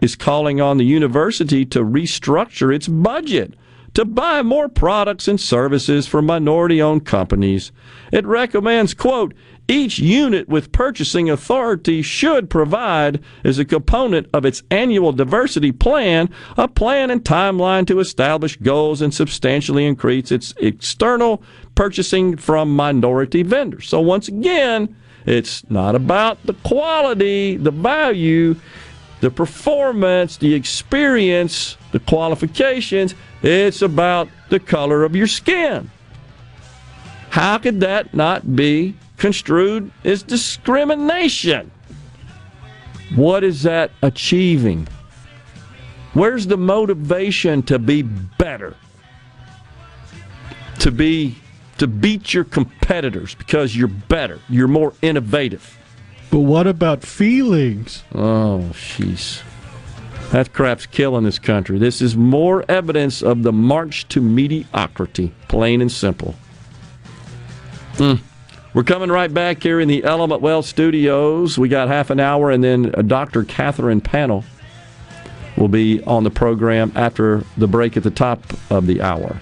is 0.00 0.16
calling 0.16 0.60
on 0.60 0.78
the 0.78 0.84
university 0.84 1.64
to 1.66 1.84
restructure 1.84 2.74
its 2.74 2.88
budget 2.88 3.54
to 3.94 4.04
buy 4.04 4.42
more 4.42 4.68
products 4.68 5.28
and 5.28 5.40
services 5.40 6.06
from 6.06 6.26
minority 6.26 6.80
owned 6.80 7.04
companies. 7.04 7.72
It 8.10 8.26
recommends, 8.26 8.94
quote, 8.94 9.34
each 9.68 9.98
unit 9.98 10.48
with 10.48 10.72
purchasing 10.72 11.30
authority 11.30 12.02
should 12.02 12.50
provide, 12.50 13.22
as 13.44 13.58
a 13.58 13.64
component 13.64 14.28
of 14.34 14.44
its 14.44 14.62
annual 14.70 15.12
diversity 15.12 15.72
plan, 15.72 16.28
a 16.56 16.66
plan 16.66 17.10
and 17.10 17.22
timeline 17.22 17.86
to 17.86 18.00
establish 18.00 18.56
goals 18.56 19.00
and 19.00 19.14
substantially 19.14 19.86
increase 19.86 20.32
its 20.32 20.52
external 20.58 21.42
purchasing 21.74 22.36
from 22.36 22.74
minority 22.74 23.42
vendors. 23.42 23.88
So, 23.88 24.00
once 24.00 24.28
again, 24.28 24.94
it's 25.26 25.68
not 25.70 25.94
about 25.94 26.44
the 26.44 26.54
quality, 26.64 27.56
the 27.56 27.70
value, 27.70 28.56
the 29.22 29.30
performance, 29.30 30.36
the 30.36 30.52
experience, 30.52 31.76
the 31.92 32.00
qualifications. 32.00 33.14
It's 33.40 33.80
about 33.80 34.28
the 34.48 34.58
color 34.58 35.04
of 35.04 35.14
your 35.14 35.28
skin. 35.28 35.88
How 37.30 37.56
could 37.58 37.78
that 37.80 38.12
not 38.12 38.56
be 38.56 38.96
construed 39.18 39.92
as 40.04 40.24
discrimination? 40.24 41.70
What 43.14 43.44
is 43.44 43.62
that 43.62 43.92
achieving? 44.02 44.88
Where's 46.14 46.48
the 46.48 46.56
motivation 46.56 47.62
to 47.64 47.78
be 47.78 48.02
better? 48.02 48.74
To 50.80 50.90
be 50.90 51.36
to 51.78 51.86
beat 51.86 52.34
your 52.34 52.44
competitors 52.44 53.36
because 53.36 53.76
you're 53.76 53.86
better, 53.86 54.40
you're 54.48 54.68
more 54.68 54.94
innovative. 55.00 55.78
But 56.32 56.40
what 56.40 56.66
about 56.66 57.02
feelings? 57.02 58.04
Oh, 58.14 58.70
jeez. 58.72 59.42
That 60.30 60.54
crap's 60.54 60.86
killing 60.86 61.24
this 61.24 61.38
country. 61.38 61.78
This 61.78 62.00
is 62.00 62.16
more 62.16 62.64
evidence 62.70 63.22
of 63.22 63.42
the 63.42 63.52
march 63.52 64.08
to 64.08 64.22
mediocrity, 64.22 65.34
plain 65.48 65.82
and 65.82 65.92
simple. 65.92 66.34
Mm. 67.96 68.20
We're 68.72 68.82
coming 68.82 69.10
right 69.10 69.32
back 69.32 69.62
here 69.62 69.78
in 69.78 69.88
the 69.88 70.04
Element 70.04 70.40
Wealth 70.40 70.64
studios. 70.64 71.58
We 71.58 71.68
got 71.68 71.88
half 71.88 72.08
an 72.08 72.18
hour, 72.18 72.50
and 72.50 72.64
then 72.64 72.94
Dr. 73.06 73.44
Catherine 73.44 74.00
Panel 74.00 74.42
will 75.58 75.68
be 75.68 76.02
on 76.04 76.24
the 76.24 76.30
program 76.30 76.92
after 76.94 77.44
the 77.58 77.68
break 77.68 77.98
at 77.98 78.04
the 78.04 78.10
top 78.10 78.42
of 78.70 78.86
the 78.86 79.02
hour. 79.02 79.38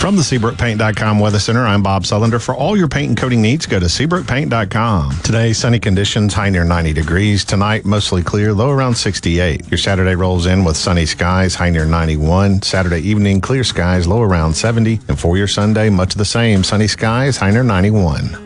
From 0.00 0.16
the 0.16 0.22
SeabrookPaint.com 0.22 1.18
Weather 1.18 1.38
Center, 1.38 1.66
I'm 1.66 1.82
Bob 1.82 2.04
Sullender. 2.04 2.42
For 2.42 2.54
all 2.54 2.74
your 2.74 2.88
paint 2.88 3.08
and 3.08 3.18
coating 3.18 3.42
needs, 3.42 3.66
go 3.66 3.78
to 3.78 3.84
SeabrookPaint.com. 3.84 5.18
Today, 5.20 5.52
sunny 5.52 5.78
conditions, 5.78 6.32
high 6.32 6.48
near 6.48 6.64
90 6.64 6.94
degrees. 6.94 7.44
Tonight, 7.44 7.84
mostly 7.84 8.22
clear, 8.22 8.54
low 8.54 8.70
around 8.70 8.94
68. 8.94 9.70
Your 9.70 9.76
Saturday 9.76 10.14
rolls 10.14 10.46
in 10.46 10.64
with 10.64 10.78
sunny 10.78 11.04
skies, 11.04 11.54
high 11.54 11.68
near 11.68 11.84
91. 11.84 12.62
Saturday 12.62 13.00
evening, 13.00 13.42
clear 13.42 13.62
skies, 13.62 14.06
low 14.06 14.22
around 14.22 14.54
70. 14.54 15.00
And 15.08 15.20
for 15.20 15.36
your 15.36 15.46
Sunday, 15.46 15.90
much 15.90 16.14
the 16.14 16.24
same, 16.24 16.64
sunny 16.64 16.86
skies, 16.86 17.36
high 17.36 17.50
near 17.50 17.62
91. 17.62 18.38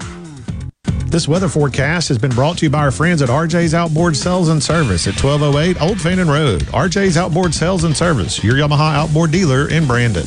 This 1.06 1.28
weather 1.28 1.48
forecast 1.48 2.08
has 2.08 2.18
been 2.18 2.32
brought 2.32 2.58
to 2.58 2.66
you 2.66 2.70
by 2.70 2.80
our 2.80 2.90
friends 2.90 3.22
at 3.22 3.28
RJ's 3.28 3.74
Outboard 3.74 4.16
Sales 4.16 4.48
and 4.48 4.60
Service 4.60 5.06
at 5.06 5.14
1208 5.22 5.80
Old 5.80 6.00
Fannin 6.00 6.26
Road. 6.26 6.62
RJ's 6.62 7.16
Outboard 7.16 7.54
Sales 7.54 7.84
and 7.84 7.96
Service, 7.96 8.42
your 8.42 8.56
Yamaha 8.56 8.96
outboard 8.96 9.30
dealer 9.30 9.70
in 9.70 9.86
Brandon. 9.86 10.26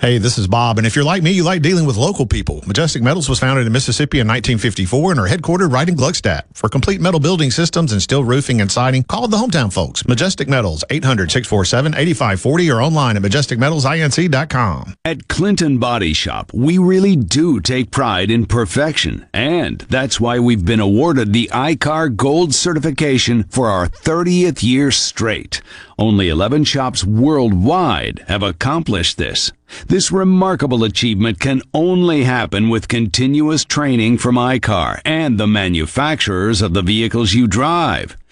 Hey, 0.00 0.18
this 0.18 0.38
is 0.38 0.46
Bob, 0.46 0.78
and 0.78 0.86
if 0.86 0.94
you're 0.94 1.04
like 1.04 1.24
me, 1.24 1.32
you 1.32 1.42
like 1.42 1.60
dealing 1.60 1.84
with 1.84 1.96
local 1.96 2.24
people. 2.24 2.62
Majestic 2.68 3.02
Metals 3.02 3.28
was 3.28 3.40
founded 3.40 3.66
in 3.66 3.72
Mississippi 3.72 4.20
in 4.20 4.28
1954 4.28 5.10
and 5.10 5.18
are 5.18 5.26
headquartered 5.26 5.72
right 5.72 5.88
in 5.88 5.96
Gluckstadt. 5.96 6.42
For 6.52 6.68
complete 6.68 7.00
metal 7.00 7.18
building 7.18 7.50
systems 7.50 7.90
and 7.90 8.00
steel 8.00 8.22
roofing 8.22 8.60
and 8.60 8.70
siding, 8.70 9.02
call 9.02 9.26
the 9.26 9.36
hometown 9.36 9.72
folks. 9.72 10.06
Majestic 10.06 10.46
Metals, 10.46 10.84
800-647-8540 10.90 12.72
or 12.72 12.80
online 12.80 13.16
at 13.16 13.24
majesticmetalsinc.com. 13.24 14.94
At 15.04 15.26
Clinton 15.26 15.78
Body 15.78 16.12
Shop, 16.12 16.52
we 16.54 16.78
really 16.78 17.16
do 17.16 17.58
take 17.58 17.90
pride 17.90 18.30
in 18.30 18.46
perfection, 18.46 19.26
and 19.34 19.80
that's 19.90 20.20
why 20.20 20.38
we've 20.38 20.64
been 20.64 20.78
awarded 20.78 21.32
the 21.32 21.50
ICAR 21.52 22.14
Gold 22.14 22.54
certification 22.54 23.42
for 23.48 23.66
our 23.66 23.88
30th 23.88 24.62
year 24.62 24.92
straight. 24.92 25.60
Only 26.00 26.28
11 26.28 26.62
shops 26.62 27.02
worldwide 27.02 28.24
have 28.28 28.44
accomplished 28.44 29.18
this. 29.18 29.50
This 29.88 30.12
remarkable 30.12 30.84
achievement 30.84 31.40
can 31.40 31.60
only 31.74 32.22
happen 32.22 32.68
with 32.68 32.86
continuous 32.86 33.64
training 33.64 34.18
from 34.18 34.36
ICAR 34.36 35.00
and 35.04 35.38
the 35.38 35.48
manufacturers 35.48 36.62
of 36.62 36.72
the 36.72 36.82
vehicles 36.82 37.34
you 37.34 37.48
drive. 37.48 38.16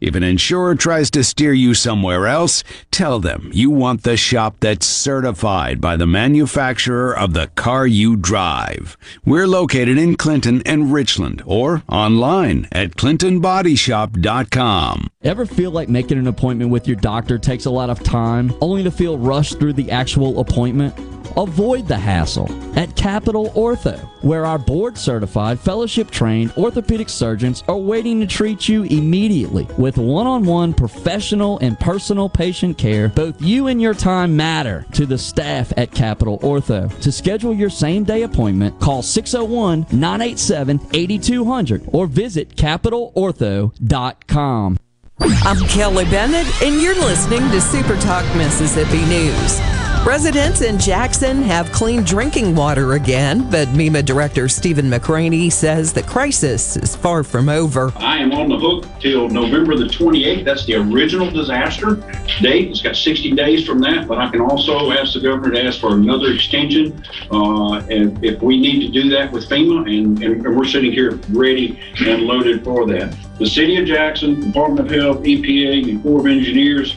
If 0.00 0.14
an 0.14 0.22
insurer 0.22 0.74
tries 0.74 1.10
to 1.10 1.22
steer 1.22 1.52
you 1.52 1.74
somewhere 1.74 2.26
else, 2.26 2.64
tell 2.90 3.20
them 3.20 3.50
you 3.52 3.68
want 3.70 4.02
the 4.02 4.16
shop 4.16 4.56
that's 4.60 4.86
certified 4.86 5.78
by 5.80 5.96
the 5.96 6.06
manufacturer 6.06 7.16
of 7.16 7.34
the 7.34 7.48
car 7.48 7.86
you 7.86 8.16
drive. 8.16 8.96
We're 9.26 9.46
located 9.46 9.98
in 9.98 10.16
Clinton 10.16 10.62
and 10.64 10.90
Richland 10.92 11.42
or 11.44 11.82
online 11.88 12.66
at 12.72 12.92
clintonbodyshop.com. 12.92 15.08
Ever 15.22 15.44
feel 15.44 15.70
like 15.70 15.90
making 15.90 16.18
an 16.18 16.28
appointment 16.28 16.70
with 16.70 16.88
your 16.88 16.96
doctor 16.96 17.38
takes 17.38 17.66
a 17.66 17.70
lot 17.70 17.90
of 17.90 18.02
time, 18.02 18.54
only 18.62 18.82
to 18.82 18.90
feel 18.90 19.18
rushed 19.18 19.58
through 19.58 19.74
the 19.74 19.90
actual 19.90 20.40
appointment? 20.40 20.94
Avoid 21.36 21.86
the 21.86 21.98
hassle 21.98 22.48
at 22.78 22.96
Capital 22.96 23.50
Ortho, 23.50 23.98
where 24.22 24.46
our 24.46 24.58
board 24.58 24.98
certified, 24.98 25.58
fellowship 25.58 26.10
trained 26.10 26.52
orthopedic 26.56 27.08
surgeons 27.08 27.64
are 27.68 27.76
waiting 27.76 28.20
to 28.20 28.26
treat 28.26 28.68
you 28.68 28.82
immediately. 28.84 29.66
With 29.78 29.98
one 29.98 30.26
on 30.26 30.44
one 30.44 30.74
professional 30.74 31.58
and 31.58 31.78
personal 31.78 32.28
patient 32.28 32.78
care, 32.78 33.08
both 33.08 33.40
you 33.40 33.68
and 33.68 33.80
your 33.80 33.94
time 33.94 34.36
matter 34.36 34.84
to 34.92 35.06
the 35.06 35.18
staff 35.18 35.72
at 35.76 35.92
Capital 35.92 36.38
Ortho. 36.40 36.98
To 37.00 37.12
schedule 37.12 37.54
your 37.54 37.70
same 37.70 38.04
day 38.04 38.22
appointment, 38.22 38.80
call 38.80 39.02
601 39.02 39.86
987 39.92 40.80
8200 40.92 41.88
or 41.92 42.06
visit 42.06 42.56
capitalortho.com. 42.56 44.76
I'm 45.22 45.58
Kelly 45.68 46.06
Bennett, 46.06 46.62
and 46.62 46.80
you're 46.80 46.94
listening 46.94 47.50
to 47.50 47.60
Super 47.60 48.00
Talk 48.00 48.24
Mississippi 48.36 49.04
News. 49.04 49.79
Residents 50.06 50.62
in 50.62 50.78
Jackson 50.78 51.42
have 51.42 51.70
clean 51.72 52.02
drinking 52.02 52.54
water 52.54 52.94
again, 52.94 53.48
but 53.50 53.68
MEMA 53.68 54.02
Director 54.02 54.48
Stephen 54.48 54.90
McCraney 54.90 55.52
says 55.52 55.92
the 55.92 56.02
crisis 56.02 56.78
is 56.78 56.96
far 56.96 57.22
from 57.22 57.50
over. 57.50 57.92
I 57.96 58.16
am 58.16 58.32
on 58.32 58.48
the 58.48 58.58
hook 58.58 58.86
till 58.98 59.28
November 59.28 59.76
the 59.76 59.84
28th. 59.84 60.44
That's 60.44 60.64
the 60.64 60.76
original 60.76 61.30
disaster 61.30 61.96
date. 62.40 62.70
It's 62.70 62.80
got 62.80 62.96
60 62.96 63.32
days 63.32 63.66
from 63.66 63.78
that, 63.80 64.08
but 64.08 64.16
I 64.16 64.30
can 64.30 64.40
also 64.40 64.90
ask 64.90 65.12
the 65.12 65.20
governor 65.20 65.54
to 65.54 65.64
ask 65.66 65.80
for 65.80 65.94
another 65.94 66.32
extension 66.32 67.04
uh, 67.30 67.82
if, 67.88 68.40
we 68.40 68.58
need 68.58 68.80
to 68.86 68.88
do 68.88 69.10
that 69.10 69.30
with 69.30 69.50
FEMA, 69.50 69.86
and, 69.86 70.22
and 70.22 70.56
we're 70.56 70.64
sitting 70.64 70.92
here 70.92 71.20
ready 71.28 71.78
and 72.00 72.22
loaded 72.22 72.64
for 72.64 72.86
that. 72.86 73.14
The 73.38 73.46
City 73.46 73.76
of 73.76 73.86
Jackson, 73.86 74.40
Department 74.40 74.88
of 74.88 74.90
Health, 74.90 75.18
EPA, 75.24 75.90
and 75.90 76.02
Corps 76.02 76.20
of 76.20 76.26
Engineers 76.26 76.96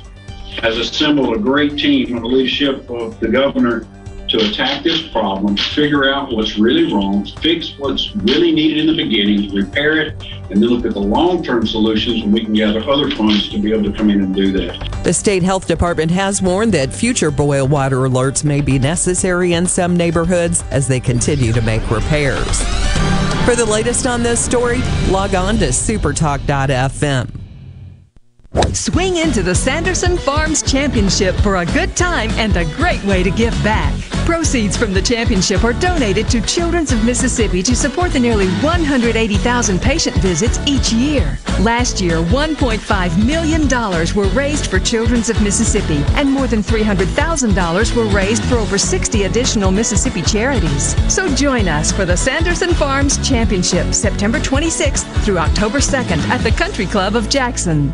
has 0.62 0.78
assembled 0.78 1.36
a 1.36 1.40
great 1.40 1.78
team 1.78 2.16
under 2.16 2.22
the 2.22 2.28
leadership 2.28 2.90
of 2.90 3.20
the 3.20 3.28
governor 3.28 3.88
to 4.34 4.50
attack 4.50 4.84
this 4.84 5.08
problem, 5.10 5.56
figure 5.56 6.12
out 6.12 6.32
what's 6.32 6.58
really 6.58 6.92
wrong, 6.92 7.24
fix 7.42 7.78
what's 7.78 8.16
really 8.16 8.52
needed 8.52 8.80
in 8.80 8.88
the 8.88 9.04
beginning, 9.04 9.54
repair 9.54 10.00
it, 10.00 10.24
and 10.50 10.62
then 10.62 10.70
look 10.70 10.86
at 10.86 10.94
the 10.94 11.00
long-term 11.00 11.68
solutions 11.68 12.24
when 12.24 12.32
we 12.32 12.44
can 12.44 12.54
gather 12.54 12.80
other 12.90 13.12
funds 13.12 13.50
to 13.50 13.60
be 13.60 13.72
able 13.72 13.84
to 13.84 13.96
come 13.96 14.10
in 14.10 14.22
and 14.22 14.34
do 14.34 14.52
that. 14.54 15.04
The 15.04 15.14
state 15.14 15.44
health 15.44 15.68
department 15.68 16.10
has 16.12 16.42
warned 16.42 16.72
that 16.74 16.92
future 16.92 17.30
boil 17.30 17.68
water 17.68 17.98
alerts 17.98 18.44
may 18.44 18.62
be 18.62 18.80
necessary 18.80 19.54
in 19.54 19.68
some 19.68 19.96
neighborhoods 19.96 20.64
as 20.72 20.88
they 20.88 21.00
continue 21.00 21.54
to 21.54 21.62
make 21.62 21.88
repairs. 21.92 22.64
For 23.46 23.56
the 23.56 23.68
latest 23.70 24.08
on 24.08 24.24
this 24.24 24.44
story, 24.44 24.82
log 25.10 25.36
on 25.36 25.58
to 25.58 25.68
supertalk.fm. 25.68 27.43
Swing 28.74 29.18
into 29.18 29.42
the 29.42 29.56
Sanderson 29.56 30.18
Farms 30.18 30.62
Championship 30.62 31.36
for 31.38 31.58
a 31.58 31.66
good 31.68 31.96
time 31.96 32.30
and 32.32 32.56
a 32.56 32.66
great 32.76 33.04
way 33.04 33.24
to 33.24 33.32
give 33.32 33.54
back. 33.64 34.00
Proceeds 34.26 34.78
from 34.78 34.94
the 34.94 35.02
championship 35.02 35.64
are 35.64 35.74
donated 35.74 36.30
to 36.30 36.42
Children's 36.42 36.92
of 36.92 37.04
Mississippi 37.04 37.64
to 37.64 37.76
support 37.76 38.12
the 38.12 38.20
nearly 38.20 38.48
180,000 38.62 39.82
patient 39.82 40.16
visits 40.18 40.60
each 40.68 40.94
year. 40.94 41.38
Last 41.60 42.00
year, 42.00 42.18
$1.5 42.18 43.26
million 43.26 43.68
were 44.16 44.36
raised 44.36 44.68
for 44.68 44.80
Children's 44.80 45.30
of 45.30 45.42
Mississippi, 45.42 46.04
and 46.16 46.30
more 46.30 46.48
than 46.48 46.62
$300,000 46.62 47.96
were 47.96 48.16
raised 48.16 48.44
for 48.46 48.56
over 48.56 48.78
60 48.78 49.24
additional 49.24 49.72
Mississippi 49.72 50.22
charities. 50.22 50.96
So 51.14 51.28
join 51.36 51.68
us 51.68 51.92
for 51.92 52.06
the 52.06 52.18
Sanderson 52.18 52.74
Farms 52.74 53.18
Championship, 53.28 53.94
September 53.94 54.40
26th 54.40 55.24
through 55.24 55.40
October 55.40 55.80
2nd 55.80 56.20
at 56.30 56.42
the 56.42 56.52
Country 56.52 56.86
Club 56.86 57.16
of 57.16 57.30
Jackson. 57.30 57.94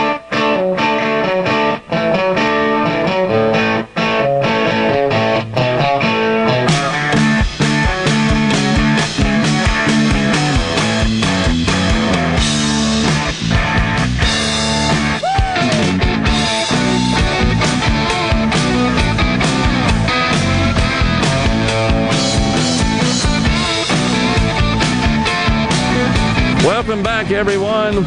Everyone. 27.41 28.03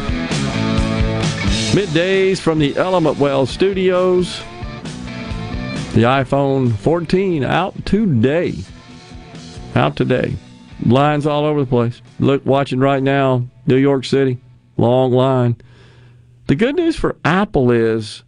Middays 1.75 2.39
from 2.39 2.57
the 2.57 2.77
Element 2.77 3.17
Wealth 3.17 3.49
Studios. 3.49 4.39
The 5.93 6.03
iPhone 6.03 6.71
14 6.71 7.43
out 7.43 7.85
today. 7.85 8.53
Out 9.75 9.97
today. 9.97 10.37
Lines 10.85 11.27
all 11.27 11.43
over 11.43 11.59
the 11.59 11.65
place. 11.65 12.01
Look, 12.17 12.45
watching 12.45 12.79
right 12.79 13.03
now, 13.03 13.45
New 13.67 13.75
York 13.75 14.05
City, 14.05 14.39
long 14.77 15.11
line. 15.11 15.57
The 16.47 16.55
good 16.55 16.77
news 16.77 16.95
for 16.95 17.17
Apple 17.25 17.71
is 17.71 18.23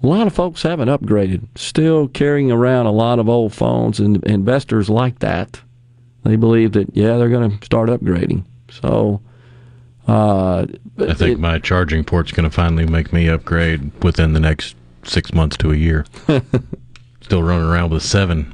a 0.00 0.06
lot 0.06 0.28
of 0.28 0.32
folks 0.32 0.62
haven't 0.62 0.90
upgraded. 0.90 1.44
Still 1.56 2.06
carrying 2.06 2.52
around 2.52 2.86
a 2.86 2.92
lot 2.92 3.18
of 3.18 3.28
old 3.28 3.52
phones, 3.52 3.98
and 3.98 4.22
investors 4.22 4.88
like 4.88 5.18
that. 5.18 5.60
They 6.22 6.36
believe 6.36 6.70
that, 6.74 6.96
yeah, 6.96 7.16
they're 7.16 7.28
going 7.28 7.58
to 7.58 7.66
start 7.66 7.88
upgrading. 7.88 8.44
So, 8.70 9.22
uh, 10.10 10.66
I 10.98 11.14
think 11.14 11.38
my 11.38 11.60
charging 11.60 12.02
port's 12.02 12.32
going 12.32 12.42
to 12.42 12.50
finally 12.50 12.84
make 12.84 13.12
me 13.12 13.28
upgrade 13.28 13.92
within 14.02 14.32
the 14.32 14.40
next 14.40 14.74
six 15.04 15.32
months 15.32 15.56
to 15.58 15.70
a 15.70 15.76
year. 15.76 16.04
Still 17.20 17.44
running 17.44 17.68
around 17.68 17.90
with 17.90 18.02
a 18.02 18.06
seven. 18.06 18.52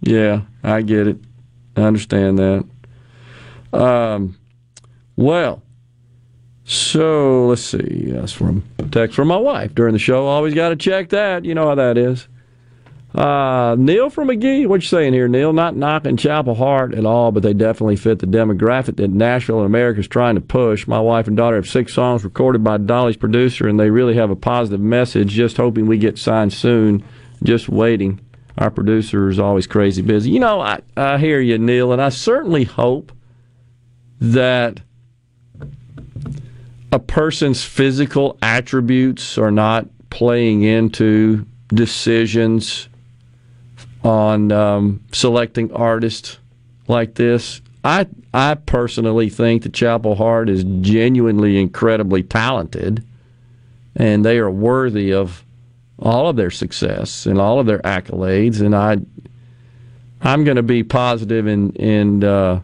Yeah, 0.00 0.42
I 0.64 0.82
get 0.82 1.06
it. 1.06 1.18
I 1.76 1.82
understand 1.82 2.40
that. 2.40 2.64
Um, 3.72 4.36
well, 5.14 5.62
so 6.64 7.46
let's 7.46 7.62
see. 7.62 8.06
That's 8.10 8.32
from 8.32 8.64
text 8.90 9.14
from 9.14 9.28
my 9.28 9.36
wife 9.36 9.72
during 9.76 9.92
the 9.92 10.00
show. 10.00 10.26
Always 10.26 10.54
got 10.54 10.70
to 10.70 10.76
check 10.76 11.10
that. 11.10 11.44
You 11.44 11.54
know 11.54 11.68
how 11.68 11.76
that 11.76 11.98
is. 11.98 12.26
Uh, 13.14 13.74
Neil 13.76 14.08
from 14.08 14.28
McGee, 14.28 14.68
what 14.68 14.82
you 14.82 14.86
saying 14.86 15.12
here, 15.12 15.26
Neil? 15.26 15.52
Not 15.52 15.74
knocking 15.74 16.16
Chapel 16.16 16.54
Hart 16.54 16.94
at 16.94 17.04
all, 17.04 17.32
but 17.32 17.42
they 17.42 17.52
definitely 17.52 17.96
fit 17.96 18.20
the 18.20 18.26
demographic 18.26 18.96
that 18.96 19.10
Nashville 19.10 19.58
and 19.58 19.66
America 19.66 19.98
is 19.98 20.06
trying 20.06 20.36
to 20.36 20.40
push. 20.40 20.86
My 20.86 21.00
wife 21.00 21.26
and 21.26 21.36
daughter 21.36 21.56
have 21.56 21.68
six 21.68 21.92
songs 21.92 22.22
recorded 22.22 22.62
by 22.62 22.76
Dolly's 22.78 23.16
producer, 23.16 23.66
and 23.66 23.80
they 23.80 23.90
really 23.90 24.14
have 24.14 24.30
a 24.30 24.36
positive 24.36 24.80
message. 24.80 25.30
Just 25.30 25.56
hoping 25.56 25.86
we 25.86 25.98
get 25.98 26.18
signed 26.18 26.52
soon. 26.52 27.02
Just 27.42 27.68
waiting. 27.68 28.20
Our 28.58 28.70
producer 28.70 29.28
is 29.28 29.40
always 29.40 29.66
crazy 29.66 30.02
busy. 30.02 30.30
You 30.30 30.40
know, 30.40 30.60
I, 30.60 30.80
I 30.96 31.18
hear 31.18 31.40
you, 31.40 31.58
Neil, 31.58 31.92
and 31.92 32.00
I 32.00 32.10
certainly 32.10 32.64
hope 32.64 33.10
that 34.20 34.80
a 36.92 36.98
person's 36.98 37.64
physical 37.64 38.38
attributes 38.40 39.36
are 39.36 39.50
not 39.50 39.88
playing 40.10 40.62
into 40.62 41.46
decisions 41.68 42.89
on 44.02 44.52
um, 44.52 45.00
selecting 45.12 45.72
artists 45.72 46.38
like 46.88 47.14
this. 47.14 47.60
I 47.84 48.06
I 48.32 48.54
personally 48.54 49.28
think 49.30 49.62
that 49.62 49.72
Chapel 49.72 50.14
Hart 50.14 50.48
is 50.48 50.64
genuinely 50.80 51.58
incredibly 51.58 52.22
talented, 52.22 53.04
and 53.96 54.24
they 54.24 54.38
are 54.38 54.50
worthy 54.50 55.12
of 55.12 55.44
all 55.98 56.28
of 56.28 56.36
their 56.36 56.50
success 56.50 57.26
and 57.26 57.38
all 57.38 57.58
of 57.60 57.66
their 57.66 57.80
accolades. 57.80 58.60
And 58.60 58.74
I 58.74 58.98
I'm 60.22 60.44
going 60.44 60.56
to 60.56 60.62
be 60.62 60.82
positive 60.82 61.46
and 61.46 61.78
and 61.78 62.24
uh, 62.24 62.60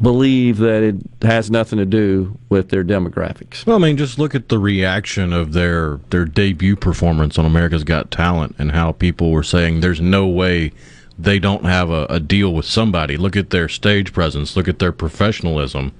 believe 0.00 0.58
that 0.58 0.82
it 0.82 0.96
has 1.22 1.50
nothing 1.50 1.78
to 1.78 1.86
do 1.86 2.38
with 2.48 2.70
their 2.70 2.84
demographics. 2.84 3.66
Well, 3.66 3.76
I 3.76 3.78
mean, 3.78 3.96
just 3.96 4.18
look 4.18 4.34
at 4.34 4.48
the 4.48 4.58
reaction 4.58 5.32
of 5.32 5.52
their 5.52 6.00
their 6.10 6.24
debut 6.24 6.76
performance 6.76 7.38
on 7.38 7.44
America's 7.44 7.84
Got 7.84 8.10
Talent 8.10 8.56
and 8.58 8.72
how 8.72 8.92
people 8.92 9.30
were 9.30 9.42
saying 9.42 9.80
there's 9.80 10.00
no 10.00 10.26
way 10.26 10.72
they 11.18 11.38
don't 11.38 11.64
have 11.64 11.90
a, 11.90 12.06
a 12.06 12.18
deal 12.18 12.52
with 12.52 12.66
somebody. 12.66 13.16
Look 13.16 13.36
at 13.36 13.50
their 13.50 13.68
stage 13.68 14.12
presence, 14.12 14.56
look 14.56 14.68
at 14.68 14.78
their 14.78 14.92
professionalism. 14.92 15.92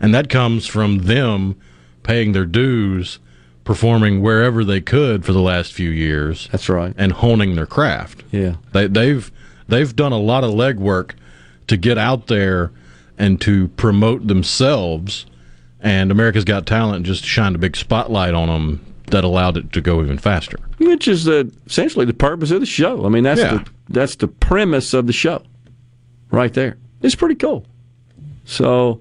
And 0.00 0.14
that 0.14 0.28
comes 0.28 0.66
from 0.66 0.98
them 1.00 1.56
paying 2.02 2.32
their 2.32 2.46
dues, 2.46 3.18
performing 3.64 4.20
wherever 4.20 4.64
they 4.64 4.80
could 4.80 5.24
for 5.24 5.32
the 5.32 5.40
last 5.40 5.72
few 5.72 5.90
years. 5.90 6.48
That's 6.50 6.68
right. 6.68 6.94
And 6.96 7.12
honing 7.12 7.54
their 7.54 7.66
craft. 7.66 8.22
Yeah. 8.30 8.56
They 8.72 8.86
they've 8.86 9.30
they've 9.68 9.94
done 9.94 10.12
a 10.12 10.18
lot 10.18 10.44
of 10.44 10.52
legwork 10.52 11.12
to 11.66 11.76
get 11.76 11.98
out 11.98 12.28
there 12.28 12.70
and 13.22 13.40
to 13.40 13.68
promote 13.68 14.26
themselves. 14.26 15.26
And 15.80 16.10
America's 16.10 16.44
Got 16.44 16.66
Talent 16.66 17.06
just 17.06 17.24
shined 17.24 17.54
a 17.54 17.58
big 17.58 17.76
spotlight 17.76 18.34
on 18.34 18.48
them 18.48 18.84
that 19.12 19.22
allowed 19.22 19.56
it 19.56 19.72
to 19.72 19.80
go 19.80 20.02
even 20.02 20.18
faster. 20.18 20.58
Which 20.78 21.06
is 21.06 21.24
the, 21.24 21.52
essentially 21.66 22.04
the 22.04 22.14
purpose 22.14 22.50
of 22.50 22.60
the 22.60 22.66
show. 22.66 23.06
I 23.06 23.08
mean, 23.08 23.22
that's 23.24 23.40
Yeah. 23.40 23.58
the 23.58 23.70
that's 23.88 24.16
the 24.16 24.26
premise 24.28 24.94
of 24.94 25.06
the 25.06 25.12
show, 25.12 25.42
right 26.30 26.52
there. 26.52 26.78
It's 27.02 27.14
pretty 27.14 27.34
cool. 27.34 27.64
So, 28.44 29.00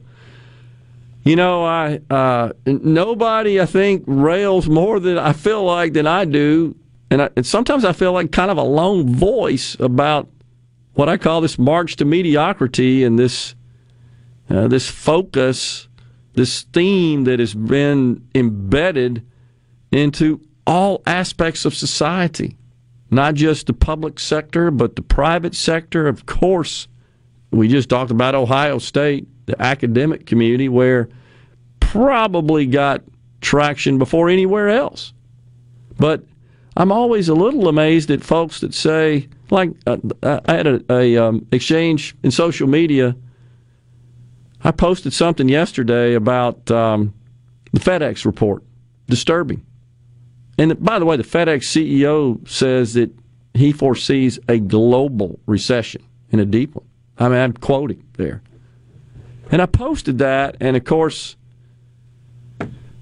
you 1.24 1.36
know, 1.36 1.64
I 1.64 2.00
uh, 2.10 2.52
nobody 2.66 3.60
I 3.62 3.66
think 3.66 4.04
rails 4.06 4.68
more 4.68 5.00
than 5.00 5.18
I 5.18 5.34
feel 5.34 5.64
like 5.64 5.94
than 5.94 6.08
I 6.08 6.26
do, 6.26 6.76
and, 7.10 7.22
I, 7.24 7.30
and 7.36 7.46
sometimes 7.46 7.86
I 7.86 7.94
feel 7.94 8.12
like 8.12 8.32
kind 8.32 8.52
of 8.52 8.58
a 8.58 8.64
lone 8.64 9.16
voice 9.16 9.76
about 9.80 10.28
what 10.94 11.10
I 11.10 11.18
call 11.18 11.42
this 11.42 11.58
march 11.58 11.96
to 11.98 12.06
mediocrity 12.06 13.04
and 13.04 13.18
this 13.18 13.56
uh, 14.52 14.68
this 14.68 14.90
focus, 14.90 15.88
this 16.34 16.64
theme 16.74 17.24
that 17.26 17.40
has 17.40 17.54
been 17.54 18.28
embedded 18.36 19.26
into 19.92 20.42
all 20.66 21.02
aspects 21.06 21.66
of 21.66 21.74
society, 21.74 22.58
not 23.10 23.36
just 23.36 23.68
the 23.68 23.74
public 23.74 24.20
sector, 24.20 24.72
but 24.72 24.96
the 24.96 25.02
private 25.02 25.56
sector. 25.56 26.08
Of 26.08 26.26
course, 26.26 26.88
we 27.52 27.68
just 27.68 27.90
talked 27.90 28.12
about 28.12 28.36
Ohio 28.36 28.78
State, 28.78 29.28
the 29.46 29.62
academic 29.62 30.26
community, 30.26 30.70
where 30.70 31.10
probably 31.80 32.66
got 32.66 33.04
traction 33.42 33.98
before 33.98 34.30
anywhere 34.30 34.70
else. 34.70 35.14
But 35.98 36.24
I'm 36.78 36.92
always 36.92 37.28
a 37.28 37.34
little 37.34 37.68
amazed 37.68 38.10
at 38.12 38.24
folks 38.24 38.62
that 38.62 38.74
say, 38.74 39.28
like, 39.50 39.72
uh, 39.86 39.98
I 40.24 40.54
had 40.54 40.68
a, 40.68 40.82
a 40.90 41.18
um, 41.18 41.46
exchange 41.52 42.16
in 42.24 42.32
social 42.32 42.68
media. 42.68 43.16
I 44.64 44.72
posted 44.72 45.14
something 45.14 45.50
yesterday 45.50 46.14
about 46.14 46.70
um, 46.70 47.14
the 47.72 47.80
FedEx 47.80 48.26
report, 48.26 48.64
disturbing. 49.08 49.66
And 50.58 50.82
by 50.84 51.00
the 51.00 51.06
way, 51.06 51.18
the 51.18 51.24
FedEx 51.24 51.64
CEO 51.64 52.48
says 52.48 52.94
that 52.94 53.12
he 53.54 53.72
foresees 53.72 54.40
a 54.48 54.60
global 54.60 55.40
recession 55.46 56.04
and 56.32 56.40
a 56.40 56.46
deep 56.46 56.76
one. 56.76 56.86
I 57.18 57.30
mean, 57.30 57.40
I'm 57.40 57.54
quoting 57.54 58.04
there. 58.14 58.42
And 59.52 59.62
I 59.62 59.66
posted 59.66 60.20
that, 60.20 60.56
and 60.60 60.78
of 60.78 60.86
course, 60.86 61.36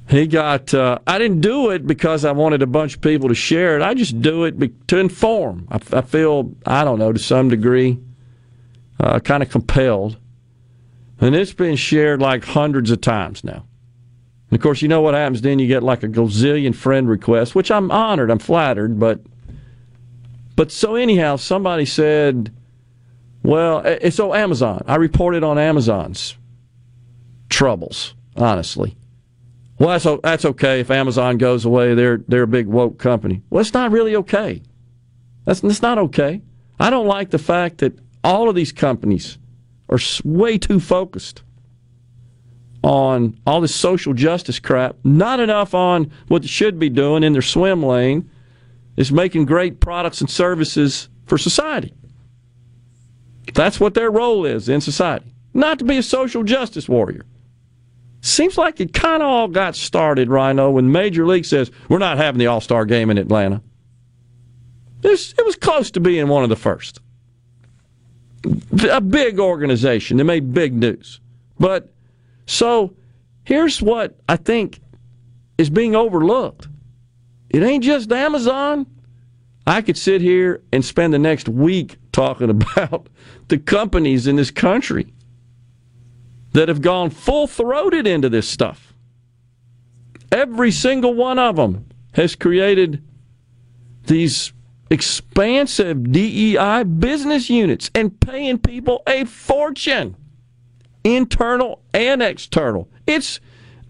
he 0.10 0.26
got. 0.26 0.74
Uh, 0.74 0.98
I 1.06 1.20
didn't 1.20 1.42
do 1.42 1.70
it 1.70 1.86
because 1.86 2.26
I 2.26 2.32
wanted 2.32 2.64
a 2.64 2.68
bunch 2.68 2.96
of 2.96 3.02
people 3.02 3.30
to 3.30 3.36
share 3.36 3.78
it. 3.78 3.84
I 3.84 3.94
just 3.94 4.20
do 4.22 4.46
it 4.46 4.58
be, 4.58 4.70
to 4.88 4.98
inform. 4.98 5.68
I, 5.70 5.80
I 5.94 6.02
feel, 6.02 6.56
I 6.66 6.84
don't 6.84 6.98
know, 6.98 7.14
to 7.14 7.20
some 7.20 7.50
degree, 7.50 8.00
uh, 9.00 9.20
kind 9.20 9.44
of 9.44 9.50
compelled. 9.50 10.18
And 11.22 11.36
it's 11.36 11.54
been 11.54 11.76
shared 11.76 12.22
like 12.22 12.46
hundreds 12.46 12.92
of 12.92 13.02
times 13.02 13.44
now. 13.44 13.66
And 14.50 14.58
of 14.58 14.64
course, 14.64 14.82
you 14.82 14.88
know 14.88 15.02
what 15.02 15.14
happens 15.14 15.42
then? 15.42 15.60
You 15.60 15.68
get 15.68 15.84
like 15.84 16.04
a 16.04 16.08
gazillion 16.08 16.74
friend 16.74 17.08
requests, 17.08 17.54
which 17.54 17.70
I'm 17.70 17.92
honored, 17.92 18.32
I'm 18.32 18.40
flattered, 18.40 19.00
but 19.00 19.22
but 20.56 20.72
so 20.72 20.96
anyhow, 20.96 21.38
somebody 21.38 21.86
said, 21.86 22.54
well, 23.44 23.80
it's 23.80 24.18
so 24.18 24.34
Amazon. 24.34 24.84
I 24.88 24.96
reported 24.98 25.42
on 25.42 25.58
Amazon's 25.58 26.36
troubles, 27.50 28.14
honestly. 28.36 28.98
Well, 29.78 29.98
that's, 29.98 30.22
that's 30.22 30.44
okay 30.44 30.82
if 30.82 30.92
Amazon 30.92 31.38
goes 31.38 31.64
away. 31.64 31.96
They're 31.96 32.18
they're 32.28 32.44
a 32.44 32.48
big 32.48 32.68
woke 32.68 32.98
company. 32.98 33.42
Well, 33.50 33.62
it's 33.62 33.74
not 33.74 33.92
really 33.92 34.16
okay. 34.18 34.62
That's 35.46 35.64
it's 35.64 35.82
not 35.82 35.98
okay. 35.98 36.42
I 36.80 36.90
don't 36.90 37.08
like 37.08 37.30
the 37.30 37.38
fact 37.38 37.78
that 37.78 37.98
all 38.24 38.50
of 38.50 38.56
these 38.56 38.72
companies 38.72 39.38
are 39.90 40.00
way 40.24 40.58
too 40.58 40.80
focused 40.80 41.44
on 42.84 43.38
all 43.46 43.60
this 43.60 43.76
social 43.76 44.14
justice 44.14 44.60
crap, 44.60 44.96
not 45.04 45.40
enough 45.40 45.74
on 45.74 46.12
what 46.28 46.44
they 46.44 46.48
should 46.48 46.80
be 46.80 46.90
doing 46.90 47.24
in 47.24 47.34
their 47.34 47.42
swim 47.42 47.84
lane, 47.84 48.30
is 48.96 49.12
making 49.12 49.46
great 49.46 49.80
products 49.80 50.22
and 50.22 50.30
services 50.30 51.10
for 51.26 51.38
society. 51.38 51.94
That's 53.54 53.80
what 53.80 53.94
their 53.94 54.12
role 54.12 54.46
is 54.46 54.70
in 54.70 54.82
society, 54.82 55.34
not 55.54 55.80
to 55.80 55.86
be 55.86 55.98
a 55.98 56.04
social 56.04 56.44
justice 56.44 56.88
warrior. 56.88 57.26
Seems 58.22 58.58
like 58.58 58.80
it 58.80 58.94
kind 58.94 59.24
of 59.24 59.30
all 59.30 59.48
got 59.48 59.76
started, 59.76 60.30
Rhino, 60.30 60.72
when 60.72 60.92
Major 60.92 61.26
League 61.26 61.46
says, 61.46 61.72
we're 61.88 62.00
not 62.00 62.18
having 62.18 62.40
the 62.40 62.48
All 62.48 62.62
Star 62.62 62.86
game 62.86 63.10
in 63.10 63.18
Atlanta. 63.18 63.62
This, 65.02 65.34
it 65.38 65.46
was 65.46 65.56
close 65.56 65.92
to 65.92 66.02
being 66.02 66.28
one 66.28 66.44
of 66.44 66.50
the 66.50 66.58
first. 66.58 67.00
A 68.90 69.02
big 69.02 69.40
organization. 69.40 70.18
They 70.18 70.24
made 70.24 70.54
big 70.54 70.74
news. 70.74 71.20
But 71.60 71.92
so 72.46 72.96
here's 73.44 73.82
what 73.82 74.18
I 74.28 74.38
think 74.38 74.80
is 75.58 75.70
being 75.70 75.96
overlooked 75.96 76.68
it 77.50 77.64
ain't 77.64 77.84
just 77.84 78.12
Amazon. 78.12 78.86
I 79.66 79.82
could 79.82 79.98
sit 79.98 80.22
here 80.22 80.64
and 80.72 80.84
spend 80.84 81.14
the 81.14 81.20
next 81.20 81.50
week 81.50 81.98
talking 82.12 82.50
about 82.50 83.08
the 83.48 83.58
companies 83.58 84.28
in 84.28 84.36
this 84.36 84.52
country 84.52 85.14
that 86.54 86.70
have 86.70 86.82
gone 86.82 87.10
full 87.10 87.48
throated 87.48 88.08
into 88.08 88.30
this 88.30 88.48
stuff. 88.48 88.94
Every 90.32 90.72
single 90.72 91.14
one 91.14 91.40
of 91.40 91.56
them 91.56 91.88
has 92.14 92.36
created 92.36 93.04
these 94.06 94.54
expansive 94.90 96.12
DEI 96.12 96.84
business 96.84 97.50
units 97.50 97.92
and 97.94 98.20
paying 98.20 98.58
people 98.58 99.04
a 99.08 99.26
fortune, 99.26 100.16
internal 101.04 101.82
and 101.94 102.22
external. 102.22 102.90
It's 103.06 103.40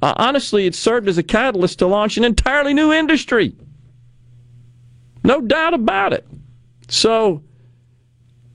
uh, 0.02 0.14
honestly, 0.16 0.66
it 0.66 0.76
served 0.76 1.08
as 1.10 1.18
a 1.18 1.24
catalyst 1.24 1.80
to 1.80 1.88
launch 1.88 2.18
an 2.18 2.24
entirely 2.24 2.74
new 2.74 2.94
industry. 2.94 3.56
No 5.24 5.42
doubt 5.42 5.74
about 5.74 6.14
it. 6.14 6.26
So, 6.88 7.44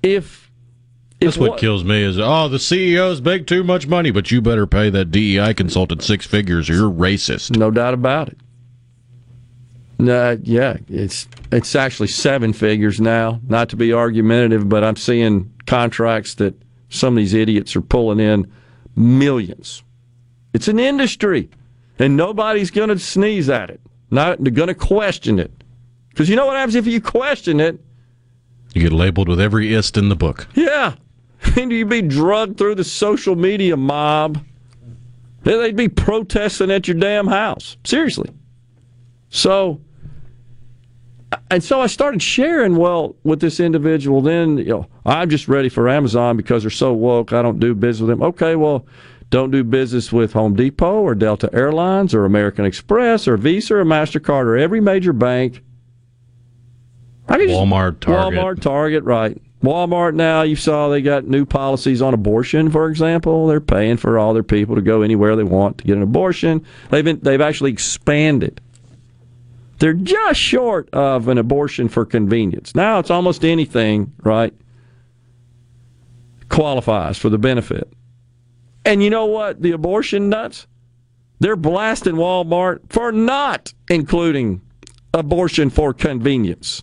if 0.02 0.50
That's 1.20 1.36
what 1.36 1.58
kills 1.58 1.84
me 1.84 2.02
is 2.02 2.18
oh 2.18 2.48
the 2.48 2.58
CEOs 2.58 3.20
make 3.20 3.46
too 3.46 3.62
much 3.62 3.86
money, 3.86 4.10
but 4.10 4.30
you 4.30 4.40
better 4.40 4.66
pay 4.66 4.90
that 4.90 5.10
DEI 5.10 5.54
consultant 5.54 6.02
six 6.02 6.26
figures 6.26 6.68
or 6.70 6.74
you're 6.74 6.90
racist. 6.90 7.56
No 7.56 7.70
doubt 7.70 7.94
about 7.94 8.28
it. 8.28 8.38
No, 9.98 10.38
yeah, 10.42 10.76
it's 10.88 11.28
it's 11.52 11.74
actually 11.74 12.08
seven 12.08 12.52
figures 12.52 13.00
now. 13.00 13.40
Not 13.46 13.68
to 13.70 13.76
be 13.76 13.92
argumentative, 13.92 14.68
but 14.68 14.82
I'm 14.82 14.96
seeing 14.96 15.52
contracts 15.66 16.34
that 16.34 16.54
some 16.88 17.14
of 17.14 17.18
these 17.18 17.34
idiots 17.34 17.76
are 17.76 17.80
pulling 17.80 18.20
in 18.20 18.50
millions. 18.96 19.82
It's 20.52 20.68
an 20.68 20.78
industry, 20.78 21.48
and 21.98 22.16
nobody's 22.16 22.70
going 22.70 22.88
to 22.88 22.98
sneeze 22.98 23.48
at 23.48 23.70
it. 23.70 23.80
Not 24.10 24.42
going 24.42 24.68
to 24.68 24.74
question 24.74 25.38
it, 25.38 25.52
because 26.10 26.28
you 26.28 26.36
know 26.36 26.46
what 26.46 26.56
happens 26.56 26.74
if 26.74 26.86
you 26.86 27.00
question 27.00 27.60
it. 27.60 27.80
You 28.74 28.82
get 28.82 28.92
labeled 28.92 29.28
with 29.28 29.40
every 29.40 29.72
ist 29.72 29.96
in 29.96 30.08
the 30.08 30.16
book. 30.16 30.48
Yeah. 30.54 30.94
And 31.56 31.70
you'd 31.70 31.90
be 31.90 32.00
drugged 32.00 32.56
through 32.56 32.76
the 32.76 32.84
social 32.84 33.36
media 33.36 33.76
mob. 33.76 34.42
They'd 35.42 35.76
be 35.76 35.88
protesting 35.88 36.70
at 36.70 36.88
your 36.88 36.96
damn 36.96 37.26
house. 37.26 37.76
Seriously. 37.84 38.30
So, 39.34 39.80
and 41.50 41.62
so 41.62 41.80
I 41.80 41.88
started 41.88 42.22
sharing, 42.22 42.76
well, 42.76 43.16
with 43.24 43.40
this 43.40 43.58
individual. 43.58 44.20
Then, 44.20 44.58
you 44.58 44.66
know, 44.66 44.86
I'm 45.04 45.28
just 45.28 45.48
ready 45.48 45.68
for 45.68 45.88
Amazon 45.88 46.36
because 46.36 46.62
they're 46.62 46.70
so 46.70 46.92
woke. 46.92 47.32
I 47.32 47.42
don't 47.42 47.58
do 47.58 47.74
business 47.74 48.06
with 48.06 48.10
them. 48.10 48.22
Okay, 48.22 48.54
well, 48.54 48.86
don't 49.30 49.50
do 49.50 49.64
business 49.64 50.12
with 50.12 50.32
Home 50.34 50.54
Depot 50.54 51.00
or 51.00 51.16
Delta 51.16 51.50
Airlines 51.52 52.14
or 52.14 52.24
American 52.24 52.64
Express 52.64 53.26
or 53.26 53.36
Visa 53.36 53.74
or 53.74 53.84
MasterCard 53.84 54.44
or 54.44 54.56
every 54.56 54.80
major 54.80 55.12
bank. 55.12 55.64
Walmart, 57.28 57.98
Target. 57.98 58.38
Walmart, 58.38 58.60
Target, 58.60 59.02
right. 59.02 59.42
Walmart 59.64 60.14
now, 60.14 60.42
you 60.42 60.54
saw 60.54 60.88
they 60.88 61.02
got 61.02 61.26
new 61.26 61.44
policies 61.44 62.00
on 62.00 62.14
abortion, 62.14 62.70
for 62.70 62.88
example. 62.88 63.48
They're 63.48 63.60
paying 63.60 63.96
for 63.96 64.16
all 64.16 64.32
their 64.32 64.44
people 64.44 64.76
to 64.76 64.82
go 64.82 65.02
anywhere 65.02 65.34
they 65.34 65.42
want 65.42 65.78
to 65.78 65.84
get 65.84 65.96
an 65.96 66.04
abortion. 66.04 66.64
They've 66.90 67.04
been, 67.04 67.18
they've 67.18 67.40
actually 67.40 67.72
expanded. 67.72 68.60
They're 69.78 69.92
just 69.92 70.40
short 70.40 70.88
of 70.92 71.28
an 71.28 71.38
abortion 71.38 71.88
for 71.88 72.04
convenience. 72.04 72.74
Now 72.74 72.98
it's 72.98 73.10
almost 73.10 73.44
anything, 73.44 74.12
right? 74.22 74.54
Qualifies 76.48 77.18
for 77.18 77.28
the 77.28 77.38
benefit. 77.38 77.92
And 78.84 79.02
you 79.02 79.10
know 79.10 79.26
what? 79.26 79.62
The 79.62 79.72
abortion 79.72 80.28
nuts, 80.28 80.66
they're 81.40 81.56
blasting 81.56 82.14
Walmart 82.14 82.80
for 82.90 83.10
not 83.10 83.72
including 83.90 84.60
abortion 85.12 85.70
for 85.70 85.92
convenience. 85.92 86.82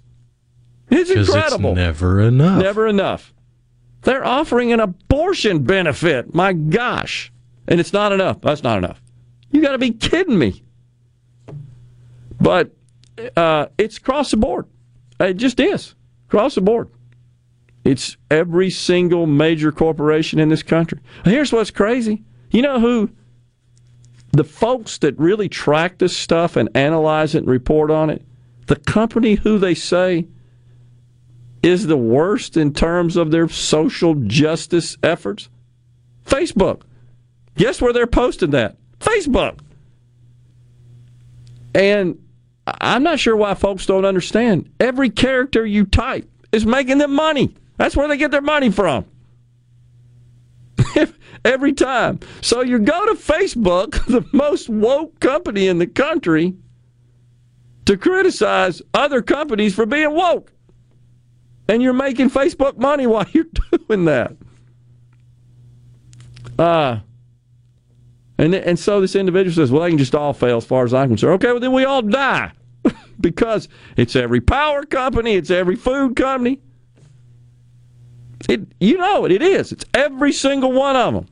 It's 0.89 1.09
incredible. 1.09 1.71
It's 1.71 1.77
never 1.77 2.21
enough. 2.21 2.61
Never 2.61 2.87
enough. 2.87 3.33
They're 4.01 4.25
offering 4.25 4.73
an 4.73 4.79
abortion 4.79 5.63
benefit. 5.63 6.33
My 6.33 6.53
gosh. 6.53 7.31
And 7.67 7.79
it's 7.79 7.93
not 7.93 8.11
enough. 8.11 8.41
That's 8.41 8.63
not 8.63 8.77
enough. 8.77 9.01
You 9.51 9.61
got 9.61 9.71
to 9.71 9.77
be 9.77 9.91
kidding 9.91 10.37
me. 10.37 10.63
But 12.39 12.71
uh, 13.35 13.67
it's 13.77 13.97
across 13.97 14.31
the 14.31 14.37
board. 14.37 14.67
It 15.19 15.35
just 15.35 15.59
is. 15.59 15.95
Across 16.27 16.55
the 16.55 16.61
board. 16.61 16.89
It's 17.83 18.17
every 18.29 18.69
single 18.69 19.25
major 19.25 19.71
corporation 19.71 20.39
in 20.39 20.49
this 20.49 20.63
country. 20.63 20.99
Here's 21.25 21.51
what's 21.51 21.71
crazy. 21.71 22.23
You 22.51 22.61
know 22.61 22.79
who 22.79 23.09
the 24.31 24.43
folks 24.43 24.97
that 24.99 25.17
really 25.19 25.49
track 25.49 25.97
this 25.97 26.15
stuff 26.15 26.55
and 26.55 26.69
analyze 26.75 27.35
it 27.35 27.39
and 27.39 27.47
report 27.47 27.91
on 27.91 28.09
it? 28.09 28.23
The 28.67 28.75
company 28.75 29.35
who 29.35 29.57
they 29.57 29.73
say 29.73 30.27
is 31.63 31.87
the 31.87 31.97
worst 31.97 32.57
in 32.57 32.73
terms 32.73 33.15
of 33.15 33.31
their 33.31 33.47
social 33.47 34.15
justice 34.15 34.97
efforts? 35.03 35.49
Facebook. 36.25 36.83
Guess 37.55 37.81
where 37.81 37.93
they're 37.93 38.07
posting 38.07 38.51
that? 38.51 38.77
Facebook. 38.99 39.59
And 41.73 42.19
I'm 42.79 43.03
not 43.03 43.19
sure 43.19 43.35
why 43.35 43.53
folks 43.55 43.85
don't 43.85 44.05
understand. 44.05 44.71
Every 44.79 45.09
character 45.09 45.65
you 45.65 45.85
type 45.85 46.29
is 46.51 46.65
making 46.65 46.99
them 46.99 47.13
money. 47.13 47.55
That's 47.77 47.95
where 47.95 48.07
they 48.07 48.17
get 48.17 48.31
their 48.31 48.41
money 48.41 48.69
from. 48.69 49.05
Every 51.45 51.73
time. 51.73 52.19
So 52.41 52.61
you 52.61 52.77
go 52.79 53.05
to 53.07 53.13
Facebook, 53.13 54.05
the 54.07 54.25
most 54.31 54.69
woke 54.69 55.19
company 55.19 55.67
in 55.67 55.79
the 55.79 55.87
country, 55.87 56.53
to 57.85 57.97
criticize 57.97 58.81
other 58.93 59.21
companies 59.21 59.73
for 59.73 59.85
being 59.85 60.13
woke 60.13 60.53
and 61.67 61.81
you're 61.81 61.93
making 61.93 62.29
Facebook 62.29 62.77
money 62.77 63.07
while 63.07 63.25
you're 63.31 63.45
doing 63.87 64.05
that. 64.05 64.35
Uh, 66.59 66.99
and 68.37 68.53
and 68.53 68.77
so 68.77 69.01
this 69.01 69.15
individual 69.15 69.55
says, 69.55 69.71
"Well, 69.71 69.83
they 69.83 69.89
can 69.89 69.97
just 69.97 70.13
all 70.13 70.33
fail 70.33 70.57
as 70.57 70.65
far 70.65 70.83
as 70.83 70.93
I'm 70.93 71.09
concerned." 71.09 71.35
Okay, 71.35 71.47
well 71.47 71.59
then 71.59 71.71
we 71.71 71.85
all 71.85 72.01
die 72.01 72.51
because 73.19 73.67
it's 73.97 74.15
every 74.15 74.41
power 74.41 74.83
company, 74.85 75.33
it's 75.35 75.49
every 75.49 75.75
food 75.75 76.15
company. 76.15 76.59
It 78.49 78.61
you 78.79 78.97
know 78.97 79.25
it, 79.25 79.31
it 79.31 79.41
is. 79.41 79.71
It's 79.71 79.85
every 79.93 80.31
single 80.31 80.71
one 80.71 80.95
of 80.95 81.13
them. 81.13 81.27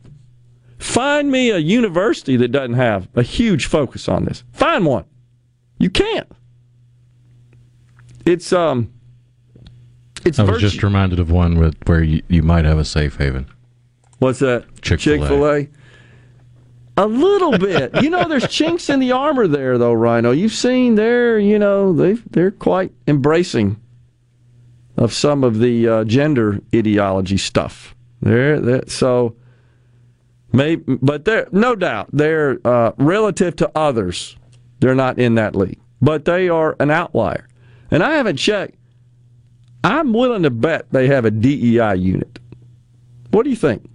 Find 0.78 1.32
me 1.32 1.50
a 1.50 1.58
university 1.58 2.38
that 2.38 2.50
doesn't 2.50 2.76
have 2.76 3.10
a 3.16 3.24
huge 3.24 3.66
focus 3.66 4.08
on 4.08 4.26
this. 4.26 4.44
Find 4.54 4.86
one. 4.86 5.06
You 5.80 5.90
can't. 5.90 6.32
It's 8.26 8.54
um 8.54 8.94
it's 10.26 10.38
I 10.40 10.44
was 10.44 10.52
virtue- 10.52 10.70
just 10.70 10.84
reminded 10.84 11.20
of 11.20 11.32
one 11.32 11.58
with, 11.58 11.76
where 11.86 12.04
you, 12.04 12.22
you 12.28 12.44
might 12.44 12.66
have 12.66 12.78
a 12.78 12.86
safe 12.86 13.18
haven. 13.18 13.48
What's 14.20 14.40
that? 14.40 14.66
Chick-fil-A. 14.82 15.18
Chick-fil-A? 15.20 15.60
A 15.62 15.68
little 17.06 17.58
bit. 17.58 18.02
you 18.02 18.10
know, 18.10 18.28
there's 18.28 18.48
chinks 18.48 18.90
in 18.90 19.00
the 19.00 19.12
armor 19.12 19.48
there, 19.48 19.78
though, 19.78 19.94
Rhino. 19.94 20.32
You've 20.32 20.54
seen 20.54 20.96
they're, 20.96 21.40
you 21.40 21.60
know, 21.60 21.94
they 21.94 22.14
they're 22.14 22.52
quite 22.52 22.92
embracing 23.08 23.80
of 24.98 25.14
some 25.14 25.44
of 25.44 25.60
the 25.60 25.88
uh, 25.88 26.04
gender 26.04 26.60
ideology 26.76 27.38
stuff. 27.38 27.96
They're, 28.22 28.60
they 28.60 28.82
so 28.88 29.36
maybe, 30.52 30.98
but 31.02 31.26
they're 31.26 31.48
no 31.52 31.76
doubt 31.76 32.10
they're 32.12 32.60
uh, 32.66 32.92
relative 32.98 33.56
to 33.58 33.72
others. 33.76 34.36
They're 34.80 34.96
not 34.96 35.20
in 35.20 35.36
that 35.36 35.56
league, 35.56 35.80
but 36.02 36.26
they 36.26 36.50
are 36.50 36.76
an 36.80 36.92
outlier. 36.92 37.48
And 37.92 38.04
I 38.04 38.14
haven't 38.14 38.38
checked. 38.38 38.76
I'm 39.84 40.12
willing 40.14 40.44
to 40.44 40.50
bet 40.50 40.92
they 40.92 41.08
have 41.08 41.26
a 41.26 41.32
DEI 41.32 41.96
unit. 41.96 42.40
What 43.32 43.44
do 43.44 43.50
you 43.50 43.56
think? 43.56 43.90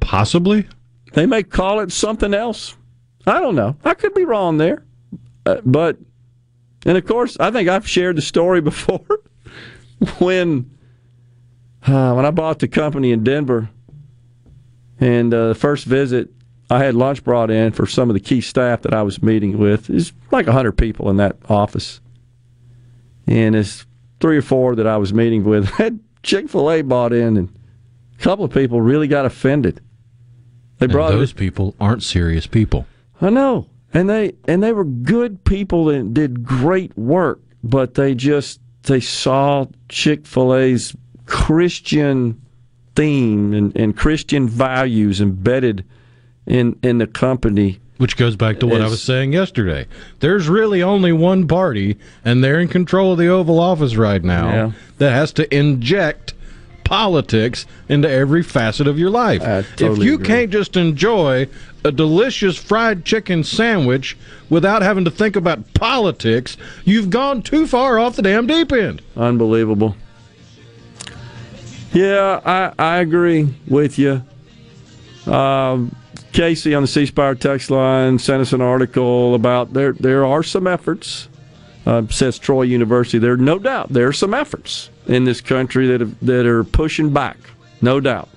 Possibly. 0.00 0.66
They 1.12 1.26
may 1.26 1.42
call 1.42 1.80
it 1.80 1.92
something 1.92 2.34
else. 2.34 2.76
I 3.26 3.40
don't 3.40 3.54
know. 3.54 3.76
I 3.84 3.94
could 3.94 4.14
be 4.14 4.24
wrong 4.24 4.58
there. 4.58 4.84
Uh, 5.44 5.60
but, 5.64 5.98
and 6.86 6.96
of 6.96 7.04
course, 7.06 7.36
I 7.40 7.50
think 7.50 7.68
I've 7.68 7.88
shared 7.88 8.16
the 8.16 8.22
story 8.22 8.60
before 8.60 9.20
when 10.18 10.70
uh, 11.86 12.12
when 12.12 12.26
I 12.26 12.30
bought 12.30 12.58
the 12.58 12.68
company 12.68 13.10
in 13.12 13.24
Denver 13.24 13.70
and 14.98 15.32
uh, 15.32 15.48
the 15.48 15.54
first 15.54 15.86
visit, 15.86 16.28
I 16.68 16.84
had 16.84 16.94
lunch 16.94 17.24
brought 17.24 17.50
in 17.50 17.72
for 17.72 17.86
some 17.86 18.10
of 18.10 18.14
the 18.14 18.20
key 18.20 18.40
staff 18.40 18.82
that 18.82 18.94
I 18.94 19.02
was 19.02 19.22
meeting 19.22 19.58
with. 19.58 19.86
There's 19.86 20.12
like 20.30 20.46
100 20.46 20.72
people 20.72 21.10
in 21.10 21.16
that 21.16 21.36
office. 21.48 22.00
And 23.26 23.56
it's 23.56 23.86
three 24.20 24.36
or 24.36 24.42
four 24.42 24.76
that 24.76 24.86
I 24.86 24.98
was 24.98 25.12
meeting 25.12 25.44
with 25.44 25.68
had 25.70 26.00
Chick 26.22 26.50
fil 26.50 26.70
A 26.70 26.82
bought 26.82 27.12
in, 27.12 27.36
and 27.38 27.48
a 28.18 28.22
couple 28.22 28.44
of 28.44 28.52
people 28.52 28.80
really 28.82 29.08
got 29.08 29.24
offended. 29.24 29.80
They 30.80 30.86
And 30.86 30.92
brought 30.92 31.10
those 31.12 31.32
people 31.32 31.74
aren't 31.80 32.02
serious 32.02 32.46
people. 32.46 32.86
I 33.20 33.30
know, 33.30 33.68
and 33.94 34.08
they 34.10 34.32
and 34.46 34.62
they 34.62 34.72
were 34.72 34.84
good 34.84 35.44
people 35.44 35.88
and 35.90 36.14
did 36.14 36.42
great 36.42 36.96
work, 36.96 37.40
but 37.62 37.94
they 37.94 38.14
just 38.14 38.60
they 38.84 39.00
saw 39.00 39.66
Chick 39.90 40.26
Fil 40.26 40.54
A's 40.54 40.96
Christian 41.26 42.40
theme 42.96 43.52
and, 43.52 43.76
and 43.76 43.96
Christian 43.96 44.48
values 44.48 45.20
embedded 45.20 45.84
in 46.46 46.78
in 46.82 46.98
the 46.98 47.06
company. 47.06 47.78
Which 47.98 48.16
goes 48.16 48.34
back 48.34 48.60
to 48.60 48.66
what 48.66 48.80
I 48.80 48.88
was 48.88 49.02
saying 49.02 49.34
yesterday. 49.34 49.86
There's 50.20 50.48
really 50.48 50.82
only 50.82 51.12
one 51.12 51.46
party, 51.46 51.98
and 52.24 52.42
they're 52.42 52.58
in 52.58 52.68
control 52.68 53.12
of 53.12 53.18
the 53.18 53.28
Oval 53.28 53.60
Office 53.60 53.94
right 53.96 54.24
now, 54.24 54.48
Yeah. 54.48 54.72
that 54.96 55.10
has 55.12 55.34
to 55.34 55.54
inject 55.54 56.32
politics 56.90 57.66
into 57.88 58.10
every 58.10 58.42
facet 58.42 58.88
of 58.88 58.98
your 58.98 59.10
life. 59.10 59.40
if 59.80 59.98
you 59.98 60.14
agree. 60.14 60.26
can't 60.26 60.50
just 60.50 60.76
enjoy 60.76 61.46
a 61.84 61.92
delicious 61.92 62.56
fried 62.56 63.04
chicken 63.04 63.44
sandwich 63.44 64.18
without 64.50 64.82
having 64.82 65.04
to 65.04 65.10
think 65.10 65.36
about 65.36 65.72
politics, 65.72 66.56
you've 66.84 67.08
gone 67.08 67.42
too 67.42 67.68
far 67.68 68.00
off 68.00 68.16
the 68.16 68.22
damn 68.22 68.44
deep 68.44 68.72
end. 68.72 69.00
Unbelievable. 69.16 69.94
Yeah, 71.92 72.40
I, 72.44 72.72
I 72.76 72.96
agree 72.98 73.54
with 73.68 73.96
you. 73.96 74.24
Um, 75.32 75.94
Casey 76.32 76.74
on 76.74 76.82
the 76.82 76.88
C 76.88 77.06
Spire 77.06 77.36
text 77.36 77.70
line 77.70 78.18
sent 78.18 78.42
us 78.42 78.52
an 78.52 78.60
article 78.60 79.36
about 79.36 79.74
there 79.74 79.92
there 79.92 80.26
are 80.26 80.42
some 80.42 80.66
efforts, 80.66 81.28
uh, 81.86 82.04
says 82.08 82.36
Troy 82.36 82.62
University. 82.62 83.18
There 83.18 83.36
no 83.36 83.60
doubt 83.60 83.90
there 83.90 84.08
are 84.08 84.12
some 84.12 84.34
efforts 84.34 84.90
in 85.10 85.24
this 85.24 85.40
country 85.40 85.88
that 85.88 86.00
have, 86.00 86.18
that 86.20 86.46
are 86.46 86.62
pushing 86.62 87.12
back, 87.12 87.36
no 87.82 88.00
doubt. 88.00 88.28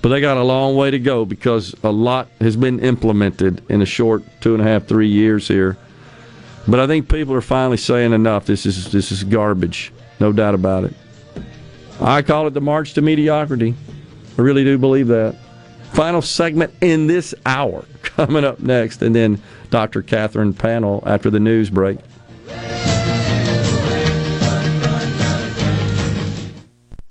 But 0.00 0.10
they 0.10 0.20
got 0.20 0.36
a 0.36 0.44
long 0.44 0.76
way 0.76 0.90
to 0.90 0.98
go 0.98 1.24
because 1.24 1.74
a 1.82 1.90
lot 1.90 2.28
has 2.40 2.56
been 2.56 2.80
implemented 2.80 3.62
in 3.68 3.82
a 3.82 3.86
short 3.86 4.22
two 4.40 4.54
and 4.54 4.62
a 4.62 4.64
half, 4.64 4.86
three 4.86 5.08
years 5.08 5.48
here. 5.48 5.76
But 6.68 6.80
I 6.80 6.86
think 6.86 7.10
people 7.10 7.34
are 7.34 7.40
finally 7.42 7.76
saying 7.76 8.12
enough. 8.12 8.46
This 8.46 8.64
is 8.64 8.92
this 8.92 9.10
is 9.10 9.24
garbage, 9.24 9.92
no 10.20 10.32
doubt 10.32 10.54
about 10.54 10.84
it. 10.84 10.94
I 12.00 12.22
call 12.22 12.46
it 12.46 12.54
the 12.54 12.60
march 12.60 12.94
to 12.94 13.02
mediocrity. 13.02 13.74
I 14.38 14.42
really 14.42 14.64
do 14.64 14.78
believe 14.78 15.08
that. 15.08 15.36
Final 15.92 16.22
segment 16.22 16.72
in 16.80 17.08
this 17.08 17.34
hour 17.44 17.84
coming 18.02 18.44
up 18.44 18.60
next, 18.60 19.02
and 19.02 19.14
then 19.14 19.42
Dr. 19.70 20.00
Catherine 20.02 20.54
Panel 20.54 21.02
after 21.04 21.28
the 21.28 21.40
news 21.40 21.68
break. 21.68 21.98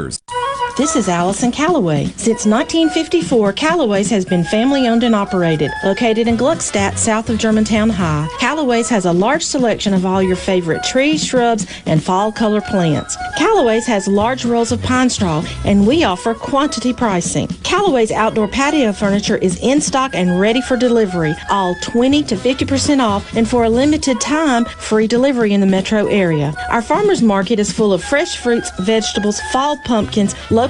years. 0.00 0.39
This 0.80 0.96
is 0.96 1.10
Allison 1.10 1.52
Callaway. 1.52 2.06
Since 2.16 2.46
1954, 2.46 3.52
Callaway's 3.52 4.08
has 4.08 4.24
been 4.24 4.42
family 4.42 4.88
owned 4.88 5.02
and 5.04 5.14
operated, 5.14 5.70
located 5.84 6.26
in 6.26 6.38
Gluckstadt, 6.38 6.96
south 6.96 7.28
of 7.28 7.36
Germantown 7.36 7.90
High. 7.90 8.26
Callaway's 8.38 8.88
has 8.88 9.04
a 9.04 9.12
large 9.12 9.44
selection 9.44 9.92
of 9.92 10.06
all 10.06 10.22
your 10.22 10.36
favorite 10.36 10.82
trees, 10.82 11.22
shrubs, 11.22 11.66
and 11.84 12.02
fall 12.02 12.32
color 12.32 12.62
plants. 12.62 13.14
Callaway's 13.36 13.86
has 13.86 14.08
large 14.08 14.46
rolls 14.46 14.72
of 14.72 14.82
pine 14.82 15.10
straw, 15.10 15.44
and 15.66 15.86
we 15.86 16.02
offer 16.02 16.32
quantity 16.32 16.94
pricing. 16.94 17.46
Callaway's 17.62 18.10
outdoor 18.10 18.48
patio 18.48 18.90
furniture 18.94 19.36
is 19.36 19.60
in 19.60 19.82
stock 19.82 20.14
and 20.14 20.40
ready 20.40 20.62
for 20.62 20.78
delivery, 20.78 21.34
all 21.50 21.74
20 21.82 22.22
to 22.22 22.36
50% 22.36 23.00
off, 23.00 23.36
and 23.36 23.46
for 23.46 23.64
a 23.64 23.68
limited 23.68 24.18
time, 24.18 24.64
free 24.64 25.06
delivery 25.06 25.52
in 25.52 25.60
the 25.60 25.66
metro 25.66 26.06
area. 26.06 26.54
Our 26.70 26.80
farmers 26.80 27.20
market 27.20 27.58
is 27.58 27.70
full 27.70 27.92
of 27.92 28.02
fresh 28.02 28.38
fruits, 28.38 28.70
vegetables, 28.80 29.40
fall 29.52 29.76
pumpkins, 29.84 30.34
local 30.50 30.69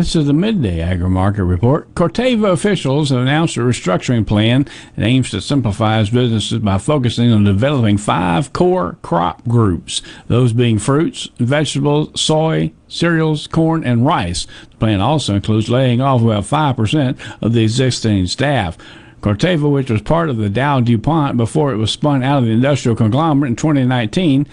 This 0.00 0.16
is 0.16 0.28
the 0.28 0.32
midday 0.32 0.80
agri 0.80 1.10
market 1.10 1.44
report. 1.44 1.94
Corteva 1.94 2.52
officials 2.52 3.10
have 3.10 3.20
announced 3.20 3.58
a 3.58 3.60
restructuring 3.60 4.26
plan 4.26 4.66
that 4.96 5.04
aims 5.04 5.28
to 5.28 5.42
simplify 5.42 6.00
its 6.00 6.08
businesses 6.08 6.60
by 6.60 6.78
focusing 6.78 7.30
on 7.30 7.44
developing 7.44 7.98
five 7.98 8.54
core 8.54 8.96
crop 9.02 9.46
groups, 9.46 10.00
those 10.26 10.54
being 10.54 10.78
fruits, 10.78 11.28
vegetables, 11.36 12.18
soy, 12.18 12.72
cereals, 12.88 13.46
corn, 13.46 13.84
and 13.84 14.06
rice. 14.06 14.46
The 14.70 14.76
plan 14.78 15.02
also 15.02 15.34
includes 15.34 15.68
laying 15.68 16.00
off 16.00 16.22
about 16.22 16.44
5% 16.44 17.42
of 17.42 17.52
the 17.52 17.62
existing 17.62 18.26
staff. 18.28 18.78
Corteva, 19.20 19.70
which 19.70 19.90
was 19.90 20.00
part 20.00 20.30
of 20.30 20.38
the 20.38 20.48
Dow 20.48 20.80
DuPont 20.80 21.36
before 21.36 21.74
it 21.74 21.76
was 21.76 21.90
spun 21.90 22.22
out 22.22 22.38
of 22.38 22.44
the 22.46 22.52
industrial 22.52 22.96
conglomerate 22.96 23.50
in 23.50 23.56
2019, 23.56 24.46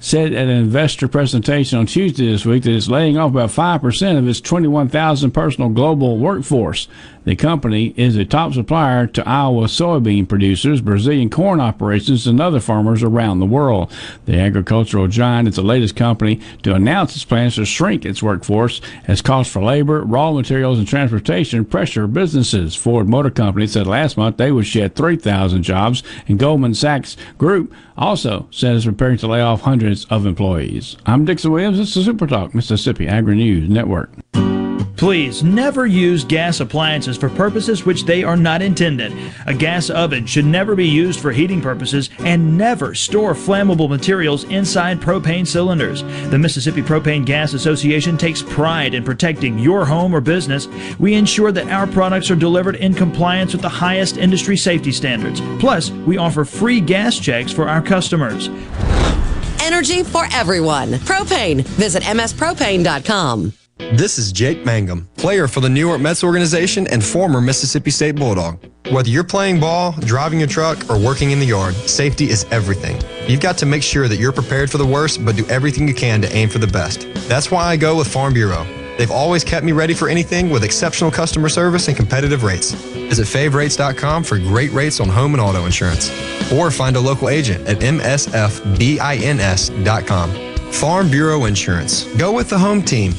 said 0.00 0.32
at 0.32 0.48
an 0.48 0.50
investor 0.50 1.08
presentation 1.08 1.78
on 1.78 1.86
Tuesday 1.86 2.30
this 2.30 2.44
week 2.44 2.62
that 2.64 2.74
it's 2.74 2.88
laying 2.88 3.16
off 3.16 3.30
about 3.30 3.50
5% 3.50 4.18
of 4.18 4.28
its 4.28 4.40
21,000 4.40 5.30
personal 5.30 5.70
global 5.70 6.18
workforce. 6.18 6.88
The 7.24 7.36
company 7.36 7.94
is 7.96 8.16
a 8.16 8.24
top 8.24 8.52
supplier 8.52 9.06
to 9.06 9.26
Iowa 9.28 9.66
soybean 9.66 10.28
producers, 10.28 10.82
Brazilian 10.82 11.30
corn 11.30 11.58
operations, 11.58 12.26
and 12.26 12.40
other 12.40 12.60
farmers 12.60 13.02
around 13.02 13.40
the 13.40 13.46
world. 13.46 13.90
The 14.26 14.38
agricultural 14.38 15.08
giant 15.08 15.48
is 15.48 15.56
the 15.56 15.62
latest 15.62 15.96
company 15.96 16.40
to 16.62 16.74
announce 16.74 17.16
its 17.16 17.24
plans 17.24 17.54
to 17.54 17.64
shrink 17.64 18.04
its 18.04 18.22
workforce 18.22 18.80
as 19.08 19.22
costs 19.22 19.52
for 19.52 19.62
labor, 19.62 20.02
raw 20.02 20.32
materials, 20.32 20.78
and 20.78 20.86
transportation 20.86 21.64
pressure 21.64 22.06
businesses. 22.06 22.74
Ford 22.74 23.08
Motor 23.08 23.30
Company 23.30 23.66
said 23.66 23.86
last 23.86 24.16
month 24.16 24.36
they 24.36 24.52
would 24.52 24.66
shed 24.66 24.94
3,000 24.94 25.62
jobs, 25.62 26.02
and 26.28 26.38
Goldman 26.38 26.74
Sachs 26.74 27.16
Group 27.38 27.72
also 27.96 28.46
said 28.50 28.76
it's 28.76 28.84
preparing 28.84 29.16
to 29.18 29.26
lay 29.26 29.40
off 29.40 29.62
hundreds 29.62 30.04
of 30.06 30.26
employees. 30.26 30.96
I'm 31.06 31.24
Dixon 31.24 31.52
Williams. 31.52 31.78
This 31.78 31.96
is 31.96 32.04
Super 32.04 32.26
Talk, 32.26 32.54
Mississippi 32.54 33.08
Agri 33.08 33.36
News 33.36 33.68
Network. 33.70 34.10
Please 35.04 35.44
never 35.44 35.84
use 35.84 36.24
gas 36.24 36.60
appliances 36.60 37.18
for 37.18 37.28
purposes 37.28 37.84
which 37.84 38.06
they 38.06 38.24
are 38.24 38.38
not 38.38 38.62
intended. 38.62 39.12
A 39.44 39.52
gas 39.52 39.90
oven 39.90 40.24
should 40.24 40.46
never 40.46 40.74
be 40.74 40.88
used 40.88 41.20
for 41.20 41.30
heating 41.30 41.60
purposes 41.60 42.08
and 42.20 42.56
never 42.56 42.94
store 42.94 43.34
flammable 43.34 43.86
materials 43.86 44.44
inside 44.44 45.02
propane 45.02 45.46
cylinders. 45.46 46.02
The 46.30 46.38
Mississippi 46.38 46.80
Propane 46.80 47.26
Gas 47.26 47.52
Association 47.52 48.16
takes 48.16 48.40
pride 48.40 48.94
in 48.94 49.04
protecting 49.04 49.58
your 49.58 49.84
home 49.84 50.14
or 50.14 50.22
business. 50.22 50.68
We 50.98 51.12
ensure 51.12 51.52
that 51.52 51.68
our 51.68 51.86
products 51.86 52.30
are 52.30 52.34
delivered 52.34 52.76
in 52.76 52.94
compliance 52.94 53.52
with 53.52 53.60
the 53.60 53.68
highest 53.68 54.16
industry 54.16 54.56
safety 54.56 54.90
standards. 54.90 55.42
Plus, 55.60 55.90
we 55.90 56.16
offer 56.16 56.46
free 56.46 56.80
gas 56.80 57.18
checks 57.18 57.52
for 57.52 57.68
our 57.68 57.82
customers. 57.82 58.48
Energy 59.60 60.02
for 60.02 60.26
everyone. 60.32 60.92
Propane. 60.92 61.60
Visit 61.60 62.04
mspropane.com. 62.04 63.52
This 63.76 64.18
is 64.18 64.30
Jake 64.30 64.64
Mangum, 64.64 65.08
player 65.16 65.48
for 65.48 65.60
the 65.60 65.68
New 65.68 65.80
York 65.80 66.00
Mets 66.00 66.22
organization 66.22 66.86
and 66.86 67.04
former 67.04 67.40
Mississippi 67.40 67.90
State 67.90 68.14
Bulldog. 68.14 68.60
Whether 68.92 69.08
you're 69.08 69.24
playing 69.24 69.58
ball, 69.58 69.92
driving 70.00 70.44
a 70.44 70.46
truck, 70.46 70.88
or 70.88 70.96
working 70.96 71.32
in 71.32 71.40
the 71.40 71.46
yard, 71.46 71.74
safety 71.74 72.30
is 72.30 72.46
everything. 72.52 73.02
You've 73.28 73.40
got 73.40 73.58
to 73.58 73.66
make 73.66 73.82
sure 73.82 74.06
that 74.06 74.16
you're 74.16 74.30
prepared 74.30 74.70
for 74.70 74.78
the 74.78 74.86
worst, 74.86 75.24
but 75.24 75.34
do 75.34 75.44
everything 75.48 75.88
you 75.88 75.94
can 75.94 76.22
to 76.22 76.32
aim 76.32 76.48
for 76.48 76.58
the 76.58 76.68
best. 76.68 77.08
That's 77.28 77.50
why 77.50 77.64
I 77.64 77.76
go 77.76 77.96
with 77.96 78.06
Farm 78.06 78.32
Bureau. 78.32 78.64
They've 78.96 79.10
always 79.10 79.42
kept 79.42 79.66
me 79.66 79.72
ready 79.72 79.92
for 79.92 80.08
anything 80.08 80.50
with 80.50 80.62
exceptional 80.62 81.10
customer 81.10 81.48
service 81.48 81.88
and 81.88 81.96
competitive 81.96 82.44
rates. 82.44 82.70
Visit 82.74 83.26
favrates.com 83.26 84.22
for 84.22 84.38
great 84.38 84.70
rates 84.70 85.00
on 85.00 85.08
home 85.08 85.34
and 85.34 85.40
auto 85.40 85.66
insurance. 85.66 86.12
Or 86.52 86.70
find 86.70 86.94
a 86.94 87.00
local 87.00 87.28
agent 87.28 87.66
at 87.66 87.78
msfbins.com. 87.80 88.62
Farm 90.72 91.10
Bureau 91.10 91.44
Insurance. 91.46 92.04
Go 92.16 92.30
with 92.32 92.48
the 92.50 92.58
home 92.58 92.82
team. 92.82 93.14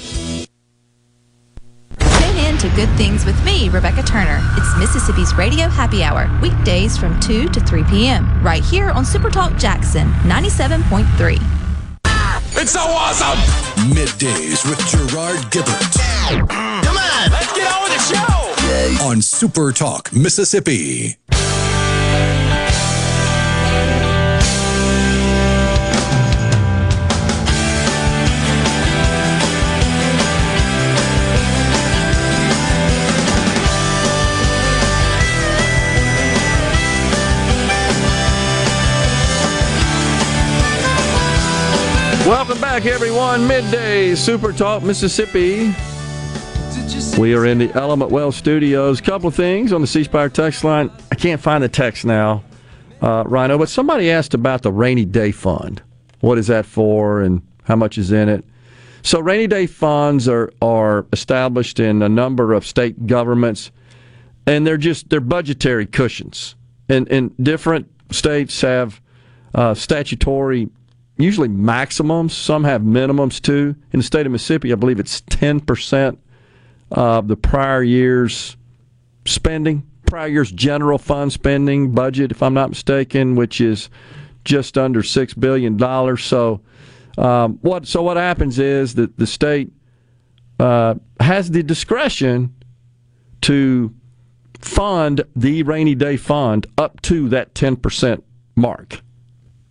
Tune 2.65 2.71
in 2.71 2.77
to 2.77 2.85
Good 2.85 2.97
Things 2.97 3.25
with 3.25 3.43
me, 3.43 3.69
Rebecca 3.69 4.03
Turner. 4.03 4.39
It's 4.57 4.77
Mississippi's 4.77 5.35
Radio 5.35 5.67
Happy 5.67 6.03
Hour, 6.03 6.29
weekdays 6.41 6.97
from 6.97 7.19
2 7.19 7.49
to 7.49 7.59
3 7.59 7.83
p.m., 7.85 8.43
right 8.43 8.63
here 8.63 8.89
on 8.89 9.03
Supertalk 9.03 9.59
Jackson 9.59 10.07
97.3. 10.23 11.37
It's 12.57 12.71
so 12.71 12.79
awesome! 12.81 13.37
Middays 13.89 14.67
with 14.67 14.79
Gerard 14.87 15.39
Gibert. 15.51 15.97
Mm. 16.47 16.83
Come 16.83 16.97
on, 16.97 17.31
let's 17.31 17.53
get 17.53 17.71
on 17.71 17.83
with 17.83 17.93
the 17.93 18.97
show. 18.99 19.05
On 19.05 19.21
Super 19.21 19.71
Talk, 19.71 20.11
Mississippi. 20.13 21.17
Back, 42.75 42.87
everyone. 42.87 43.47
Midday 43.47 44.15
Super 44.15 44.51
Talk 44.51 44.83
Mississippi. 44.83 45.73
We 47.17 47.33
are 47.33 47.45
in 47.45 47.57
the 47.57 47.71
Element 47.73 48.11
Wealth 48.11 48.35
Studios. 48.35 48.99
Couple 48.99 49.29
of 49.29 49.33
things 49.33 49.71
on 49.71 49.79
the 49.79 49.87
C 49.87 50.03
Spire 50.03 50.27
text 50.27 50.65
line. 50.65 50.91
I 51.09 51.15
can't 51.15 51.39
find 51.39 51.63
the 51.63 51.69
text 51.69 52.03
now, 52.03 52.43
uh, 53.01 53.23
Rhino, 53.27 53.57
but 53.57 53.69
somebody 53.69 54.11
asked 54.11 54.33
about 54.33 54.61
the 54.61 54.73
rainy 54.73 55.05
day 55.05 55.31
fund. 55.31 55.81
What 56.19 56.37
is 56.37 56.47
that 56.47 56.65
for 56.65 57.21
and 57.21 57.41
how 57.63 57.77
much 57.77 57.97
is 57.97 58.11
in 58.11 58.27
it? 58.27 58.43
So 59.03 59.21
rainy 59.21 59.47
day 59.47 59.67
funds 59.67 60.27
are 60.27 60.51
are 60.61 61.05
established 61.13 61.79
in 61.79 62.01
a 62.01 62.09
number 62.09 62.51
of 62.51 62.67
state 62.67 63.07
governments, 63.07 63.71
and 64.45 64.67
they're 64.67 64.75
just 64.75 65.09
they're 65.09 65.21
budgetary 65.21 65.85
cushions. 65.85 66.57
And 66.89 67.09
and 67.09 67.33
different 67.41 67.89
states 68.11 68.59
have 68.59 68.99
uh, 69.53 69.75
statutory, 69.75 70.67
usually 71.17 71.47
maximums. 71.47 72.33
Some 72.33 72.63
have 72.63 72.81
minimums 72.81 73.41
too. 73.41 73.75
In 73.91 73.99
the 73.99 74.03
state 74.03 74.25
of 74.25 74.31
Mississippi, 74.31 74.71
I 74.71 74.75
believe 74.75 74.99
it's 74.99 75.21
ten 75.21 75.59
percent 75.59 76.19
of 76.91 77.27
the 77.27 77.35
prior 77.35 77.83
year's 77.83 78.57
spending, 79.25 79.83
prior 80.05 80.27
year's 80.27 80.51
general 80.51 80.97
fund 80.97 81.33
spending 81.33 81.91
budget, 81.91 82.31
if 82.31 82.43
I'm 82.43 82.53
not 82.53 82.69
mistaken, 82.69 83.35
which 83.35 83.59
is 83.59 83.89
just 84.43 84.77
under 84.77 85.01
six 85.01 85.33
billion 85.33 85.77
dollars. 85.77 86.23
So, 86.23 86.61
um, 87.17 87.57
what 87.61 87.87
so 87.87 88.01
what 88.03 88.17
happens 88.17 88.59
is 88.59 88.95
that 88.95 89.17
the 89.17 89.27
state 89.27 89.71
uh, 90.59 90.95
has 91.19 91.49
the 91.49 91.63
discretion 91.63 92.53
to 93.41 93.93
fund 94.59 95.23
the 95.35 95.63
rainy 95.63 95.95
day 95.95 96.17
fund 96.17 96.67
up 96.77 97.01
to 97.03 97.29
that 97.29 97.55
ten 97.55 97.75
percent 97.75 98.23
mark, 98.55 99.01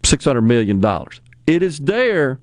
six 0.05 0.25
hundred 0.25 0.43
million 0.43 0.81
dollars. 0.81 1.21
It 1.47 1.63
is 1.63 1.79
there 1.81 2.39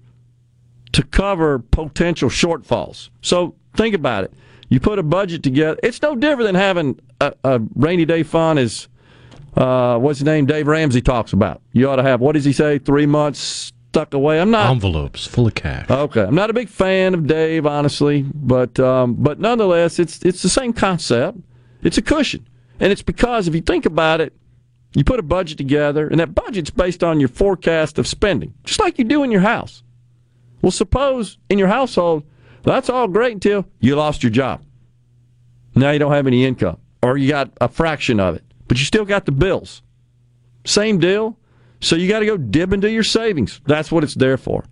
to 0.93 1.03
cover 1.03 1.59
potential 1.59 2.29
shortfalls. 2.29 3.09
So 3.21 3.55
think 3.75 3.95
about 3.95 4.25
it. 4.25 4.33
You 4.69 4.79
put 4.79 4.99
a 4.99 5.03
budget 5.03 5.43
together. 5.43 5.79
It's 5.83 6.01
no 6.01 6.15
different 6.15 6.47
than 6.47 6.55
having 6.55 6.99
a, 7.19 7.33
a 7.43 7.61
rainy 7.75 8.05
day 8.05 8.23
fund 8.23 8.59
as 8.59 8.87
uh, 9.55 9.97
what's 9.97 10.19
his 10.19 10.25
name? 10.25 10.45
Dave 10.45 10.67
Ramsey 10.67 11.01
talks 11.01 11.33
about. 11.33 11.61
You 11.73 11.89
ought 11.89 11.97
to 11.97 12.03
have 12.03 12.21
what 12.21 12.33
does 12.33 12.45
he 12.45 12.53
say? 12.53 12.79
Three 12.79 13.05
months 13.05 13.73
stuck 13.91 14.13
away. 14.13 14.39
I'm 14.39 14.51
not 14.51 14.71
envelopes 14.71 15.27
full 15.27 15.47
of 15.47 15.55
cash. 15.55 15.89
Okay, 15.89 16.23
I'm 16.23 16.35
not 16.35 16.49
a 16.49 16.53
big 16.53 16.69
fan 16.69 17.13
of 17.13 17.27
Dave, 17.27 17.65
honestly, 17.65 18.25
but 18.33 18.79
um, 18.79 19.15
but 19.15 19.39
nonetheless, 19.39 19.99
it's 19.99 20.23
it's 20.23 20.41
the 20.41 20.49
same 20.49 20.71
concept. 20.71 21.37
It's 21.83 21.97
a 21.97 22.01
cushion, 22.01 22.47
and 22.79 22.91
it's 22.91 23.01
because 23.01 23.47
if 23.49 23.55
you 23.55 23.61
think 23.61 23.85
about 23.85 24.21
it, 24.21 24.33
you 24.93 25.03
put 25.03 25.19
a 25.19 25.23
budget 25.23 25.57
together, 25.57 26.07
and 26.07 26.19
that 26.19 26.35
budget's 26.35 26.69
based 26.69 27.03
on 27.03 27.19
your 27.19 27.29
forecast 27.29 27.97
of 27.97 28.07
spending, 28.07 28.53
just 28.63 28.79
like 28.79 28.97
you 28.99 29.05
do 29.05 29.23
in 29.23 29.31
your 29.31 29.41
house. 29.41 29.83
Well, 30.61 30.71
suppose 30.71 31.37
in 31.49 31.57
your 31.57 31.69
household, 31.69 32.23
that's 32.63 32.89
all 32.89 33.07
great 33.07 33.33
until 33.33 33.65
you 33.79 33.95
lost 33.95 34.23
your 34.23 34.31
job. 34.31 34.63
Now 35.75 35.91
you 35.91 35.99
don't 35.99 36.11
have 36.11 36.27
any 36.27 36.45
income, 36.45 36.77
or 37.01 37.17
you 37.17 37.29
got 37.29 37.51
a 37.61 37.69
fraction 37.69 38.19
of 38.19 38.35
it, 38.35 38.43
but 38.67 38.77
you 38.77 38.85
still 38.85 39.05
got 39.05 39.25
the 39.25 39.31
bills. 39.31 39.81
Same 40.65 40.99
deal. 40.99 41.37
So 41.79 41.95
you 41.95 42.07
got 42.07 42.19
to 42.19 42.25
go 42.27 42.37
dip 42.37 42.73
into 42.73 42.91
your 42.91 43.03
savings. 43.03 43.59
That's 43.65 43.91
what 43.91 44.03
it's 44.03 44.13
there 44.13 44.37
for. 44.37 44.65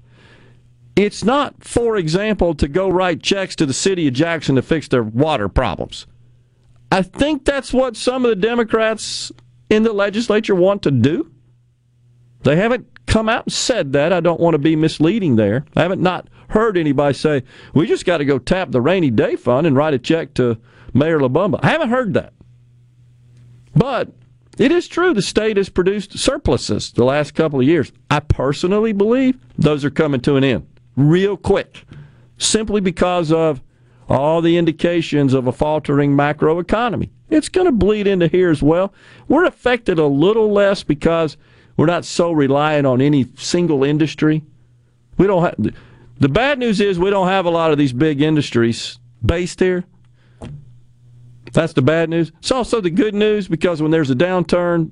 It's 0.95 1.23
not, 1.23 1.63
for 1.63 1.95
example, 1.95 2.53
to 2.55 2.67
go 2.67 2.89
write 2.89 3.23
checks 3.23 3.55
to 3.55 3.65
the 3.65 3.73
city 3.73 4.07
of 4.07 4.13
Jackson 4.13 4.55
to 4.55 4.61
fix 4.61 4.87
their 4.89 5.01
water 5.01 5.49
problems. 5.49 6.05
I 6.91 7.01
think 7.01 7.45
that's 7.45 7.73
what 7.73 7.95
some 7.95 8.25
of 8.25 8.29
the 8.29 8.35
Democrats 8.35 9.31
in 9.69 9.83
the 9.83 9.93
legislature 9.93 10.55
want 10.55 10.83
to 10.83 10.91
do. 10.91 11.31
They 12.43 12.55
haven't 12.55 12.87
come 13.05 13.29
out 13.29 13.45
and 13.45 13.53
said 13.53 13.93
that. 13.93 14.13
I 14.13 14.19
don't 14.19 14.39
want 14.39 14.53
to 14.53 14.59
be 14.59 14.75
misleading 14.75 15.35
there. 15.35 15.65
I 15.75 15.81
haven't 15.81 16.01
not 16.01 16.29
heard 16.49 16.77
anybody 16.77 17.13
say, 17.13 17.43
we 17.73 17.85
just 17.85 18.05
got 18.05 18.17
to 18.17 18.25
go 18.25 18.39
tap 18.39 18.71
the 18.71 18.81
rainy 18.81 19.09
day 19.11 19.35
fund 19.35 19.67
and 19.67 19.75
write 19.75 19.93
a 19.93 19.99
check 19.99 20.33
to 20.35 20.57
Mayor 20.93 21.19
LaBamba. 21.19 21.59
I 21.61 21.69
haven't 21.69 21.89
heard 21.89 22.13
that. 22.13 22.33
But 23.75 24.11
it 24.57 24.71
is 24.71 24.87
true 24.87 25.13
the 25.13 25.21
state 25.21 25.57
has 25.57 25.69
produced 25.69 26.17
surpluses 26.17 26.91
the 26.91 27.05
last 27.05 27.33
couple 27.33 27.59
of 27.59 27.67
years. 27.67 27.91
I 28.09 28.19
personally 28.19 28.93
believe 28.93 29.37
those 29.57 29.85
are 29.85 29.89
coming 29.89 30.21
to 30.21 30.35
an 30.35 30.43
end 30.43 30.67
real 30.95 31.37
quick, 31.37 31.85
simply 32.37 32.81
because 32.81 33.31
of 33.31 33.61
all 34.09 34.41
the 34.41 34.57
indications 34.57 35.33
of 35.33 35.47
a 35.47 35.51
faltering 35.51 36.15
macroeconomy. 36.15 37.09
It's 37.30 37.49
going 37.49 37.65
to 37.65 37.72
bleed 37.72 38.07
into 38.07 38.27
here 38.27 38.49
as 38.49 38.61
well. 38.61 38.93
We're 39.27 39.45
affected 39.45 39.99
a 39.99 40.06
little 40.06 40.51
less 40.51 40.84
because 40.84 41.38
we're 41.77 41.85
not 41.85 42.06
so 42.06 42.31
reliant 42.31 42.88
on 42.88 43.01
any 43.01 43.27
single 43.35 43.84
industry. 43.84 44.43
We 45.18 45.27
don't 45.27 45.43
have 45.43 45.73
the 46.19 46.30
bad 46.30 46.60
news 46.60 46.81
is 46.81 46.99
we 46.99 47.10
don't 47.10 47.27
have 47.27 47.45
a 47.45 47.49
lot 47.49 47.72
of 47.72 47.77
these 47.77 47.93
big 47.93 48.22
industries 48.22 48.99
based 49.26 49.60
here. 49.60 49.85
That's 51.53 51.73
the 51.73 51.81
bad 51.81 52.10
news. 52.10 52.31
It's 52.39 52.51
also 52.51 52.81
the 52.81 52.89
good 52.89 53.15
news 53.15 53.47
because 53.47 53.81
when 53.81 53.91
there's 53.91 54.11
a 54.11 54.15
downturn, 54.15 54.91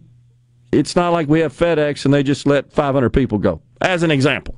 it's 0.72 0.95
not 0.95 1.11
like 1.11 1.27
we 1.27 1.41
have 1.41 1.53
FedEx 1.53 2.05
and 2.05 2.14
they 2.14 2.23
just 2.23 2.45
let 2.45 2.72
500 2.72 3.09
people 3.11 3.38
go. 3.38 3.61
As 3.81 4.03
an 4.03 4.11
example, 4.11 4.55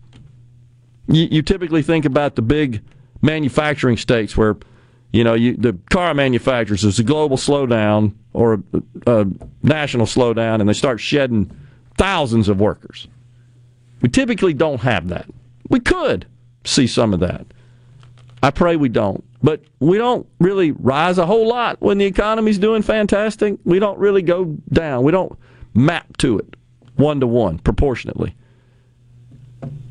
you, 1.08 1.28
you 1.30 1.42
typically 1.42 1.82
think 1.82 2.06
about 2.06 2.36
the 2.36 2.42
big 2.42 2.82
manufacturing 3.22 3.98
states 3.98 4.38
where, 4.38 4.58
you 5.12 5.24
know, 5.24 5.34
you, 5.34 5.56
the 5.56 5.78
car 5.90 6.14
manufacturers, 6.14 6.84
there's 6.84 7.00
a 7.00 7.04
global 7.04 7.38
slowdown 7.38 8.14
or 8.34 8.64
a, 9.08 9.22
a 9.22 9.28
national 9.64 10.06
slowdown 10.06 10.60
and 10.60 10.70
they 10.70 10.74
start 10.74 11.00
shedding 11.00 11.50
thousands 11.98 12.48
of 12.48 12.60
workers. 12.60 13.08
We 14.02 14.10
typically 14.10 14.54
don't 14.54 14.82
have 14.82 15.10
that. 15.10 15.26
We 15.70 15.80
could 15.80 16.26
see 16.64 16.88
some 16.88 17.14
of 17.14 17.20
that. 17.22 17.46
I 18.42 18.52
pray 18.52 18.76
we 18.76 18.90
don't. 18.90 19.24
But 19.42 19.64
we 19.80 19.98
don't 19.98 20.28
really 20.40 20.72
rise 20.72 21.18
a 21.18 21.26
whole 21.26 21.48
lot 21.48 21.82
when 21.82 21.98
the 21.98 22.06
economy's 22.06 22.60
doing 22.60 22.82
fantastic. 22.82 23.58
We 23.64 23.80
don't 23.80 23.98
really 23.98 24.22
go 24.22 24.58
down. 24.72 25.04
We 25.04 25.12
don't 25.12 25.38
map 25.74 26.18
to 26.18 26.38
it 26.40 26.56
one 26.96 27.22
to 27.22 27.28
one 27.28 27.58
proportionately. 27.60 28.36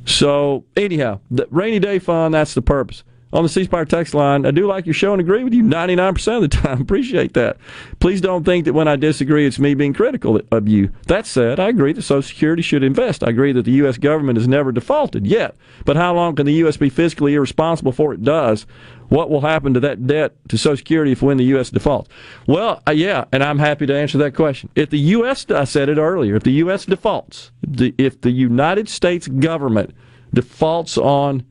So, 0.04 0.64
anyhow, 0.76 1.20
the 1.30 1.46
rainy 1.50 1.78
day 1.78 1.98
fund, 1.98 2.34
that's 2.34 2.54
the 2.54 2.62
purpose 2.62 3.02
on 3.32 3.42
the 3.42 3.48
C 3.48 3.64
Spire 3.64 3.84
text 3.84 4.14
line. 4.14 4.46
I 4.46 4.50
do 4.50 4.66
like 4.66 4.86
your 4.86 4.94
show 4.94 5.12
and 5.12 5.20
agree 5.20 5.44
with 5.44 5.52
you 5.52 5.62
99% 5.62 6.36
of 6.36 6.42
the 6.42 6.48
time. 6.56 6.80
Appreciate 6.80 7.34
that. 7.34 7.58
Please 8.00 8.20
don't 8.20 8.44
think 8.44 8.64
that 8.64 8.72
when 8.72 8.88
I 8.88 8.96
disagree, 8.96 9.46
it's 9.46 9.58
me 9.58 9.74
being 9.74 9.92
critical 9.92 10.40
of 10.50 10.68
you. 10.68 10.90
That 11.06 11.26
said, 11.26 11.60
I 11.60 11.68
agree 11.68 11.92
that 11.92 12.02
Social 12.02 12.22
Security 12.22 12.62
should 12.62 12.82
invest. 12.82 13.22
I 13.22 13.28
agree 13.28 13.52
that 13.52 13.64
the 13.64 13.72
U.S. 13.72 13.98
government 13.98 14.38
has 14.38 14.48
never 14.48 14.72
defaulted 14.72 15.26
yet. 15.26 15.56
But 15.84 15.96
how 15.96 16.14
long 16.14 16.36
can 16.36 16.46
the 16.46 16.54
U.S. 16.54 16.76
be 16.76 16.90
fiscally 16.90 17.32
irresponsible 17.32 17.92
before 17.92 18.14
it 18.14 18.22
does? 18.22 18.66
What 19.08 19.30
will 19.30 19.40
happen 19.40 19.72
to 19.74 19.80
that 19.80 20.06
debt 20.06 20.36
to 20.48 20.58
Social 20.58 20.76
Security 20.76 21.12
if 21.12 21.22
when 21.22 21.38
the 21.38 21.44
U.S. 21.44 21.70
defaults? 21.70 22.10
Well, 22.46 22.82
uh, 22.86 22.92
yeah, 22.92 23.24
and 23.32 23.42
I'm 23.42 23.58
happy 23.58 23.86
to 23.86 23.96
answer 23.96 24.18
that 24.18 24.34
question. 24.34 24.68
If 24.74 24.90
the 24.90 24.98
U.S., 24.98 25.46
I 25.50 25.64
said 25.64 25.88
it 25.88 25.98
earlier, 25.98 26.36
if 26.36 26.42
the 26.42 26.52
U.S. 26.52 26.84
defaults, 26.84 27.50
if 27.76 28.20
the 28.20 28.30
United 28.30 28.88
States 28.88 29.26
government 29.28 29.94
defaults 30.32 30.98
on 30.98 31.44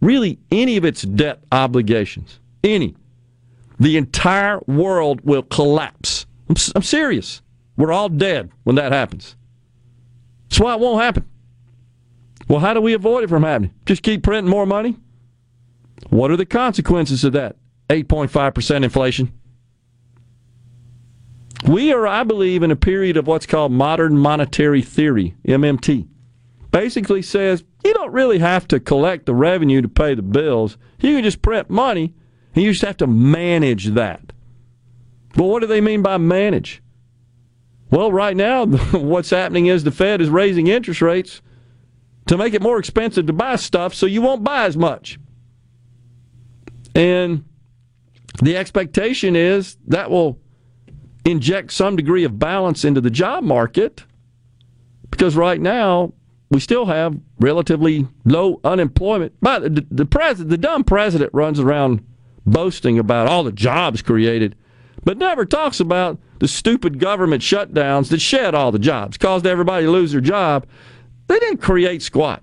really 0.00 0.38
any 0.50 0.76
of 0.76 0.84
its 0.84 1.02
debt 1.02 1.42
obligations, 1.52 2.40
any, 2.62 2.96
the 3.78 3.96
entire 3.96 4.60
world 4.66 5.20
will 5.22 5.42
collapse. 5.42 6.26
I'm, 6.48 6.56
I'm 6.74 6.82
serious. 6.82 7.42
We're 7.76 7.92
all 7.92 8.08
dead 8.08 8.50
when 8.64 8.76
that 8.76 8.92
happens. 8.92 9.36
That's 10.48 10.60
why 10.60 10.74
it 10.74 10.80
won't 10.80 11.02
happen. 11.02 11.24
Well, 12.48 12.60
how 12.60 12.74
do 12.74 12.80
we 12.80 12.94
avoid 12.94 13.24
it 13.24 13.28
from 13.28 13.42
happening? 13.42 13.74
Just 13.86 14.02
keep 14.02 14.22
printing 14.22 14.50
more 14.50 14.66
money? 14.66 14.96
What 16.08 16.30
are 16.30 16.36
the 16.36 16.46
consequences 16.46 17.24
of 17.24 17.34
that? 17.34 17.56
8.5% 17.90 18.84
inflation. 18.84 19.32
We 21.66 21.92
are, 21.92 22.06
I 22.06 22.24
believe, 22.24 22.62
in 22.62 22.70
a 22.70 22.76
period 22.76 23.16
of 23.16 23.26
what's 23.26 23.46
called 23.46 23.72
modern 23.72 24.16
monetary 24.16 24.80
theory, 24.82 25.34
MMT. 25.46 26.06
Basically 26.70 27.22
says 27.22 27.64
you 27.84 27.94
don't 27.94 28.12
really 28.12 28.38
have 28.38 28.68
to 28.68 28.80
collect 28.80 29.26
the 29.26 29.34
revenue 29.34 29.80
to 29.80 29.88
pay 29.88 30.14
the 30.14 30.22
bills. 30.22 30.76
You 31.00 31.14
can 31.14 31.24
just 31.24 31.42
print 31.42 31.70
money, 31.70 32.14
and 32.54 32.64
you 32.64 32.72
just 32.72 32.84
have 32.84 32.96
to 32.98 33.06
manage 33.06 33.86
that. 33.88 34.32
But 35.34 35.44
what 35.44 35.60
do 35.60 35.66
they 35.66 35.80
mean 35.80 36.02
by 36.02 36.18
manage? 36.18 36.82
Well, 37.90 38.12
right 38.12 38.36
now, 38.36 38.66
what's 38.92 39.30
happening 39.30 39.66
is 39.66 39.84
the 39.84 39.90
Fed 39.90 40.20
is 40.20 40.28
raising 40.28 40.66
interest 40.66 41.00
rates 41.00 41.40
to 42.26 42.36
make 42.36 42.52
it 42.52 42.62
more 42.62 42.78
expensive 42.78 43.26
to 43.26 43.32
buy 43.32 43.56
stuff, 43.56 43.94
so 43.94 44.04
you 44.04 44.20
won't 44.20 44.44
buy 44.44 44.64
as 44.64 44.76
much. 44.76 45.18
And 46.94 47.44
the 48.42 48.56
expectation 48.56 49.34
is 49.34 49.76
that 49.86 50.10
will 50.10 50.38
inject 51.24 51.72
some 51.72 51.96
degree 51.96 52.24
of 52.24 52.38
balance 52.38 52.84
into 52.84 53.00
the 53.00 53.10
job 53.10 53.44
market 53.44 54.04
because 55.10 55.36
right 55.36 55.60
now 55.60 56.12
we 56.50 56.60
still 56.60 56.86
have 56.86 57.18
relatively 57.40 58.06
low 58.24 58.60
unemployment. 58.64 59.34
But 59.40 59.74
the, 59.74 59.86
the 59.90 60.06
president, 60.06 60.50
the 60.50 60.58
dumb 60.58 60.84
president, 60.84 61.30
runs 61.34 61.60
around 61.60 62.04
boasting 62.46 62.98
about 62.98 63.26
all 63.26 63.44
the 63.44 63.52
jobs 63.52 64.00
created, 64.00 64.56
but 65.04 65.18
never 65.18 65.44
talks 65.44 65.80
about 65.80 66.18
the 66.38 66.48
stupid 66.48 66.98
government 66.98 67.42
shutdowns 67.42 68.08
that 68.08 68.20
shed 68.20 68.54
all 68.54 68.72
the 68.72 68.78
jobs, 68.78 69.18
caused 69.18 69.46
everybody 69.46 69.84
to 69.84 69.90
lose 69.90 70.12
their 70.12 70.20
job. 70.20 70.66
They 71.26 71.38
didn't 71.38 71.58
create 71.58 72.02
squat. 72.02 72.42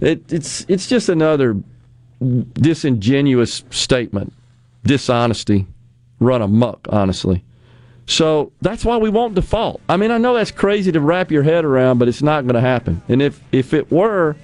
It, 0.00 0.32
it's 0.32 0.64
it's 0.68 0.86
just 0.86 1.08
another 1.08 1.56
disingenuous 2.20 3.64
statement, 3.70 4.32
dishonesty, 4.84 5.66
run 6.20 6.42
amok. 6.42 6.86
Honestly. 6.90 7.44
So 8.10 8.50
that's 8.60 8.84
why 8.84 8.96
we 8.96 9.08
won't 9.08 9.36
default. 9.36 9.80
I 9.88 9.96
mean, 9.96 10.10
I 10.10 10.18
know 10.18 10.34
that's 10.34 10.50
crazy 10.50 10.90
to 10.90 11.00
wrap 11.00 11.30
your 11.30 11.44
head 11.44 11.64
around, 11.64 11.98
but 11.98 12.08
it's 12.08 12.22
not 12.22 12.42
going 12.42 12.56
to 12.56 12.60
happen. 12.60 13.00
And 13.08 13.22
if 13.22 13.40
if 13.52 13.72
it 13.72 13.88
were, 13.92 14.34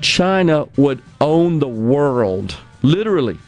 China 0.00 0.66
would 0.76 1.00
own 1.20 1.60
the 1.60 1.68
world, 1.68 2.56
literally. 2.82 3.38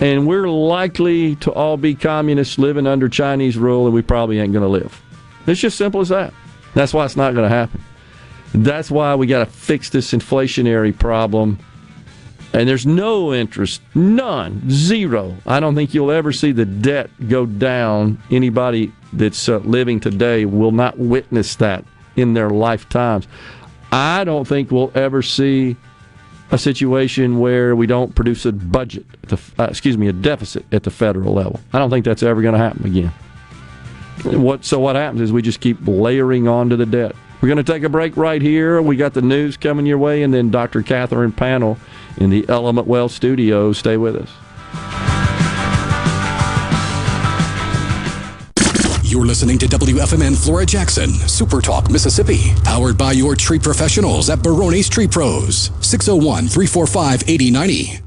And 0.00 0.26
we're 0.26 0.48
likely 0.48 1.36
to 1.36 1.52
all 1.52 1.76
be 1.76 1.94
communists 1.94 2.58
living 2.58 2.86
under 2.86 3.10
Chinese 3.10 3.58
rule, 3.58 3.84
and 3.84 3.94
we 3.94 4.00
probably 4.00 4.40
ain't 4.40 4.54
going 4.54 4.62
to 4.62 4.68
live. 4.68 5.02
It's 5.46 5.60
just 5.60 5.76
simple 5.76 6.00
as 6.00 6.08
that. 6.08 6.32
That's 6.72 6.94
why 6.94 7.04
it's 7.04 7.16
not 7.16 7.34
going 7.34 7.46
to 7.46 7.54
happen. 7.54 7.82
That's 8.54 8.90
why 8.90 9.16
we 9.16 9.26
got 9.26 9.40
to 9.40 9.46
fix 9.46 9.90
this 9.90 10.12
inflationary 10.12 10.98
problem. 10.98 11.58
And 12.52 12.68
there's 12.68 12.86
no 12.86 13.34
interest, 13.34 13.82
none, 13.94 14.70
zero. 14.70 15.36
I 15.46 15.60
don't 15.60 15.74
think 15.74 15.92
you'll 15.92 16.10
ever 16.10 16.32
see 16.32 16.52
the 16.52 16.64
debt 16.64 17.10
go 17.28 17.44
down. 17.44 18.22
Anybody 18.30 18.92
that's 19.12 19.48
uh, 19.48 19.58
living 19.58 20.00
today 20.00 20.44
will 20.44 20.72
not 20.72 20.98
witness 20.98 21.56
that 21.56 21.84
in 22.16 22.34
their 22.34 22.50
lifetimes. 22.50 23.28
I 23.92 24.24
don't 24.24 24.46
think 24.46 24.70
we'll 24.70 24.92
ever 24.94 25.22
see 25.22 25.76
a 26.50 26.58
situation 26.58 27.38
where 27.38 27.76
we 27.76 27.86
don't 27.86 28.14
produce 28.14 28.46
a 28.46 28.52
budget, 28.52 29.04
the, 29.22 29.38
uh, 29.58 29.64
excuse 29.64 29.98
me, 29.98 30.08
a 30.08 30.12
deficit 30.12 30.64
at 30.72 30.82
the 30.82 30.90
federal 30.90 31.34
level. 31.34 31.60
I 31.72 31.78
don't 31.78 31.90
think 31.90 32.04
that's 32.04 32.22
ever 32.22 32.40
going 32.40 32.54
to 32.54 32.58
happen 32.58 32.86
again. 32.86 33.12
What 34.24 34.64
so 34.64 34.80
what 34.80 34.96
happens 34.96 35.20
is 35.20 35.32
we 35.32 35.42
just 35.42 35.60
keep 35.60 35.78
layering 35.86 36.48
onto 36.48 36.76
the 36.76 36.86
debt. 36.86 37.14
We're 37.40 37.48
going 37.48 37.64
to 37.64 37.72
take 37.72 37.84
a 37.84 37.88
break 37.88 38.16
right 38.16 38.42
here. 38.42 38.82
We 38.82 38.96
got 38.96 39.14
the 39.14 39.22
news 39.22 39.56
coming 39.56 39.86
your 39.86 39.98
way, 39.98 40.24
and 40.24 40.34
then 40.34 40.50
Dr. 40.50 40.82
Catherine 40.82 41.30
Panel 41.30 41.78
in 42.18 42.30
the 42.30 42.44
Element 42.48 42.86
Wealth 42.86 43.12
studio. 43.12 43.72
Stay 43.72 43.96
with 43.96 44.16
us. 44.16 44.30
You're 49.10 49.24
listening 49.24 49.56
to 49.60 49.66
WFMN 49.66 50.36
Flora 50.36 50.66
Jackson, 50.66 51.08
Super 51.08 51.62
Talk, 51.62 51.90
Mississippi, 51.90 52.52
powered 52.62 52.98
by 52.98 53.12
your 53.12 53.34
tree 53.34 53.58
professionals 53.58 54.28
at 54.28 54.42
Barone's 54.42 54.88
Tree 54.88 55.08
Pros, 55.08 55.70
601 55.80 56.46
345 56.46 57.22
8090. 57.26 58.02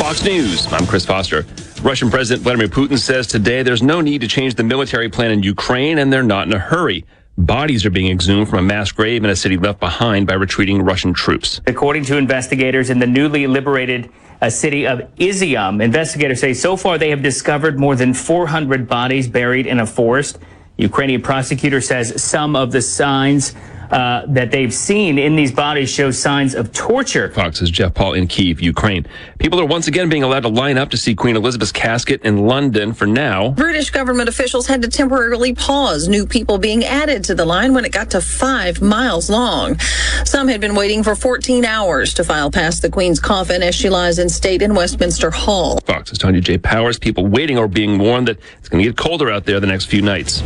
Fox 0.00 0.24
News, 0.24 0.72
I'm 0.72 0.86
Chris 0.86 1.06
Foster. 1.06 1.46
Russian 1.82 2.10
President 2.10 2.42
Vladimir 2.42 2.66
Putin 2.66 2.98
says 2.98 3.26
today 3.28 3.62
there's 3.62 3.82
no 3.82 4.00
need 4.00 4.22
to 4.22 4.28
change 4.28 4.56
the 4.56 4.64
military 4.64 5.08
plan 5.08 5.30
in 5.30 5.42
Ukraine 5.42 5.98
and 5.98 6.12
they're 6.12 6.22
not 6.24 6.48
in 6.48 6.52
a 6.54 6.58
hurry. 6.58 7.04
Bodies 7.36 7.84
are 7.84 7.90
being 7.90 8.12
exhumed 8.12 8.48
from 8.48 8.60
a 8.60 8.62
mass 8.62 8.92
grave 8.92 9.24
in 9.24 9.30
a 9.30 9.34
city 9.34 9.56
left 9.56 9.80
behind 9.80 10.28
by 10.28 10.34
retreating 10.34 10.82
Russian 10.82 11.12
troops. 11.12 11.60
According 11.66 12.04
to 12.04 12.16
investigators 12.16 12.90
in 12.90 13.00
the 13.00 13.08
newly 13.08 13.48
liberated 13.48 14.08
uh, 14.40 14.48
city 14.50 14.86
of 14.86 15.00
Izium, 15.16 15.82
investigators 15.82 16.40
say 16.40 16.54
so 16.54 16.76
far 16.76 16.96
they 16.96 17.10
have 17.10 17.22
discovered 17.22 17.76
more 17.76 17.96
than 17.96 18.14
400 18.14 18.86
bodies 18.86 19.26
buried 19.26 19.66
in 19.66 19.80
a 19.80 19.86
forest. 19.86 20.38
Ukrainian 20.76 21.22
prosecutor 21.22 21.80
says 21.80 22.22
some 22.22 22.54
of 22.54 22.70
the 22.70 22.80
signs 22.80 23.52
uh, 23.94 24.26
that 24.26 24.50
they've 24.50 24.74
seen 24.74 25.18
in 25.18 25.36
these 25.36 25.52
bodies 25.52 25.88
show 25.88 26.10
signs 26.10 26.52
of 26.56 26.72
torture. 26.72 27.30
Fox's 27.30 27.70
Jeff 27.70 27.94
Paul 27.94 28.14
in 28.14 28.26
Kiev, 28.26 28.60
Ukraine. 28.60 29.06
People 29.38 29.60
are 29.60 29.64
once 29.64 29.86
again 29.86 30.08
being 30.08 30.24
allowed 30.24 30.40
to 30.40 30.48
line 30.48 30.76
up 30.76 30.90
to 30.90 30.96
see 30.96 31.14
Queen 31.14 31.36
Elizabeth's 31.36 31.70
casket 31.70 32.20
in 32.24 32.38
London 32.38 32.92
for 32.92 33.06
now. 33.06 33.50
British 33.52 33.90
government 33.90 34.28
officials 34.28 34.66
had 34.66 34.82
to 34.82 34.88
temporarily 34.88 35.54
pause 35.54 36.08
new 36.08 36.26
people 36.26 36.58
being 36.58 36.84
added 36.84 37.22
to 37.22 37.36
the 37.36 37.44
line 37.44 37.72
when 37.72 37.84
it 37.84 37.92
got 37.92 38.10
to 38.10 38.20
five 38.20 38.82
miles 38.82 39.30
long. 39.30 39.78
Some 40.24 40.48
had 40.48 40.60
been 40.60 40.74
waiting 40.74 41.04
for 41.04 41.14
14 41.14 41.64
hours 41.64 42.14
to 42.14 42.24
file 42.24 42.50
past 42.50 42.82
the 42.82 42.90
Queen's 42.90 43.20
coffin 43.20 43.62
as 43.62 43.76
she 43.76 43.88
lies 43.88 44.18
in 44.18 44.28
state 44.28 44.60
in 44.60 44.74
Westminster 44.74 45.30
Hall. 45.30 45.78
Fox's 45.86 46.18
Tonya 46.18 46.40
J. 46.40 46.58
Powers. 46.58 46.98
People 46.98 47.28
waiting 47.28 47.58
are 47.58 47.68
being 47.68 48.00
warned 48.00 48.26
that 48.26 48.40
it's 48.58 48.68
going 48.68 48.82
to 48.82 48.90
get 48.90 48.96
colder 48.96 49.30
out 49.30 49.44
there 49.44 49.60
the 49.60 49.68
next 49.68 49.84
few 49.84 50.02
nights. 50.02 50.42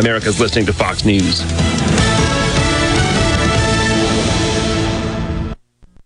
America's 0.00 0.40
listening 0.40 0.66
to 0.66 0.72
Fox 0.72 1.04
News. 1.04 1.42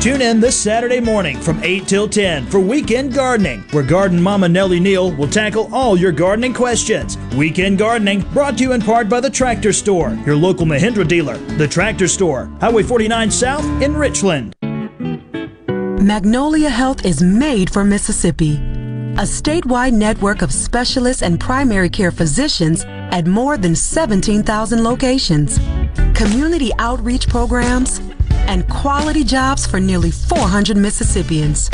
Tune 0.00 0.22
in 0.22 0.38
this 0.38 0.56
Saturday 0.56 1.00
morning 1.00 1.40
from 1.40 1.60
8 1.60 1.88
till 1.88 2.08
10 2.08 2.46
for 2.46 2.60
Weekend 2.60 3.12
Gardening, 3.12 3.64
where 3.72 3.82
Garden 3.82 4.22
Mama 4.22 4.48
Nellie 4.48 4.78
Neal 4.78 5.10
will 5.10 5.26
tackle 5.26 5.68
all 5.74 5.96
your 5.98 6.12
gardening 6.12 6.54
questions. 6.54 7.18
Weekend 7.34 7.78
Gardening 7.78 8.20
brought 8.32 8.56
to 8.58 8.62
you 8.62 8.72
in 8.74 8.80
part 8.80 9.08
by 9.08 9.18
the 9.18 9.28
Tractor 9.28 9.72
Store, 9.72 10.16
your 10.24 10.36
local 10.36 10.66
Mahindra 10.66 11.06
dealer. 11.06 11.36
The 11.56 11.66
Tractor 11.66 12.06
Store, 12.06 12.48
Highway 12.60 12.84
49 12.84 13.28
South 13.32 13.82
in 13.82 13.96
Richland. 13.96 14.54
Magnolia 16.00 16.70
Health 16.70 17.04
is 17.04 17.20
made 17.20 17.68
for 17.68 17.82
Mississippi. 17.82 18.54
A 18.54 19.26
statewide 19.26 19.94
network 19.94 20.42
of 20.42 20.52
specialists 20.52 21.24
and 21.24 21.40
primary 21.40 21.90
care 21.90 22.12
physicians 22.12 22.84
at 22.86 23.26
more 23.26 23.58
than 23.58 23.74
17,000 23.74 24.84
locations. 24.84 25.58
Community 26.14 26.70
outreach 26.78 27.26
programs 27.28 28.00
and 28.48 28.68
quality 28.68 29.22
jobs 29.22 29.66
for 29.66 29.78
nearly 29.78 30.10
400 30.10 30.76
Mississippians. 30.76 31.70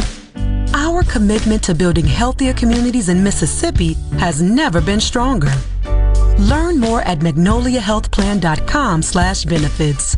Our 0.74 1.04
commitment 1.04 1.62
to 1.64 1.74
building 1.74 2.04
healthier 2.04 2.52
communities 2.52 3.08
in 3.08 3.22
Mississippi 3.22 3.94
has 4.18 4.42
never 4.42 4.80
been 4.80 5.00
stronger. 5.00 5.52
Learn 6.38 6.80
more 6.80 7.00
at 7.02 7.20
magnoliahealthplan.com 7.20 9.02
slash 9.02 9.44
benefits. 9.44 10.16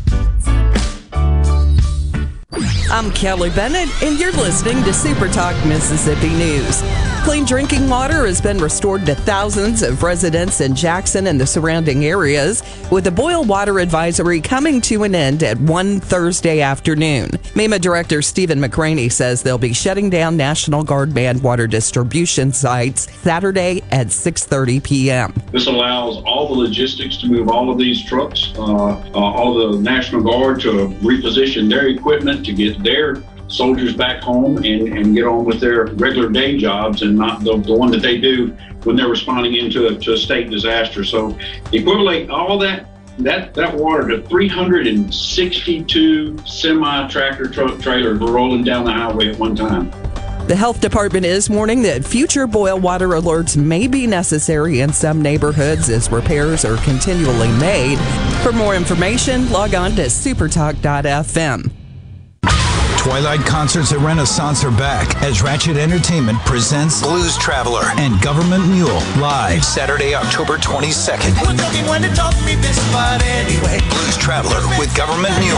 I'm 2.89 3.11
Kelly 3.11 3.49
Bennett, 3.51 3.89
and 4.01 4.19
you're 4.19 4.31
listening 4.31 4.83
to 4.85 4.93
Super 4.93 5.27
Talk 5.27 5.55
Mississippi 5.65 6.29
News. 6.29 6.81
Clean 7.27 7.43
drinking 7.43 7.89
water 7.89 8.25
has 8.25 8.39
been 8.39 8.57
restored 8.57 9.05
to 9.05 9.13
thousands 9.13 9.81
of 9.81 10.01
residents 10.01 10.61
in 10.61 10.73
Jackson 10.73 11.27
and 11.27 11.37
the 11.37 11.45
surrounding 11.45 12.05
areas, 12.05 12.63
with 12.89 13.03
the 13.03 13.11
boil 13.11 13.43
water 13.43 13.79
advisory 13.79 14.39
coming 14.39 14.79
to 14.79 15.03
an 15.03 15.13
end 15.13 15.43
at 15.43 15.59
1 15.59 15.99
Thursday 15.99 16.61
afternoon. 16.61 17.29
MEMA 17.53 17.79
Director 17.79 18.21
Stephen 18.21 18.59
McCraney 18.61 19.11
says 19.11 19.43
they'll 19.43 19.57
be 19.57 19.73
shutting 19.73 20.09
down 20.09 20.37
National 20.37 20.85
Guard 20.85 21.13
band 21.13 21.43
water 21.43 21.67
distribution 21.67 22.53
sites 22.53 23.11
Saturday 23.17 23.81
at 23.91 24.07
6:30 24.07 24.81
p.m. 24.81 25.33
This 25.51 25.67
allows 25.67 26.23
all 26.23 26.47
the 26.47 26.55
logistics 26.61 27.17
to 27.17 27.27
move 27.27 27.49
all 27.49 27.69
of 27.69 27.77
these 27.77 28.01
trucks, 28.05 28.53
uh, 28.57 28.61
uh, 28.63 29.11
all 29.13 29.53
the 29.53 29.79
National 29.79 30.21
Guard 30.21 30.61
to 30.61 30.87
reposition 31.01 31.69
their 31.69 31.87
equipment 31.87 32.45
to 32.45 32.53
get 32.53 32.81
their 32.81 33.21
soldiers 33.47 33.95
back 33.95 34.21
home 34.21 34.57
and, 34.57 34.97
and 34.97 35.15
get 35.15 35.25
on 35.25 35.45
with 35.45 35.59
their 35.59 35.85
regular 35.85 36.29
day 36.29 36.57
jobs 36.57 37.01
and 37.01 37.17
not 37.17 37.43
the, 37.43 37.57
the 37.57 37.73
one 37.73 37.89
that 37.91 38.01
they 38.01 38.19
do 38.19 38.55
when 38.83 38.95
they're 38.95 39.09
responding 39.09 39.55
into 39.55 39.87
a, 39.87 39.95
to 39.95 40.13
a 40.13 40.17
state 40.17 40.49
disaster. 40.49 41.03
So 41.03 41.37
equivalent 41.71 42.29
all 42.29 42.57
that 42.59 42.85
that 43.19 43.55
that 43.55 43.75
water 43.75 44.07
to 44.09 44.21
362 44.27 46.37
semi 46.45 47.07
tractor 47.07 47.49
truck 47.49 47.79
trailers 47.79 48.19
rolling 48.19 48.63
down 48.63 48.85
the 48.85 48.93
highway 48.93 49.29
at 49.29 49.39
one 49.39 49.55
time. 49.55 49.91
The 50.47 50.55
health 50.55 50.79
department 50.79 51.25
is 51.25 51.49
warning 51.49 51.81
that 51.81 52.05
future 52.05 52.47
boil 52.47 52.79
water 52.79 53.09
alerts 53.09 53.57
may 53.57 53.87
be 53.87 54.07
necessary 54.07 54.79
in 54.79 54.93
some 54.93 55.21
neighborhoods 55.21 55.89
as 55.89 56.09
repairs 56.09 56.63
are 56.63 56.77
continually 56.85 57.51
made. 57.59 57.97
For 58.43 58.53
more 58.53 58.73
information, 58.73 59.51
log 59.51 59.75
on 59.75 59.91
to 59.95 60.03
supertalk.fm. 60.03 61.69
Twilight 63.07 63.39
concerts 63.45 63.93
at 63.93 63.99
Renaissance 63.99 64.65
are 64.65 64.71
back 64.71 65.15
as 65.23 65.41
Ratchet 65.41 65.77
Entertainment 65.77 66.37
presents 66.39 67.01
Blues 67.01 67.37
Traveler 67.37 67.83
and 67.95 68.21
Government 68.21 68.67
Mule 68.67 68.99
live 69.15 69.63
Saturday, 69.63 70.13
October 70.13 70.57
22nd. 70.57 71.31
Blues 73.87 74.17
Traveler 74.17 74.59
with 74.77 74.93
Government 74.93 75.31
Mule. 75.39 75.55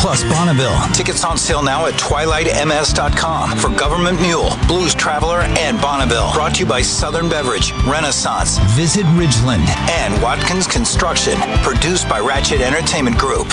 Plus 0.00 0.24
Bonneville. 0.24 0.80
Tickets 0.94 1.22
on 1.22 1.36
sale 1.36 1.62
now 1.62 1.84
at 1.84 1.92
twilightms.com 2.00 3.58
for 3.58 3.68
Government 3.78 4.22
Mule, 4.22 4.56
Blues 4.66 4.94
Traveler, 4.94 5.40
and 5.60 5.78
Bonneville. 5.82 6.32
Brought 6.32 6.54
to 6.54 6.60
you 6.60 6.66
by 6.66 6.80
Southern 6.80 7.28
Beverage, 7.28 7.72
Renaissance, 7.84 8.56
Visit 8.74 9.04
Ridgeland, 9.20 9.68
and 9.90 10.20
Watkins 10.22 10.66
Construction. 10.66 11.38
Produced 11.62 12.08
by 12.08 12.20
Ratchet 12.20 12.62
Entertainment 12.62 13.18
Group. 13.18 13.52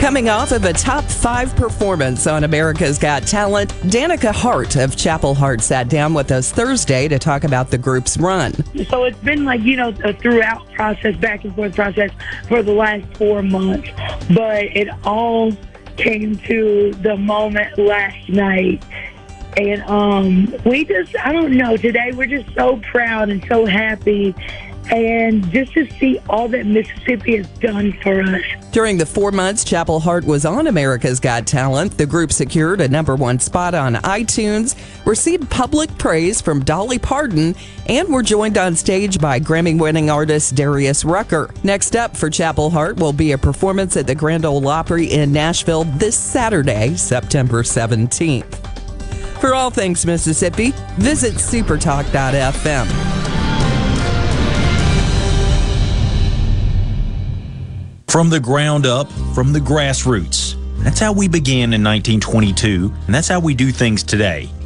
Coming 0.00 0.30
off 0.30 0.50
of 0.52 0.64
a 0.64 0.72
top 0.72 1.04
five 1.04 1.54
performance 1.56 2.26
on 2.26 2.44
America's 2.44 2.98
Got 2.98 3.26
Talent, 3.26 3.68
Danica 3.84 4.32
Hart 4.32 4.76
of 4.76 4.96
Chapel 4.96 5.34
Hart 5.34 5.60
sat 5.60 5.90
down 5.90 6.14
with 6.14 6.32
us 6.32 6.50
Thursday 6.50 7.06
to 7.06 7.18
talk 7.18 7.44
about 7.44 7.70
the 7.70 7.76
group's 7.76 8.16
run. 8.16 8.54
So 8.86 9.04
it's 9.04 9.18
been 9.18 9.44
like, 9.44 9.60
you 9.60 9.76
know, 9.76 9.90
a 10.02 10.14
throughout 10.14 10.72
process, 10.72 11.14
back 11.16 11.44
and 11.44 11.54
forth 11.54 11.74
process 11.74 12.10
for 12.48 12.62
the 12.62 12.72
last 12.72 13.04
four 13.18 13.42
months. 13.42 13.90
But 14.34 14.64
it 14.74 14.88
all 15.04 15.52
came 15.98 16.38
to 16.46 16.92
the 17.02 17.18
moment 17.18 17.76
last 17.76 18.26
night. 18.30 18.82
And 19.58 19.82
um, 19.82 20.54
we 20.64 20.86
just, 20.86 21.14
I 21.18 21.30
don't 21.30 21.52
know, 21.52 21.76
today 21.76 22.12
we're 22.14 22.24
just 22.24 22.54
so 22.54 22.80
proud 22.90 23.28
and 23.28 23.44
so 23.48 23.66
happy. 23.66 24.34
And 24.90 25.48
just 25.50 25.72
to 25.74 25.88
see 25.98 26.18
all 26.28 26.48
that 26.48 26.66
Mississippi 26.66 27.36
has 27.36 27.46
done 27.60 27.92
for 28.02 28.22
us. 28.22 28.42
During 28.72 28.98
the 28.98 29.06
four 29.06 29.30
months 29.30 29.64
Chapel 29.64 30.00
Hart 30.00 30.24
was 30.24 30.44
on 30.44 30.66
America's 30.66 31.20
Got 31.20 31.46
Talent, 31.46 31.96
the 31.96 32.06
group 32.06 32.32
secured 32.32 32.80
a 32.80 32.88
number 32.88 33.14
one 33.14 33.38
spot 33.38 33.74
on 33.74 33.94
iTunes, 33.94 34.76
received 35.06 35.50
public 35.50 35.96
praise 35.98 36.40
from 36.40 36.64
Dolly 36.64 36.98
Parton, 36.98 37.54
and 37.86 38.08
were 38.08 38.22
joined 38.22 38.58
on 38.58 38.74
stage 38.74 39.20
by 39.20 39.40
Grammy 39.40 39.78
winning 39.78 40.10
artist 40.10 40.54
Darius 40.54 41.04
Rucker. 41.04 41.50
Next 41.62 41.96
up 41.96 42.16
for 42.16 42.30
Chapel 42.30 42.70
Hart 42.70 42.96
will 42.96 43.12
be 43.12 43.32
a 43.32 43.38
performance 43.38 43.96
at 43.96 44.06
the 44.06 44.14
Grand 44.14 44.44
Ole 44.44 44.66
Opry 44.68 45.06
in 45.06 45.32
Nashville 45.32 45.84
this 45.84 46.16
Saturday, 46.16 46.96
September 46.96 47.62
17th. 47.62 48.66
For 49.40 49.54
all 49.54 49.70
things 49.70 50.04
Mississippi, 50.04 50.72
visit 50.98 51.34
supertalk.fm. 51.34 53.39
From 58.10 58.28
the 58.28 58.40
ground 58.40 58.86
up, 58.86 59.08
from 59.36 59.52
the 59.52 59.60
grassroots. 59.60 60.56
That's 60.82 60.98
how 60.98 61.12
we 61.12 61.28
began 61.28 61.72
in 61.72 61.84
1922, 61.84 62.92
and 63.06 63.14
that's 63.14 63.28
how 63.28 63.38
we 63.38 63.54
do 63.54 63.70
things 63.70 64.02
today. 64.02 64.50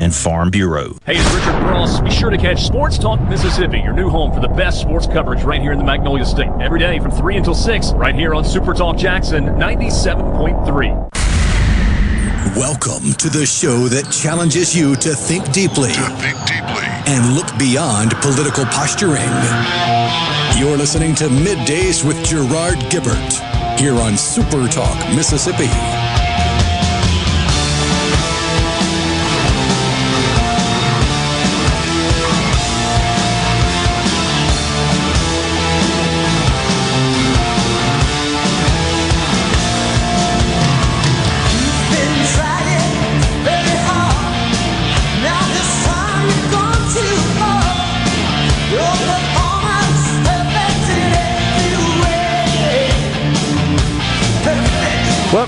and 0.00 0.14
Farm 0.14 0.50
Bureau. 0.50 0.96
Hey, 1.04 1.16
it's 1.16 1.34
Richard 1.34 1.60
Cross. 1.62 2.00
Be 2.00 2.10
sure 2.10 2.30
to 2.30 2.36
catch 2.36 2.64
Sports 2.66 2.98
Talk 2.98 3.20
Mississippi, 3.28 3.78
your 3.78 3.92
new 3.92 4.08
home 4.08 4.32
for 4.32 4.40
the 4.40 4.48
best 4.48 4.80
sports 4.80 5.06
coverage 5.06 5.42
right 5.42 5.60
here 5.60 5.72
in 5.72 5.78
the 5.78 5.84
Magnolia 5.84 6.24
State. 6.24 6.50
Every 6.60 6.78
day 6.78 6.98
from 6.98 7.10
3 7.10 7.36
until 7.36 7.54
6, 7.54 7.92
right 7.92 8.14
here 8.14 8.34
on 8.34 8.44
Super 8.44 8.74
Talk 8.74 8.96
Jackson 8.96 9.44
97.3. 9.44 11.06
Welcome 12.56 13.12
to 13.14 13.28
the 13.28 13.44
show 13.44 13.88
that 13.88 14.10
challenges 14.10 14.74
you 14.74 14.96
to 14.96 15.14
think 15.14 15.52
deeply, 15.52 15.92
to 15.92 16.08
think 16.16 16.38
deeply, 16.46 16.86
and 17.06 17.34
look 17.34 17.46
beyond 17.58 18.12
political 18.22 18.64
posturing. 18.66 19.28
You're 20.58 20.76
listening 20.78 21.14
to 21.16 21.24
Middays 21.28 22.06
with 22.06 22.16
Gerard 22.24 22.78
Gibert 22.88 23.78
here 23.78 23.94
on 23.94 24.16
Super 24.16 24.68
Talk 24.68 24.96
Mississippi. 25.14 25.68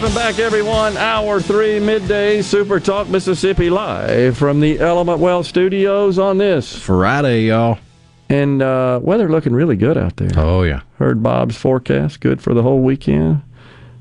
Welcome 0.08 0.22
back, 0.22 0.38
everyone. 0.38 0.96
Hour 0.96 1.38
three, 1.38 1.78
midday, 1.78 2.40
Super 2.40 2.80
Talk 2.80 3.10
Mississippi 3.10 3.68
live 3.68 4.38
from 4.38 4.58
the 4.58 4.80
Element 4.80 5.18
Wealth 5.18 5.46
Studios 5.46 6.18
on 6.18 6.38
this 6.38 6.74
Friday, 6.78 7.42
y'all. 7.42 7.78
And 8.30 8.62
uh, 8.62 9.00
weather 9.02 9.28
looking 9.28 9.52
really 9.52 9.76
good 9.76 9.98
out 9.98 10.16
there. 10.16 10.30
Oh 10.34 10.62
yeah. 10.62 10.80
Heard 10.96 11.22
Bob's 11.22 11.58
forecast, 11.58 12.20
good 12.20 12.40
for 12.40 12.54
the 12.54 12.62
whole 12.62 12.80
weekend. 12.80 13.42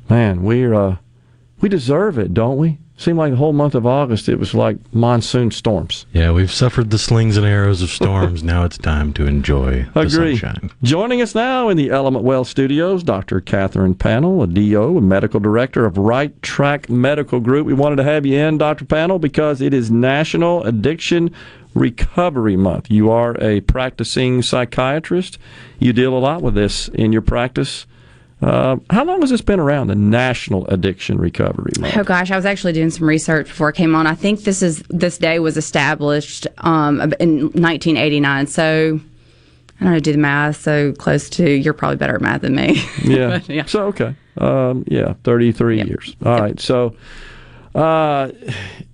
Man, 0.09 0.43
we're 0.43 0.73
uh, 0.73 0.95
we 1.59 1.67
deserve 1.67 2.17
it, 2.17 2.34
don't 2.34 2.55
we? 2.55 2.77
Seemed 2.99 3.19
like 3.19 3.29
the 3.31 3.37
whole 3.37 3.53
month 3.53 3.75
of 3.75 3.85
August 3.85 4.27
it 4.27 4.39
was 4.39 4.55
like 4.55 4.77
monsoon 4.91 5.51
storms. 5.51 6.07
Yeah, 6.13 6.31
we've 6.31 6.51
suffered 6.51 6.89
the 6.89 6.97
slings 6.97 7.37
and 7.37 7.45
arrows 7.45 7.83
of 7.83 7.91
storms. 7.91 8.43
now 8.43 8.63
it's 8.63 8.77
time 8.79 9.13
to 9.13 9.27
enjoy 9.27 9.83
the 9.93 9.99
Agree. 9.99 10.35
sunshine. 10.35 10.71
Joining 10.81 11.21
us 11.21 11.35
now 11.35 11.69
in 11.69 11.77
the 11.77 11.91
Element 11.91 12.25
Wealth 12.25 12.47
Studios, 12.47 13.03
Dr. 13.03 13.39
Catherine 13.39 13.93
Panel, 13.93 14.41
a 14.41 14.47
DO, 14.47 14.97
a 14.97 15.01
medical 15.01 15.39
director 15.39 15.85
of 15.85 15.99
Right 15.99 16.41
Track 16.41 16.89
Medical 16.89 17.39
Group. 17.39 17.67
We 17.67 17.73
wanted 17.75 17.97
to 17.97 18.03
have 18.03 18.25
you 18.25 18.39
in, 18.39 18.57
Dr. 18.57 18.85
Panel, 18.85 19.19
because 19.19 19.61
it 19.61 19.75
is 19.75 19.91
National 19.91 20.63
Addiction 20.63 21.29
Recovery 21.75 22.57
Month. 22.57 22.89
You 22.89 23.11
are 23.11 23.37
a 23.39 23.61
practicing 23.61 24.41
psychiatrist. 24.41 25.37
You 25.77 25.93
deal 25.93 26.17
a 26.17 26.19
lot 26.19 26.41
with 26.41 26.55
this 26.55 26.87
in 26.87 27.11
your 27.13 27.21
practice. 27.21 27.85
Uh, 28.41 28.77
how 28.91 29.03
long 29.03 29.22
has 29.22 29.31
this 29.31 29.41
been 29.41 29.59
around, 29.59 29.88
the 29.88 29.95
National 29.95 30.68
Addiction 30.68 31.18
Recovery 31.18 31.72
Month? 31.80 31.97
Oh 31.97 32.03
gosh, 32.03 32.30
I 32.30 32.35
was 32.35 32.45
actually 32.45 32.73
doing 32.73 32.91
some 32.91 33.07
research 33.07 33.47
before 33.47 33.69
I 33.69 33.72
came 33.72 33.95
on. 33.95 34.05
I 34.05 34.14
think 34.14 34.41
this 34.41 34.61
is 34.61 34.84
this 34.89 35.18
day 35.18 35.39
was 35.39 35.57
established 35.57 36.45
um, 36.59 37.01
in 37.19 37.45
1989. 37.53 38.47
So 38.47 38.99
I 39.80 39.84
don't 39.84 39.93
know, 39.93 39.99
do 39.99 40.11
the 40.11 40.18
math. 40.19 40.61
So 40.61 40.93
close 40.93 41.30
to 41.31 41.49
you're 41.49 41.73
probably 41.73 41.97
better 41.97 42.15
at 42.15 42.22
math 42.22 42.41
than 42.41 42.55
me. 42.55 42.81
Yeah. 43.03 43.27
But, 43.39 43.49
yeah. 43.49 43.65
So 43.65 43.85
okay. 43.88 44.15
Um, 44.38 44.84
yeah, 44.88 45.14
33 45.23 45.81
years. 45.81 46.15
All 46.23 46.39
right. 46.39 46.59
So, 46.59 46.95
uh, 47.77 48.31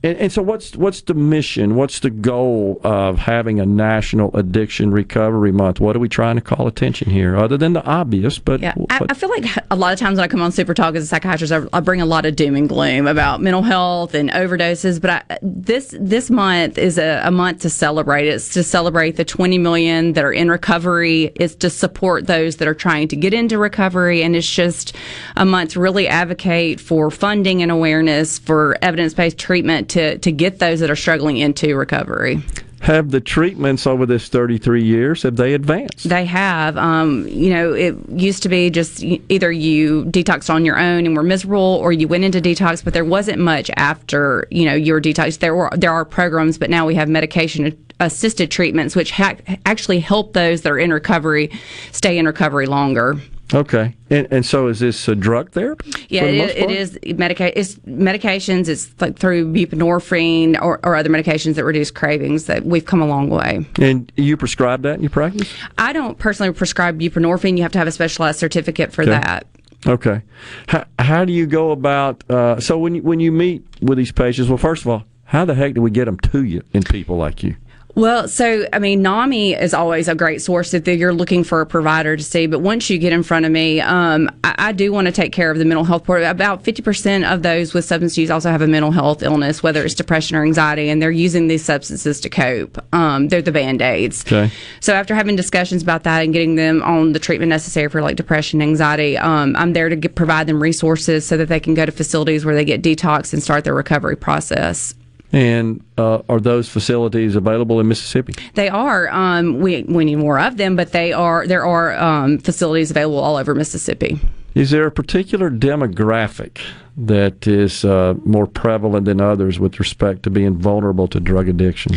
and, 0.03 0.17
and 0.17 0.31
so 0.31 0.41
what's 0.41 0.75
what's 0.75 1.01
the 1.03 1.13
mission? 1.13 1.75
What's 1.75 2.01
the 2.01 2.09
goal 2.09 2.81
of 2.83 3.17
having 3.17 3.61
a 3.61 3.65
National 3.65 4.35
Addiction 4.35 4.91
Recovery 4.91 5.53
Month? 5.53 5.79
What 5.79 5.95
are 5.95 5.99
we 5.99 6.09
trying 6.09 6.35
to 6.35 6.41
call 6.41 6.67
attention 6.67 7.09
here, 7.09 7.37
other 7.37 7.55
than 7.55 7.71
the 7.71 7.83
obvious? 7.85 8.39
But 8.39 8.59
Yeah, 8.59 8.73
I, 8.89 9.05
I 9.09 9.13
feel 9.13 9.29
like 9.29 9.45
a 9.71 9.77
lot 9.77 9.93
of 9.93 9.99
times 9.99 10.17
when 10.17 10.25
I 10.25 10.27
come 10.27 10.41
on 10.41 10.51
Super 10.51 10.73
Talk 10.73 10.95
as 10.95 11.03
a 11.03 11.07
psychiatrist, 11.07 11.53
I, 11.53 11.61
I 11.71 11.79
bring 11.79 12.01
a 12.01 12.05
lot 12.05 12.25
of 12.25 12.35
doom 12.35 12.57
and 12.57 12.67
gloom 12.67 13.07
about 13.07 13.39
mental 13.39 13.61
health 13.61 14.13
and 14.13 14.29
overdoses. 14.31 14.99
But 14.99 15.09
I, 15.29 15.37
this 15.41 15.95
this 15.97 16.29
month 16.29 16.77
is 16.77 16.97
a, 16.97 17.21
a 17.23 17.31
month 17.31 17.61
to 17.61 17.69
celebrate. 17.69 18.27
It's 18.27 18.49
to 18.55 18.63
celebrate 18.63 19.15
the 19.15 19.23
20 19.23 19.57
million 19.59 20.11
that 20.13 20.25
are 20.25 20.33
in 20.33 20.49
recovery. 20.49 21.31
It's 21.35 21.55
to 21.55 21.69
support 21.69 22.27
those 22.27 22.57
that 22.57 22.67
are 22.67 22.75
trying 22.75 23.07
to 23.07 23.15
get 23.15 23.33
into 23.33 23.57
recovery, 23.57 24.23
and 24.23 24.35
it's 24.35 24.53
just 24.53 24.93
a 25.37 25.45
month 25.45 25.71
to 25.71 25.79
really 25.79 26.09
advocate 26.09 26.81
for 26.81 27.09
funding 27.09 27.61
and 27.61 27.71
awareness 27.71 28.37
for 28.37 28.72
evidence 28.81 29.13
based 29.13 29.37
treatment 29.37 29.89
to 29.89 30.17
to 30.19 30.31
get 30.31 30.59
those 30.59 30.79
that 30.79 30.89
are 30.89 30.95
struggling 30.95 31.37
into 31.37 31.75
recovery. 31.75 32.41
have 32.81 33.11
the 33.11 33.21
treatments 33.21 33.87
over 33.87 34.05
this 34.05 34.27
33 34.27 34.83
years 34.83 35.23
have 35.23 35.37
they 35.37 35.53
advanced? 35.53 36.09
They 36.09 36.25
have. 36.25 36.75
Um, 36.75 37.25
you 37.29 37.49
know, 37.49 37.71
it 37.71 37.95
used 38.09 38.43
to 38.43 38.49
be 38.49 38.69
just 38.69 39.01
either 39.01 39.51
you 39.51 40.03
detoxed 40.05 40.53
on 40.53 40.65
your 40.65 40.77
own 40.77 41.05
and 41.05 41.15
were 41.15 41.23
miserable, 41.23 41.79
or 41.81 41.93
you 41.93 42.09
went 42.09 42.25
into 42.25 42.41
detox, 42.41 42.83
but 42.83 42.93
there 42.93 43.05
wasn't 43.05 43.39
much 43.39 43.71
after 43.77 44.47
you 44.51 44.65
know 44.65 44.75
your 44.75 45.01
detox. 45.01 45.39
There 45.39 45.55
were 45.55 45.69
there 45.75 45.91
are 45.91 46.05
programs, 46.05 46.57
but 46.57 46.69
now 46.69 46.85
we 46.85 46.95
have 46.95 47.07
medication 47.07 47.77
assisted 47.99 48.51
treatments, 48.51 48.95
which 48.95 49.11
ha- 49.11 49.37
actually 49.65 49.99
help 49.99 50.33
those 50.33 50.61
that 50.61 50.71
are 50.71 50.79
in 50.79 50.91
recovery 50.91 51.51
stay 51.91 52.17
in 52.17 52.25
recovery 52.25 52.65
longer. 52.65 53.17
Okay, 53.53 53.95
and, 54.09 54.27
and 54.31 54.45
so 54.45 54.67
is 54.67 54.79
this 54.79 55.07
a 55.07 55.15
drug 55.15 55.51
therapy? 55.51 55.91
Yeah, 56.09 56.25
the 56.25 56.37
it, 56.39 56.57
it 56.57 56.71
is 56.71 56.99
medica- 57.15 57.57
it's 57.57 57.75
medications. 57.75 58.67
It's 58.67 58.89
like 58.99 59.17
through 59.19 59.53
buprenorphine 59.53 60.59
or, 60.61 60.79
or 60.83 60.95
other 60.95 61.09
medications 61.09 61.55
that 61.55 61.63
reduce 61.65 61.91
cravings. 61.91 62.45
That 62.45 62.65
we've 62.65 62.85
come 62.85 63.01
a 63.01 63.07
long 63.07 63.29
way. 63.29 63.65
And 63.79 64.11
you 64.17 64.37
prescribe 64.37 64.81
that 64.83 64.95
in 64.95 65.01
your 65.01 65.09
practice? 65.09 65.53
I 65.77 65.93
don't 65.93 66.17
personally 66.17 66.51
prescribe 66.53 66.99
buprenorphine. 66.99 67.57
You 67.57 67.63
have 67.63 67.71
to 67.73 67.77
have 67.79 67.87
a 67.87 67.91
specialized 67.91 68.39
certificate 68.39 68.91
for 68.91 69.03
Okay. 69.03 69.11
that. 69.11 69.47
Okay. 69.85 70.21
How, 70.67 70.85
how 70.97 71.25
do 71.25 71.33
you 71.33 71.45
go 71.45 71.71
about? 71.71 72.23
Uh, 72.29 72.59
so 72.59 72.77
when 72.79 72.95
you, 72.95 73.03
when 73.03 73.19
you 73.19 73.31
meet 73.31 73.65
with 73.81 73.97
these 73.97 74.11
patients, 74.13 74.47
well, 74.47 74.57
first 74.57 74.83
of 74.83 74.87
all, 74.87 75.03
how 75.25 75.45
the 75.45 75.53
heck 75.55 75.73
do 75.73 75.81
we 75.81 75.91
get 75.91 76.05
them 76.05 76.17
to 76.19 76.43
you 76.43 76.63
in 76.73 76.83
people 76.83 77.17
like 77.17 77.43
you? 77.43 77.55
Well, 77.95 78.27
so 78.27 78.65
I 78.73 78.79
mean, 78.79 79.03
NAMI 79.03 79.53
is 79.53 79.73
always 79.73 80.07
a 80.07 80.15
great 80.15 80.41
source 80.41 80.73
if 80.73 80.87
you're 80.87 81.13
looking 81.13 81.43
for 81.43 81.61
a 81.61 81.65
provider 81.65 82.17
to 82.17 82.23
see. 82.23 82.47
But 82.47 82.59
once 82.59 82.89
you 82.89 82.97
get 82.97 83.13
in 83.13 83.21
front 83.21 83.45
of 83.45 83.51
me, 83.51 83.81
um, 83.81 84.31
I, 84.43 84.55
I 84.57 84.71
do 84.71 84.91
want 84.91 85.05
to 85.05 85.11
take 85.11 85.31
care 85.31 85.51
of 85.51 85.59
the 85.59 85.65
mental 85.65 85.83
health 85.83 86.03
part. 86.03 86.23
About 86.23 86.63
50% 86.63 87.31
of 87.31 87.43
those 87.43 87.73
with 87.73 87.85
substance 87.85 88.17
use 88.17 88.31
also 88.31 88.49
have 88.49 88.63
a 88.63 88.67
mental 88.67 88.91
health 88.91 89.21
illness, 89.21 89.61
whether 89.61 89.85
it's 89.85 89.93
depression 89.93 90.35
or 90.35 90.43
anxiety, 90.43 90.89
and 90.89 91.01
they're 91.01 91.11
using 91.11 91.47
these 91.47 91.63
substances 91.63 92.19
to 92.21 92.29
cope. 92.29 92.83
Um, 92.93 93.27
they're 93.27 93.43
the 93.43 93.51
band 93.51 93.83
aids. 93.83 94.25
Okay. 94.25 94.51
So 94.79 94.93
after 94.93 95.13
having 95.13 95.35
discussions 95.35 95.83
about 95.83 96.03
that 96.03 96.23
and 96.23 96.33
getting 96.33 96.55
them 96.55 96.81
on 96.81 97.13
the 97.13 97.19
treatment 97.19 97.49
necessary 97.49 97.89
for 97.89 98.01
like 98.01 98.15
depression, 98.15 98.59
anxiety, 98.61 99.19
um, 99.19 99.55
I'm 99.55 99.73
there 99.73 99.89
to 99.89 99.95
get, 99.95 100.15
provide 100.15 100.47
them 100.47 100.61
resources 100.61 101.27
so 101.27 101.37
that 101.37 101.47
they 101.47 101.59
can 101.59 101.75
go 101.75 101.85
to 101.85 101.91
facilities 101.91 102.43
where 102.43 102.55
they 102.55 102.65
get 102.65 102.81
detox 102.81 103.33
and 103.33 103.43
start 103.43 103.65
their 103.65 103.75
recovery 103.75 104.15
process. 104.15 104.95
And 105.33 105.83
uh, 105.97 106.21
are 106.29 106.39
those 106.39 106.69
facilities 106.69 107.35
available 107.35 107.79
in 107.79 107.87
Mississippi? 107.87 108.33
They 108.53 108.69
are. 108.69 109.09
Um, 109.09 109.59
we 109.59 109.81
we 109.83 110.05
need 110.05 110.17
more 110.17 110.39
of 110.39 110.57
them, 110.57 110.75
but 110.75 110.91
they 110.91 111.11
are. 111.11 111.47
There 111.47 111.65
are 111.65 111.95
um, 111.95 112.37
facilities 112.37 112.91
available 112.91 113.19
all 113.19 113.35
over 113.35 113.55
Mississippi. 113.55 114.19
Is 114.53 114.69
there 114.69 114.85
a 114.85 114.91
particular 114.91 115.49
demographic 115.49 116.59
that 116.95 117.47
is 117.47 117.83
uh, 117.83 118.13
more 118.23 118.45
prevalent 118.45 119.05
than 119.05 119.19
others 119.19 119.59
with 119.59 119.79
respect 119.79 120.21
to 120.23 120.29
being 120.29 120.55
vulnerable 120.55 121.07
to 121.07 121.19
drug 121.19 121.49
addiction? 121.49 121.95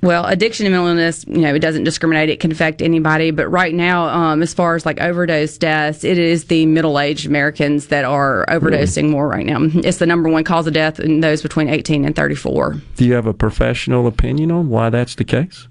Well, 0.00 0.26
addiction 0.26 0.64
and 0.64 0.72
mental 0.72 0.88
illness, 0.88 1.24
you 1.26 1.40
know, 1.40 1.54
it 1.54 1.58
doesn't 1.58 1.82
discriminate. 1.82 2.28
It 2.28 2.38
can 2.38 2.52
affect 2.52 2.80
anybody. 2.82 3.32
But 3.32 3.48
right 3.48 3.74
now, 3.74 4.04
um, 4.08 4.42
as 4.42 4.54
far 4.54 4.76
as 4.76 4.86
like 4.86 5.00
overdose 5.00 5.58
deaths, 5.58 6.04
it 6.04 6.18
is 6.18 6.44
the 6.44 6.66
middle-aged 6.66 7.26
Americans 7.26 7.88
that 7.88 8.04
are 8.04 8.46
overdosing 8.48 9.10
more 9.10 9.26
right 9.26 9.44
now. 9.44 9.58
It's 9.60 9.98
the 9.98 10.06
number 10.06 10.28
one 10.28 10.44
cause 10.44 10.68
of 10.68 10.72
death 10.72 11.00
in 11.00 11.20
those 11.20 11.42
between 11.42 11.68
18 11.68 12.04
and 12.04 12.14
34. 12.14 12.76
Do 12.94 13.04
you 13.04 13.14
have 13.14 13.26
a 13.26 13.34
professional 13.34 14.06
opinion 14.06 14.52
on 14.52 14.68
why 14.68 14.90
that's 14.90 15.16
the 15.16 15.24
case? 15.24 15.66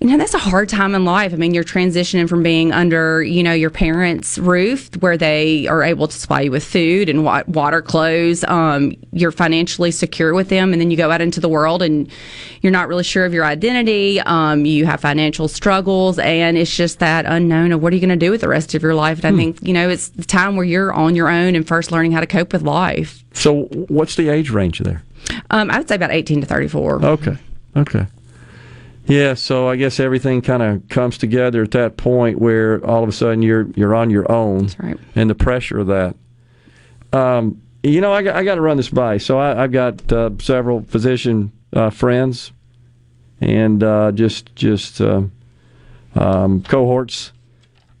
You 0.00 0.08
know, 0.08 0.18
that's 0.18 0.34
a 0.34 0.38
hard 0.38 0.68
time 0.68 0.94
in 0.94 1.04
life. 1.04 1.32
I 1.32 1.36
mean, 1.36 1.54
you're 1.54 1.62
transitioning 1.62 2.28
from 2.28 2.42
being 2.42 2.72
under, 2.72 3.22
you 3.22 3.42
know, 3.42 3.52
your 3.52 3.70
parents' 3.70 4.38
roof 4.38 4.90
where 4.96 5.16
they 5.16 5.66
are 5.68 5.82
able 5.82 6.08
to 6.08 6.16
supply 6.16 6.42
you 6.42 6.50
with 6.50 6.64
food 6.64 7.08
and 7.08 7.24
water, 7.24 7.82
clothes. 7.82 8.42
Um, 8.44 8.94
you're 9.12 9.30
financially 9.30 9.90
secure 9.90 10.34
with 10.34 10.48
them. 10.48 10.72
And 10.72 10.80
then 10.80 10.90
you 10.90 10.96
go 10.96 11.10
out 11.10 11.20
into 11.20 11.38
the 11.38 11.48
world 11.48 11.82
and 11.82 12.10
you're 12.60 12.72
not 12.72 12.88
really 12.88 13.04
sure 13.04 13.24
of 13.24 13.32
your 13.32 13.44
identity. 13.44 13.67
Um, 13.72 14.64
you 14.66 14.86
have 14.86 15.00
financial 15.00 15.48
struggles. 15.48 16.18
And 16.18 16.56
it's 16.56 16.74
just 16.74 16.98
that 17.00 17.24
unknown 17.26 17.72
of 17.72 17.82
what 17.82 17.92
are 17.92 17.96
you 17.96 18.00
going 18.00 18.18
to 18.18 18.24
do 18.26 18.30
with 18.30 18.40
the 18.40 18.48
rest 18.48 18.74
of 18.74 18.82
your 18.82 18.94
life. 18.94 19.18
And 19.18 19.26
I 19.26 19.30
Hmm. 19.30 19.36
think, 19.36 19.58
you 19.62 19.72
know, 19.74 19.88
it's 19.88 20.08
the 20.08 20.24
time 20.24 20.56
where 20.56 20.64
you're 20.64 20.92
on 20.92 21.14
your 21.14 21.28
own 21.28 21.54
and 21.54 21.66
first 21.66 21.92
learning 21.92 22.12
how 22.12 22.20
to 22.20 22.26
cope 22.26 22.52
with 22.52 22.62
life. 22.62 23.24
So, 23.32 23.64
what's 23.88 24.16
the 24.16 24.28
age 24.28 24.50
range 24.50 24.78
there? 24.80 25.02
Um, 25.50 25.70
I 25.70 25.78
would 25.78 25.88
say 25.88 25.94
about 25.94 26.10
18 26.10 26.40
to 26.40 26.46
34. 26.46 27.04
Okay. 27.04 27.36
Okay. 27.76 28.06
Yeah, 29.06 29.34
so 29.34 29.68
I 29.68 29.76
guess 29.76 30.00
everything 30.00 30.42
kind 30.42 30.62
of 30.62 30.86
comes 30.90 31.16
together 31.16 31.62
at 31.62 31.70
that 31.70 31.96
point 31.96 32.38
where 32.38 32.84
all 32.84 33.02
of 33.02 33.08
a 33.08 33.12
sudden 33.12 33.40
you're 33.40 33.66
you're 33.74 33.94
on 33.94 34.10
your 34.10 34.30
own, 34.30 34.64
That's 34.66 34.78
right. 34.80 34.96
and 35.14 35.30
the 35.30 35.34
pressure 35.34 35.78
of 35.78 35.86
that. 35.86 36.14
Um, 37.12 37.60
you 37.82 38.00
know, 38.02 38.12
I 38.12 38.22
got, 38.22 38.36
I 38.36 38.44
got 38.44 38.56
to 38.56 38.60
run 38.60 38.76
this 38.76 38.90
by. 38.90 39.16
So 39.18 39.38
I, 39.38 39.62
I've 39.62 39.72
got 39.72 40.12
uh, 40.12 40.30
several 40.40 40.82
physician 40.82 41.52
uh, 41.72 41.88
friends, 41.88 42.52
and 43.40 43.82
uh, 43.82 44.12
just 44.12 44.54
just 44.56 45.00
uh, 45.00 45.22
um, 46.14 46.62
cohorts 46.62 47.32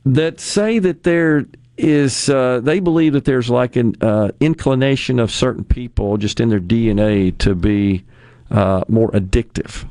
that 0.04 0.40
say 0.40 0.78
that 0.78 1.02
there 1.02 1.46
is 1.76 2.28
uh, 2.28 2.60
they 2.60 2.80
believe 2.80 3.12
that 3.12 3.24
there's 3.24 3.48
like 3.48 3.76
an 3.76 3.94
uh, 4.00 4.30
inclination 4.40 5.18
of 5.18 5.30
certain 5.30 5.64
people 5.64 6.16
just 6.16 6.40
in 6.40 6.48
their 6.48 6.60
DNA 6.60 7.36
to 7.38 7.54
be 7.54 8.04
uh, 8.50 8.82
more 8.88 9.10
addictive. 9.12 9.86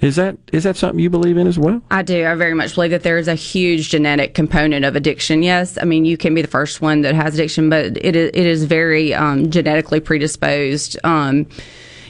Is 0.00 0.16
that 0.16 0.36
is 0.52 0.64
that 0.64 0.76
something 0.76 0.98
you 0.98 1.08
believe 1.08 1.38
in 1.38 1.46
as 1.46 1.58
well? 1.58 1.80
I 1.90 2.02
do. 2.02 2.26
I 2.26 2.34
very 2.34 2.54
much 2.54 2.74
believe 2.74 2.90
that 2.90 3.04
there 3.04 3.18
is 3.18 3.28
a 3.28 3.36
huge 3.36 3.90
genetic 3.90 4.34
component 4.34 4.84
of 4.84 4.96
addiction. 4.96 5.42
Yes, 5.44 5.78
I 5.80 5.84
mean 5.84 6.04
you 6.04 6.16
can 6.16 6.34
be 6.34 6.42
the 6.42 6.48
first 6.48 6.80
one 6.80 7.02
that 7.02 7.14
has 7.14 7.34
addiction, 7.34 7.70
but 7.70 7.96
it 8.04 8.16
is, 8.16 8.30
it 8.34 8.46
is 8.46 8.64
very 8.64 9.14
um, 9.14 9.50
genetically 9.50 10.00
predisposed. 10.00 10.98
Um, 11.04 11.46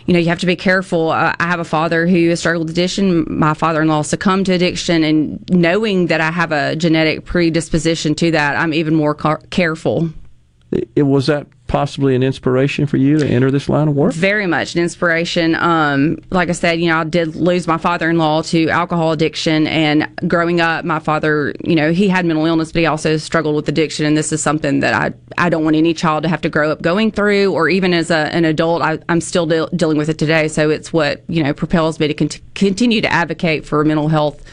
you 0.07 0.15
know, 0.15 0.19
you 0.19 0.29
have 0.29 0.41
to 0.41 0.47
be 0.47 0.57
careful. 0.57 1.11
Uh, 1.11 1.35
I 1.39 1.47
have 1.47 1.61
a 1.61 1.65
father 1.65 2.07
who 2.07 2.29
has 2.31 2.41
struggled 2.41 2.67
with 2.67 2.77
addiction. 2.77 3.27
My 3.29 3.55
father-in-law 3.55 4.03
succumbed 4.03 4.47
to 4.47 4.53
addiction, 4.53 5.05
and 5.05 5.45
knowing 5.51 6.07
that 6.07 6.21
I 6.21 6.31
have 6.31 6.53
a 6.53 6.77
genetic 6.77 7.25
predisposition 7.25 8.15
to 8.17 8.31
that, 8.33 8.57
I'm 8.57 8.75
even 8.75 8.95
more 8.95 9.15
car- 9.15 9.43
careful. 9.51 10.11
It, 10.97 11.03
was 11.03 11.27
that 11.27 11.47
possibly 11.73 12.15
an 12.15 12.23
inspiration 12.23 12.87
for 12.87 12.99
you 12.99 13.19
to 13.19 13.27
enter 13.27 13.51
this 13.51 13.67
line 13.67 13.89
of 13.89 13.97
work? 13.97 14.13
Very 14.13 14.47
much 14.47 14.75
an 14.75 14.83
inspiration. 14.83 15.55
Um, 15.55 16.19
like 16.31 16.51
I 16.51 16.53
said, 16.53 16.79
you 16.79 16.89
know, 16.89 16.99
I 16.99 17.05
did 17.05 17.35
lose 17.35 17.67
my 17.67 17.79
father-in-law 17.79 18.43
to 18.43 18.69
alcohol 18.69 19.13
addiction, 19.13 19.67
and 19.67 20.07
growing 20.29 20.61
up, 20.61 20.85
my 20.85 20.99
father, 20.99 21.55
you 21.65 21.75
know, 21.75 21.91
he 21.91 22.09
had 22.09 22.27
mental 22.27 22.45
illness, 22.45 22.73
but 22.73 22.81
he 22.81 22.87
also 22.87 23.17
struggled 23.17 23.57
with 23.57 23.67
addiction, 23.71 24.05
and 24.05 24.19
this 24.19 24.33
is 24.33 24.43
something 24.43 24.81
that 24.81 24.93
I 24.93 25.15
I 25.39 25.49
don't 25.49 25.65
want 25.65 25.77
any 25.77 25.95
child 25.95 26.25
to 26.25 26.29
have 26.29 26.43
to 26.43 26.51
grow 26.51 26.71
up 26.71 26.83
going 26.83 27.11
through, 27.11 27.55
or 27.55 27.71
even 27.71 27.95
as 27.95 28.11
a, 28.11 28.33
an 28.35 28.45
adult, 28.45 28.83
I, 28.83 28.99
I'm 29.09 29.23
still 29.23 29.47
deal 29.47 29.69
dealing 29.69 29.97
with 29.97 30.11
it 30.11 30.19
today. 30.19 30.49
So 30.49 30.69
it's 30.69 30.93
what 30.93 31.25
you 31.27 31.43
know 31.43 31.55
propels 31.55 31.99
me 31.99 32.07
to 32.09 32.15
cont- 32.15 32.41
continue 32.55 33.01
to 33.01 33.11
advocate 33.11 33.65
for 33.65 33.83
mental 33.83 34.09
health 34.09 34.45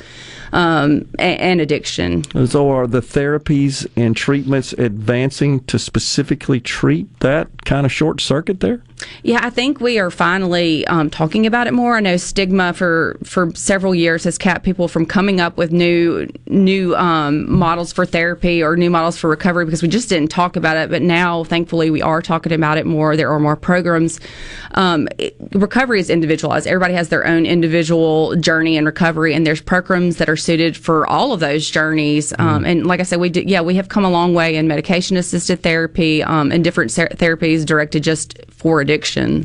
um, 0.52 1.10
and, 1.18 1.62
addiction. 1.62 2.24
So 2.48 2.72
are 2.72 2.88
the 2.88 3.02
therapies 3.02 3.88
and 3.96 4.16
treatments 4.16 4.74
advancing 4.74 5.62
to 5.66 5.78
specifically 5.78 6.60
treat 6.60 7.20
that 7.20 7.66
kind 7.66 7.86
of 7.86 7.92
short 7.92 8.22
circuit 8.22 8.60
there? 8.60 8.82
Yeah, 9.24 9.40
I 9.42 9.50
think 9.50 9.80
we 9.80 9.98
are 10.00 10.12
finally 10.12 10.86
um, 10.88 11.10
talking 11.10 11.46
about 11.46 11.68
it 11.68 11.74
more. 11.74 11.98
I 11.98 12.00
know 12.00 12.18
stigma 12.18 12.74
for 12.74 13.18
for 13.24 13.54
several 13.56 13.96
years 13.96 14.24
has 14.26 14.38
kept 14.38 14.64
people 14.66 14.88
from 14.88 15.06
coming 15.06 15.40
up 15.40 15.58
with 15.58 15.72
new 15.72 16.28
new 16.48 16.96
um, 16.96 17.50
models 17.52 17.94
for 17.94 18.06
therapy 18.06 18.62
or 18.62 18.76
new 18.76 18.90
models 18.90 19.18
for 19.18 19.30
recovery 19.30 19.66
because 19.66 19.82
we 19.82 19.88
just 19.88 20.10
didn't 20.10 20.32
talk 20.32 20.56
about 20.56 20.78
it. 20.78 20.90
But 20.90 21.02
now, 21.02 21.44
thankfully, 21.44 21.90
we 21.90 22.02
are 22.02 22.22
talking 22.22 22.52
about 22.52 22.78
it 22.78 22.86
more. 22.86 23.16
There 23.16 23.32
are 23.32 23.40
more 23.40 23.56
programs. 23.56 24.20
Um, 24.76 25.08
it, 25.18 25.36
recovery 25.54 26.00
is 26.00 26.10
individualized. 26.10 26.68
Everybody 26.68 26.94
has 26.94 27.10
their 27.10 27.26
own 27.26 27.46
individual 27.46 28.36
journey 28.36 28.78
in 28.78 28.86
recovery, 28.86 29.34
and 29.34 29.46
there's 29.46 29.62
programs 29.62 30.18
that 30.18 30.30
are 30.30 30.38
suited 30.38 30.76
for 30.76 31.08
all 31.08 31.34
of 31.34 31.40
those 31.40 31.70
journeys. 31.70 32.34
Um, 32.40 32.66
and 32.66 32.86
like 32.86 33.00
I 33.00 33.04
said, 33.04 33.20
we 33.20 33.30
do, 33.30 33.44
yeah 33.46 33.62
we 33.62 33.76
have 33.76 33.90
come 33.90 34.04
a 34.04 34.10
long 34.10 34.34
way 34.34 34.56
in 34.56 34.68
medication 34.68 35.16
assisted 35.18 35.62
therapy 35.62 36.24
um, 36.24 36.52
and 36.52 36.64
different 36.64 36.92
ser- 36.92 37.10
therapies 37.10 37.66
directed 37.66 38.04
just 38.04 38.40
for 38.50 38.82
addiction. 38.82 38.89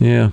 Yeah. 0.00 0.30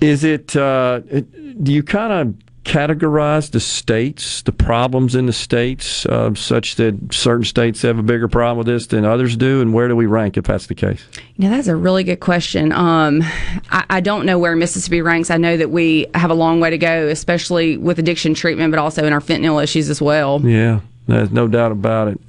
Is 0.00 0.24
it, 0.24 0.54
uh, 0.54 1.00
do 1.00 1.72
you 1.72 1.82
kind 1.82 2.12
of 2.12 2.34
categorize 2.64 3.50
the 3.50 3.60
states, 3.60 4.42
the 4.42 4.52
problems 4.52 5.14
in 5.14 5.26
the 5.26 5.32
states, 5.32 6.06
uh, 6.06 6.34
such 6.34 6.76
that 6.76 7.12
certain 7.12 7.44
states 7.44 7.82
have 7.82 7.98
a 7.98 8.02
bigger 8.02 8.26
problem 8.26 8.58
with 8.58 8.66
this 8.66 8.86
than 8.86 9.04
others 9.04 9.36
do? 9.36 9.60
And 9.60 9.72
where 9.74 9.86
do 9.88 9.94
we 9.94 10.06
rank 10.06 10.36
if 10.36 10.44
that's 10.44 10.66
the 10.66 10.74
case? 10.74 11.04
Yeah, 11.36 11.50
that's 11.50 11.68
a 11.68 11.76
really 11.76 12.04
good 12.04 12.20
question. 12.20 12.72
Um, 12.72 13.22
I, 13.70 13.84
I 13.90 14.00
don't 14.00 14.24
know 14.24 14.38
where 14.38 14.56
Mississippi 14.56 15.02
ranks. 15.02 15.30
I 15.30 15.36
know 15.36 15.56
that 15.56 15.70
we 15.70 16.06
have 16.14 16.30
a 16.30 16.34
long 16.34 16.60
way 16.60 16.70
to 16.70 16.78
go, 16.78 17.08
especially 17.08 17.76
with 17.76 17.98
addiction 17.98 18.34
treatment, 18.34 18.72
but 18.72 18.78
also 18.78 19.04
in 19.04 19.12
our 19.12 19.20
fentanyl 19.20 19.62
issues 19.62 19.90
as 19.90 20.00
well. 20.00 20.40
Yeah, 20.40 20.80
there's 21.06 21.30
no 21.30 21.46
doubt 21.46 21.72
about 21.72 22.08
it. 22.08 22.20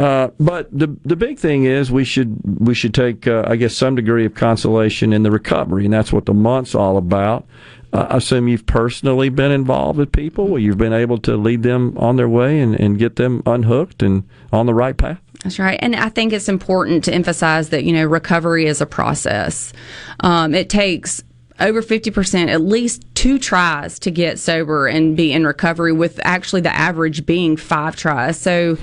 Uh, 0.00 0.30
but 0.40 0.66
the 0.72 0.96
the 1.04 1.14
big 1.14 1.38
thing 1.38 1.64
is 1.64 1.92
we 1.92 2.04
should 2.06 2.40
we 2.58 2.72
should 2.72 2.94
take 2.94 3.26
uh, 3.26 3.44
I 3.46 3.56
guess 3.56 3.74
some 3.74 3.96
degree 3.96 4.24
of 4.24 4.34
consolation 4.34 5.12
in 5.12 5.24
the 5.24 5.30
recovery, 5.30 5.84
and 5.84 5.92
that's 5.92 6.10
what 6.10 6.24
the 6.24 6.32
month's 6.32 6.74
all 6.74 6.96
about. 6.96 7.46
Uh, 7.92 8.06
I 8.08 8.16
assume 8.16 8.48
you've 8.48 8.64
personally 8.64 9.28
been 9.28 9.52
involved 9.52 9.98
with 9.98 10.10
people 10.10 10.48
where 10.48 10.60
you've 10.60 10.78
been 10.78 10.94
able 10.94 11.18
to 11.18 11.36
lead 11.36 11.64
them 11.64 11.98
on 11.98 12.16
their 12.16 12.30
way 12.30 12.60
and, 12.60 12.74
and 12.80 12.98
get 12.98 13.16
them 13.16 13.42
unhooked 13.44 14.02
and 14.02 14.26
on 14.52 14.64
the 14.64 14.72
right 14.72 14.96
path. 14.96 15.20
That's 15.42 15.58
right. 15.58 15.78
And 15.82 15.94
I 15.94 16.08
think 16.08 16.32
it's 16.32 16.48
important 16.48 17.04
to 17.04 17.12
emphasize 17.12 17.68
that, 17.70 17.84
you 17.84 17.92
know, 17.92 18.06
recovery 18.06 18.66
is 18.66 18.80
a 18.80 18.86
process. 18.86 19.72
Um, 20.20 20.54
it 20.54 20.70
takes 20.70 21.22
over 21.60 21.82
50%, 21.82 22.48
at 22.48 22.60
least 22.62 23.04
two 23.14 23.38
tries 23.38 23.98
to 23.98 24.10
get 24.10 24.38
sober 24.38 24.86
and 24.86 25.16
be 25.16 25.30
in 25.32 25.46
recovery, 25.46 25.92
with 25.92 26.18
actually 26.24 26.60
the 26.62 26.74
average 26.74 27.26
being 27.26 27.56
five 27.56 27.96
tries. 27.96 28.38
So 28.38 28.76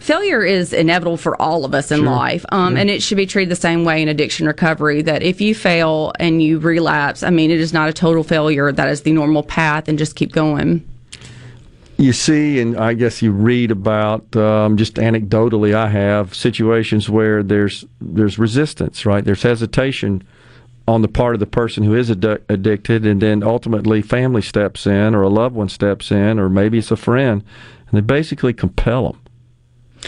failure 0.00 0.44
is 0.44 0.72
inevitable 0.72 1.16
for 1.16 1.40
all 1.40 1.64
of 1.64 1.74
us 1.74 1.90
in 1.90 2.00
Sure. 2.00 2.06
life. 2.10 2.44
Um, 2.52 2.76
And 2.76 2.90
it 2.90 3.02
should 3.02 3.16
be 3.16 3.26
treated 3.26 3.50
the 3.50 3.56
same 3.56 3.84
way 3.84 4.02
in 4.02 4.08
addiction 4.08 4.46
recovery 4.46 5.02
that 5.02 5.22
if 5.22 5.40
you 5.40 5.54
fail 5.54 6.12
and 6.20 6.42
you 6.42 6.58
relapse, 6.58 7.22
I 7.22 7.30
mean, 7.30 7.50
it 7.50 7.60
is 7.60 7.72
not 7.72 7.88
a 7.88 7.92
total 7.92 8.22
failure. 8.22 8.70
That 8.72 8.88
is 8.88 9.02
the 9.02 9.12
normal 9.12 9.42
path 9.42 9.88
and 9.88 9.98
just 9.98 10.14
keep 10.14 10.32
going. 10.32 10.84
you 12.00 12.12
see, 12.12 12.60
and 12.60 12.76
I 12.78 12.94
guess 12.94 13.22
you 13.22 13.32
read 13.32 13.72
about 13.72 14.36
um, 14.36 14.76
just 14.76 14.94
anecdotally. 14.94 15.74
I 15.74 15.88
have 15.88 16.32
situations 16.34 17.10
where 17.10 17.42
there's 17.42 17.84
there's 18.00 18.38
resistance, 18.38 19.04
right? 19.04 19.24
There's 19.24 19.42
hesitation 19.42 20.22
on 20.88 21.02
the 21.02 21.08
part 21.08 21.34
of 21.34 21.40
the 21.40 21.46
person 21.46 21.84
who 21.84 21.94
is 21.94 22.08
addi- 22.10 22.42
addicted, 22.48 23.04
and 23.04 23.20
then 23.20 23.42
ultimately 23.42 24.00
family 24.00 24.40
steps 24.40 24.86
in, 24.86 25.14
or 25.14 25.22
a 25.22 25.28
loved 25.28 25.54
one 25.54 25.68
steps 25.68 26.10
in, 26.10 26.38
or 26.38 26.48
maybe 26.48 26.78
it's 26.78 26.90
a 26.90 26.96
friend, 26.96 27.44
and 27.88 27.96
they 27.96 28.00
basically 28.00 28.54
compel 28.54 29.12
them. 29.12 29.20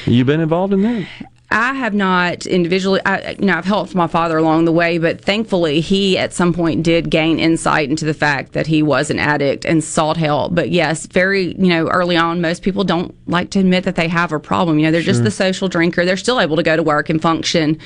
You've 0.06 0.26
been 0.26 0.40
involved 0.40 0.72
in 0.72 0.80
that? 0.82 1.06
I 1.52 1.74
have 1.74 1.94
not 1.94 2.46
individually, 2.46 3.00
I, 3.04 3.32
you 3.32 3.46
know, 3.46 3.56
I've 3.56 3.64
helped 3.64 3.92
my 3.92 4.06
father 4.06 4.38
along 4.38 4.66
the 4.66 4.72
way, 4.72 4.98
but 4.98 5.20
thankfully 5.20 5.80
he 5.80 6.16
at 6.16 6.32
some 6.32 6.52
point 6.52 6.84
did 6.84 7.10
gain 7.10 7.40
insight 7.40 7.90
into 7.90 8.04
the 8.04 8.14
fact 8.14 8.52
that 8.52 8.68
he 8.68 8.84
was 8.84 9.10
an 9.10 9.18
addict 9.18 9.64
and 9.64 9.82
sought 9.82 10.16
help. 10.16 10.54
But 10.54 10.70
yes, 10.70 11.06
very, 11.06 11.56
you 11.56 11.66
know, 11.66 11.88
early 11.88 12.16
on, 12.16 12.40
most 12.40 12.62
people 12.62 12.84
don't 12.84 13.12
like 13.28 13.50
to 13.50 13.58
admit 13.58 13.82
that 13.82 13.96
they 13.96 14.06
have 14.06 14.30
a 14.30 14.38
problem. 14.38 14.78
You 14.78 14.86
know, 14.86 14.92
they're 14.92 15.02
just 15.02 15.24
the 15.24 15.30
social 15.30 15.66
drinker. 15.68 16.04
They're 16.04 16.16
still 16.16 16.38
able 16.38 16.54
to 16.54 16.62
go 16.62 16.76
to 16.76 16.84
work 16.84 17.10
and 17.10 17.20
function. 17.20 17.80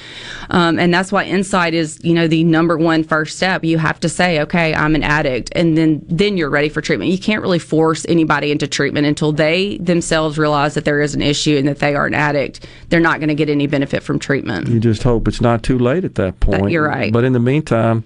Um, 0.51 0.79
and 0.79 0.93
that's 0.93 1.11
why 1.11 1.25
insight 1.25 1.73
is, 1.73 1.99
you 2.05 2.13
know, 2.13 2.29
the 2.29 2.45
number 2.45 2.77
one 2.77 3.03
first 3.03 3.37
step. 3.37 3.65
You 3.65 3.79
have 3.79 3.99
to 4.01 4.11
say, 4.11 4.41
okay, 4.41 4.75
I'm 4.75 4.95
an 4.95 5.03
addict. 5.03 5.51
And 5.55 5.79
then, 5.79 6.05
then 6.07 6.37
you're 6.37 6.51
ready 6.51 6.69
for 6.69 6.83
treatment. 6.83 7.11
You 7.11 7.19
can't 7.19 7.41
really 7.41 7.59
force 7.59 8.05
anybody 8.11 8.51
into 8.51 8.67
treatment 8.67 9.07
until 9.07 9.33
they 9.33 9.79
themselves 9.79 10.37
realize 10.37 10.75
that 10.75 10.85
there 10.85 11.01
is 11.01 11.15
an 11.15 11.23
issue 11.23 11.57
and 11.57 11.67
that 11.67 11.79
they 11.79 11.95
are 11.95 12.07
an 12.07 12.15
addict. 12.15 12.67
They're 12.91 13.01
not 13.01 13.21
going 13.21 13.29
to 13.29 13.35
get 13.35 13.54
any 13.55 13.67
benefit 13.67 14.03
from 14.03 14.19
treatment. 14.19 14.69
You 14.69 14.81
just 14.81 15.03
hope 15.05 15.29
it's 15.29 15.41
not 15.41 15.63
too 15.63 15.79
late 15.79 16.05
at 16.05 16.17
that 16.17 16.41
point. 16.41 16.71
you're 16.71 16.87
right. 16.87 17.13
But 17.13 17.25
in 17.25 17.33
the 17.33 17.41
meantime, 17.41 18.05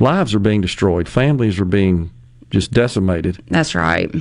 lives 0.00 0.34
are 0.34 0.38
being 0.40 0.60
destroyed. 0.60 1.08
Families 1.08 1.60
are 1.60 1.64
being 1.64 2.10
just 2.50 2.72
decimated. 2.72 3.42
That's 3.48 3.74
right. 3.74 4.14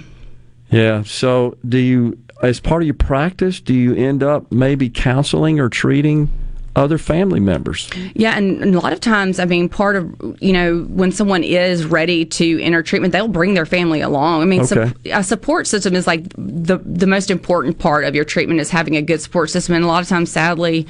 Yeah. 0.70 1.04
So, 1.04 1.58
do 1.68 1.78
you, 1.78 2.18
as 2.44 2.60
part 2.60 2.84
of 2.84 2.86
your 2.86 2.94
practice, 2.96 3.60
do 3.60 3.74
you 3.74 3.96
end 3.96 4.22
up 4.22 4.52
maybe 4.52 4.90
counseling 4.90 5.60
or 5.60 5.70
treating 5.70 6.30
other 6.78 6.98
family 6.98 7.40
members? 7.40 7.90
Yeah, 8.14 8.38
and, 8.38 8.62
and 8.62 8.76
a 8.76 8.80
lot 8.80 8.94
of 8.94 9.00
times, 9.00 9.40
I 9.40 9.46
mean, 9.46 9.68
part 9.70 9.96
of 9.96 10.16
you 10.40 10.54
know 10.54 10.82
when 10.90 11.12
someone 11.12 11.44
is 11.44 11.86
ready 11.86 12.24
to 12.26 12.62
enter 12.62 12.84
treatment, 12.84 13.12
they'll 13.12 13.28
bring 13.28 13.54
their 13.54 13.66
family 13.66 14.02
along. 14.02 14.42
I 14.42 14.46
mean, 14.46 14.62
Okay. 14.62 14.68
sup- 14.88 14.98
a 15.06 15.24
support 15.24 15.68
system 15.68 15.96
is 15.96 16.08
like 16.08 16.24
the 16.38 16.80
the 16.86 17.08
most 17.08 17.30
important 17.32 17.80
part 17.80 18.06
of 18.06 18.16
your 18.16 18.26
treatment 18.26 18.60
is 18.60 18.70
having 18.70 18.96
a 18.96 19.02
good 19.02 19.22
support 19.22 19.50
system, 19.50 19.76
and 19.76 19.84
a 19.84 19.88
lot 19.88 20.02
of 20.04 20.08
times, 20.08 20.32
sadly. 20.32 20.88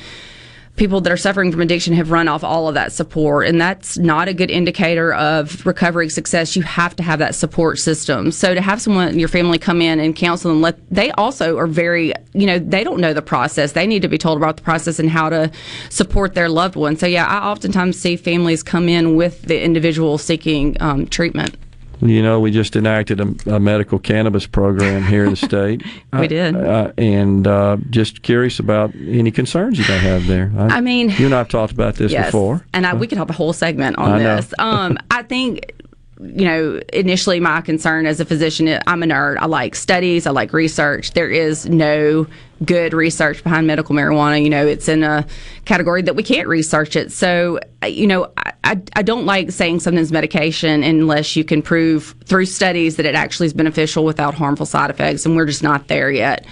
People 0.77 1.01
that 1.01 1.11
are 1.11 1.17
suffering 1.17 1.51
from 1.51 1.61
addiction 1.61 1.93
have 1.95 2.11
run 2.11 2.27
off 2.27 2.43
all 2.43 2.67
of 2.67 2.75
that 2.75 2.91
support, 2.91 3.47
and 3.47 3.59
that's 3.59 3.97
not 3.97 4.27
a 4.27 4.33
good 4.33 4.51
indicator 4.51 5.11
of 5.13 5.65
recovery 5.65 6.07
success. 6.07 6.55
You 6.55 6.61
have 6.61 6.95
to 6.97 7.03
have 7.03 7.17
that 7.17 7.33
support 7.33 7.79
system. 7.79 8.31
So 8.31 8.53
to 8.53 8.61
have 8.61 8.79
someone, 8.79 9.09
in 9.09 9.19
your 9.19 9.27
family, 9.27 9.57
come 9.57 9.81
in 9.81 9.99
and 9.99 10.15
counsel 10.15 10.51
them, 10.51 10.61
let 10.61 10.77
they 10.91 11.09
also 11.13 11.57
are 11.57 11.65
very, 11.67 12.13
you 12.33 12.45
know, 12.45 12.59
they 12.59 12.83
don't 12.83 13.01
know 13.01 13.11
the 13.11 13.23
process. 13.23 13.71
They 13.71 13.87
need 13.87 14.03
to 14.03 14.07
be 14.07 14.19
told 14.19 14.37
about 14.37 14.57
the 14.57 14.63
process 14.63 14.99
and 14.99 15.09
how 15.09 15.29
to 15.29 15.51
support 15.89 16.35
their 16.35 16.47
loved 16.47 16.75
one. 16.75 16.95
So 16.95 17.07
yeah, 17.07 17.25
I 17.25 17.49
oftentimes 17.49 17.99
see 17.99 18.15
families 18.15 18.61
come 18.61 18.87
in 18.87 19.15
with 19.15 19.41
the 19.41 19.61
individual 19.61 20.19
seeking 20.19 20.77
um, 20.79 21.07
treatment. 21.07 21.57
You 22.01 22.21
know, 22.21 22.39
we 22.39 22.51
just 22.51 22.75
enacted 22.75 23.19
a, 23.19 23.55
a 23.55 23.59
medical 23.59 23.97
cannabis 23.99 24.45
program 24.45 25.03
here 25.03 25.23
in 25.25 25.31
the 25.31 25.35
state. 25.47 25.83
We 26.13 26.27
did. 26.27 26.55
Uh, 26.55 26.91
and 26.97 27.47
uh, 27.47 27.77
just 27.89 28.21
curious 28.21 28.59
about 28.59 28.93
any 28.95 29.31
concerns 29.31 29.79
you 29.79 29.85
may 29.87 29.99
have 29.99 30.27
there. 30.27 30.51
I 30.57 30.81
mean- 30.81 31.09
you 31.09 31.25
and 31.25 31.35
I 31.35 31.39
have 31.39 31.49
talked 31.49 31.73
about 31.73 31.95
this 31.95 32.11
yes. 32.11 32.27
before. 32.27 32.65
and 32.73 32.85
I, 32.85 32.93
we 32.93 33.07
could 33.07 33.17
have 33.17 33.29
a 33.29 33.33
whole 33.33 33.53
segment 33.53 33.97
on 33.97 34.13
I 34.13 34.19
this. 34.19 34.53
Um, 34.59 34.97
I 35.11 35.23
think. 35.23 35.73
You 36.19 36.45
know, 36.45 36.81
initially 36.93 37.39
my 37.39 37.61
concern 37.61 38.07
as 38.07 38.19
a 38.19 38.25
physician, 38.25 38.79
I'm 38.87 39.03
a 39.03 39.05
nerd. 39.05 39.37
I 39.37 39.45
like 39.45 39.75
studies. 39.75 40.25
I 40.25 40.31
like 40.31 40.51
research. 40.51 41.11
There 41.11 41.29
is 41.29 41.69
no 41.69 42.25
good 42.65 42.93
research 42.93 43.43
behind 43.43 43.67
medical 43.67 43.95
marijuana. 43.95 44.43
You 44.43 44.49
know, 44.49 44.65
it's 44.65 44.87
in 44.87 45.03
a 45.03 45.25
category 45.65 46.01
that 46.03 46.15
we 46.15 46.23
can't 46.23 46.47
research 46.47 46.95
it. 46.95 47.11
So, 47.11 47.59
you 47.85 48.07
know, 48.07 48.31
I, 48.37 48.53
I, 48.63 48.81
I 48.95 49.01
don't 49.01 49.25
like 49.25 49.51
saying 49.51 49.79
something's 49.81 50.11
medication 50.11 50.83
unless 50.83 51.35
you 51.35 51.43
can 51.43 51.61
prove 51.61 52.15
through 52.25 52.45
studies 52.45 52.95
that 52.95 53.05
it 53.05 53.15
actually 53.15 53.47
is 53.47 53.53
beneficial 53.53 54.05
without 54.05 54.33
harmful 54.33 54.65
side 54.65 54.89
effects. 54.89 55.25
And 55.25 55.35
we're 55.35 55.45
just 55.45 55.63
not 55.63 55.87
there 55.87 56.09
yet. 56.09 56.45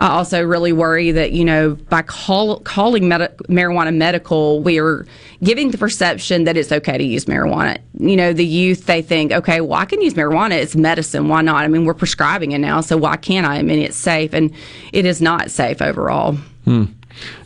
I 0.00 0.08
also 0.08 0.42
really 0.42 0.72
worry 0.72 1.10
that, 1.10 1.32
you 1.32 1.44
know, 1.44 1.74
by 1.74 2.02
call, 2.02 2.60
calling 2.60 3.04
marijuana 3.04 3.94
medical, 3.94 4.62
we 4.62 4.80
are 4.80 5.06
giving 5.42 5.70
the 5.70 5.78
perception 5.78 6.44
that 6.44 6.56
it's 6.56 6.72
okay 6.72 6.96
to 6.96 7.04
use 7.04 7.26
marijuana. 7.26 7.78
You 7.98 8.16
know, 8.16 8.32
the 8.32 8.46
youth, 8.46 8.86
they 8.86 9.02
think, 9.02 9.32
okay, 9.32 9.60
well, 9.60 9.78
I 9.78 9.84
can 9.84 10.00
use 10.00 10.14
marijuana. 10.14 10.52
It's 10.52 10.74
medicine. 10.74 11.28
Why 11.28 11.42
not? 11.42 11.62
I 11.62 11.68
mean, 11.68 11.84
we're 11.84 11.94
prescribing 11.94 12.52
it 12.52 12.58
now, 12.58 12.80
so 12.80 12.96
why 12.96 13.16
can't 13.16 13.46
I? 13.46 13.56
I 13.56 13.62
mean, 13.62 13.80
it's 13.80 13.96
safe, 13.96 14.32
and 14.32 14.52
it 14.92 15.04
is 15.04 15.20
not 15.20 15.41
safe 15.50 15.82
overall. 15.82 16.36
Hmm. 16.64 16.84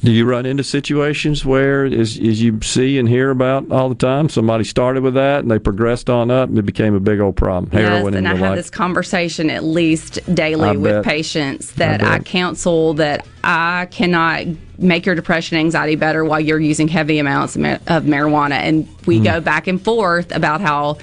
Do 0.04 0.12
you 0.12 0.24
run 0.26 0.46
into 0.46 0.62
situations 0.62 1.44
where, 1.44 1.84
as, 1.84 2.16
as 2.16 2.40
you 2.40 2.60
see 2.62 2.98
and 3.00 3.08
hear 3.08 3.30
about 3.30 3.72
all 3.72 3.88
the 3.88 3.96
time, 3.96 4.28
somebody 4.28 4.62
started 4.62 5.02
with 5.02 5.14
that 5.14 5.40
and 5.40 5.50
they 5.50 5.58
progressed 5.58 6.08
on 6.08 6.30
up 6.30 6.48
and 6.48 6.56
it 6.56 6.62
became 6.62 6.94
a 6.94 7.00
big 7.00 7.18
old 7.18 7.34
problem? 7.34 7.72
Heroin 7.72 8.12
yes, 8.12 8.18
and 8.18 8.28
I 8.28 8.30
have 8.36 8.40
like. 8.40 8.54
this 8.56 8.70
conversation 8.70 9.50
at 9.50 9.64
least 9.64 10.20
daily 10.32 10.68
I 10.68 10.72
with 10.76 10.92
bet. 10.96 11.04
patients 11.04 11.72
that 11.72 12.00
I, 12.00 12.18
bet. 12.18 12.26
counsel 12.26 12.94
that 12.94 13.26
I 13.42 13.88
cannot 13.90 14.44
make 14.78 15.04
your 15.04 15.16
depression 15.16 15.58
anxiety 15.58 15.96
better 15.96 16.24
while 16.24 16.38
you're 16.40 16.60
using 16.60 16.86
heavy 16.86 17.18
amounts 17.18 17.56
of 17.56 17.62
marijuana. 18.04 18.52
And 18.52 18.86
we 19.04 19.18
Hmm. 19.18 19.24
go 19.24 19.40
back 19.40 19.66
and 19.66 19.82
forth 19.82 20.30
about 20.34 20.60
how, 20.60 20.98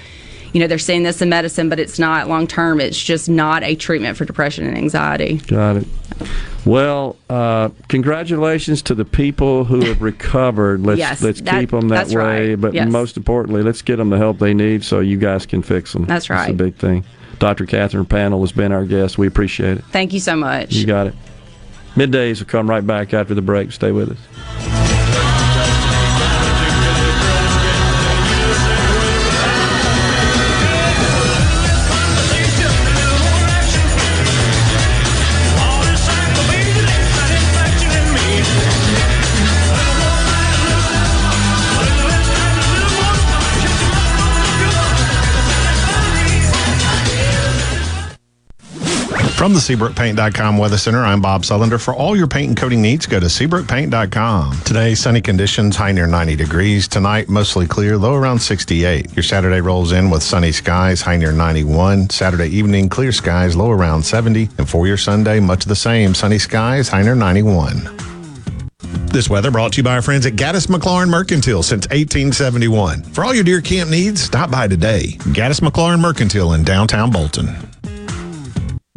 you 0.54 0.60
know, 0.60 0.66
they're 0.66 0.78
seeing 0.78 1.02
this 1.02 1.20
in 1.20 1.28
medicine, 1.28 1.68
but 1.68 1.78
it's 1.78 1.98
not 1.98 2.28
long 2.28 2.46
term. 2.46 2.80
It's 2.80 2.98
just 3.02 3.28
not 3.28 3.62
a 3.62 3.74
treatment 3.74 4.16
for 4.16 4.24
depression 4.24 4.66
and 4.66 4.78
anxiety. 4.78 5.36
Got 5.46 5.76
it. 5.78 5.86
Well, 6.64 7.16
uh, 7.28 7.68
congratulations 7.88 8.80
to 8.82 8.94
the 8.94 9.04
people 9.04 9.64
who 9.64 9.80
have 9.84 10.00
recovered. 10.10 10.80
Let's 10.80 10.98
Yes, 11.00 11.22
let's 11.22 11.40
that- 11.42 11.60
keep 11.60 11.70
them 11.72 11.88
that 11.88 12.08
way. 12.08 12.50
right. 12.50 12.60
But 12.60 12.72
Yes. 12.72 12.90
most 12.90 13.16
importantly, 13.18 13.62
let's 13.62 13.82
get 13.82 13.96
them 13.96 14.08
the 14.10 14.16
help 14.16 14.38
they 14.38 14.54
need 14.54 14.82
so 14.84 15.00
you 15.00 15.18
guys 15.18 15.44
can 15.44 15.60
fix 15.62 15.92
them. 15.92 16.06
That's 16.06 16.28
That's 16.28 16.48
a 16.48 16.48
right. 16.48 16.56
big 16.56 16.76
thing. 16.76 17.04
Dr. 17.40 17.66
Catherine 17.66 18.06
Panel 18.06 18.40
has 18.40 18.52
been 18.52 18.70
our 18.72 18.84
guest. 18.84 19.18
We 19.18 19.26
appreciate 19.26 19.78
it. 19.78 19.84
Thank 19.90 20.12
you 20.12 20.20
so 20.20 20.36
much. 20.36 20.72
You 20.72 20.86
got 20.86 21.08
it. 21.08 21.14
Middays 21.96 22.38
will 22.38 22.46
come 22.46 22.70
right 22.70 22.86
back 22.86 23.12
after 23.12 23.34
the 23.34 23.42
break. 23.42 23.72
Stay 23.72 23.90
with 23.92 24.12
us. 24.12 24.83
From 49.44 49.52
the 49.52 49.60
SeabrookPaint.com 49.60 50.56
Weather 50.56 50.78
Center, 50.78 51.04
I'm 51.04 51.20
Bob 51.20 51.42
Sullender. 51.42 51.78
For 51.78 51.94
all 51.94 52.16
your 52.16 52.26
paint 52.26 52.48
and 52.48 52.56
coating 52.56 52.80
needs, 52.80 53.04
go 53.04 53.20
to 53.20 53.26
SeabrookPaint.com. 53.26 54.60
Today, 54.60 54.94
sunny 54.94 55.20
conditions, 55.20 55.76
high 55.76 55.92
near 55.92 56.06
90 56.06 56.34
degrees. 56.34 56.88
Tonight, 56.88 57.28
mostly 57.28 57.66
clear, 57.66 57.98
low 57.98 58.14
around 58.14 58.38
68. 58.38 59.14
Your 59.14 59.22
Saturday 59.22 59.60
rolls 59.60 59.92
in 59.92 60.08
with 60.08 60.22
sunny 60.22 60.50
skies, 60.50 61.02
high 61.02 61.18
near 61.18 61.32
91. 61.32 62.08
Saturday 62.08 62.48
evening, 62.56 62.88
clear 62.88 63.12
skies, 63.12 63.54
low 63.54 63.70
around 63.70 64.02
70. 64.02 64.48
And 64.56 64.66
for 64.66 64.86
your 64.86 64.96
Sunday, 64.96 65.40
much 65.40 65.66
the 65.66 65.76
same, 65.76 66.14
sunny 66.14 66.38
skies, 66.38 66.88
high 66.88 67.02
near 67.02 67.14
91. 67.14 67.94
This 69.08 69.28
weather 69.28 69.50
brought 69.50 69.74
to 69.74 69.76
you 69.76 69.82
by 69.82 69.96
our 69.96 70.00
friends 70.00 70.24
at 70.24 70.36
Gaddis 70.36 70.68
McLaurin 70.68 71.10
Mercantile 71.10 71.62
since 71.62 71.84
1871. 71.88 73.02
For 73.02 73.26
all 73.26 73.34
your 73.34 73.44
deer 73.44 73.60
camp 73.60 73.90
needs, 73.90 74.22
stop 74.22 74.50
by 74.50 74.68
today. 74.68 75.18
Gaddis 75.34 75.60
McLaurin 75.60 76.00
Mercantile 76.00 76.54
in 76.54 76.64
downtown 76.64 77.10
Bolton. 77.10 77.54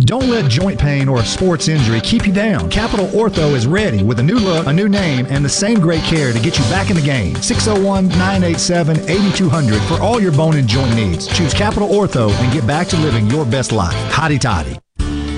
Don't 0.07 0.29
let 0.29 0.49
joint 0.49 0.79
pain 0.79 1.09
or 1.09 1.19
a 1.19 1.25
sports 1.25 1.67
injury 1.67 1.99
keep 1.99 2.25
you 2.25 2.31
down. 2.31 2.69
Capital 2.69 3.07
Ortho 3.07 3.53
is 3.53 3.67
ready 3.67 4.05
with 4.05 4.19
a 4.19 4.23
new 4.23 4.39
look, 4.39 4.65
a 4.65 4.71
new 4.71 4.87
name, 4.87 5.27
and 5.29 5.43
the 5.43 5.49
same 5.49 5.81
great 5.81 6.01
care 6.03 6.31
to 6.31 6.39
get 6.39 6.57
you 6.57 6.63
back 6.69 6.89
in 6.89 6.95
the 6.95 7.01
game. 7.01 7.35
601 7.35 8.07
987 8.07 9.01
8200 9.09 9.81
for 9.81 10.01
all 10.01 10.21
your 10.21 10.31
bone 10.31 10.55
and 10.55 10.65
joint 10.65 10.95
needs. 10.95 11.27
Choose 11.27 11.53
Capital 11.53 11.89
Ortho 11.89 12.31
and 12.31 12.53
get 12.53 12.65
back 12.65 12.87
to 12.87 12.95
living 12.95 13.27
your 13.27 13.45
best 13.45 13.73
life. 13.73 13.97
Hotty 14.09 14.39
toddy. 14.39 14.79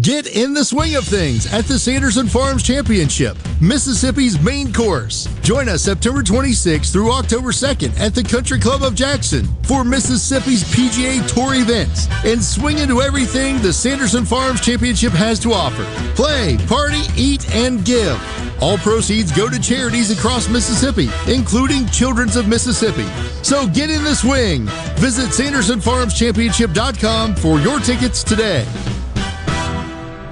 Get 0.00 0.26
in 0.26 0.54
the 0.54 0.64
swing 0.64 0.96
of 0.96 1.04
things 1.04 1.52
at 1.52 1.66
the 1.66 1.78
Sanderson 1.78 2.26
Farms 2.26 2.62
Championship, 2.62 3.36
Mississippi's 3.60 4.40
main 4.40 4.72
course. 4.72 5.28
Join 5.42 5.68
us 5.68 5.82
September 5.82 6.22
26th 6.22 6.90
through 6.90 7.12
October 7.12 7.52
2nd 7.52 8.00
at 8.00 8.14
the 8.14 8.22
Country 8.22 8.58
Club 8.58 8.82
of 8.82 8.94
Jackson 8.94 9.46
for 9.64 9.84
Mississippi's 9.84 10.64
PGA 10.64 11.20
Tour 11.28 11.56
events 11.56 12.08
and 12.24 12.42
swing 12.42 12.78
into 12.78 13.02
everything 13.02 13.60
the 13.60 13.70
Sanderson 13.70 14.24
Farms 14.24 14.62
Championship 14.62 15.12
has 15.12 15.38
to 15.40 15.52
offer. 15.52 15.84
Play, 16.14 16.56
party, 16.66 17.02
eat, 17.14 17.54
and 17.54 17.84
give. 17.84 18.18
All 18.62 18.78
proceeds 18.78 19.30
go 19.30 19.50
to 19.50 19.60
charities 19.60 20.10
across 20.10 20.48
Mississippi, 20.48 21.10
including 21.26 21.86
Children's 21.88 22.36
of 22.36 22.48
Mississippi. 22.48 23.04
So 23.44 23.68
get 23.68 23.90
in 23.90 24.02
the 24.04 24.14
swing. 24.14 24.64
Visit 24.96 25.28
SandersonFarmsChampionship.com 25.28 27.36
for 27.36 27.60
your 27.60 27.78
tickets 27.80 28.24
today. 28.24 28.66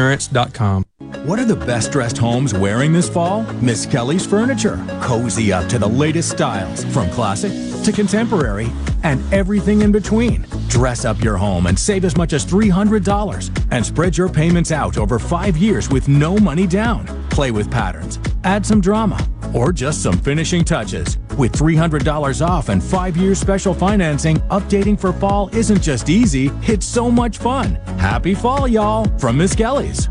insurance.com. 0.00 0.89
What 1.24 1.38
are 1.38 1.46
the 1.46 1.56
best 1.56 1.92
dressed 1.92 2.18
homes 2.18 2.52
wearing 2.52 2.92
this 2.92 3.08
fall? 3.08 3.44
Miss 3.62 3.86
Kelly's 3.86 4.26
Furniture. 4.26 4.78
Cozy 5.00 5.50
up 5.50 5.66
to 5.70 5.78
the 5.78 5.88
latest 5.88 6.28
styles, 6.28 6.84
from 6.92 7.08
classic 7.08 7.52
to 7.84 7.90
contemporary 7.90 8.70
and 9.02 9.22
everything 9.32 9.80
in 9.80 9.92
between. 9.92 10.44
Dress 10.68 11.06
up 11.06 11.18
your 11.22 11.38
home 11.38 11.68
and 11.68 11.78
save 11.78 12.04
as 12.04 12.18
much 12.18 12.34
as 12.34 12.44
$300 12.44 13.66
and 13.70 13.86
spread 13.86 14.18
your 14.18 14.28
payments 14.28 14.72
out 14.72 14.98
over 14.98 15.18
five 15.18 15.56
years 15.56 15.88
with 15.88 16.06
no 16.06 16.36
money 16.36 16.66
down. 16.66 17.06
Play 17.30 17.50
with 17.50 17.70
patterns, 17.70 18.18
add 18.44 18.66
some 18.66 18.82
drama, 18.82 19.26
or 19.54 19.72
just 19.72 20.02
some 20.02 20.18
finishing 20.18 20.64
touches. 20.64 21.16
With 21.38 21.52
$300 21.52 22.46
off 22.46 22.68
and 22.68 22.82
five 22.82 23.16
years 23.16 23.40
special 23.40 23.72
financing, 23.72 24.36
updating 24.50 25.00
for 25.00 25.14
fall 25.14 25.48
isn't 25.54 25.82
just 25.82 26.10
easy, 26.10 26.50
it's 26.64 26.84
so 26.84 27.10
much 27.10 27.38
fun. 27.38 27.76
Happy 27.96 28.34
fall, 28.34 28.68
y'all, 28.68 29.06
from 29.18 29.38
Miss 29.38 29.54
Kelly's. 29.54 30.10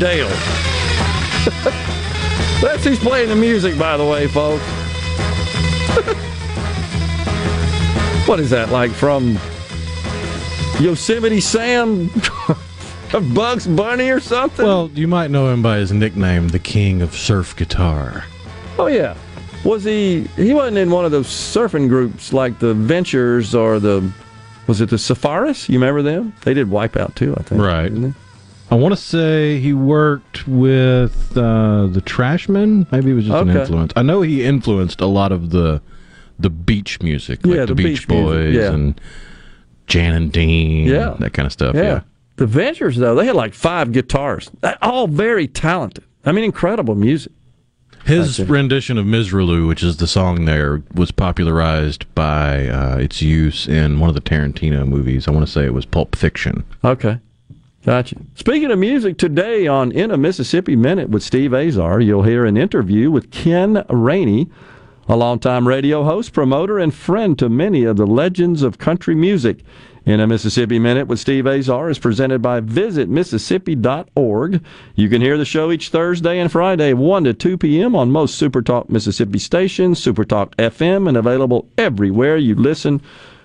Dale? 0.00 0.28
That's 2.62 2.84
who's 2.84 2.98
playing 2.98 3.28
the 3.28 3.36
music, 3.36 3.78
by 3.78 3.98
the 3.98 4.04
way, 4.04 4.26
folks. 4.28 4.64
what 8.26 8.40
is 8.40 8.48
that 8.48 8.70
like 8.70 8.90
from 8.92 9.38
Yosemite 10.80 11.40
Sam? 11.40 12.08
of 13.12 13.34
Bugs 13.34 13.66
Bunny 13.66 14.08
or 14.08 14.20
something? 14.20 14.64
Well, 14.64 14.90
you 14.94 15.06
might 15.06 15.30
know 15.30 15.52
him 15.52 15.62
by 15.62 15.76
his 15.76 15.92
nickname, 15.92 16.48
the 16.48 16.58
King 16.58 17.02
of 17.02 17.14
Surf 17.14 17.54
Guitar. 17.54 18.24
Oh 18.78 18.86
yeah. 18.86 19.14
Was 19.64 19.84
he? 19.84 20.22
He 20.36 20.54
wasn't 20.54 20.78
in 20.78 20.90
one 20.90 21.04
of 21.04 21.10
those 21.10 21.26
surfing 21.26 21.90
groups 21.90 22.32
like 22.32 22.58
the 22.58 22.72
Ventures 22.72 23.54
or 23.54 23.78
the. 23.78 24.10
Was 24.66 24.80
it 24.80 24.88
the 24.88 24.96
Safaris? 24.96 25.68
You 25.68 25.78
remember 25.78 26.00
them? 26.00 26.32
They 26.42 26.54
did 26.54 26.68
Wipeout 26.68 27.16
too, 27.16 27.34
I 27.36 27.42
think. 27.42 27.60
Right. 27.60 27.92
I 28.70 28.76
want 28.76 28.94
to 28.94 29.00
say 29.00 29.58
he 29.58 29.72
worked 29.72 30.46
with 30.46 31.36
uh, 31.36 31.88
the 31.88 32.00
Trashmen. 32.04 32.86
Maybe 32.92 33.08
he 33.08 33.12
was 33.14 33.26
just 33.26 33.42
an 33.42 33.50
influence. 33.50 33.92
I 33.96 34.02
know 34.02 34.22
he 34.22 34.44
influenced 34.44 35.00
a 35.00 35.06
lot 35.06 35.32
of 35.32 35.50
the 35.50 35.82
the 36.38 36.50
beach 36.50 37.02
music, 37.02 37.44
like 37.44 37.54
Yeah, 37.54 37.60
the, 37.66 37.66
the 37.66 37.74
Beach, 37.74 38.06
beach 38.06 38.08
Boys 38.08 38.54
yeah. 38.54 38.72
and 38.72 38.98
Jan 39.88 40.14
and 40.14 40.32
Dean, 40.32 40.86
Yeah. 40.86 41.14
that 41.18 41.32
kind 41.34 41.44
of 41.46 41.52
stuff. 41.52 41.74
yeah. 41.74 41.82
Yeah. 41.82 42.00
The 42.36 42.46
Ventures 42.46 42.96
though, 42.96 43.14
they 43.14 43.26
had 43.26 43.34
like 43.36 43.52
five 43.52 43.92
guitars, 43.92 44.50
all 44.80 45.06
very 45.06 45.46
talented. 45.46 46.04
I 46.24 46.32
mean, 46.32 46.44
incredible 46.44 46.94
music. 46.94 47.32
His 48.06 48.40
rendition 48.40 48.96
of 48.96 49.04
Misirlou, 49.04 49.68
which 49.68 49.82
is 49.82 49.98
the 49.98 50.06
song 50.06 50.46
there, 50.46 50.82
was 50.94 51.10
popularized 51.10 52.06
by 52.14 52.66
uh, 52.68 52.96
its 52.96 53.20
use 53.20 53.68
in 53.68 54.00
one 54.00 54.08
of 54.08 54.14
the 54.14 54.22
Tarantino 54.22 54.86
movies. 54.88 55.28
I 55.28 55.32
want 55.32 55.44
to 55.44 55.52
say 55.52 55.66
it 55.66 55.74
was 55.74 55.84
Pulp 55.84 56.16
Fiction. 56.16 56.64
Okay. 56.82 57.18
Gotcha. 57.84 58.16
Speaking 58.34 58.70
of 58.70 58.78
music, 58.78 59.16
today 59.16 59.66
on 59.66 59.90
In 59.90 60.10
a 60.10 60.18
Mississippi 60.18 60.76
Minute 60.76 61.08
with 61.08 61.22
Steve 61.22 61.54
Azar, 61.54 61.98
you'll 62.00 62.24
hear 62.24 62.44
an 62.44 62.58
interview 62.58 63.10
with 63.10 63.30
Ken 63.30 63.86
Rainey, 63.88 64.50
a 65.08 65.16
longtime 65.16 65.66
radio 65.66 66.04
host, 66.04 66.34
promoter, 66.34 66.78
and 66.78 66.92
friend 66.92 67.38
to 67.38 67.48
many 67.48 67.84
of 67.84 67.96
the 67.96 68.06
legends 68.06 68.62
of 68.62 68.76
country 68.76 69.14
music. 69.14 69.64
In 70.04 70.20
a 70.20 70.26
Mississippi 70.26 70.78
Minute 70.78 71.08
with 71.08 71.20
Steve 71.20 71.46
Azar 71.46 71.88
is 71.90 71.98
presented 71.98 72.40
by 72.40 72.60
visitmississippi.org. 72.60 74.62
You 74.94 75.08
can 75.08 75.22
hear 75.22 75.38
the 75.38 75.44
show 75.44 75.70
each 75.70 75.90
Thursday 75.90 76.38
and 76.38 76.52
Friday, 76.52 76.94
1 76.94 77.24
to 77.24 77.34
2 77.34 77.58
p.m. 77.58 77.94
on 77.94 78.10
most 78.10 78.40
Supertalk 78.40 78.88
Mississippi 78.88 79.38
stations, 79.38 80.00
Supertalk 80.00 80.54
FM, 80.56 81.06
and 81.06 81.18
available 81.18 81.68
everywhere 81.78 82.38
you 82.38 82.54
listen 82.54 83.02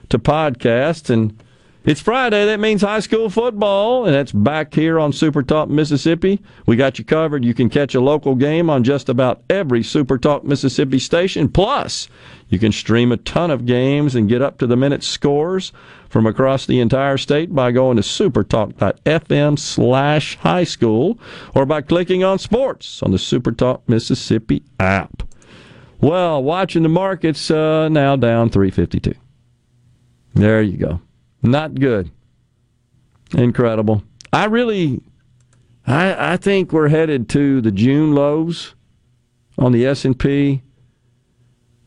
to 0.09 0.17
podcasts. 0.17 1.09
And 1.09 1.38
it's 1.85 2.01
Friday. 2.01 2.45
That 2.45 2.59
means 2.59 2.81
high 2.81 2.99
school 2.99 3.30
football, 3.30 4.05
and 4.05 4.14
that's 4.14 4.31
back 4.31 4.73
here 4.73 4.99
on 4.99 5.14
Super 5.14 5.43
Talk 5.43 5.69
Mississippi. 5.69 6.41
We 6.65 6.75
got 6.75 6.97
you 6.97 7.05
covered. 7.05 7.45
You 7.45 7.53
can 7.53 7.69
catch 7.69 7.93
a 7.95 8.01
local 8.01 8.35
game 8.35 8.69
on 8.69 8.83
just 8.83 9.07
about 9.07 9.43
every 9.49 9.83
Super 9.83 10.17
Talk 10.17 10.43
Mississippi 10.43 10.99
station. 10.99 11.47
Plus, 11.47 12.07
you 12.49 12.59
can 12.59 12.72
stream 12.72 13.11
a 13.11 13.17
ton 13.17 13.51
of 13.51 13.65
games 13.65 14.15
and 14.15 14.27
get 14.27 14.41
up 14.41 14.57
to 14.57 14.67
the 14.67 14.75
minute 14.75 15.03
scores 15.03 15.72
from 16.09 16.25
across 16.25 16.65
the 16.65 16.80
entire 16.80 17.17
state 17.17 17.53
by 17.53 17.72
going 17.72 17.97
to 17.97 18.03
supertalk.fm 18.03 19.59
slash 19.59 20.38
high 20.38 20.64
school 20.64 21.19
or 21.53 21.65
by 21.65 21.81
clicking 21.81 22.23
on 22.23 22.39
sports 22.39 23.03
on 23.03 23.11
the 23.11 23.17
Supertalk 23.17 23.81
Mississippi 23.88 24.64
app. 24.80 25.23
Well, 26.01 26.43
watching 26.43 26.83
the 26.83 26.89
markets 26.89 27.49
uh, 27.49 27.89
now 27.89 28.15
down 28.15 28.49
352. 28.49 29.14
There 30.35 30.61
you 30.61 30.77
go. 30.77 31.01
Not 31.45 31.75
good. 31.75 32.11
Incredible. 33.33 34.03
I 34.33 34.45
really, 34.45 35.01
I 35.85 36.33
I 36.33 36.38
think 36.38 36.72
we're 36.72 36.90
headed 36.90 37.30
to 37.30 37.61
the 37.61 37.72
June 37.72 38.14
lows 38.15 38.75
on 39.57 39.72
the 39.72 39.85
S 39.85 40.06
and 40.06 40.17
P. 40.17 40.64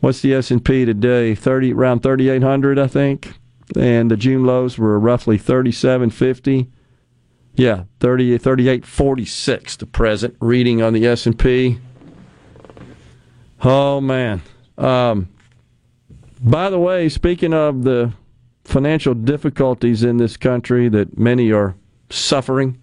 What's 0.01 0.21
the 0.21 0.35
S 0.35 0.51
and 0.51 0.65
P 0.65 0.85
today? 0.85 1.35
Thirty 1.35 1.73
around 1.73 2.01
thirty 2.01 2.29
eight 2.29 2.43
hundred, 2.43 2.79
I 2.79 2.87
think, 2.87 3.35
and 3.77 4.11
the 4.11 4.17
June 4.17 4.45
lows 4.45 4.79
were 4.79 4.99
roughly 4.99 5.39
thirty 5.39 5.73
seven 5.73 6.11
fifty. 6.11 6.71
Yeah, 7.55 7.85
30, 7.99 8.39
3846, 8.39 9.79
the 9.79 9.87
present 9.87 10.37
reading 10.41 10.81
on 10.81 10.93
the 10.93 11.05
S 11.05 11.27
and 11.27 11.37
P. 11.37 11.81
Oh 13.65 14.01
man. 14.01 14.43
Um, 14.77 15.29
by 16.41 16.71
the 16.71 16.79
way, 16.79 17.09
speaking 17.09 17.53
of 17.53 17.83
the 17.83 18.13
financial 18.69 19.15
difficulties 19.15 20.03
in 20.03 20.19
this 20.19 20.37
country 20.37 20.91
that 20.91 21.19
many 21.19 21.51
are 21.51 21.75
suffering, 22.11 22.79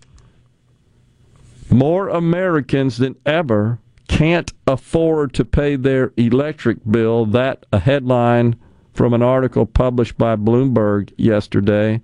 more 1.69 2.09
Americans 2.09 2.97
than 2.97 3.15
ever 3.25 3.79
can't 4.07 4.51
afford 4.65 5.33
to 5.33 5.45
pay 5.45 5.75
their 5.75 6.11
electric 6.17 6.79
bill. 6.89 7.25
That 7.25 7.65
a 7.71 7.79
headline 7.79 8.55
from 8.93 9.13
an 9.13 9.21
article 9.21 9.65
published 9.65 10.17
by 10.17 10.35
Bloomberg 10.35 11.13
yesterday. 11.17 12.01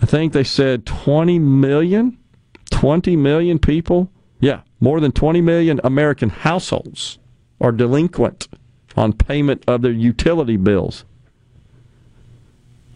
I 0.00 0.06
think 0.06 0.32
they 0.32 0.44
said 0.44 0.86
20 0.86 1.40
million, 1.40 2.18
20 2.70 3.16
million 3.16 3.58
people. 3.58 4.12
Yeah, 4.40 4.60
more 4.78 5.00
than 5.00 5.10
20 5.10 5.40
million 5.40 5.80
American 5.82 6.28
households 6.28 7.18
are 7.60 7.72
delinquent 7.72 8.46
on 8.96 9.12
payment 9.12 9.64
of 9.66 9.82
their 9.82 9.90
utility 9.90 10.56
bills. 10.56 11.04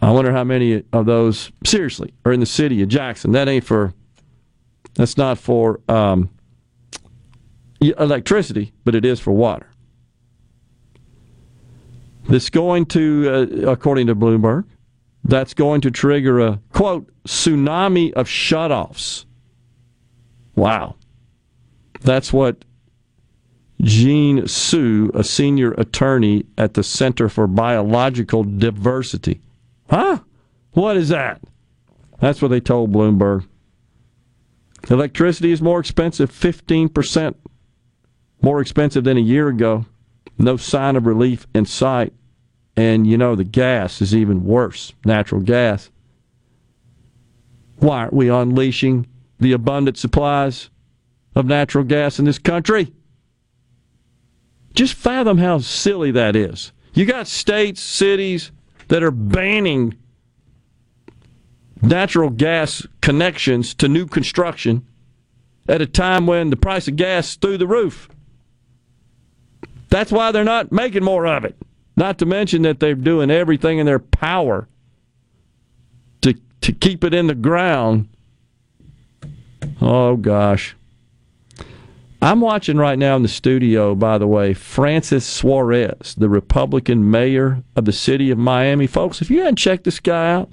I 0.03 0.11
wonder 0.11 0.33
how 0.33 0.43
many 0.43 0.83
of 0.91 1.05
those, 1.05 1.49
seriously, 1.65 2.13
are 2.25 2.33
in 2.33 2.41
the 2.41 2.45
city 2.45 2.81
of 2.81 2.89
Jackson. 2.89 3.31
That 3.31 3.47
ain't 3.47 3.63
for, 3.63 3.93
that's 4.95 5.17
not 5.17 5.37
for 5.37 5.79
um, 5.87 6.29
electricity, 7.79 8.73
but 8.83 8.95
it 8.95 9.05
is 9.05 9.21
for 9.21 9.31
water. 9.31 9.69
That's 12.27 12.49
going 12.49 12.87
to, 12.87 13.29
uh, 13.65 13.71
according 13.71 14.07
to 14.07 14.15
Bloomberg, 14.15 14.65
that's 15.23 15.53
going 15.53 15.79
to 15.81 15.91
trigger 15.91 16.41
a, 16.41 16.59
quote, 16.73 17.09
tsunami 17.25 18.11
of 18.11 18.27
shutoffs. 18.27 19.23
Wow. 20.55 20.95
That's 22.01 22.33
what 22.33 22.65
Jean 23.81 24.47
Su, 24.47 25.11
a 25.13 25.23
senior 25.23 25.71
attorney 25.73 26.45
at 26.57 26.73
the 26.73 26.83
Center 26.83 27.29
for 27.29 27.47
Biological 27.47 28.43
Diversity. 28.43 29.39
Huh? 29.89 30.19
What 30.71 30.97
is 30.97 31.09
that? 31.09 31.41
That's 32.19 32.41
what 32.41 32.49
they 32.49 32.59
told 32.59 32.91
Bloomberg. 32.91 33.47
Electricity 34.89 35.51
is 35.51 35.61
more 35.61 35.79
expensive, 35.79 36.31
15% 36.31 37.35
more 38.41 38.59
expensive 38.59 39.03
than 39.03 39.17
a 39.17 39.21
year 39.21 39.47
ago. 39.47 39.85
No 40.37 40.57
sign 40.57 40.95
of 40.95 41.05
relief 41.05 41.47
in 41.53 41.65
sight. 41.65 42.13
And 42.75 43.05
you 43.07 43.17
know, 43.17 43.35
the 43.35 43.43
gas 43.43 44.01
is 44.01 44.15
even 44.15 44.43
worse 44.43 44.93
natural 45.05 45.41
gas. 45.41 45.89
Why 47.77 47.99
aren't 47.99 48.13
we 48.13 48.29
unleashing 48.29 49.07
the 49.39 49.51
abundant 49.51 49.97
supplies 49.97 50.69
of 51.35 51.45
natural 51.45 51.83
gas 51.83 52.19
in 52.19 52.25
this 52.25 52.39
country? 52.39 52.93
Just 54.73 54.95
fathom 54.95 55.37
how 55.37 55.59
silly 55.59 56.11
that 56.11 56.35
is. 56.35 56.71
You 56.93 57.05
got 57.05 57.27
states, 57.27 57.81
cities 57.81 58.51
that 58.93 59.01
are 59.01 59.09
banning 59.09 59.95
natural 61.81 62.29
gas 62.29 62.85
connections 63.01 63.73
to 63.73 63.87
new 63.87 64.05
construction 64.05 64.85
at 65.67 65.81
a 65.81 65.87
time 65.87 66.27
when 66.27 66.51
the 66.51 66.55
price 66.55 66.87
of 66.87 66.95
gas 66.95 67.29
is 67.29 67.35
through 67.37 67.57
the 67.57 67.65
roof. 67.65 68.07
That's 69.89 70.11
why 70.11 70.31
they're 70.31 70.43
not 70.43 70.71
making 70.71 71.03
more 71.03 71.25
of 71.25 71.43
it. 71.43 71.57
Not 71.97 72.19
to 72.19 72.27
mention 72.27 72.61
that 72.61 72.79
they're 72.79 72.93
doing 72.93 73.31
everything 73.31 73.79
in 73.79 73.87
their 73.87 73.97
power 73.97 74.67
to 76.21 76.35
to 76.61 76.71
keep 76.71 77.03
it 77.03 77.15
in 77.15 77.25
the 77.25 77.33
ground. 77.33 78.09
Oh 79.81 80.17
gosh. 80.17 80.75
I'm 82.23 82.39
watching 82.39 82.77
right 82.77 82.97
now 82.97 83.17
in 83.17 83.21
the 83.21 83.27
studio, 83.27 83.95
by 83.95 84.17
the 84.17 84.27
way, 84.27 84.53
Francis 84.53 85.25
Suarez, 85.25 86.15
the 86.17 86.29
Republican 86.29 87.11
mayor 87.11 87.61
of 87.75 87.83
the 87.83 87.91
city 87.91 88.31
of 88.31 88.37
Miami. 88.37 88.87
Folks, 88.87 89.21
if 89.21 89.29
you 89.29 89.39
haven't 89.39 89.57
checked 89.57 89.83
this 89.83 89.99
guy 89.99 90.31
out, 90.31 90.49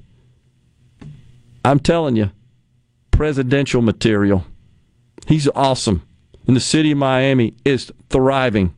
I'm 1.65 1.79
telling 1.79 2.17
you, 2.17 2.33
presidential 3.13 3.83
material. 3.83 4.45
He's 5.29 5.47
awesome. 5.55 6.03
And 6.49 6.57
the 6.57 6.61
city 6.61 6.91
of 6.91 6.99
Miami 6.99 7.55
is 7.65 7.93
thriving. 8.09 8.75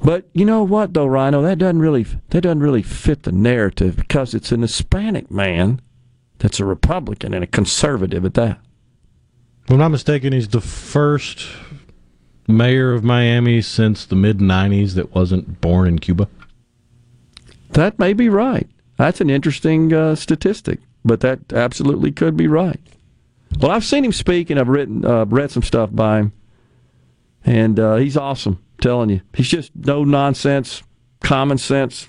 But 0.00 0.28
you 0.32 0.44
know 0.44 0.62
what 0.62 0.94
though, 0.94 1.06
Rhino, 1.06 1.42
that 1.42 1.58
doesn't 1.58 1.80
really 1.80 2.04
that 2.30 2.42
doesn't 2.42 2.60
really 2.60 2.84
fit 2.84 3.24
the 3.24 3.32
narrative 3.32 3.96
because 3.96 4.32
it's 4.32 4.52
an 4.52 4.62
Hispanic 4.62 5.28
man 5.28 5.80
that's 6.38 6.60
a 6.60 6.64
Republican 6.64 7.34
and 7.34 7.42
a 7.42 7.48
conservative 7.48 8.24
at 8.24 8.34
that. 8.34 8.60
If 9.68 9.72
I'm 9.72 9.80
not 9.80 9.90
mistaken, 9.90 10.32
he's 10.32 10.48
the 10.48 10.62
first 10.62 11.46
mayor 12.46 12.94
of 12.94 13.04
Miami 13.04 13.60
since 13.60 14.06
the 14.06 14.16
mid 14.16 14.38
90s 14.38 14.94
that 14.94 15.14
wasn't 15.14 15.60
born 15.60 15.88
in 15.88 15.98
Cuba. 15.98 16.26
That 17.72 17.98
may 17.98 18.14
be 18.14 18.30
right. 18.30 18.66
That's 18.96 19.20
an 19.20 19.28
interesting 19.28 19.92
uh, 19.92 20.14
statistic, 20.14 20.78
but 21.04 21.20
that 21.20 21.52
absolutely 21.52 22.12
could 22.12 22.34
be 22.34 22.46
right. 22.46 22.80
Well, 23.60 23.70
I've 23.70 23.84
seen 23.84 24.06
him 24.06 24.12
speak 24.12 24.48
and 24.48 24.58
I've 24.58 24.68
written, 24.68 25.04
uh, 25.04 25.26
read 25.26 25.50
some 25.50 25.62
stuff 25.62 25.90
by 25.92 26.20
him, 26.20 26.32
and 27.44 27.78
uh, 27.78 27.96
he's 27.96 28.16
awesome. 28.16 28.64
Telling 28.80 29.10
you, 29.10 29.20
he's 29.34 29.48
just 29.48 29.72
no 29.76 30.02
nonsense, 30.02 30.82
common 31.20 31.58
sense 31.58 32.08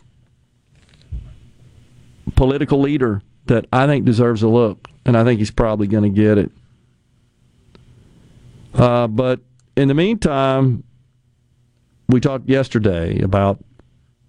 political 2.38 2.79
leader 2.79 3.21
that 3.47 3.65
I 3.73 3.85
think 3.85 4.05
deserves 4.05 4.43
a 4.43 4.47
look, 4.47 4.88
and 5.05 5.17
I 5.17 5.25
think 5.25 5.39
he's 5.39 5.51
probably 5.51 5.88
going 5.88 6.03
to 6.03 6.21
get 6.21 6.38
it. 6.38 6.53
Uh, 8.73 9.07
but 9.07 9.39
in 9.75 9.88
the 9.88 9.93
meantime, 9.93 10.83
we 12.07 12.19
talked 12.19 12.49
yesterday 12.49 13.22
about 13.22 13.64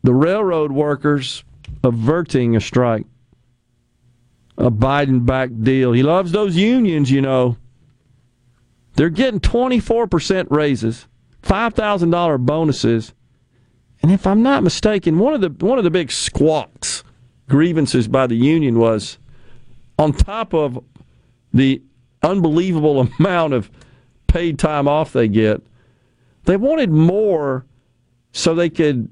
the 0.03 0.15
railroad 0.15 0.73
workers 0.73 1.45
averting 1.83 2.57
a 2.57 2.61
strike, 2.61 3.07
a 4.59 4.71
Biden 4.71 5.25
backed 5.25 5.63
deal. 5.63 5.93
He 5.93 6.03
loves 6.03 6.33
those 6.33 6.57
unions, 6.57 7.11
you 7.11 7.21
know. 7.21 7.57
They're 8.95 9.09
getting 9.09 9.41
24% 9.41 10.51
raises, 10.51 11.07
$5,000 11.43 12.45
bonuses. 12.45 13.15
And 14.03 14.13
if 14.13 14.27
I'm 14.27 14.43
not 14.43 14.63
mistaken, 14.63 15.19
one 15.19 15.35
of 15.35 15.41
the 15.41 15.67
one 15.67 15.79
of 15.79 15.85
the 15.85 15.91
big 15.91 16.11
squawks, 16.11 17.05
grievances 17.49 18.09
by 18.09 18.27
the 18.27 18.35
union 18.35 18.79
was 18.79 19.19
on 19.99 20.13
top 20.13 20.55
of 20.55 20.83
the 21.53 21.83
unbelievable 22.23 23.09
amount 23.19 23.53
of 23.53 23.71
paid 24.31 24.59
time 24.59 24.87
off 24.87 25.13
they 25.13 25.29
get, 25.29 25.61
they 26.45 26.57
wanted 26.57 26.91
more 26.91 27.65
so 28.33 28.55
they 28.55 28.71
could 28.71 29.11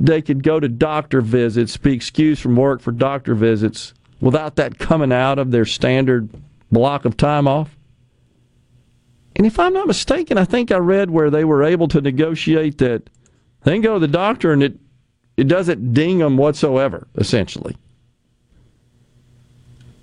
they 0.00 0.22
could 0.22 0.42
go 0.42 0.60
to 0.60 0.68
doctor 0.68 1.20
visits, 1.20 1.76
be 1.76 1.92
excused 1.92 2.40
from 2.40 2.56
work 2.56 2.80
for 2.80 2.92
doctor 2.92 3.34
visits 3.34 3.92
without 4.20 4.56
that 4.56 4.78
coming 4.78 5.12
out 5.12 5.38
of 5.38 5.50
their 5.50 5.64
standard 5.64 6.28
block 6.70 7.04
of 7.04 7.16
time 7.16 7.48
off. 7.48 7.76
And 9.34 9.44
if 9.44 9.58
I'm 9.58 9.72
not 9.72 9.88
mistaken, 9.88 10.38
I 10.38 10.44
think 10.44 10.70
I 10.70 10.76
read 10.76 11.10
where 11.10 11.30
they 11.30 11.44
were 11.44 11.64
able 11.64 11.88
to 11.88 12.00
negotiate 12.00 12.78
that 12.78 13.10
they 13.64 13.72
can 13.72 13.82
go 13.82 13.94
to 13.94 14.00
the 14.00 14.08
doctor 14.08 14.52
and 14.52 14.62
it 14.62 14.78
it 15.36 15.46
doesn't 15.46 15.92
ding 15.94 16.18
them 16.18 16.36
whatsoever, 16.36 17.06
essentially. 17.16 17.76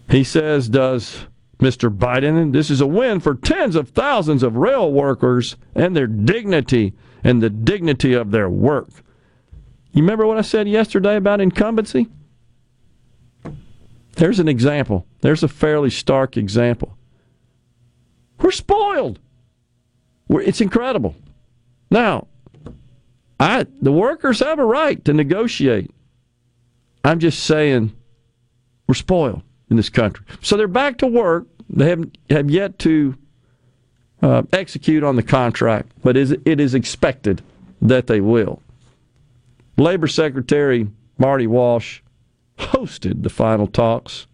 He 0.09 0.23
says, 0.23 0.69
does 0.69 1.25
Mr. 1.65 1.89
Biden, 1.89 2.53
this 2.53 2.69
is 2.69 2.79
a 2.79 2.85
win 2.85 3.19
for 3.19 3.33
tens 3.33 3.75
of 3.75 3.89
thousands 3.89 4.43
of 4.43 4.55
rail 4.55 4.91
workers 4.91 5.55
and 5.73 5.95
their 5.95 6.05
dignity 6.05 6.93
and 7.23 7.41
the 7.41 7.49
dignity 7.49 8.13
of 8.13 8.29
their 8.29 8.47
work. 8.47 8.89
You 9.91 10.03
remember 10.03 10.27
what 10.27 10.37
I 10.37 10.41
said 10.41 10.67
yesterday 10.67 11.15
about 11.15 11.41
incumbency? 11.41 12.07
There's 14.15 14.39
an 14.39 14.47
example. 14.47 15.07
There's 15.21 15.41
a 15.41 15.47
fairly 15.47 15.89
stark 15.89 16.37
example. 16.37 16.95
We're 18.39 18.51
spoiled. 18.51 19.19
We're, 20.27 20.41
it's 20.41 20.61
incredible. 20.61 21.15
Now, 21.89 22.27
I 23.39 23.65
the 23.81 23.91
workers 23.91 24.39
have 24.39 24.59
a 24.59 24.65
right 24.65 25.03
to 25.05 25.13
negotiate. 25.13 25.89
I'm 27.03 27.19
just 27.19 27.43
saying 27.43 27.95
we're 28.87 28.93
spoiled 28.93 29.41
in 29.69 29.77
this 29.77 29.89
country. 29.89 30.25
So 30.41 30.57
they're 30.57 30.67
back 30.67 30.99
to 30.99 31.07
work. 31.07 31.47
They 31.69 31.89
have 31.89 32.05
have 32.29 32.49
yet 32.49 32.79
to 32.79 33.17
uh, 34.21 34.43
execute 34.53 35.03
on 35.03 35.15
the 35.15 35.23
contract, 35.23 35.91
but 36.03 36.15
it 36.17 36.59
is 36.59 36.73
expected 36.73 37.41
that 37.81 38.07
they 38.07 38.21
will. 38.21 38.61
Labor 39.77 40.07
Secretary 40.07 40.87
Marty 41.17 41.47
Walsh 41.47 42.01
hosted 42.57 43.23
the 43.23 43.29
final 43.29 43.67
talks. 43.67 44.27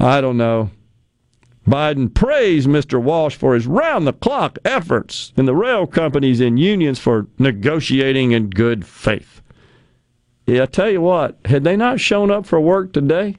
I 0.00 0.20
don't 0.20 0.36
know. 0.36 0.70
Biden 1.66 2.12
praised 2.14 2.66
Mr. 2.66 3.02
Walsh 3.02 3.36
for 3.36 3.54
his 3.54 3.66
round 3.66 4.06
the 4.06 4.12
clock 4.14 4.58
efforts 4.64 5.34
and 5.36 5.46
the 5.46 5.54
rail 5.54 5.86
companies 5.86 6.40
and 6.40 6.58
unions 6.58 6.98
for 6.98 7.26
negotiating 7.38 8.32
in 8.32 8.48
good 8.48 8.86
faith. 8.86 9.42
Yeah, 10.46 10.62
I 10.62 10.66
tell 10.66 10.88
you 10.88 11.02
what, 11.02 11.36
had 11.44 11.64
they 11.64 11.76
not 11.76 12.00
shown 12.00 12.30
up 12.30 12.46
for 12.46 12.58
work 12.58 12.94
today, 12.94 13.36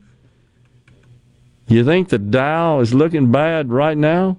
you 1.75 1.85
think 1.85 2.09
the 2.09 2.17
Dow 2.17 2.79
is 2.79 2.93
looking 2.93 3.31
bad 3.31 3.69
right 3.69 3.97
now? 3.97 4.37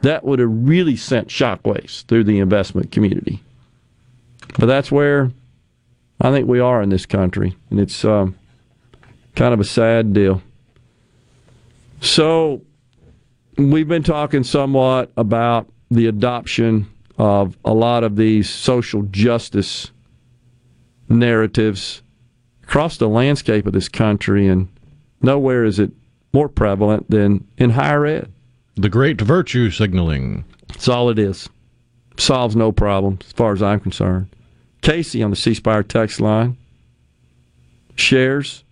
That 0.00 0.24
would 0.24 0.38
have 0.38 0.50
really 0.50 0.96
sent 0.96 1.28
shockwaves 1.28 2.04
through 2.04 2.24
the 2.24 2.38
investment 2.38 2.92
community. 2.92 3.42
But 4.58 4.66
that's 4.66 4.92
where 4.92 5.30
I 6.20 6.30
think 6.30 6.46
we 6.46 6.60
are 6.60 6.82
in 6.82 6.90
this 6.90 7.06
country, 7.06 7.56
and 7.70 7.80
it's 7.80 8.04
um, 8.04 8.36
kind 9.34 9.54
of 9.54 9.60
a 9.60 9.64
sad 9.64 10.12
deal. 10.12 10.42
So 12.00 12.60
we've 13.56 13.88
been 13.88 14.02
talking 14.02 14.44
somewhat 14.44 15.10
about 15.16 15.68
the 15.90 16.06
adoption 16.06 16.86
of 17.18 17.56
a 17.64 17.72
lot 17.72 18.04
of 18.04 18.16
these 18.16 18.50
social 18.50 19.02
justice 19.04 19.90
narratives 21.08 22.02
across 22.62 22.96
the 22.96 23.08
landscape 23.08 23.66
of 23.66 23.72
this 23.72 23.88
country, 23.88 24.48
and 24.48 24.68
nowhere 25.22 25.64
is 25.64 25.78
it 25.78 25.92
more 26.34 26.48
prevalent 26.48 27.08
than 27.08 27.46
in 27.56 27.70
higher 27.70 28.04
ed. 28.04 28.32
The 28.74 28.90
great 28.90 29.20
virtue 29.20 29.70
signaling. 29.70 30.44
That's 30.66 30.88
all 30.88 31.08
it 31.08 31.18
is. 31.18 31.48
Solves 32.18 32.56
no 32.56 32.72
problem, 32.72 33.18
as 33.24 33.32
far 33.32 33.52
as 33.52 33.62
I'm 33.62 33.80
concerned. 33.80 34.28
Casey 34.82 35.22
on 35.22 35.30
the 35.30 35.36
C 35.36 35.54
Spire 35.54 35.82
text 35.82 36.20
line 36.20 36.58
shares. 37.96 38.64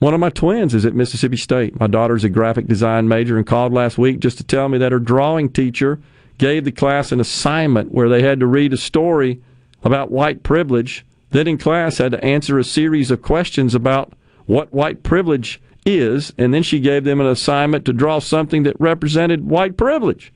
One 0.00 0.14
of 0.14 0.20
my 0.20 0.30
twins 0.30 0.74
is 0.74 0.84
at 0.84 0.94
Mississippi 0.94 1.36
State. 1.36 1.78
My 1.78 1.86
daughter's 1.86 2.24
a 2.24 2.28
graphic 2.28 2.66
design 2.66 3.06
major 3.06 3.36
and 3.36 3.46
called 3.46 3.72
last 3.72 3.96
week 3.96 4.18
just 4.18 4.38
to 4.38 4.44
tell 4.44 4.68
me 4.68 4.78
that 4.78 4.92
her 4.92 4.98
drawing 4.98 5.50
teacher 5.50 6.00
gave 6.38 6.64
the 6.64 6.72
class 6.72 7.12
an 7.12 7.20
assignment 7.20 7.92
where 7.92 8.08
they 8.08 8.22
had 8.22 8.40
to 8.40 8.46
read 8.46 8.72
a 8.72 8.78
story 8.78 9.40
about 9.84 10.10
white 10.10 10.42
privilege. 10.42 11.04
Then 11.30 11.46
in 11.46 11.58
class 11.58 11.98
had 11.98 12.12
to 12.12 12.24
answer 12.24 12.58
a 12.58 12.64
series 12.64 13.10
of 13.10 13.22
questions 13.22 13.74
about 13.74 14.14
what 14.46 14.72
white 14.72 15.02
privilege 15.02 15.60
is, 15.86 16.32
and 16.36 16.52
then 16.52 16.62
she 16.62 16.80
gave 16.80 17.04
them 17.04 17.20
an 17.20 17.26
assignment 17.26 17.84
to 17.86 17.92
draw 17.92 18.18
something 18.18 18.62
that 18.64 18.80
represented 18.80 19.48
white 19.48 19.76
privilege. 19.76 20.32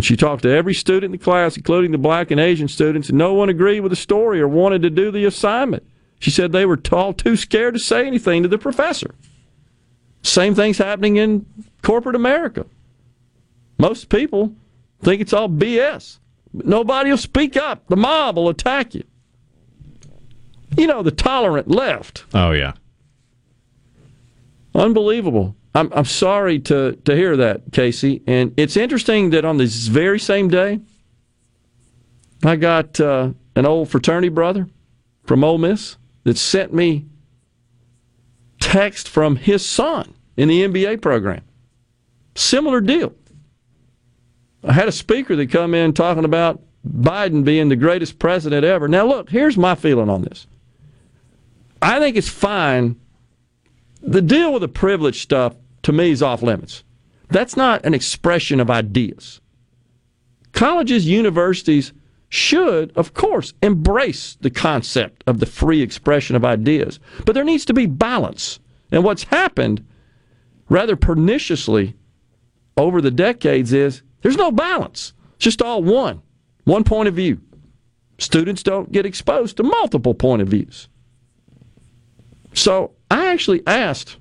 She 0.00 0.16
talked 0.16 0.42
to 0.42 0.50
every 0.50 0.74
student 0.74 1.14
in 1.14 1.18
the 1.18 1.24
class, 1.24 1.56
including 1.56 1.90
the 1.90 1.98
black 1.98 2.30
and 2.30 2.38
Asian 2.38 2.68
students, 2.68 3.08
and 3.08 3.16
no 3.16 3.32
one 3.32 3.48
agreed 3.48 3.80
with 3.80 3.90
the 3.90 3.96
story 3.96 4.40
or 4.40 4.48
wanted 4.48 4.82
to 4.82 4.90
do 4.90 5.10
the 5.10 5.24
assignment. 5.24 5.84
She 6.18 6.30
said 6.30 6.52
they 6.52 6.66
were 6.66 6.80
all 6.92 7.14
too 7.14 7.36
scared 7.36 7.74
to 7.74 7.80
say 7.80 8.06
anything 8.06 8.42
to 8.42 8.48
the 8.48 8.58
professor. 8.58 9.14
Same 10.22 10.54
thing's 10.54 10.78
happening 10.78 11.16
in 11.16 11.46
corporate 11.82 12.16
America. 12.16 12.66
Most 13.78 14.08
people 14.08 14.52
think 15.02 15.20
it's 15.20 15.32
all 15.32 15.48
BS. 15.48 16.18
But 16.52 16.66
nobody 16.66 17.10
will 17.10 17.18
speak 17.18 17.56
up. 17.56 17.86
The 17.88 17.96
mob 17.96 18.36
will 18.36 18.48
attack 18.48 18.94
you. 18.94 19.04
You 20.76 20.86
know, 20.86 21.02
the 21.02 21.10
tolerant 21.10 21.68
left. 21.68 22.24
Oh, 22.34 22.50
yeah. 22.50 22.72
Unbelievable. 24.76 25.56
I'm, 25.74 25.90
I'm 25.92 26.04
sorry 26.04 26.58
to, 26.60 26.92
to 27.04 27.16
hear 27.16 27.36
that, 27.36 27.72
Casey. 27.72 28.22
And 28.26 28.52
it's 28.56 28.76
interesting 28.76 29.30
that 29.30 29.44
on 29.44 29.56
this 29.56 29.86
very 29.86 30.18
same 30.18 30.48
day, 30.48 30.80
I 32.44 32.56
got 32.56 33.00
uh, 33.00 33.30
an 33.54 33.66
old 33.66 33.88
fraternity 33.88 34.28
brother 34.28 34.68
from 35.24 35.42
Ole 35.42 35.58
Miss 35.58 35.96
that 36.24 36.36
sent 36.36 36.74
me 36.74 37.06
text 38.60 39.08
from 39.08 39.36
his 39.36 39.64
son 39.64 40.14
in 40.36 40.48
the 40.48 40.62
MBA 40.62 41.00
program. 41.00 41.42
Similar 42.34 42.82
deal. 42.82 43.14
I 44.62 44.72
had 44.72 44.88
a 44.88 44.92
speaker 44.92 45.36
that 45.36 45.50
come 45.50 45.74
in 45.74 45.94
talking 45.94 46.24
about 46.24 46.62
Biden 46.86 47.44
being 47.44 47.68
the 47.68 47.76
greatest 47.76 48.18
president 48.18 48.64
ever. 48.64 48.88
Now, 48.88 49.06
look, 49.06 49.30
here's 49.30 49.56
my 49.56 49.74
feeling 49.74 50.10
on 50.10 50.22
this. 50.22 50.46
I 51.80 51.98
think 51.98 52.16
it's 52.16 52.28
fine. 52.28 53.00
The 54.02 54.22
deal 54.22 54.52
with 54.52 54.62
the 54.62 54.68
privilege 54.68 55.22
stuff 55.22 55.56
to 55.82 55.92
me 55.92 56.10
is 56.10 56.22
off 56.22 56.42
limits. 56.42 56.84
That's 57.28 57.56
not 57.56 57.84
an 57.84 57.94
expression 57.94 58.60
of 58.60 58.70
ideas. 58.70 59.40
Colleges, 60.52 61.06
universities 61.06 61.92
should, 62.28 62.92
of 62.96 63.14
course, 63.14 63.52
embrace 63.62 64.36
the 64.40 64.50
concept 64.50 65.22
of 65.26 65.38
the 65.38 65.46
free 65.46 65.82
expression 65.82 66.34
of 66.36 66.44
ideas, 66.44 66.98
but 67.24 67.34
there 67.34 67.44
needs 67.44 67.64
to 67.66 67.74
be 67.74 67.86
balance. 67.86 68.58
And 68.90 69.04
what's 69.04 69.24
happened 69.24 69.84
rather 70.68 70.96
perniciously 70.96 71.96
over 72.76 73.00
the 73.00 73.10
decades 73.10 73.72
is 73.72 74.02
there's 74.22 74.36
no 74.36 74.50
balance. 74.50 75.12
It's 75.34 75.44
just 75.44 75.62
all 75.62 75.82
one, 75.82 76.22
one 76.64 76.84
point 76.84 77.08
of 77.08 77.14
view. 77.14 77.40
Students 78.18 78.62
don't 78.62 78.90
get 78.90 79.06
exposed 79.06 79.56
to 79.58 79.62
multiple 79.62 80.14
point 80.14 80.42
of 80.42 80.48
views. 80.48 80.88
So 82.54 82.95
I 83.10 83.28
actually 83.28 83.62
asked 83.66 84.16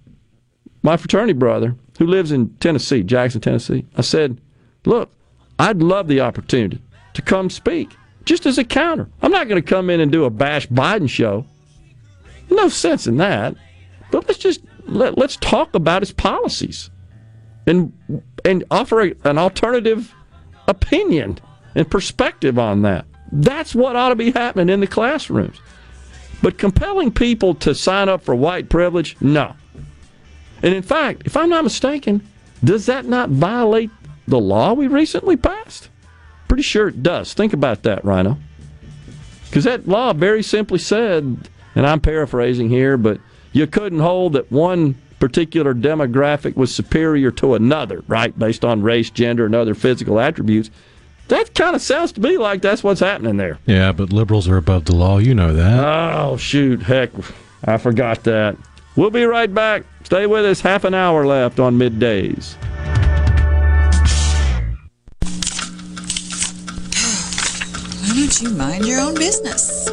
my 0.84 0.98
fraternity 0.98 1.34
brother, 1.34 1.76
who 1.98 2.06
lives 2.06 2.32
in 2.32 2.50
Tennessee, 2.58 3.04
Jackson, 3.04 3.42
Tennessee, 3.42 3.86
I 3.96 4.02
said, 4.02 4.40
Look, 4.86 5.12
I'd 5.58 5.82
love 5.82 6.08
the 6.08 6.22
opportunity 6.22 6.80
to 7.14 7.22
come 7.22 7.50
speak 7.50 7.90
just 8.26 8.46
as 8.46 8.58
a 8.58 8.64
counter. 8.64 9.10
I'm 9.22 9.32
not 9.32 9.48
going 9.48 9.62
to 9.62 9.68
come 9.68 9.90
in 9.90 10.00
and 10.00 10.12
do 10.12 10.26
a 10.26 10.30
bash 10.30 10.68
Biden 10.68 11.10
show. 11.10 11.46
No 12.50 12.70
sense 12.70 13.08
in 13.08 13.18
that. 13.18 13.56
But 14.12 14.28
let's 14.28 14.40
just 14.40 14.62
let, 14.86 15.18
let's 15.18 15.38
talk 15.38 15.74
about 15.74 16.02
his 16.02 16.12
policies 16.12 16.90
and 17.66 17.92
and 18.44 18.64
offer 18.70 19.02
a, 19.02 19.16
an 19.24 19.38
alternative 19.38 20.14
opinion 20.68 21.40
and 21.74 21.90
perspective 21.90 22.60
on 22.60 22.84
that. 22.84 23.06
That's 23.32 23.74
what 23.74 23.96
ought 23.96 24.10
to 24.10 24.16
be 24.16 24.32
happening 24.32 24.70
in 24.70 24.82
the 24.82 24.88
classrooms. 24.88 25.60
But 26.46 26.60
compelling 26.60 27.12
people 27.12 27.56
to 27.56 27.74
sign 27.74 28.08
up 28.08 28.24
for 28.24 28.36
white 28.36 28.70
privilege, 28.70 29.18
no. 29.20 29.56
And 30.62 30.76
in 30.76 30.84
fact, 30.84 31.24
if 31.26 31.36
I'm 31.36 31.50
not 31.50 31.64
mistaken, 31.64 32.22
does 32.64 32.86
that 32.86 33.06
not 33.06 33.32
violate 33.32 33.90
the 34.28 34.40
law 34.40 34.74
we 34.74 34.86
recently 34.86 35.38
passed? 35.38 35.90
Pretty 36.48 36.62
sure 36.62 36.88
it 36.88 37.02
does. 37.02 37.34
Think 37.34 37.54
about 37.54 37.82
that, 37.82 38.06
Rhino. 38.06 38.38
Because 39.46 39.64
that 39.64 39.88
law 39.88 40.14
very 40.14 40.44
simply 40.44 40.78
said, 40.78 41.50
and 41.74 41.88
I'm 41.88 42.00
paraphrasing 42.00 42.70
here, 42.70 42.96
but 42.96 43.20
you 43.52 43.66
couldn't 43.66 44.02
hold 44.02 44.34
that 44.34 44.52
one 44.52 45.02
particular 45.18 45.74
demographic 45.74 46.56
was 46.56 46.76
superior 46.76 47.32
to 47.32 47.56
another, 47.56 48.04
right, 48.08 48.38
based 48.38 48.64
on 48.64 48.84
race, 48.84 49.10
gender, 49.10 49.48
and 49.48 49.56
other 49.56 49.74
physical 49.74 50.20
attributes. 50.20 50.70
That 51.28 51.56
kind 51.56 51.76
of 51.76 51.82
sounds 51.82 52.12
to 52.14 52.22
me 52.22 52.38
like 52.38 52.62
that's 52.62 52.84
what's 52.84 53.00
happening 53.00 53.38
there. 53.38 53.58
Yeah, 53.66 53.92
but 53.92 54.14
liberals 54.14 54.48
are 54.48 54.58
above 54.58 54.86
the 54.86 54.96
law. 54.96 55.18
You 55.18 55.34
know 55.34 55.54
that. 55.54 55.84
Oh, 55.84 56.38
shoot. 56.38 56.84
Heck, 56.84 57.10
I 57.64 57.78
forgot 57.78 58.24
that. 58.26 58.56
We'll 58.96 59.10
be 59.10 59.26
right 59.26 59.52
back. 59.52 59.84
Stay 60.04 60.28
with 60.28 60.46
us. 60.46 60.62
Half 60.62 60.84
an 60.84 60.94
hour 60.94 61.26
left 61.26 61.60
on 61.60 61.78
middays. 61.78 62.56
Why 68.02 68.14
don't 68.14 68.42
you 68.42 68.50
mind 68.52 68.86
your 68.86 69.00
own 69.00 69.16
business? 69.16 69.75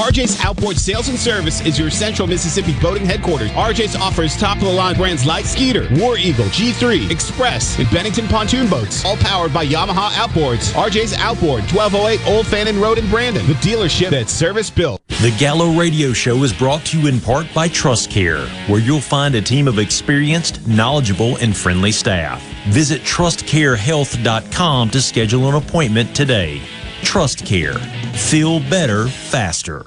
RJ's 0.00 0.42
Outboard 0.42 0.78
Sales 0.78 1.10
and 1.10 1.18
Service 1.18 1.60
is 1.66 1.78
your 1.78 1.90
central 1.90 2.26
Mississippi 2.26 2.74
boating 2.80 3.04
headquarters. 3.04 3.50
RJ's 3.50 3.94
offers 3.94 4.34
top 4.34 4.56
of 4.56 4.62
the 4.62 4.72
line 4.72 4.96
brands 4.96 5.26
like 5.26 5.44
Skeeter, 5.44 5.86
War 6.00 6.16
Eagle, 6.16 6.46
G3, 6.46 7.10
Express, 7.10 7.78
and 7.78 7.88
Bennington 7.90 8.26
pontoon 8.26 8.66
boats, 8.66 9.04
all 9.04 9.18
powered 9.18 9.52
by 9.52 9.66
Yamaha 9.66 10.08
Outboards. 10.12 10.72
RJ's 10.72 11.12
Outboard, 11.12 11.64
1208 11.70 12.26
Old 12.26 12.46
Fannin 12.46 12.80
Road 12.80 12.96
in 12.96 13.10
Brandon, 13.10 13.46
the 13.46 13.52
dealership 13.54 14.08
that's 14.08 14.32
service 14.32 14.70
built. 14.70 15.02
The 15.20 15.36
Gallo 15.38 15.78
Radio 15.78 16.14
Show 16.14 16.42
is 16.44 16.52
brought 16.54 16.82
to 16.86 16.98
you 16.98 17.06
in 17.06 17.20
part 17.20 17.46
by 17.54 17.68
Trust 17.68 18.10
Care, 18.10 18.46
where 18.68 18.80
you'll 18.80 19.02
find 19.02 19.34
a 19.34 19.42
team 19.42 19.68
of 19.68 19.78
experienced, 19.78 20.66
knowledgeable, 20.66 21.36
and 21.36 21.54
friendly 21.54 21.92
staff. 21.92 22.42
Visit 22.68 23.02
trustcarehealth.com 23.02 24.90
to 24.90 25.02
schedule 25.02 25.46
an 25.50 25.56
appointment 25.56 26.16
today. 26.16 26.62
Trust 27.02 27.44
Care. 27.44 27.78
Feel 28.14 28.60
better 28.60 29.08
faster. 29.08 29.86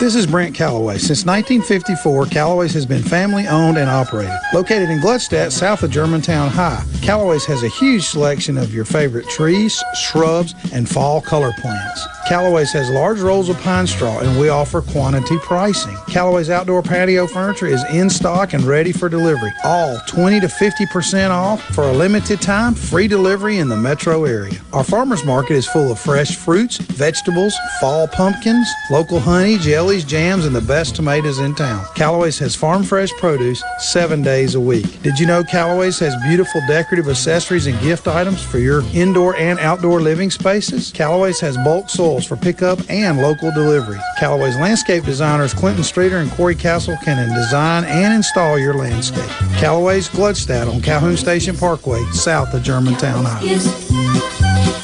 This 0.00 0.16
is 0.16 0.26
Brent 0.26 0.56
Calloway. 0.56 0.98
Since 0.98 1.24
1954, 1.24 2.26
Calloway's 2.26 2.74
has 2.74 2.84
been 2.84 3.02
family 3.02 3.46
owned 3.46 3.78
and 3.78 3.88
operated. 3.88 4.36
Located 4.52 4.90
in 4.90 4.98
Gluckstadt, 4.98 5.52
south 5.52 5.84
of 5.84 5.90
Germantown 5.92 6.50
High, 6.50 6.84
Calloway's 7.00 7.44
has 7.46 7.62
a 7.62 7.68
huge 7.68 8.04
selection 8.04 8.58
of 8.58 8.74
your 8.74 8.84
favorite 8.84 9.28
trees, 9.28 9.82
shrubs, 9.94 10.54
and 10.72 10.88
fall 10.88 11.20
color 11.20 11.52
plants. 11.58 12.06
Calloway's 12.26 12.72
has 12.72 12.88
large 12.88 13.20
rolls 13.20 13.50
of 13.50 13.60
pine 13.60 13.86
straw 13.86 14.20
and 14.20 14.40
we 14.40 14.48
offer 14.48 14.80
quantity 14.80 15.36
pricing. 15.40 15.94
Calloway's 16.08 16.48
outdoor 16.48 16.82
patio 16.82 17.26
furniture 17.26 17.66
is 17.66 17.84
in 17.90 18.08
stock 18.08 18.54
and 18.54 18.64
ready 18.64 18.92
for 18.92 19.10
delivery. 19.10 19.52
All 19.62 19.98
20 20.06 20.40
to 20.40 20.46
50% 20.46 21.28
off 21.28 21.62
for 21.74 21.84
a 21.84 21.92
limited 21.92 22.40
time, 22.40 22.74
free 22.74 23.08
delivery 23.08 23.58
in 23.58 23.68
the 23.68 23.76
metro 23.76 24.24
area. 24.24 24.58
Our 24.72 24.82
farmers 24.82 25.22
market 25.22 25.52
is 25.52 25.66
full 25.66 25.92
of 25.92 25.98
fresh 25.98 26.36
fruits, 26.36 26.78
vegetables, 26.78 27.54
fall 27.78 28.08
pumpkins, 28.08 28.66
local 28.90 29.20
honey, 29.20 29.58
jellies, 29.58 30.04
jams, 30.04 30.46
and 30.46 30.56
the 30.56 30.62
best 30.62 30.96
tomatoes 30.96 31.40
in 31.40 31.54
town. 31.54 31.84
Calloway's 31.94 32.38
has 32.38 32.56
farm 32.56 32.84
fresh 32.84 33.10
produce 33.18 33.62
seven 33.78 34.22
days 34.22 34.54
a 34.54 34.60
week. 34.60 35.02
Did 35.02 35.18
you 35.18 35.26
know 35.26 35.44
Calloway's 35.44 35.98
has 35.98 36.14
beautiful 36.22 36.62
decorative 36.68 37.08
accessories 37.08 37.66
and 37.66 37.78
gift 37.80 38.08
items 38.08 38.42
for 38.42 38.58
your 38.58 38.82
indoor 38.94 39.36
and 39.36 39.58
outdoor 39.58 40.00
living 40.00 40.30
spaces? 40.30 40.90
Calloway's 40.90 41.40
has 41.40 41.58
bulk 41.58 41.90
soils 42.14 42.26
for 42.26 42.36
pickup 42.36 42.78
and 42.88 43.20
local 43.20 43.50
delivery. 43.52 43.98
Callaway's 44.18 44.56
landscape 44.56 45.04
designers 45.04 45.52
Clinton 45.54 45.84
Streeter 45.84 46.18
and 46.18 46.30
Corey 46.32 46.54
Castle 46.54 46.96
can 47.04 47.34
design 47.34 47.84
and 47.84 48.14
install 48.14 48.58
your 48.58 48.74
landscape. 48.74 49.28
Callaway's 49.56 50.08
Gluckstadt 50.08 50.72
on 50.72 50.80
Calhoun 50.80 51.16
Station 51.16 51.56
Parkway, 51.56 52.02
south 52.12 52.54
of 52.54 52.62
Germantown, 52.62 53.26
Iowa. 53.26 53.38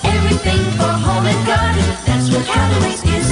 Everything 0.05 0.61
for 0.77 0.85
home 0.85 1.27
and 1.27 1.47
garden, 1.47 1.85
that's 2.07 2.31
what 2.35 2.47
Callaway's 2.47 3.05
is. 3.05 3.31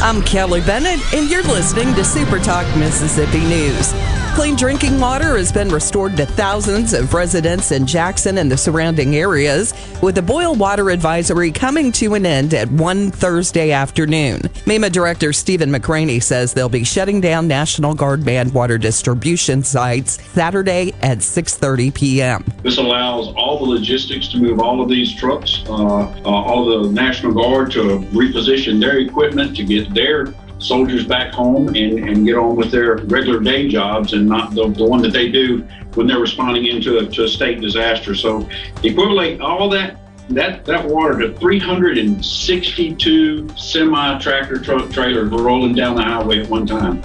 I'm 0.00 0.22
Kelly 0.22 0.60
Bennett, 0.60 1.00
and 1.12 1.28
you're 1.28 1.42
listening 1.42 1.92
to 1.94 2.04
Super 2.04 2.38
Talk 2.38 2.64
Mississippi 2.76 3.40
News. 3.40 3.92
Clean 4.38 4.54
drinking 4.54 5.00
water 5.00 5.36
has 5.36 5.50
been 5.50 5.68
restored 5.68 6.16
to 6.16 6.24
thousands 6.24 6.92
of 6.92 7.12
residents 7.12 7.72
in 7.72 7.84
Jackson 7.84 8.38
and 8.38 8.48
the 8.48 8.56
surrounding 8.56 9.16
areas, 9.16 9.74
with 10.00 10.14
the 10.14 10.22
boil 10.22 10.54
water 10.54 10.90
advisory 10.90 11.50
coming 11.50 11.90
to 11.90 12.14
an 12.14 12.24
end 12.24 12.54
at 12.54 12.70
1 12.70 13.10
Thursday 13.10 13.72
afternoon. 13.72 14.42
MEMA 14.64 14.90
Director 14.90 15.32
Stephen 15.32 15.70
McCraney 15.70 16.22
says 16.22 16.54
they'll 16.54 16.68
be 16.68 16.84
shutting 16.84 17.20
down 17.20 17.48
National 17.48 17.94
Guard 17.94 18.24
band 18.24 18.54
water 18.54 18.78
distribution 18.78 19.64
sites 19.64 20.22
Saturday 20.28 20.92
at 21.02 21.18
6:30 21.18 21.92
p.m. 21.92 22.44
This 22.62 22.78
allows 22.78 23.34
all 23.34 23.58
the 23.58 23.64
logistics 23.64 24.28
to 24.28 24.38
move 24.38 24.60
all 24.60 24.80
of 24.80 24.88
these 24.88 25.12
trucks, 25.12 25.64
uh, 25.68 25.72
uh, 25.72 26.22
all 26.24 26.64
the 26.64 26.92
National 26.92 27.32
Guard 27.32 27.72
to 27.72 27.98
reposition 28.12 28.78
their 28.78 28.98
equipment 28.98 29.56
to 29.56 29.64
get 29.64 29.92
their 29.92 30.32
soldiers 30.58 31.06
back 31.06 31.32
home 31.32 31.68
and, 31.68 32.08
and 32.08 32.26
get 32.26 32.36
on 32.36 32.56
with 32.56 32.70
their 32.70 32.96
regular 33.04 33.40
day 33.40 33.68
jobs 33.68 34.12
and 34.12 34.28
not 34.28 34.54
the, 34.54 34.68
the 34.68 34.84
one 34.84 35.00
that 35.02 35.12
they 35.12 35.30
do 35.30 35.66
when 35.94 36.06
they're 36.06 36.20
responding 36.20 36.66
into 36.66 36.98
a, 36.98 37.06
to 37.06 37.24
a 37.24 37.28
state 37.28 37.60
disaster. 37.60 38.14
So 38.14 38.48
equivalent 38.82 39.40
all 39.40 39.70
that 39.70 39.96
that 40.30 40.66
that 40.66 40.86
water 40.86 41.18
to 41.20 41.32
362 41.38 43.48
semi 43.56 44.18
tractor 44.18 44.58
truck 44.58 44.90
trailers 44.90 45.30
were 45.30 45.42
rolling 45.42 45.74
down 45.74 45.96
the 45.96 46.02
highway 46.02 46.40
at 46.40 46.50
one 46.50 46.66
time. 46.66 47.02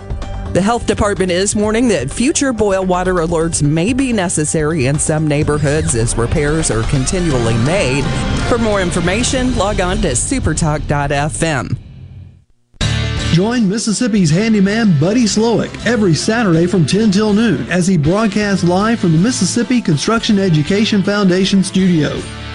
The 0.53 0.61
health 0.61 0.85
department 0.85 1.31
is 1.31 1.55
warning 1.55 1.87
that 1.87 2.11
future 2.11 2.53
boil 2.53 2.85
water 2.85 3.15
alerts 3.15 3.63
may 3.63 3.91
be 3.91 4.13
necessary 4.13 4.85
in 4.85 4.99
some 4.99 5.27
neighborhoods 5.27 5.95
as 5.95 6.15
repairs 6.15 6.69
are 6.69 6.83
continually 6.83 7.57
made. 7.65 8.03
For 8.49 8.59
more 8.59 8.79
information, 8.79 9.55
log 9.55 9.81
on 9.81 9.97
to 10.01 10.09
supertalk.fm. 10.09 11.82
Join 13.33 13.67
Mississippi's 13.67 14.29
handyman 14.29 14.99
Buddy 14.99 15.23
Slowick 15.23 15.87
every 15.87 16.13
Saturday 16.13 16.67
from 16.67 16.85
10 16.85 17.09
till 17.09 17.33
noon 17.33 17.67
as 17.71 17.87
he 17.87 17.97
broadcasts 17.97 18.63
live 18.63 18.99
from 18.99 19.11
the 19.11 19.17
Mississippi 19.17 19.81
Construction 19.81 20.37
Education 20.37 21.01
Foundation 21.01 21.63
studio. 21.63 22.11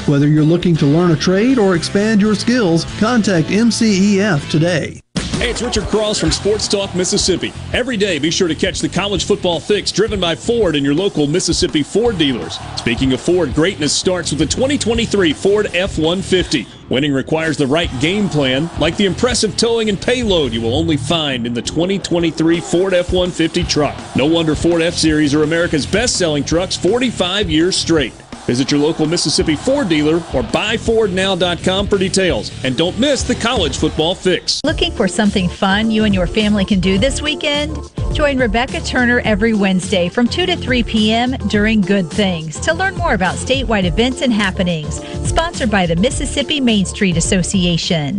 Whether 0.06 0.28
you're 0.28 0.44
looking 0.44 0.76
to 0.76 0.86
learn 0.86 1.10
a 1.10 1.16
trade 1.16 1.58
or 1.58 1.74
expand 1.74 2.20
your 2.20 2.36
skills, 2.36 2.84
contact 3.00 3.48
MCEF 3.48 4.48
today. 4.48 5.00
Hey, 5.38 5.50
it's 5.50 5.62
Richard 5.62 5.84
Cross 5.84 6.18
from 6.18 6.32
Sports 6.32 6.66
Talk 6.66 6.96
Mississippi. 6.96 7.52
Every 7.72 7.96
day, 7.96 8.18
be 8.18 8.28
sure 8.28 8.48
to 8.48 8.56
catch 8.56 8.80
the 8.80 8.88
college 8.88 9.24
football 9.24 9.60
fix 9.60 9.92
driven 9.92 10.18
by 10.18 10.34
Ford 10.34 10.74
and 10.74 10.84
your 10.84 10.96
local 10.96 11.28
Mississippi 11.28 11.84
Ford 11.84 12.18
dealers. 12.18 12.58
Speaking 12.76 13.12
of 13.12 13.20
Ford, 13.20 13.54
greatness 13.54 13.92
starts 13.92 14.32
with 14.32 14.40
the 14.40 14.46
2023 14.46 15.32
Ford 15.32 15.66
F 15.76 15.96
150. 15.96 16.66
Winning 16.88 17.12
requires 17.12 17.56
the 17.56 17.68
right 17.68 17.88
game 18.00 18.28
plan, 18.28 18.68
like 18.80 18.96
the 18.96 19.06
impressive 19.06 19.56
towing 19.56 19.88
and 19.88 20.02
payload 20.02 20.52
you 20.52 20.60
will 20.60 20.74
only 20.74 20.96
find 20.96 21.46
in 21.46 21.54
the 21.54 21.62
2023 21.62 22.60
Ford 22.60 22.92
F 22.92 23.12
150 23.12 23.62
truck. 23.62 23.96
No 24.16 24.26
wonder 24.26 24.56
Ford 24.56 24.82
F 24.82 24.94
Series 24.94 25.36
are 25.36 25.44
America's 25.44 25.86
best 25.86 26.16
selling 26.16 26.42
trucks 26.42 26.76
45 26.76 27.48
years 27.48 27.76
straight. 27.76 28.12
Visit 28.48 28.70
your 28.70 28.80
local 28.80 29.04
Mississippi 29.04 29.56
Ford 29.56 29.90
dealer 29.90 30.14
or 30.14 30.42
buyfordnow.com 30.42 31.86
for 31.86 31.98
details. 31.98 32.50
And 32.64 32.78
don't 32.78 32.98
miss 32.98 33.22
the 33.22 33.34
college 33.34 33.76
football 33.76 34.14
fix. 34.14 34.62
Looking 34.64 34.90
for 34.90 35.06
something 35.06 35.50
fun 35.50 35.90
you 35.90 36.04
and 36.04 36.14
your 36.14 36.26
family 36.26 36.64
can 36.64 36.80
do 36.80 36.96
this 36.96 37.20
weekend? 37.20 37.78
Join 38.14 38.38
Rebecca 38.38 38.80
Turner 38.80 39.20
every 39.26 39.52
Wednesday 39.52 40.08
from 40.08 40.26
2 40.26 40.46
to 40.46 40.56
3 40.56 40.82
p.m. 40.82 41.32
during 41.48 41.82
Good 41.82 42.10
Things 42.10 42.58
to 42.60 42.72
learn 42.72 42.94
more 42.94 43.12
about 43.12 43.34
statewide 43.34 43.84
events 43.84 44.22
and 44.22 44.32
happenings. 44.32 45.04
Sponsored 45.28 45.70
by 45.70 45.84
the 45.84 45.96
Mississippi 45.96 46.58
Main 46.58 46.86
Street 46.86 47.18
Association. 47.18 48.18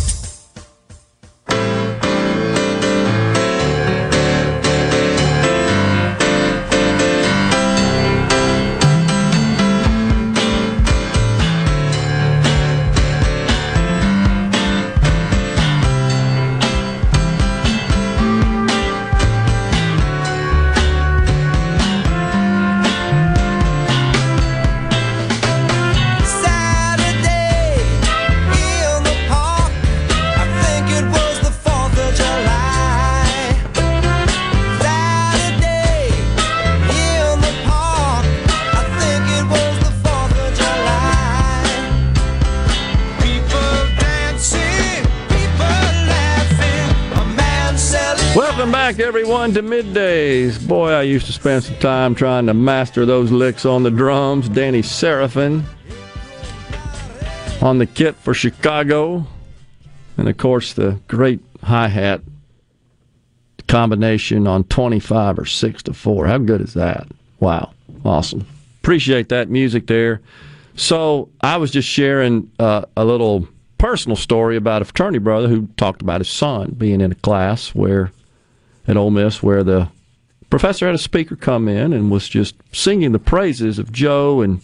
Back, 48.91 48.99
everyone, 48.99 49.53
to 49.53 49.63
middays. 49.63 50.67
Boy, 50.67 50.91
I 50.91 51.03
used 51.03 51.25
to 51.27 51.31
spend 51.31 51.63
some 51.63 51.77
time 51.77 52.13
trying 52.13 52.47
to 52.47 52.53
master 52.53 53.05
those 53.05 53.31
licks 53.31 53.65
on 53.65 53.83
the 53.83 53.89
drums. 53.89 54.49
Danny 54.49 54.81
Seraphine 54.81 55.63
on 57.61 57.77
the 57.77 57.85
kit 57.85 58.15
for 58.17 58.33
Chicago. 58.33 59.25
And 60.17 60.27
of 60.27 60.35
course, 60.35 60.73
the 60.73 60.99
great 61.07 61.39
hi 61.63 61.87
hat 61.87 62.19
combination 63.69 64.45
on 64.45 64.65
25 64.65 65.39
or 65.39 65.45
6 65.45 65.83
to 65.83 65.93
4. 65.93 66.27
How 66.27 66.37
good 66.39 66.59
is 66.59 66.73
that? 66.73 67.07
Wow. 67.39 67.71
Awesome. 68.03 68.45
Appreciate 68.81 69.29
that 69.29 69.49
music 69.49 69.87
there. 69.87 70.19
So 70.75 71.29
I 71.39 71.55
was 71.55 71.71
just 71.71 71.87
sharing 71.87 72.51
uh, 72.59 72.83
a 72.97 73.05
little 73.05 73.47
personal 73.77 74.17
story 74.17 74.57
about 74.57 74.81
a 74.81 74.85
fraternity 74.85 75.19
brother 75.19 75.47
who 75.47 75.67
talked 75.77 76.01
about 76.01 76.19
his 76.19 76.29
son 76.29 76.71
being 76.77 76.99
in 76.99 77.13
a 77.13 77.15
class 77.15 77.73
where 77.73 78.11
at 78.87 78.97
Ole 78.97 79.11
Miss 79.11 79.41
where 79.41 79.63
the 79.63 79.89
professor 80.49 80.85
had 80.85 80.95
a 80.95 80.99
speaker 80.99 81.35
come 81.35 81.67
in 81.67 81.93
and 81.93 82.11
was 82.11 82.27
just 82.27 82.55
singing 82.71 83.11
the 83.11 83.19
praises 83.19 83.79
of 83.79 83.91
Joe 83.91 84.41
and 84.41 84.61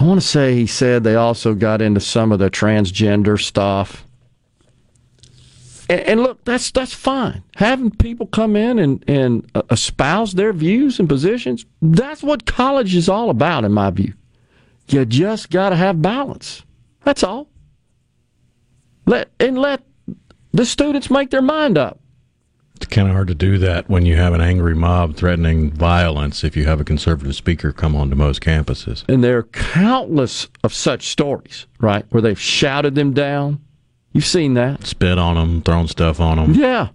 I 0.00 0.04
want 0.04 0.18
to 0.18 0.26
say 0.26 0.54
he 0.54 0.66
said 0.66 1.04
they 1.04 1.14
also 1.14 1.54
got 1.54 1.82
into 1.82 2.00
some 2.00 2.32
of 2.32 2.38
the 2.38 2.50
transgender 2.50 3.38
stuff. 3.38 4.06
And, 5.90 6.00
and 6.00 6.22
look, 6.22 6.42
that's 6.46 6.70
that's 6.70 6.94
fine. 6.94 7.42
Having 7.56 7.96
people 7.96 8.26
come 8.26 8.56
in 8.56 8.78
and, 8.78 9.04
and 9.06 9.50
uh, 9.54 9.62
espouse 9.70 10.32
their 10.32 10.54
views 10.54 10.98
and 10.98 11.06
positions, 11.06 11.66
that's 11.82 12.22
what 12.22 12.46
college 12.46 12.94
is 12.94 13.10
all 13.10 13.28
about, 13.28 13.66
in 13.66 13.72
my 13.72 13.90
view. 13.90 14.14
You 14.88 15.04
just 15.04 15.50
got 15.50 15.68
to 15.68 15.76
have 15.76 16.00
balance. 16.00 16.64
That's 17.04 17.22
all. 17.22 17.48
Let 19.04 19.30
and 19.38 19.58
let 19.58 19.82
the 20.52 20.64
students 20.64 21.10
make 21.10 21.28
their 21.28 21.42
mind 21.42 21.76
up. 21.76 21.99
It's 22.80 22.86
kind 22.86 23.08
of 23.08 23.14
hard 23.14 23.28
to 23.28 23.34
do 23.34 23.58
that 23.58 23.90
when 23.90 24.06
you 24.06 24.16
have 24.16 24.32
an 24.32 24.40
angry 24.40 24.74
mob 24.74 25.14
threatening 25.14 25.70
violence 25.70 26.42
if 26.42 26.56
you 26.56 26.64
have 26.64 26.80
a 26.80 26.84
conservative 26.84 27.36
speaker 27.36 27.72
come 27.72 27.94
onto 27.94 28.16
most 28.16 28.40
campuses. 28.40 29.04
And 29.06 29.22
there 29.22 29.36
are 29.36 29.42
countless 29.42 30.48
of 30.64 30.72
such 30.72 31.08
stories, 31.08 31.66
right, 31.78 32.06
where 32.08 32.22
they've 32.22 32.40
shouted 32.40 32.94
them 32.94 33.12
down. 33.12 33.60
You've 34.12 34.24
seen 34.24 34.54
that. 34.54 34.86
Spit 34.86 35.18
on 35.18 35.36
them, 35.36 35.60
thrown 35.60 35.88
stuff 35.88 36.20
on 36.20 36.38
them. 36.38 36.54
Yeah. 36.54 36.88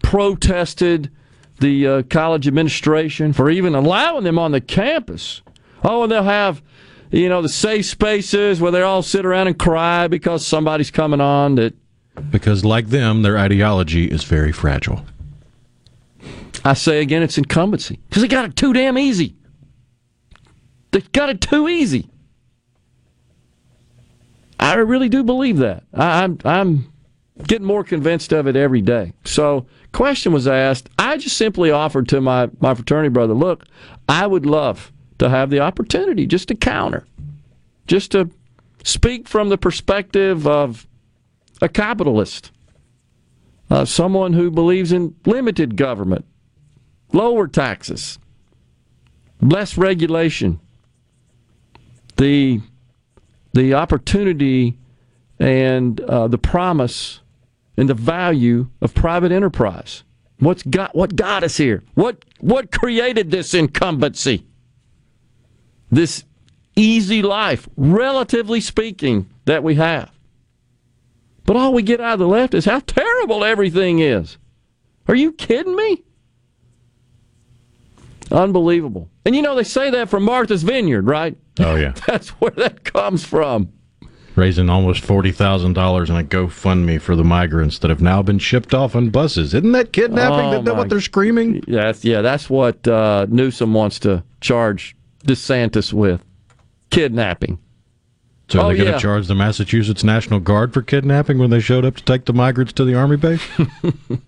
Protested 0.00 1.10
the 1.58 1.86
uh, 1.88 2.02
college 2.04 2.46
administration 2.46 3.32
for 3.32 3.50
even 3.50 3.74
allowing 3.74 4.22
them 4.22 4.38
on 4.38 4.52
the 4.52 4.60
campus. 4.60 5.42
Oh, 5.82 6.04
and 6.04 6.12
they'll 6.12 6.22
have, 6.22 6.62
you 7.10 7.28
know, 7.28 7.42
the 7.42 7.48
safe 7.48 7.86
spaces 7.86 8.60
where 8.60 8.70
they 8.70 8.82
all 8.82 9.02
sit 9.02 9.26
around 9.26 9.48
and 9.48 9.58
cry 9.58 10.06
because 10.06 10.46
somebody's 10.46 10.92
coming 10.92 11.20
on 11.20 11.56
that 11.56 11.74
Because, 12.30 12.64
like 12.64 12.88
them, 12.88 13.22
their 13.22 13.38
ideology 13.38 14.10
is 14.10 14.24
very 14.24 14.52
fragile. 14.52 15.04
I 16.64 16.74
say 16.74 17.02
again, 17.02 17.22
it's 17.22 17.36
incumbency 17.36 18.00
because 18.08 18.22
they 18.22 18.28
got 18.28 18.46
it 18.46 18.56
too 18.56 18.72
damn 18.72 18.96
easy. 18.96 19.36
They 20.92 21.00
got 21.00 21.28
it 21.28 21.40
too 21.40 21.68
easy. 21.68 22.08
I 24.58 24.74
really 24.76 25.08
do 25.08 25.22
believe 25.22 25.58
that. 25.58 25.84
I, 25.92 26.24
I'm 26.24 26.38
I'm 26.44 26.92
getting 27.46 27.66
more 27.66 27.84
convinced 27.84 28.32
of 28.32 28.46
it 28.46 28.56
every 28.56 28.80
day. 28.80 29.12
So, 29.24 29.66
question 29.92 30.32
was 30.32 30.46
asked. 30.46 30.88
I 30.98 31.18
just 31.18 31.36
simply 31.36 31.70
offered 31.70 32.08
to 32.08 32.20
my 32.20 32.48
my 32.60 32.74
fraternity 32.74 33.10
brother, 33.10 33.34
look, 33.34 33.66
I 34.08 34.26
would 34.26 34.46
love 34.46 34.92
to 35.18 35.28
have 35.28 35.50
the 35.50 35.60
opportunity 35.60 36.26
just 36.26 36.48
to 36.48 36.54
counter, 36.54 37.06
just 37.86 38.12
to 38.12 38.30
speak 38.84 39.28
from 39.28 39.48
the 39.50 39.58
perspective 39.58 40.46
of 40.46 40.86
a 41.64 41.68
capitalist, 41.68 42.52
uh, 43.70 43.86
someone 43.86 44.34
who 44.34 44.50
believes 44.50 44.92
in 44.92 45.14
limited 45.24 45.76
government, 45.76 46.26
lower 47.10 47.48
taxes, 47.48 48.18
less 49.40 49.78
regulation, 49.78 50.60
the 52.16 52.60
the 53.54 53.72
opportunity 53.72 54.76
and 55.38 56.00
uh, 56.02 56.28
the 56.28 56.36
promise 56.36 57.20
and 57.78 57.88
the 57.88 57.94
value 57.94 58.68
of 58.82 58.94
private 58.94 59.32
enterprise. 59.32 60.04
What's 60.40 60.62
got 60.64 60.94
what 60.94 61.16
got 61.16 61.44
us 61.44 61.56
here? 61.56 61.82
What 61.94 62.26
what 62.40 62.70
created 62.72 63.30
this 63.30 63.54
incumbency? 63.54 64.44
This 65.90 66.24
easy 66.76 67.22
life, 67.22 67.68
relatively 67.74 68.60
speaking, 68.60 69.30
that 69.46 69.62
we 69.62 69.76
have. 69.76 70.13
But 71.46 71.56
all 71.56 71.72
we 71.74 71.82
get 71.82 72.00
out 72.00 72.14
of 72.14 72.18
the 72.20 72.26
left 72.28 72.54
is 72.54 72.64
how 72.64 72.80
terrible 72.80 73.44
everything 73.44 73.98
is. 73.98 74.38
Are 75.06 75.14
you 75.14 75.32
kidding 75.32 75.76
me? 75.76 76.02
Unbelievable. 78.32 79.10
And 79.24 79.36
you 79.36 79.42
know, 79.42 79.54
they 79.54 79.64
say 79.64 79.90
that 79.90 80.08
from 80.08 80.24
Martha's 80.24 80.62
Vineyard, 80.62 81.06
right? 81.06 81.36
Oh, 81.60 81.76
yeah. 81.76 81.92
That's 82.06 82.30
where 82.30 82.50
that 82.52 82.84
comes 82.84 83.24
from. 83.24 83.70
Raising 84.34 84.68
almost 84.68 85.04
$40,000 85.04 86.08
in 86.10 86.16
a 86.16 86.24
GoFundMe 86.24 87.00
for 87.00 87.14
the 87.14 87.22
migrants 87.22 87.78
that 87.78 87.90
have 87.90 88.00
now 88.00 88.20
been 88.20 88.40
shipped 88.40 88.74
off 88.74 88.96
on 88.96 89.10
buses. 89.10 89.54
Isn't 89.54 89.70
that 89.72 89.92
kidnapping? 89.92 90.46
Oh, 90.46 90.52
Isn't 90.54 90.64
that 90.64 90.76
what 90.76 90.88
they're 90.88 91.00
screaming? 91.00 91.62
Yeah, 91.68 91.82
that's, 91.84 92.04
yeah, 92.04 92.20
that's 92.20 92.50
what 92.50 92.88
uh, 92.88 93.26
Newsom 93.28 93.72
wants 93.74 94.00
to 94.00 94.24
charge 94.40 94.96
DeSantis 95.24 95.92
with 95.92 96.24
kidnapping. 96.90 97.60
So 98.54 98.60
are 98.60 98.66
Oh, 98.66 98.68
they 98.68 98.76
going 98.76 98.86
to 98.86 98.92
yeah. 98.92 98.98
charge 98.98 99.26
the 99.26 99.34
Massachusetts 99.34 100.04
National 100.04 100.38
Guard 100.38 100.72
for 100.72 100.80
kidnapping 100.80 101.38
when 101.38 101.50
they 101.50 101.58
showed 101.58 101.84
up 101.84 101.96
to 101.96 102.04
take 102.04 102.24
the 102.24 102.32
migrants 102.32 102.72
to 102.74 102.84
the 102.84 102.94
army 102.94 103.16
base? 103.16 103.42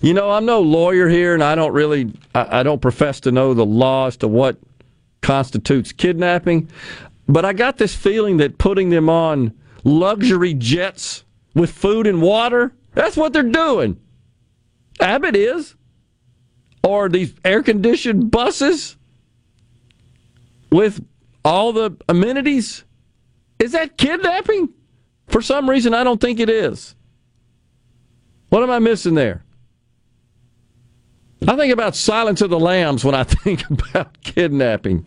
You 0.00 0.14
know, 0.14 0.30
I'm 0.30 0.46
no 0.46 0.60
lawyer 0.62 1.08
here, 1.10 1.34
and 1.34 1.44
I 1.44 1.54
don't 1.54 1.74
really, 1.74 2.10
I, 2.34 2.60
I 2.60 2.62
don't 2.62 2.80
profess 2.80 3.20
to 3.20 3.30
know 3.32 3.52
the 3.52 3.66
law 3.66 4.06
as 4.06 4.16
to 4.18 4.28
what 4.28 4.56
constitutes 5.20 5.92
kidnapping. 5.92 6.70
But 7.28 7.44
I 7.44 7.52
got 7.52 7.76
this 7.76 7.94
feeling 7.94 8.38
that 8.38 8.56
putting 8.56 8.88
them 8.88 9.10
on 9.10 9.52
luxury 9.84 10.54
jets 10.54 11.22
with 11.54 11.70
food 11.70 12.06
and 12.06 12.22
water, 12.22 12.72
that's 12.94 13.14
what 13.14 13.34
they're 13.34 13.42
doing. 13.42 14.00
Abbott 15.00 15.36
is. 15.36 15.74
Or 16.82 17.10
these 17.10 17.34
air 17.44 17.62
conditioned 17.62 18.30
buses 18.30 18.96
with 20.72 21.04
all 21.44 21.74
the 21.74 21.94
amenities. 22.08 22.84
Is 23.58 23.72
that 23.72 23.96
kidnapping? 23.96 24.70
For 25.26 25.42
some 25.42 25.68
reason, 25.68 25.94
I 25.94 26.04
don't 26.04 26.20
think 26.20 26.40
it 26.40 26.48
is. 26.48 26.94
What 28.48 28.62
am 28.62 28.70
I 28.70 28.78
missing 28.78 29.14
there? 29.14 29.44
I 31.46 31.54
think 31.56 31.72
about 31.72 31.94
Silence 31.94 32.40
of 32.40 32.50
the 32.50 32.58
Lambs 32.58 33.04
when 33.04 33.14
I 33.14 33.24
think 33.24 33.68
about 33.70 34.20
kidnapping. 34.22 35.06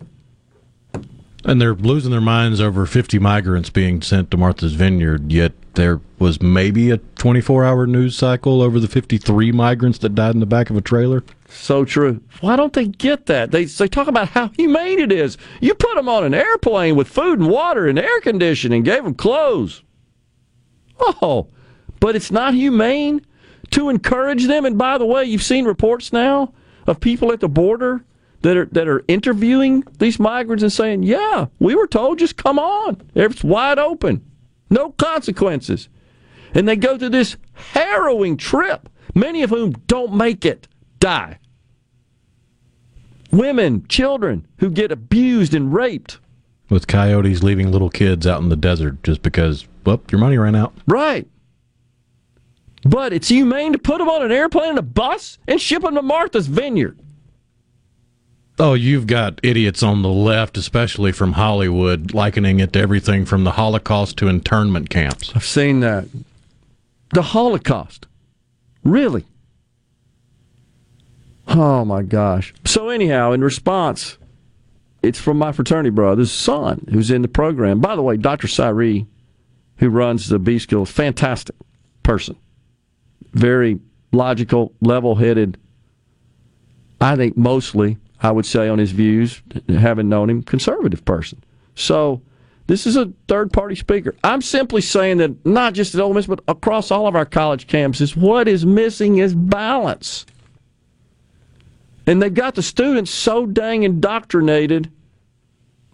And 1.44 1.60
they're 1.60 1.74
losing 1.74 2.12
their 2.12 2.22
minds 2.22 2.62
over 2.62 2.86
50 2.86 3.18
migrants 3.18 3.72
being 3.72 4.02
sent 4.02 4.30
to 4.32 4.38
Martha's 4.38 4.74
Vineyard, 4.74 5.32
yet 5.32 5.54
there 5.74 6.00
was 6.20 6.42
maybe 6.42 6.92
a 6.92 6.98
24 6.98 7.66
hour 7.66 7.88
news 7.88 8.16
cycle 8.16 8.62
over 8.62 8.80
the 8.80 8.88
53 8.88 9.52
migrants 9.52 9.98
that 10.00 10.14
died 10.14 10.36
in 10.36 10.40
the 10.40 10.46
back 10.46 10.70
of 10.70 10.78
a 10.78 10.82
trailer. 10.82 11.24
So 11.54 11.84
true. 11.84 12.22
Why 12.40 12.56
don't 12.56 12.72
they 12.72 12.88
get 12.88 13.26
that? 13.26 13.52
They 13.52 13.66
they 13.66 13.88
talk 13.88 14.08
about 14.08 14.30
how 14.30 14.48
humane 14.56 15.00
it 15.00 15.12
is. 15.12 15.38
You 15.60 15.74
put 15.74 15.96
them 15.96 16.08
on 16.08 16.24
an 16.24 16.34
airplane 16.34 16.96
with 16.96 17.10
food 17.10 17.40
and 17.40 17.50
water 17.50 17.88
and 17.88 18.00
air 18.00 18.22
conditioning, 18.22 18.84
gave 18.84 19.04
them 19.04 19.14
clothes. 19.14 19.84
Oh, 21.00 21.48
but 22.00 22.16
it's 22.16 22.32
not 22.32 22.54
humane 22.54 23.26
to 23.72 23.90
encourage 23.90 24.48
them. 24.48 24.66
And 24.66 24.78
by 24.78 24.98
the 24.98 25.06
way, 25.06 25.26
you've 25.26 25.44
seen 25.44 25.66
reports 25.66 26.14
now 26.14 26.54
of 26.88 27.00
people 27.00 27.32
at 27.34 27.42
the 27.42 27.50
border 27.50 28.06
that 28.44 28.56
are 28.56 28.66
that 28.72 28.88
are 28.88 29.04
interviewing 29.10 29.84
these 30.00 30.20
migrants 30.20 30.64
and 30.64 30.72
saying, 30.72 31.04
"Yeah, 31.04 31.48
we 31.60 31.76
were 31.76 31.88
told 31.88 32.20
just 32.20 32.38
come 32.38 32.60
on. 32.60 33.02
It's 33.14 33.44
wide 33.44 33.78
open, 33.78 34.24
no 34.70 34.92
consequences." 34.92 35.90
And 36.54 36.68
they 36.68 36.78
go 36.78 36.98
through 36.98 37.10
this 37.10 37.36
harrowing 37.54 38.38
trip. 38.38 38.88
Many 39.14 39.44
of 39.44 39.50
whom 39.50 39.74
don't 39.88 40.14
make 40.14 40.46
it, 40.46 40.68
die. 41.00 41.40
Women, 43.32 43.88
children 43.88 44.46
who 44.58 44.70
get 44.70 44.92
abused 44.92 45.54
and 45.54 45.74
raped. 45.74 46.20
With 46.70 46.88
coyotes 46.88 47.44
leaving 47.44 47.72
little 47.72 47.90
kids 47.90 48.28
out 48.28 48.42
in 48.42 48.50
the 48.50 48.56
desert 48.56 49.04
just 49.04 49.22
because, 49.22 49.68
well, 49.86 50.02
your 50.12 50.20
money 50.20 50.38
ran 50.38 50.56
out. 50.56 50.74
Right. 50.86 51.28
But 52.84 53.14
it's 53.14 53.28
humane 53.28 53.74
to 53.74 53.80
put 53.80 54.00
them 54.00 54.10
on 54.10 54.24
an 54.24 54.32
airplane 54.32 54.70
and 54.70 54.80
a 54.80 54.84
bus 54.84 55.38
and 55.48 55.62
ship 55.62 55.84
them 55.84 55.96
to 55.96 56.02
Martha's 56.02 56.48
Vineyard. 56.48 56.98
Oh, 58.60 58.74
you've 58.74 59.08
got 59.08 59.40
idiots 59.44 59.82
on 59.82 60.02
the 60.02 60.10
left, 60.10 60.58
especially 60.58 61.12
from 61.12 61.34
Hollywood, 61.34 62.14
likening 62.14 62.60
it 62.60 62.74
to 62.74 62.80
everything 62.80 63.26
from 63.26 63.44
the 63.44 63.52
Holocaust 63.52 64.18
to 64.18 64.28
internment 64.28 64.90
camps. 64.90 65.32
I've 65.36 65.46
seen 65.46 65.80
that. 65.80 66.06
The 67.14 67.22
Holocaust. 67.22 68.08
Really? 68.84 69.26
Oh 71.54 71.84
my 71.84 72.02
gosh. 72.02 72.54
So 72.66 72.90
anyhow, 72.90 73.34
in 73.34 73.44
response, 73.44 74.18
it's 75.04 75.20
from 75.20 75.38
my 75.38 75.52
fraternity 75.52 75.90
brother's 75.90 76.32
son 76.32 76.86
who's 76.92 77.12
in 77.12 77.22
the 77.22 77.28
program. 77.28 77.82
By 77.82 77.96
the 77.96 78.02
way, 78.02 78.18
Dr. 78.18 78.48
Cyree, 78.48 79.06
who 79.78 79.90
runs 79.90 80.30
the 80.30 80.40
B 80.40 80.60
School, 80.60 80.86
fantastic 80.86 81.56
person. 82.04 82.38
Very 83.34 83.80
logical, 84.12 84.74
level 84.82 85.16
headed, 85.16 85.58
I 87.02 87.16
think 87.16 87.36
mostly, 87.36 87.98
I 88.22 88.32
would 88.32 88.46
say, 88.46 88.70
on 88.70 88.78
his 88.78 88.92
views, 88.92 89.42
having 89.68 90.08
known 90.08 90.30
him, 90.30 90.44
conservative 90.44 91.04
person. 91.04 91.44
So 91.76 92.22
this 92.68 92.86
is 92.86 92.96
a 92.96 93.12
third 93.28 93.52
party 93.52 93.76
speaker. 93.76 94.16
I'm 94.24 94.42
simply 94.42 94.82
saying 94.82 95.18
that 95.18 95.46
not 95.46 95.74
just 95.74 95.96
at 95.96 96.02
Ole 96.02 96.14
Miss, 96.14 96.28
but 96.28 96.42
across 96.48 96.92
all 96.92 97.08
of 97.08 97.16
our 97.16 97.26
college 97.26 97.68
campuses, 97.68 98.16
what 98.16 98.48
is 98.48 98.66
missing 98.66 99.18
is 99.18 99.34
balance. 99.34 100.26
And 102.12 102.22
they've 102.22 102.34
got 102.34 102.56
the 102.56 102.62
students 102.62 103.10
so 103.10 103.46
dang 103.46 103.84
indoctrinated, 103.84 104.92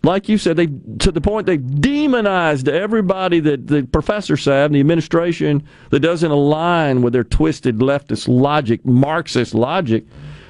like 0.01 0.27
you 0.27 0.39
said, 0.39 0.57
they 0.57 0.65
to 0.65 1.11
the 1.11 1.21
point 1.21 1.45
they've 1.45 1.79
demonized 1.79 2.67
everybody 2.67 3.39
that 3.41 3.67
the 3.67 3.83
professors 3.83 4.45
have 4.45 4.65
and 4.65 4.75
the 4.75 4.79
administration 4.79 5.61
that 5.91 5.99
doesn't 5.99 6.31
align 6.31 7.03
with 7.03 7.13
their 7.13 7.23
twisted 7.23 7.77
leftist 7.77 8.27
logic, 8.27 8.83
Marxist 8.83 9.53
logic, 9.53 10.07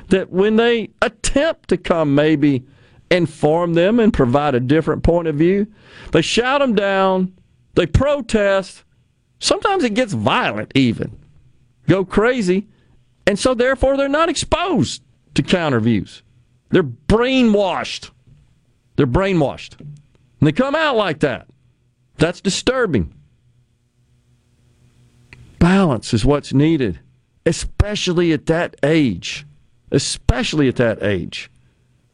that 0.07 0.31
when 0.31 0.55
they 0.55 0.89
attempt 1.01 1.67
to 1.67 1.75
come 1.75 2.15
maybe 2.15 2.65
inform 3.11 3.73
them 3.73 3.99
and 3.99 4.13
provide 4.13 4.55
a 4.55 4.61
different 4.61 5.03
point 5.03 5.27
of 5.27 5.35
view, 5.35 5.67
they 6.13 6.21
shout 6.21 6.61
them 6.61 6.75
down, 6.75 7.33
they 7.75 7.85
protest, 7.85 8.85
sometimes 9.39 9.83
it 9.83 9.95
gets 9.95 10.13
violent 10.13 10.71
even, 10.75 11.19
go 11.89 12.05
crazy, 12.05 12.69
and 13.25 13.37
so 13.37 13.53
therefore 13.53 13.97
they're 13.97 14.07
not 14.07 14.29
exposed 14.29 15.01
to 15.37 15.43
counter 15.43 15.79
views. 15.79 16.23
They're 16.69 16.83
brainwashed. 16.83 18.09
They're 18.95 19.07
brainwashed. 19.07 19.79
And 19.79 20.47
they 20.47 20.51
come 20.51 20.75
out 20.75 20.97
like 20.97 21.19
that. 21.19 21.47
That's 22.17 22.41
disturbing. 22.41 23.13
Balance 25.59 26.13
is 26.13 26.25
what's 26.25 26.53
needed, 26.53 26.99
especially 27.45 28.33
at 28.33 28.47
that 28.47 28.75
age. 28.83 29.45
Especially 29.91 30.67
at 30.67 30.75
that 30.77 31.01
age. 31.03 31.49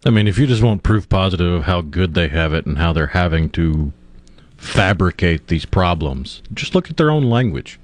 I 0.06 0.10
mean, 0.10 0.28
if 0.28 0.38
you 0.38 0.46
just 0.46 0.62
want 0.62 0.84
proof 0.84 1.08
positive 1.08 1.52
of 1.52 1.64
how 1.64 1.82
good 1.82 2.14
they 2.14 2.28
have 2.28 2.54
it 2.54 2.66
and 2.66 2.78
how 2.78 2.92
they're 2.92 3.08
having 3.08 3.50
to 3.52 3.94
fabricate 4.58 5.48
these 5.48 5.66
problems, 5.66 6.42
just 6.54 6.76
look 6.76 6.90
at 6.90 6.98
their 6.98 7.10
own 7.10 7.24
language. 7.24 7.80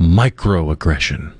Microaggression. 0.00 1.32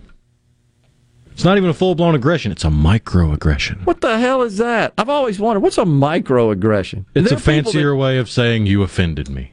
It's 1.39 1.45
not 1.45 1.57
even 1.57 1.71
a 1.71 1.75
full 1.75 1.95
blown 1.95 2.17
aggression, 2.17 2.51
it's 2.51 2.65
a 2.65 2.69
microaggression. 2.69 3.87
What 3.87 4.01
the 4.01 4.19
hell 4.19 4.43
is 4.43 4.57
that? 4.57 4.93
I've 4.99 5.09
always 5.09 5.39
wondered 5.39 5.61
what's 5.61 5.79
a 5.79 5.85
microaggression? 5.85 7.05
It's 7.15 7.31
a 7.31 7.39
fancier 7.39 7.95
way 7.95 8.19
of 8.19 8.29
saying 8.29 8.67
you 8.67 8.83
offended 8.83 9.29
me. 9.29 9.53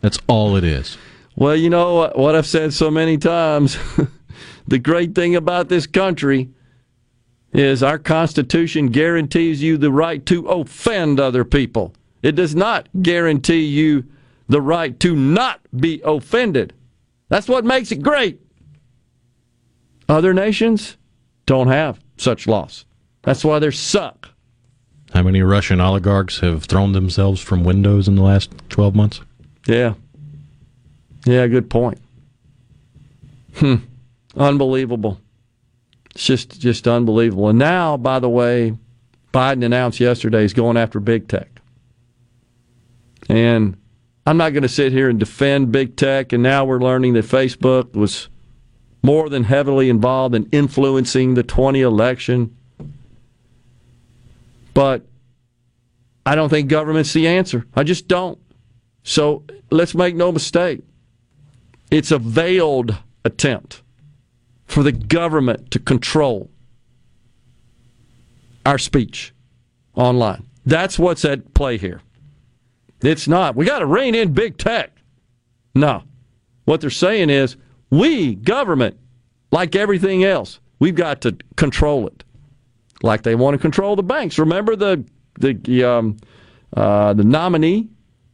That's 0.00 0.18
all 0.28 0.56
it 0.56 0.64
is. 0.64 0.96
Well, 1.36 1.54
you 1.54 1.68
know 1.68 2.10
what 2.14 2.34
I've 2.34 2.46
said 2.46 2.72
so 2.72 2.90
many 2.90 3.18
times. 3.18 3.76
the 4.66 4.78
great 4.78 5.14
thing 5.14 5.36
about 5.36 5.68
this 5.68 5.86
country 5.86 6.48
is 7.52 7.82
our 7.82 7.98
Constitution 7.98 8.86
guarantees 8.86 9.62
you 9.62 9.76
the 9.76 9.92
right 9.92 10.24
to 10.24 10.48
offend 10.48 11.20
other 11.20 11.44
people. 11.44 11.92
It 12.22 12.34
does 12.34 12.54
not 12.54 12.88
guarantee 13.02 13.66
you 13.66 14.06
the 14.48 14.62
right 14.62 14.98
to 15.00 15.14
not 15.14 15.60
be 15.78 16.00
offended. 16.02 16.72
That's 17.28 17.46
what 17.46 17.66
makes 17.66 17.92
it 17.92 18.02
great. 18.02 18.40
Other 20.08 20.34
nations 20.34 20.96
don't 21.46 21.68
have 21.68 22.00
such 22.16 22.46
laws. 22.46 22.84
That's 23.22 23.44
why 23.44 23.58
they 23.58 23.70
suck. 23.70 24.30
How 25.12 25.22
many 25.22 25.42
Russian 25.42 25.80
oligarchs 25.80 26.40
have 26.40 26.64
thrown 26.64 26.92
themselves 26.92 27.40
from 27.40 27.64
windows 27.64 28.08
in 28.08 28.16
the 28.16 28.22
last 28.22 28.52
12 28.68 28.94
months? 28.94 29.20
Yeah. 29.66 29.94
Yeah, 31.24 31.46
good 31.46 31.70
point. 31.70 31.98
Hmm. 33.54 33.76
Unbelievable. 34.36 35.20
It's 36.14 36.24
just 36.24 36.60
just 36.60 36.86
unbelievable. 36.86 37.48
And 37.48 37.58
now, 37.58 37.96
by 37.96 38.18
the 38.18 38.28
way, 38.28 38.76
Biden 39.32 39.64
announced 39.64 40.00
yesterday 40.00 40.42
he's 40.42 40.52
going 40.52 40.76
after 40.76 41.00
big 41.00 41.28
tech. 41.28 41.48
And 43.28 43.76
I'm 44.26 44.36
not 44.36 44.52
going 44.52 44.62
to 44.62 44.68
sit 44.68 44.92
here 44.92 45.08
and 45.08 45.18
defend 45.18 45.72
big 45.72 45.96
tech. 45.96 46.32
And 46.32 46.42
now 46.42 46.64
we're 46.64 46.80
learning 46.80 47.14
that 47.14 47.24
Facebook 47.24 47.94
was 47.94 48.28
more 49.04 49.28
than 49.28 49.44
heavily 49.44 49.90
involved 49.90 50.34
in 50.34 50.48
influencing 50.50 51.34
the 51.34 51.42
20 51.42 51.82
election. 51.82 52.56
But 54.72 55.02
I 56.24 56.34
don't 56.34 56.48
think 56.48 56.70
government's 56.70 57.12
the 57.12 57.28
answer. 57.28 57.66
I 57.74 57.82
just 57.82 58.08
don't. 58.08 58.38
So 59.02 59.44
let's 59.70 59.94
make 59.94 60.16
no 60.16 60.32
mistake. 60.32 60.80
It's 61.90 62.10
a 62.12 62.18
veiled 62.18 62.96
attempt 63.26 63.82
for 64.64 64.82
the 64.82 64.92
government 64.92 65.70
to 65.72 65.78
control 65.78 66.50
our 68.64 68.78
speech 68.78 69.34
online. 69.94 70.46
That's 70.64 70.98
what's 70.98 71.26
at 71.26 71.52
play 71.52 71.76
here. 71.76 72.00
It's 73.02 73.28
not. 73.28 73.54
We 73.54 73.66
got 73.66 73.80
to 73.80 73.86
rein 73.86 74.14
in 74.14 74.32
big 74.32 74.56
tech. 74.56 74.92
No. 75.74 76.04
What 76.64 76.80
they're 76.80 76.88
saying 76.88 77.28
is 77.28 77.58
we, 77.98 78.34
government, 78.34 78.96
like 79.50 79.76
everything 79.76 80.24
else, 80.24 80.60
we've 80.78 80.94
got 80.94 81.20
to 81.22 81.36
control 81.56 82.06
it. 82.06 82.24
Like 83.02 83.22
they 83.22 83.34
want 83.34 83.54
to 83.54 83.58
control 83.58 83.96
the 83.96 84.02
banks. 84.02 84.38
Remember 84.38 84.76
the 84.76 85.04
the 85.38 85.84
um, 85.84 86.16
uh, 86.76 87.12
the 87.12 87.24
nominee 87.24 87.88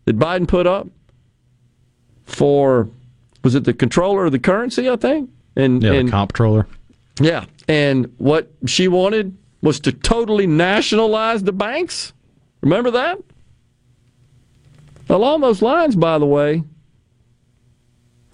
that 0.04 0.18
Biden 0.18 0.46
put 0.46 0.66
up 0.66 0.86
for 2.24 2.88
was 3.42 3.54
it 3.54 3.64
the 3.64 3.72
controller 3.74 4.26
of 4.26 4.32
the 4.32 4.38
currency? 4.38 4.88
I 4.88 4.96
think. 4.96 5.30
And 5.56 5.82
Yeah, 5.82 5.92
and, 5.92 6.08
the 6.08 6.12
comptroller. 6.12 6.66
yeah, 7.20 7.44
and 7.68 8.12
what 8.18 8.50
she 8.66 8.86
wanted 8.88 9.36
was 9.62 9.80
to 9.80 9.92
totally 9.92 10.46
nationalize 10.46 11.42
the 11.42 11.52
banks. 11.52 12.12
Remember 12.62 12.90
that? 12.92 13.18
Along 15.08 15.40
those 15.40 15.60
lines, 15.60 15.96
by 15.96 16.18
the 16.18 16.26
way, 16.26 16.62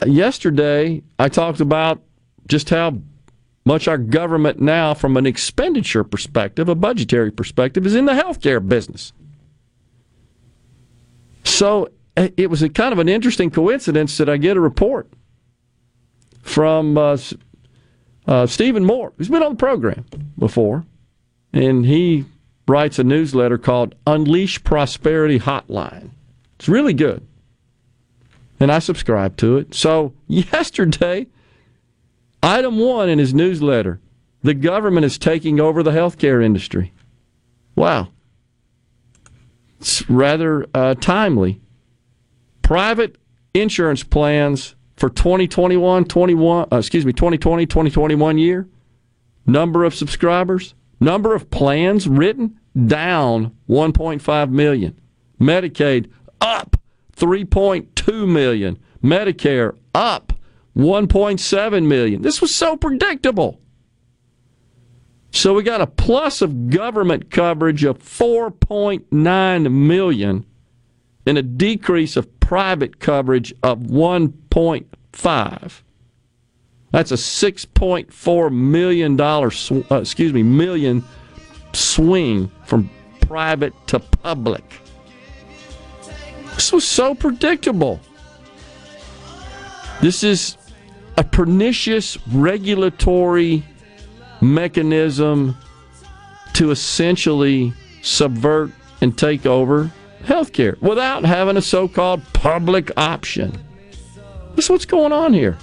yesterday 0.05 1.02
I 1.18 1.28
talked 1.28 1.60
about 1.60 2.02
just 2.49 2.70
how 2.70 2.99
much 3.65 3.89
our 3.89 3.99
government 3.99 4.60
now, 4.60 4.94
from 4.94 5.16
an 5.16 5.26
expenditure 5.26 6.05
perspective, 6.05 6.68
a 6.68 6.75
budgetary 6.75 7.33
perspective, 7.33 7.84
is 7.84 7.94
in 7.94 8.05
the 8.05 8.12
healthcare 8.12 8.66
business. 8.66 9.12
So 11.42 11.89
eh, 12.16 12.28
it 12.36 12.49
was 12.49 12.60
kind 12.75 12.92
of 12.92 12.99
an 13.00 13.08
interesting 13.08 13.50
coincidence 13.50 14.18
that 14.18 14.28
I 14.28 14.36
get 14.36 14.57
a 14.57 14.60
report 14.60 15.10
from 16.42 16.97
uh, 16.97 17.18
uh, 18.26 18.47
Stephen 18.47 18.84
Moore, 18.84 19.12
who's 19.16 19.28
been 19.28 19.42
on 19.42 19.52
the 19.52 19.57
program 19.57 20.05
before, 20.39 20.84
and 21.52 21.84
he 21.84 22.25
writes 22.68 23.00
a 23.00 23.05
newsletter 23.05 23.58
called 23.58 23.94
Unleash 24.07 24.62
Prosperity 24.62 25.41
Hotline. 25.41 26.10
It's 26.57 26.68
really 26.68 26.94
good. 26.94 27.26
And 28.59 28.73
I 28.73 28.78
subscribe 28.78 29.36
to 29.39 29.59
it. 29.59 29.75
So 29.75 30.15
yesterday, 30.26 31.26
item 32.43 32.78
one 32.78 33.09
in 33.09 33.18
his 33.18 33.35
newsletter 33.35 34.01
the 34.47 34.55
government 34.55 35.05
is 35.05 35.18
taking 35.18 35.59
over 35.59 35.83
the 35.83 35.91
healthcare 35.91 36.44
industry. 36.44 36.93
Wow. 37.75 38.09
It's 39.81 40.09
rather 40.09 40.67
uh, 40.73 40.94
timely. 40.94 41.60
Private 42.62 43.18
insurance 43.55 44.05
plans 44.05 44.76
for 44.97 45.10
2021, 45.10 46.05
21, 46.05 46.68
uh, 46.73 46.76
excuse 46.76 47.05
me, 47.05 47.12
2020, 47.12 47.67
2021 47.67 48.39
year. 48.39 48.68
Number 49.47 49.85
of 49.85 49.97
subscribers, 49.97 50.75
number 51.01 51.35
of 51.35 51.51
plans 51.51 52.07
written 52.09 52.59
down 52.86 53.52
1.5 53.68 54.51
million. 54.51 54.99
Medicaid 55.41 56.10
up 56.41 56.76
3.2 57.17 58.28
million. 58.28 58.78
Medicare 59.03 59.77
up 59.95 60.33
1.7 60.77 61.86
million. 61.86 62.23
This 62.23 62.41
was 62.41 62.55
so 62.55 62.77
predictable. 62.77 63.61
So 65.31 65.55
we 65.55 65.62
got 65.62 65.81
a 65.81 65.86
plus 65.86 66.41
of 66.41 66.70
government 66.70 67.31
coverage 67.31 67.85
of 67.85 67.99
4.9 67.99 69.73
million 69.73 70.47
and 71.27 71.39
a 71.39 71.43
decrease 71.43 72.17
of 72.17 72.41
private 72.41 73.01
coverage 73.01 73.53
of 73.62 73.81
1.5. 73.81 75.83
That's 76.93 77.11
a 77.11 77.17
6.4 77.17 78.53
million 78.53 79.17
dollar 79.17 79.51
sw- 79.51 79.91
uh, 79.91 79.97
excuse 79.97 80.33
me, 80.33 80.43
million 80.43 81.05
swing 81.73 82.51
from 82.65 82.89
private 83.20 83.75
to 83.89 83.99
public. 83.99 84.85
This 86.57 86.73
was 86.73 86.89
so 86.89 87.15
predictable. 87.15 88.01
This 90.01 90.25
is 90.25 90.57
a 91.17 91.25
pernicious 91.25 92.18
regulatory 92.28 93.62
mechanism 94.41 95.57
to 96.55 96.70
essentially 96.70 97.73
subvert 98.02 98.70
and 99.01 99.17
take 99.17 99.47
over 99.47 99.93
healthcare 100.25 100.81
without 100.81 101.25
having 101.25 101.57
a 101.57 101.62
so-called 101.62 102.23
public 102.33 102.91
option. 102.97 103.52
This 104.55 104.65
is 104.65 104.70
what's 104.70 104.86
going 104.86 105.12
on 105.12 105.33
here. 105.35 105.59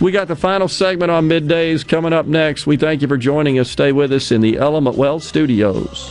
We 0.00 0.12
got 0.12 0.28
the 0.28 0.36
final 0.36 0.66
segment 0.66 1.10
on 1.10 1.28
middays 1.28 1.86
coming 1.86 2.12
up 2.12 2.26
next. 2.26 2.66
We 2.66 2.76
thank 2.76 3.02
you 3.02 3.08
for 3.08 3.16
joining 3.16 3.58
us. 3.58 3.70
Stay 3.70 3.92
with 3.92 4.12
us 4.12 4.32
in 4.32 4.40
the 4.40 4.58
Element 4.58 4.96
Wealth 4.96 5.22
studios. 5.22 6.10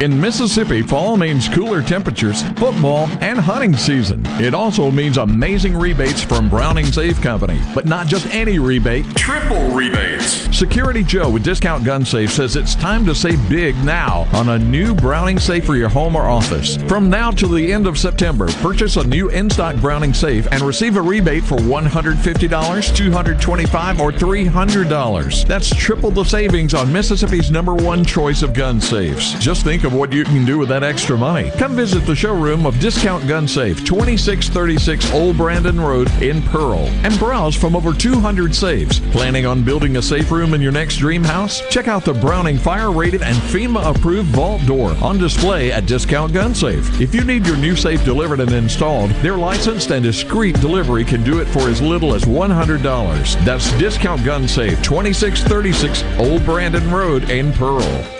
In 0.00 0.18
Mississippi, 0.18 0.80
fall 0.80 1.18
means 1.18 1.46
cooler 1.46 1.82
temperatures, 1.82 2.42
football, 2.52 3.06
and 3.20 3.38
hunting 3.38 3.76
season. 3.76 4.22
It 4.40 4.54
also 4.54 4.90
means 4.90 5.18
amazing 5.18 5.76
rebates 5.76 6.22
from 6.22 6.48
Browning 6.48 6.86
Safe 6.86 7.20
Company. 7.20 7.60
But 7.74 7.84
not 7.84 8.06
just 8.06 8.26
any 8.34 8.58
rebate, 8.58 9.04
triple 9.14 9.68
rebates. 9.72 10.48
Security 10.56 11.02
Joe 11.02 11.28
with 11.28 11.44
Discount 11.44 11.84
Gun 11.84 12.06
Safe 12.06 12.32
says 12.32 12.56
it's 12.56 12.74
time 12.74 13.04
to 13.04 13.14
save 13.14 13.46
big 13.50 13.76
now 13.84 14.26
on 14.32 14.48
a 14.48 14.58
new 14.58 14.94
Browning 14.94 15.38
Safe 15.38 15.66
for 15.66 15.76
your 15.76 15.90
home 15.90 16.16
or 16.16 16.30
office. 16.30 16.78
From 16.84 17.10
now 17.10 17.30
till 17.30 17.50
the 17.50 17.70
end 17.70 17.86
of 17.86 17.98
September, 17.98 18.48
purchase 18.62 18.96
a 18.96 19.06
new 19.06 19.28
in 19.28 19.50
stock 19.50 19.76
Browning 19.76 20.14
Safe 20.14 20.48
and 20.50 20.62
receive 20.62 20.96
a 20.96 21.02
rebate 21.02 21.44
for 21.44 21.56
$150, 21.56 22.14
$225, 22.48 24.00
or 24.00 24.12
$300. 24.12 25.46
That's 25.46 25.68
triple 25.68 26.10
the 26.10 26.24
savings 26.24 26.72
on 26.72 26.90
Mississippi's 26.90 27.50
number 27.50 27.74
one 27.74 28.02
choice 28.02 28.40
of 28.40 28.54
gun 28.54 28.80
safes. 28.80 29.34
Just 29.34 29.62
think 29.62 29.84
of 29.84 29.89
what 29.92 30.12
you 30.12 30.24
can 30.24 30.44
do 30.44 30.58
with 30.58 30.68
that 30.68 30.82
extra 30.82 31.16
money. 31.16 31.50
Come 31.52 31.76
visit 31.76 32.06
the 32.06 32.14
showroom 32.14 32.66
of 32.66 32.78
Discount 32.80 33.26
Gun 33.26 33.48
Safe, 33.48 33.78
2636 33.84 35.12
Old 35.12 35.36
Brandon 35.36 35.80
Road 35.80 36.10
in 36.22 36.42
Pearl, 36.42 36.86
and 37.04 37.18
browse 37.18 37.54
from 37.54 37.74
over 37.74 37.92
200 37.92 38.54
safes. 38.54 39.00
Planning 39.12 39.46
on 39.46 39.64
building 39.64 39.96
a 39.96 40.02
safe 40.02 40.30
room 40.30 40.54
in 40.54 40.60
your 40.60 40.72
next 40.72 40.96
dream 40.96 41.24
house? 41.24 41.60
Check 41.68 41.88
out 41.88 42.04
the 42.04 42.14
Browning 42.14 42.58
fire 42.58 42.92
rated 42.92 43.22
and 43.22 43.36
FEMA 43.36 43.94
approved 43.94 44.28
vault 44.28 44.64
door 44.66 44.94
on 45.02 45.18
display 45.18 45.72
at 45.72 45.86
Discount 45.86 46.32
Gun 46.32 46.54
Safe. 46.54 47.00
If 47.00 47.14
you 47.14 47.24
need 47.24 47.46
your 47.46 47.56
new 47.56 47.74
safe 47.76 48.04
delivered 48.04 48.40
and 48.40 48.52
installed, 48.52 49.10
their 49.22 49.36
licensed 49.36 49.90
and 49.90 50.02
discreet 50.02 50.60
delivery 50.60 51.04
can 51.04 51.24
do 51.24 51.40
it 51.40 51.46
for 51.46 51.68
as 51.68 51.80
little 51.80 52.14
as 52.14 52.24
$100. 52.24 53.44
That's 53.44 53.70
Discount 53.78 54.24
Gun 54.24 54.46
Safe, 54.46 54.80
2636 54.82 56.04
Old 56.18 56.44
Brandon 56.44 56.90
Road 56.90 57.30
in 57.30 57.52
Pearl. 57.52 58.19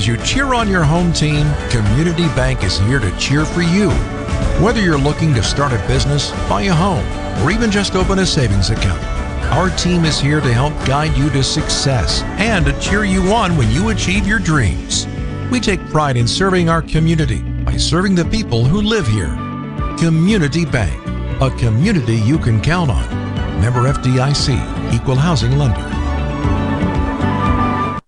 As 0.00 0.06
you 0.06 0.16
cheer 0.16 0.54
on 0.54 0.66
your 0.66 0.82
home 0.82 1.12
team, 1.12 1.46
Community 1.68 2.26
Bank 2.28 2.64
is 2.64 2.78
here 2.78 2.98
to 3.00 3.14
cheer 3.18 3.44
for 3.44 3.60
you. 3.60 3.90
Whether 4.64 4.80
you're 4.80 4.96
looking 4.96 5.34
to 5.34 5.42
start 5.42 5.74
a 5.74 5.86
business, 5.86 6.30
buy 6.48 6.62
a 6.62 6.72
home, 6.72 7.04
or 7.44 7.50
even 7.50 7.70
just 7.70 7.94
open 7.94 8.20
a 8.20 8.24
savings 8.24 8.70
account, 8.70 9.02
our 9.52 9.68
team 9.76 10.06
is 10.06 10.18
here 10.18 10.40
to 10.40 10.54
help 10.54 10.72
guide 10.86 11.14
you 11.18 11.28
to 11.28 11.44
success 11.44 12.22
and 12.38 12.64
to 12.64 12.80
cheer 12.80 13.04
you 13.04 13.30
on 13.34 13.58
when 13.58 13.70
you 13.70 13.90
achieve 13.90 14.26
your 14.26 14.38
dreams. 14.38 15.06
We 15.50 15.60
take 15.60 15.86
pride 15.90 16.16
in 16.16 16.26
serving 16.26 16.70
our 16.70 16.80
community 16.80 17.42
by 17.42 17.76
serving 17.76 18.14
the 18.14 18.24
people 18.24 18.64
who 18.64 18.80
live 18.80 19.06
here. 19.06 19.36
Community 19.98 20.64
Bank, 20.64 20.98
a 21.42 21.50
community 21.58 22.16
you 22.16 22.38
can 22.38 22.62
count 22.62 22.90
on. 22.90 23.06
Member 23.60 23.80
FDIC, 23.80 24.94
Equal 24.94 25.16
Housing 25.16 25.58
Lender. 25.58 25.99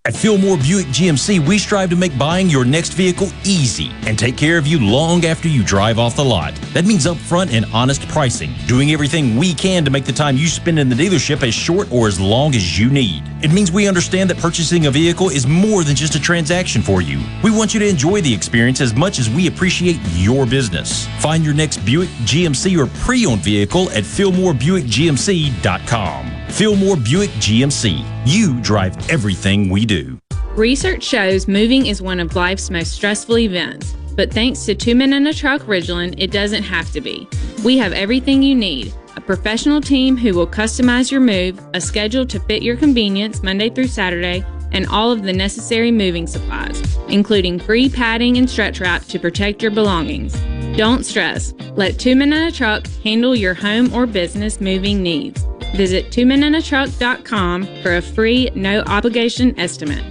At 0.05 0.17
Fillmore 0.17 0.57
Buick 0.57 0.87
GMC, 0.87 1.47
we 1.47 1.59
strive 1.59 1.91
to 1.91 1.97
make 1.97 2.19
buying 2.19 2.51
your 2.51 2.65
next 2.65 2.95
vehicle 2.95 3.29
easy 3.45 3.93
and 4.05 4.19
take 4.19 4.37
care 4.37 4.59
of 4.59 4.67
you 4.67 4.85
long 4.85 5.25
after 5.25 5.47
you 5.47 5.63
drive 5.63 5.97
off 6.01 6.17
the 6.17 6.25
lot. 6.25 6.57
That 6.73 6.87
means 6.87 7.07
upfront 7.07 7.53
and 7.53 7.65
honest 7.73 8.09
pricing, 8.09 8.53
doing 8.67 8.91
everything 8.91 9.37
we 9.37 9.55
can 9.55 9.85
to 9.85 9.93
make 9.93 10.05
the 10.05 10.13
time 10.13 10.37
you 10.37 10.49
spend 10.49 10.81
in 10.81 10.89
the 10.89 10.97
dealership 10.97 11.47
as 11.47 11.55
short 11.55 11.93
or 11.93 12.09
as 12.09 12.19
long 12.19 12.57
as 12.57 12.77
you 12.77 12.91
need. 12.91 13.23
It 13.43 13.53
means 13.53 13.73
we 13.73 13.89
understand 13.89 14.31
that 14.31 14.39
purchasing 14.39 14.87
a 14.87 14.91
vehicle 14.91 15.29
is 15.29 15.49
more 15.49 15.83
than 15.83 15.97
just 15.97 16.15
a 16.15 16.21
transaction 16.21 16.81
for 16.81 17.03
you. 17.03 17.21
We 17.43 17.51
want 17.51 17.75
you 17.75 17.81
to 17.81 17.89
enjoy 17.89 18.21
the 18.21 18.33
experience 18.33 18.81
as 18.81 18.95
much 18.95 19.19
as 19.19 19.29
we 19.29 19.49
appreciate 19.49 19.99
your 20.15 20.47
business. 20.47 21.09
Find 21.19 21.45
your 21.45 21.53
next 21.53 21.85
Buick, 21.85 22.09
GMC, 22.25 22.79
or 22.79 22.87
pre-owned 23.01 23.41
vehicle 23.41 23.91
at 23.91 24.05
FillmoreBuickGMC.com. 24.05 26.31
Fillmore 26.51 26.97
Buick 26.97 27.31
GMC. 27.31 28.07
You 28.25 28.61
drive 28.61 29.11
everything 29.11 29.69
we 29.69 29.85
do. 29.87 30.21
Research 30.55 31.03
shows 31.03 31.49
moving 31.49 31.87
is 31.87 32.01
one 32.01 32.21
of 32.21 32.37
life's 32.37 32.71
most 32.71 32.93
stressful 32.93 33.39
events, 33.39 33.97
but 34.15 34.33
thanks 34.33 34.65
to 34.67 34.77
Two 34.77 34.95
Men 34.95 35.15
and 35.15 35.27
a 35.27 35.35
Truck 35.35 35.63
Ridgeland, 35.63 36.15
it 36.17 36.31
doesn't 36.31 36.63
have 36.63 36.93
to 36.93 37.01
be. 37.01 37.27
We 37.65 37.77
have 37.79 37.93
everything 37.93 38.41
you 38.43 38.55
need 38.55 38.95
a 39.17 39.21
professional 39.21 39.81
team 39.81 40.17
who 40.17 40.35
will 40.35 40.47
customize 40.47 41.11
your 41.11 41.21
move, 41.21 41.61
a 41.75 41.81
schedule 41.81 42.27
to 42.27 42.41
fit 42.41 42.63
your 42.63 42.77
convenience 42.77 43.43
Monday 43.43 43.71
through 43.71 43.89
Saturday, 43.89 44.45
and 44.73 44.87
all 44.89 45.11
of 45.11 45.23
the 45.23 45.33
necessary 45.33 45.91
moving 45.91 46.27
supplies, 46.27 46.97
including 47.09 47.59
free 47.59 47.89
padding 47.89 48.39
and 48.39 48.49
stretch 48.49 48.81
wrap 48.81 49.05
to 49.05 49.19
protect 49.19 49.63
your 49.63 49.71
belongings. 49.71 50.35
Don't 50.77 51.05
stress. 51.05 51.53
Let 51.75 51.99
Two 51.99 52.17
Men 52.17 52.33
and 52.33 52.49
a 52.49 52.57
Truck 52.57 52.87
handle 53.05 53.37
your 53.37 53.55
home 53.55 53.93
or 53.93 54.07
business 54.07 54.61
moving 54.61 55.03
needs. 55.03 55.45
Visit 55.77 56.07
twomenandatruck.com 56.07 57.83
for 57.83 57.97
a 57.97 58.03
free, 58.03 58.51
no 58.55 58.81
obligation 58.83 59.59
estimate. 59.59 60.05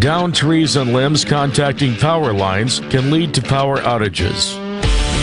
Down 0.00 0.32
trees 0.32 0.76
and 0.76 0.92
limbs 0.92 1.24
contacting 1.24 1.96
power 1.96 2.32
lines 2.32 2.80
can 2.90 3.10
lead 3.10 3.32
to 3.34 3.42
power 3.42 3.78
outages. 3.78 4.63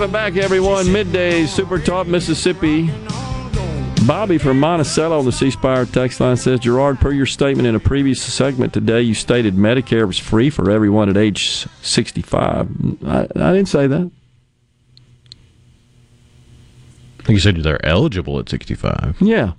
Welcome 0.00 0.14
back, 0.14 0.36
everyone. 0.36 0.90
Midday 0.90 1.44
Super 1.44 1.78
Talk 1.78 2.06
Mississippi. 2.06 2.90
Bobby 4.06 4.38
from 4.38 4.58
Monticello 4.58 5.18
on 5.18 5.26
the 5.26 5.30
C 5.30 5.50
Spire 5.50 5.84
text 5.84 6.20
line 6.20 6.38
says, 6.38 6.60
Gerard, 6.60 6.98
per 6.98 7.12
your 7.12 7.26
statement 7.26 7.68
in 7.68 7.74
a 7.74 7.80
previous 7.80 8.22
segment 8.22 8.72
today, 8.72 9.02
you 9.02 9.12
stated 9.12 9.56
Medicare 9.56 10.06
was 10.06 10.16
free 10.16 10.48
for 10.48 10.70
everyone 10.70 11.10
at 11.10 11.18
age 11.18 11.66
65. 11.82 13.04
I, 13.04 13.18
I 13.18 13.52
didn't 13.52 13.66
say 13.66 13.86
that. 13.88 14.10
You 17.28 17.38
said 17.38 17.56
they're 17.56 17.84
eligible 17.84 18.38
at 18.38 18.48
65. 18.48 19.18
Yeah. 19.20 19.52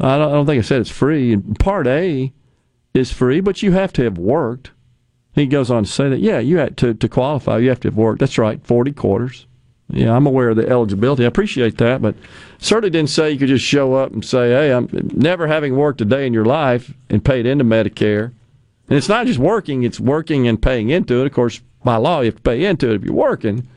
I 0.00 0.18
don't, 0.18 0.28
I 0.28 0.32
don't 0.32 0.46
think 0.46 0.58
I 0.58 0.62
said 0.62 0.80
it's 0.80 0.90
free. 0.90 1.36
Part 1.60 1.86
A 1.86 2.32
is 2.94 3.12
free, 3.12 3.40
but 3.40 3.62
you 3.62 3.70
have 3.70 3.92
to 3.92 4.02
have 4.02 4.18
worked. 4.18 4.72
He 5.36 5.46
goes 5.46 5.70
on 5.70 5.84
to 5.84 5.88
say 5.88 6.08
that, 6.08 6.18
yeah, 6.18 6.40
you 6.40 6.56
had 6.56 6.76
to, 6.78 6.94
to 6.94 7.08
qualify, 7.08 7.58
you 7.58 7.68
have 7.68 7.78
to 7.78 7.88
have 7.88 7.96
worked. 7.96 8.18
That's 8.18 8.38
right, 8.38 8.60
40 8.66 8.90
quarters. 8.90 9.46
Yeah, 9.94 10.14
I'm 10.14 10.26
aware 10.26 10.50
of 10.50 10.56
the 10.56 10.68
eligibility. 10.68 11.24
I 11.24 11.28
appreciate 11.28 11.78
that, 11.78 12.02
but 12.02 12.16
certainly 12.58 12.90
didn't 12.90 13.10
say 13.10 13.30
you 13.30 13.38
could 13.38 13.48
just 13.48 13.64
show 13.64 13.94
up 13.94 14.12
and 14.12 14.24
say, 14.24 14.48
hey, 14.50 14.72
I'm 14.72 14.88
never 15.14 15.46
having 15.46 15.76
worked 15.76 16.00
a 16.00 16.04
day 16.04 16.26
in 16.26 16.32
your 16.32 16.44
life 16.44 16.92
and 17.08 17.24
paid 17.24 17.46
into 17.46 17.64
Medicare. 17.64 18.32
And 18.88 18.98
it's 18.98 19.08
not 19.08 19.26
just 19.26 19.38
working, 19.38 19.84
it's 19.84 20.00
working 20.00 20.48
and 20.48 20.60
paying 20.60 20.90
into 20.90 21.20
it. 21.20 21.26
Of 21.26 21.32
course, 21.32 21.60
by 21.84 21.96
law, 21.96 22.20
you 22.20 22.26
have 22.26 22.36
to 22.36 22.42
pay 22.42 22.64
into 22.64 22.90
it 22.90 22.96
if 22.96 23.04
you're 23.04 23.14
working, 23.14 23.68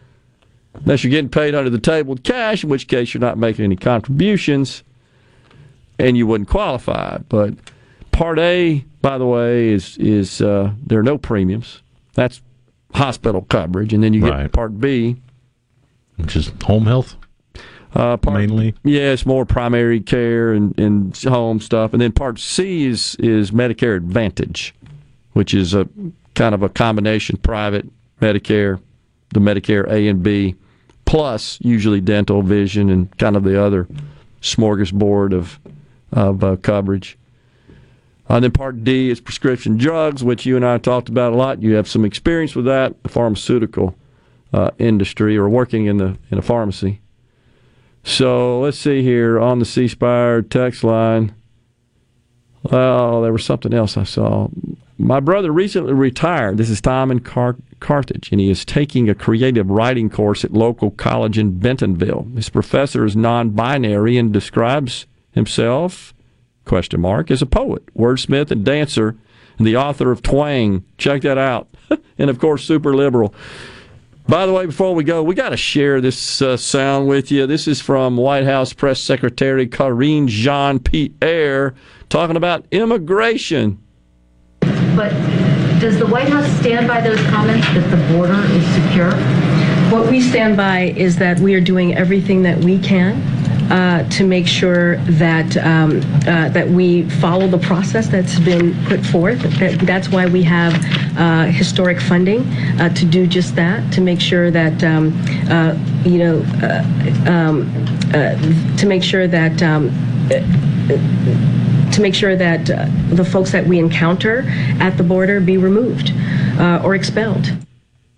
unless 0.73 1.03
you're 1.03 1.11
getting 1.11 1.29
paid 1.29 1.53
under 1.53 1.69
the 1.69 1.79
table 1.79 2.15
with 2.15 2.23
cash, 2.23 2.63
in 2.63 2.69
which 2.69 2.87
case 2.87 3.13
you're 3.13 3.21
not 3.21 3.37
making 3.37 3.63
any 3.65 3.75
contributions 3.75 4.83
and 5.99 6.17
you 6.17 6.25
wouldn't 6.25 6.49
qualify. 6.49 7.19
But 7.29 7.53
Part 8.11 8.39
A, 8.39 8.83
by 9.01 9.19
the 9.19 9.25
way, 9.27 9.69
is 9.69 9.97
is 9.99 10.41
uh, 10.41 10.71
there 10.85 10.99
are 10.99 11.03
no 11.03 11.17
premiums. 11.19 11.81
That's 12.13 12.41
hospital 12.95 13.43
coverage, 13.43 13.93
and 13.93 14.03
then 14.03 14.13
you 14.13 14.21
get 14.21 14.31
Right. 14.31 14.51
Part 14.51 14.79
B, 14.79 15.17
which 16.17 16.35
is 16.35 16.51
home 16.63 16.85
health. 16.85 17.15
Uh, 17.95 18.17
part, 18.17 18.37
Mainly? 18.37 18.75
yeah, 18.83 19.13
it's 19.13 19.25
more 19.25 19.45
primary 19.45 20.01
care 20.01 20.51
and, 20.51 20.77
and 20.77 21.17
home 21.23 21.59
stuff, 21.59 21.93
and 21.93 22.01
then 22.01 22.11
Part 22.11 22.37
C 22.37 22.85
is 22.85 23.15
is 23.15 23.51
Medicare 23.51 23.95
Advantage, 23.95 24.75
which 25.33 25.53
is 25.53 25.73
a 25.73 25.87
kind 26.35 26.53
of 26.53 26.61
a 26.61 26.69
combination 26.69 27.37
private 27.37 27.87
Medicare, 28.21 28.81
the 29.29 29.39
Medicare 29.39 29.89
A 29.89 30.07
and 30.09 30.21
B, 30.21 30.55
plus 31.05 31.57
usually 31.61 32.01
dental, 32.01 32.41
vision, 32.41 32.89
and 32.89 33.17
kind 33.17 33.35
of 33.35 33.43
the 33.43 33.59
other 33.59 33.87
smorgasbord 34.41 35.33
of 35.33 35.59
of 36.11 36.43
uh, 36.43 36.57
coverage. 36.57 37.17
And 38.29 38.43
then 38.43 38.51
Part 38.51 38.83
D 38.83 39.09
is 39.09 39.21
prescription 39.21 39.77
drugs, 39.77 40.23
which 40.23 40.45
you 40.45 40.57
and 40.57 40.65
I 40.65 40.77
talked 40.77 41.07
about 41.07 41.31
a 41.31 41.37
lot. 41.37 41.63
You 41.63 41.75
have 41.75 41.87
some 41.87 42.03
experience 42.03 42.53
with 42.53 42.65
that, 42.65 43.01
the 43.01 43.09
pharmaceutical 43.09 43.95
uh, 44.53 44.71
industry 44.77 45.37
or 45.37 45.49
working 45.49 45.85
in 45.85 45.97
the 45.97 46.17
in 46.31 46.37
a 46.37 46.41
pharmacy. 46.41 47.01
So 48.03 48.61
let's 48.61 48.79
see 48.79 49.03
here 49.03 49.39
on 49.39 49.59
the 49.59 49.65
C 49.65 49.87
Spire 49.87 50.41
text 50.41 50.83
line. 50.83 51.35
Oh, 52.71 53.21
there 53.21 53.31
was 53.31 53.45
something 53.45 53.73
else 53.73 53.97
I 53.97 54.03
saw. 54.03 54.49
My 54.97 55.19
brother 55.19 55.51
recently 55.51 55.93
retired. 55.93 56.57
This 56.57 56.69
is 56.69 56.81
Tom 56.81 57.11
in 57.11 57.19
Car- 57.19 57.57
Carthage, 57.79 58.31
and 58.31 58.41
he 58.41 58.49
is 58.49 58.65
taking 58.65 59.09
a 59.09 59.15
creative 59.15 59.69
writing 59.69 60.09
course 60.09 60.43
at 60.43 60.53
local 60.53 60.91
college 60.91 61.37
in 61.37 61.59
Bentonville. 61.59 62.27
His 62.35 62.49
professor 62.49 63.05
is 63.05 63.15
non-binary 63.15 64.17
and 64.17 64.33
describes 64.33 65.05
himself 65.31 66.13
question 66.65 66.99
mark 66.99 67.31
as 67.31 67.41
a 67.41 67.45
poet, 67.45 67.83
wordsmith, 67.95 68.51
and 68.51 68.65
dancer, 68.65 69.15
and 69.57 69.65
the 69.65 69.77
author 69.77 70.11
of 70.11 70.21
Twang. 70.21 70.83
Check 70.97 71.21
that 71.21 71.37
out, 71.37 71.67
and 72.17 72.29
of 72.29 72.39
course, 72.39 72.63
super 72.63 72.95
liberal. 72.95 73.33
By 74.27 74.45
the 74.45 74.51
way, 74.51 74.65
before 74.65 74.93
we 74.93 75.05
go, 75.05 75.23
we 75.23 75.35
got 75.35 75.49
to 75.49 75.57
share 75.57 76.01
this 76.01 76.41
uh, 76.41 76.57
sound 76.57 77.07
with 77.07 77.31
you. 77.31 77.47
This 77.47 77.65
is 77.65 77.79
from 77.79 78.17
White 78.17 78.43
House 78.43 78.73
Press 78.73 78.99
Secretary 78.99 79.65
Karine 79.65 80.27
Jean 80.27 80.79
Pierre 80.79 81.73
talking 82.09 82.35
about 82.35 82.65
immigration. 82.71 83.81
But 84.59 85.11
does 85.79 85.97
the 85.97 86.07
White 86.07 86.27
House 86.27 86.45
stand 86.59 86.89
by 86.89 86.99
those 86.99 87.21
comments 87.27 87.65
that 87.67 87.89
the 87.89 88.13
border 88.13 88.43
is 88.51 88.67
secure? 88.75 89.11
What 89.91 90.11
we 90.11 90.19
stand 90.19 90.57
by 90.57 90.93
is 90.97 91.15
that 91.19 91.39
we 91.39 91.55
are 91.55 91.61
doing 91.61 91.95
everything 91.95 92.43
that 92.43 92.57
we 92.57 92.79
can 92.79 93.21
uh, 93.69 94.07
to 94.09 94.25
make 94.25 94.47
sure 94.47 94.95
that 94.97 95.57
um, 95.57 95.97
uh, 96.27 96.49
that 96.49 96.67
we 96.69 97.03
follow 97.19 97.47
the 97.47 97.57
process 97.57 98.07
that's 98.07 98.39
been 98.39 98.73
put 98.85 99.05
forth. 99.05 99.41
That, 99.59 99.79
that's 99.83 100.09
why 100.09 100.25
we 100.25 100.43
have 100.43 100.73
uh, 101.17 101.45
historic 101.45 101.99
funding 101.99 102.41
uh, 102.79 102.93
to 102.93 103.05
do 103.05 103.27
just 103.27 103.55
that, 103.55 103.91
to 103.93 104.01
make 104.01 104.21
sure 104.21 104.51
that 104.51 104.83
um, 104.83 105.13
uh, 105.49 105.77
you 106.05 106.19
know, 106.19 106.37
um, 107.27 107.69
to 108.77 108.85
make 108.85 109.03
sure 109.03 109.27
that. 109.27 109.61
Um, 109.61 109.91
to 111.91 112.01
make 112.01 112.13
sure 112.13 112.35
that 112.35 112.65
the 113.15 113.25
folks 113.25 113.51
that 113.53 113.65
we 113.65 113.79
encounter 113.79 114.43
at 114.79 114.97
the 114.97 115.03
border 115.03 115.39
be 115.39 115.57
removed 115.57 116.11
or 116.83 116.93
expelled. 116.93 117.49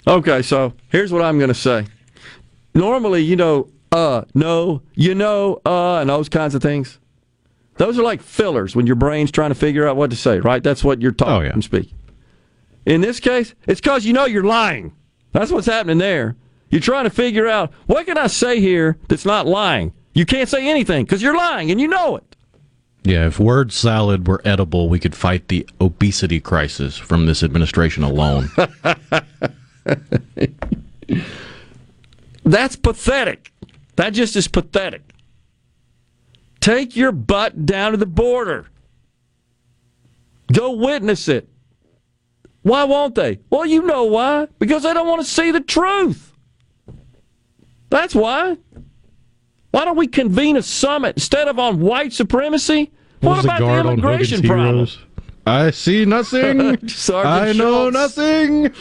Okay, 0.05 0.41
so 0.41 0.73
here's 0.89 1.13
what 1.13 1.21
I'm 1.21 1.37
going 1.37 1.49
to 1.49 1.53
say. 1.53 1.85
Normally, 2.73 3.21
you 3.21 3.35
know, 3.35 3.69
uh, 3.91 4.23
no, 4.33 4.81
you 4.95 5.15
know, 5.15 5.61
uh, 5.65 5.97
and 5.97 6.09
those 6.09 6.29
kinds 6.29 6.55
of 6.55 6.61
things. 6.61 6.99
Those 7.77 7.97
are 7.97 8.03
like 8.03 8.21
fillers 8.21 8.75
when 8.75 8.85
your 8.87 8.97
brain's 8.97 9.31
trying 9.31 9.51
to 9.51 9.55
figure 9.55 9.87
out 9.87 9.95
what 9.95 10.09
to 10.09 10.15
say, 10.15 10.39
right? 10.39 10.61
That's 10.61 10.83
what 10.83 11.01
you're 11.01 11.11
talking 11.11 11.51
and 11.51 11.63
speaking. 11.63 11.97
In 12.85 13.01
this 13.01 13.19
case, 13.19 13.55
it's 13.67 13.79
because 13.79 14.05
you 14.05 14.13
know 14.13 14.25
you're 14.25 14.43
lying. 14.43 14.93
That's 15.31 15.51
what's 15.51 15.67
happening 15.67 15.97
there. 15.97 16.35
You're 16.69 16.81
trying 16.81 17.05
to 17.05 17.09
figure 17.09 17.47
out 17.47 17.71
what 17.85 18.05
can 18.05 18.17
I 18.17 18.27
say 18.27 18.59
here 18.59 18.97
that's 19.07 19.25
not 19.25 19.47
lying. 19.47 19.93
You 20.13 20.25
can't 20.25 20.49
say 20.49 20.67
anything 20.67 21.05
because 21.05 21.21
you're 21.21 21.37
lying 21.37 21.71
and 21.71 21.79
you 21.79 21.87
know 21.87 22.17
it. 22.17 22.35
Yeah, 23.03 23.27
if 23.27 23.39
word 23.39 23.71
salad 23.71 24.27
were 24.27 24.41
edible, 24.43 24.89
we 24.89 24.99
could 24.99 25.15
fight 25.15 25.47
the 25.47 25.67
obesity 25.79 26.41
crisis 26.41 26.97
from 26.97 27.27
this 27.27 27.43
administration 27.43 28.03
alone. 28.03 28.49
That's 32.43 32.75
pathetic. 32.75 33.53
That 33.99 34.11
just 34.11 34.37
is 34.37 34.47
pathetic. 34.47 35.01
Take 36.61 36.95
your 36.95 37.11
butt 37.11 37.65
down 37.65 37.91
to 37.91 37.97
the 37.97 38.05
border. 38.05 38.67
Go 40.53 40.71
witness 40.71 41.27
it. 41.27 41.49
Why 42.61 42.85
won't 42.85 43.15
they? 43.15 43.39
Well, 43.49 43.65
you 43.65 43.81
know 43.81 44.05
why. 44.05 44.47
Because 44.57 44.83
they 44.83 44.93
don't 44.93 45.05
want 45.05 45.19
to 45.19 45.27
see 45.27 45.51
the 45.51 45.59
truth. 45.59 46.31
That's 47.89 48.15
why. 48.15 48.55
Why 49.71 49.83
don't 49.83 49.97
we 49.97 50.07
convene 50.07 50.55
a 50.55 50.61
summit 50.61 51.17
instead 51.17 51.49
of 51.49 51.59
on 51.59 51.81
white 51.81 52.13
supremacy? 52.13 52.93
What, 53.19 53.43
about 53.43 53.59
the 53.59 53.65
on 53.65 53.85
immigration 53.85 54.41
Hogan's 54.47 54.95
problem? 54.95 55.09
I 55.45 55.71
see 55.71 56.05
nothing. 56.05 56.87
Sergeant 56.87 57.33
I 57.33 57.51
know 57.51 57.91
Schultz. 57.91 58.17
nothing. 58.17 58.73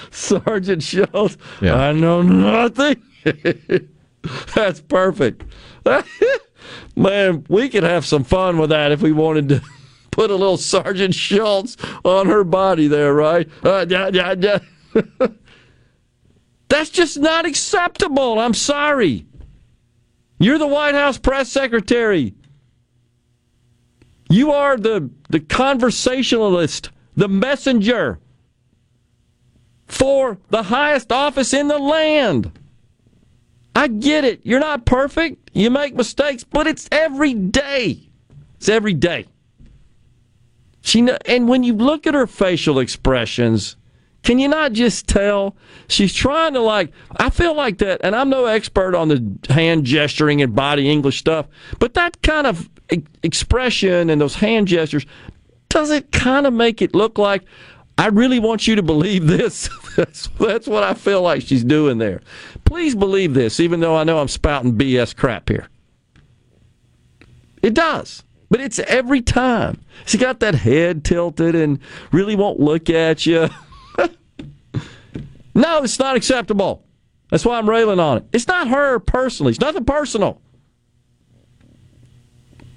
Sergeant 0.12 0.84
Schultz. 0.84 1.36
Yeah. 1.60 1.74
I 1.74 1.90
know 1.90 2.22
nothing. 2.22 3.02
That's 4.54 4.80
perfect. 4.80 5.44
Man, 6.96 7.44
we 7.48 7.68
could 7.68 7.84
have 7.84 8.04
some 8.04 8.24
fun 8.24 8.58
with 8.58 8.70
that 8.70 8.92
if 8.92 9.00
we 9.00 9.12
wanted 9.12 9.48
to 9.50 9.62
put 10.10 10.30
a 10.30 10.36
little 10.36 10.56
Sergeant 10.56 11.14
Schultz 11.14 11.76
on 12.04 12.26
her 12.26 12.44
body 12.44 12.88
there, 12.88 13.14
right? 13.14 13.48
Uh, 13.62 13.86
yeah, 13.88 14.10
yeah. 14.12 14.58
That's 16.68 16.90
just 16.90 17.18
not 17.18 17.46
acceptable. 17.46 18.38
I'm 18.38 18.54
sorry. 18.54 19.26
You're 20.38 20.58
the 20.58 20.66
White 20.66 20.94
House 20.94 21.18
press 21.18 21.50
secretary. 21.50 22.34
You 24.30 24.52
are 24.52 24.76
the, 24.76 25.10
the 25.30 25.40
conversationalist, 25.40 26.90
the 27.16 27.28
messenger 27.28 28.18
for 29.86 30.38
the 30.50 30.64
highest 30.64 31.10
office 31.10 31.54
in 31.54 31.68
the 31.68 31.78
land. 31.78 32.57
I 33.78 33.86
get 33.86 34.24
it. 34.24 34.40
You're 34.42 34.58
not 34.58 34.86
perfect. 34.86 35.52
You 35.54 35.70
make 35.70 35.94
mistakes, 35.94 36.42
but 36.42 36.66
it's 36.66 36.88
every 36.90 37.32
day. 37.32 38.10
It's 38.56 38.68
every 38.68 38.92
day. 38.92 39.26
She 40.80 41.08
and 41.26 41.48
when 41.48 41.62
you 41.62 41.74
look 41.74 42.04
at 42.04 42.14
her 42.14 42.26
facial 42.26 42.80
expressions, 42.80 43.76
can 44.24 44.40
you 44.40 44.48
not 44.48 44.72
just 44.72 45.06
tell 45.06 45.54
she's 45.86 46.12
trying 46.12 46.54
to 46.54 46.60
like? 46.60 46.92
I 47.18 47.30
feel 47.30 47.54
like 47.54 47.78
that, 47.78 48.00
and 48.02 48.16
I'm 48.16 48.30
no 48.30 48.46
expert 48.46 48.96
on 48.96 49.06
the 49.06 49.38
hand 49.48 49.84
gesturing 49.84 50.42
and 50.42 50.56
body 50.56 50.90
English 50.90 51.20
stuff, 51.20 51.46
but 51.78 51.94
that 51.94 52.20
kind 52.22 52.48
of 52.48 52.68
expression 53.22 54.10
and 54.10 54.20
those 54.20 54.34
hand 54.34 54.66
gestures 54.66 55.06
does 55.68 55.92
it 55.92 56.10
kind 56.10 56.48
of 56.48 56.52
make 56.52 56.82
it 56.82 56.96
look 56.96 57.16
like 57.16 57.44
I 57.98 58.06
really 58.06 58.38
want 58.38 58.68
you 58.68 58.76
to 58.76 58.82
believe 58.82 59.26
this. 59.26 59.68
that's, 59.96 60.28
that's 60.38 60.68
what 60.68 60.84
I 60.84 60.94
feel 60.94 61.20
like 61.20 61.42
she's 61.42 61.64
doing 61.64 61.98
there. 61.98 62.22
Please 62.64 62.94
believe 62.94 63.34
this, 63.34 63.58
even 63.58 63.80
though 63.80 63.96
I 63.96 64.04
know 64.04 64.20
I'm 64.20 64.28
spouting 64.28 64.74
BS 64.74 65.16
crap 65.16 65.48
here. 65.48 65.68
It 67.60 67.74
does. 67.74 68.22
But 68.50 68.60
it's 68.60 68.78
every 68.78 69.20
time. 69.20 69.82
She 70.06 70.16
got 70.16 70.40
that 70.40 70.54
head 70.54 71.04
tilted 71.04 71.56
and 71.56 71.80
really 72.12 72.36
won't 72.36 72.60
look 72.60 72.88
at 72.88 73.26
you. 73.26 73.48
no, 75.54 75.82
it's 75.82 75.98
not 75.98 76.16
acceptable. 76.16 76.84
That's 77.30 77.44
why 77.44 77.58
I'm 77.58 77.68
railing 77.68 78.00
on 78.00 78.18
it. 78.18 78.24
It's 78.32 78.46
not 78.46 78.68
her 78.68 79.00
personally. 79.00 79.50
It's 79.50 79.60
nothing 79.60 79.84
personal. 79.84 80.40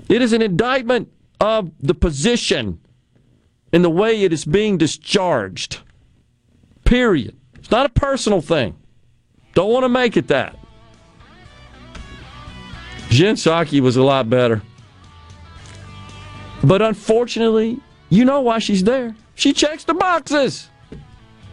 It 0.09 0.22
is 0.22 0.33
an 0.33 0.41
indictment 0.41 1.09
of 1.40 1.72
the 1.80 1.93
position 1.93 2.81
and 3.74 3.83
the 3.83 3.90
way 3.90 4.24
it 4.24 4.33
is 4.33 4.45
being 4.45 4.77
discharged. 4.77 5.80
Period. 6.83 7.35
It's 7.56 7.72
not 7.72 7.85
a 7.85 7.90
personal 7.90 8.41
thing. 8.41 8.75
Don't 9.53 9.72
want 9.72 9.83
to 9.83 9.90
make 9.90 10.17
it 10.17 10.27
that. 10.27 10.58
Jen 13.09 13.35
Psaki 13.35 13.82
was 13.82 13.98
a 13.98 14.03
lot 14.03 14.30
better. 14.30 14.61
But 16.64 16.82
unfortunately, 16.82 17.80
you 18.09 18.25
know 18.25 18.41
why 18.41 18.59
she's 18.59 18.83
there. 18.83 19.16
She 19.35 19.53
checks 19.53 19.83
the 19.83 19.93
boxes. 19.93 20.69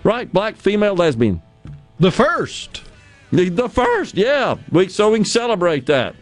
Right? 0.04 0.32
Black 0.32 0.56
female 0.56 0.94
lesbian. 0.94 1.42
The 1.98 2.10
first. 2.10 2.82
The, 3.32 3.48
the 3.48 3.68
first, 3.68 4.14
yeah. 4.14 4.56
We, 4.70 4.88
so 4.88 5.10
we 5.10 5.18
can 5.18 5.24
celebrate 5.24 5.86
that. 5.86 6.14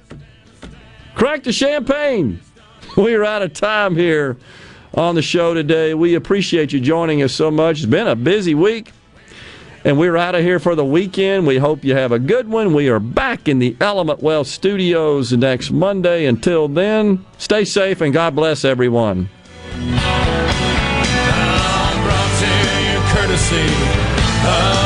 Crack 1.15 1.43
the 1.43 1.53
champagne. 1.53 2.41
We're 2.97 3.25
out 3.25 3.43
of 3.43 3.53
time 3.53 3.95
here 3.95 4.39
on 4.97 5.15
the 5.15 5.23
show 5.23 5.55
today. 5.55 5.95
We 5.95 6.15
appreciate 6.15 6.73
you 6.73 6.81
joining 6.81 7.23
us 7.23 7.33
so 7.33 7.51
much. 7.51 7.79
It's 7.79 7.87
been 7.87 8.09
a 8.09 8.17
busy 8.17 8.55
week. 8.55 8.93
And 9.85 9.99
we're 9.99 10.17
out 10.17 10.35
of 10.35 10.43
here 10.43 10.59
for 10.59 10.75
the 10.75 10.85
weekend. 10.85 11.47
We 11.47 11.59
hope 11.59 11.85
you 11.85 11.95
have 11.95 12.11
a 12.11 12.19
good 12.19 12.49
one. 12.49 12.75
We 12.75 12.89
are 12.89 12.99
back 12.99 13.47
in 13.47 13.61
the 13.61 13.77
Element 13.81 14.21
Wealth 14.21 14.49
studios 14.49 15.33
next 15.33 15.71
Monday. 15.71 16.27
Until 16.27 16.67
then, 16.67 17.25
stay 17.39 17.65
safe 17.65 18.01
and 18.01 18.13
God 18.13 18.35
bless 18.35 18.65
everyone. 18.65 19.29
brought 22.03 22.33
to 22.41 22.49
you 22.83 22.99
courtesy 23.13 24.86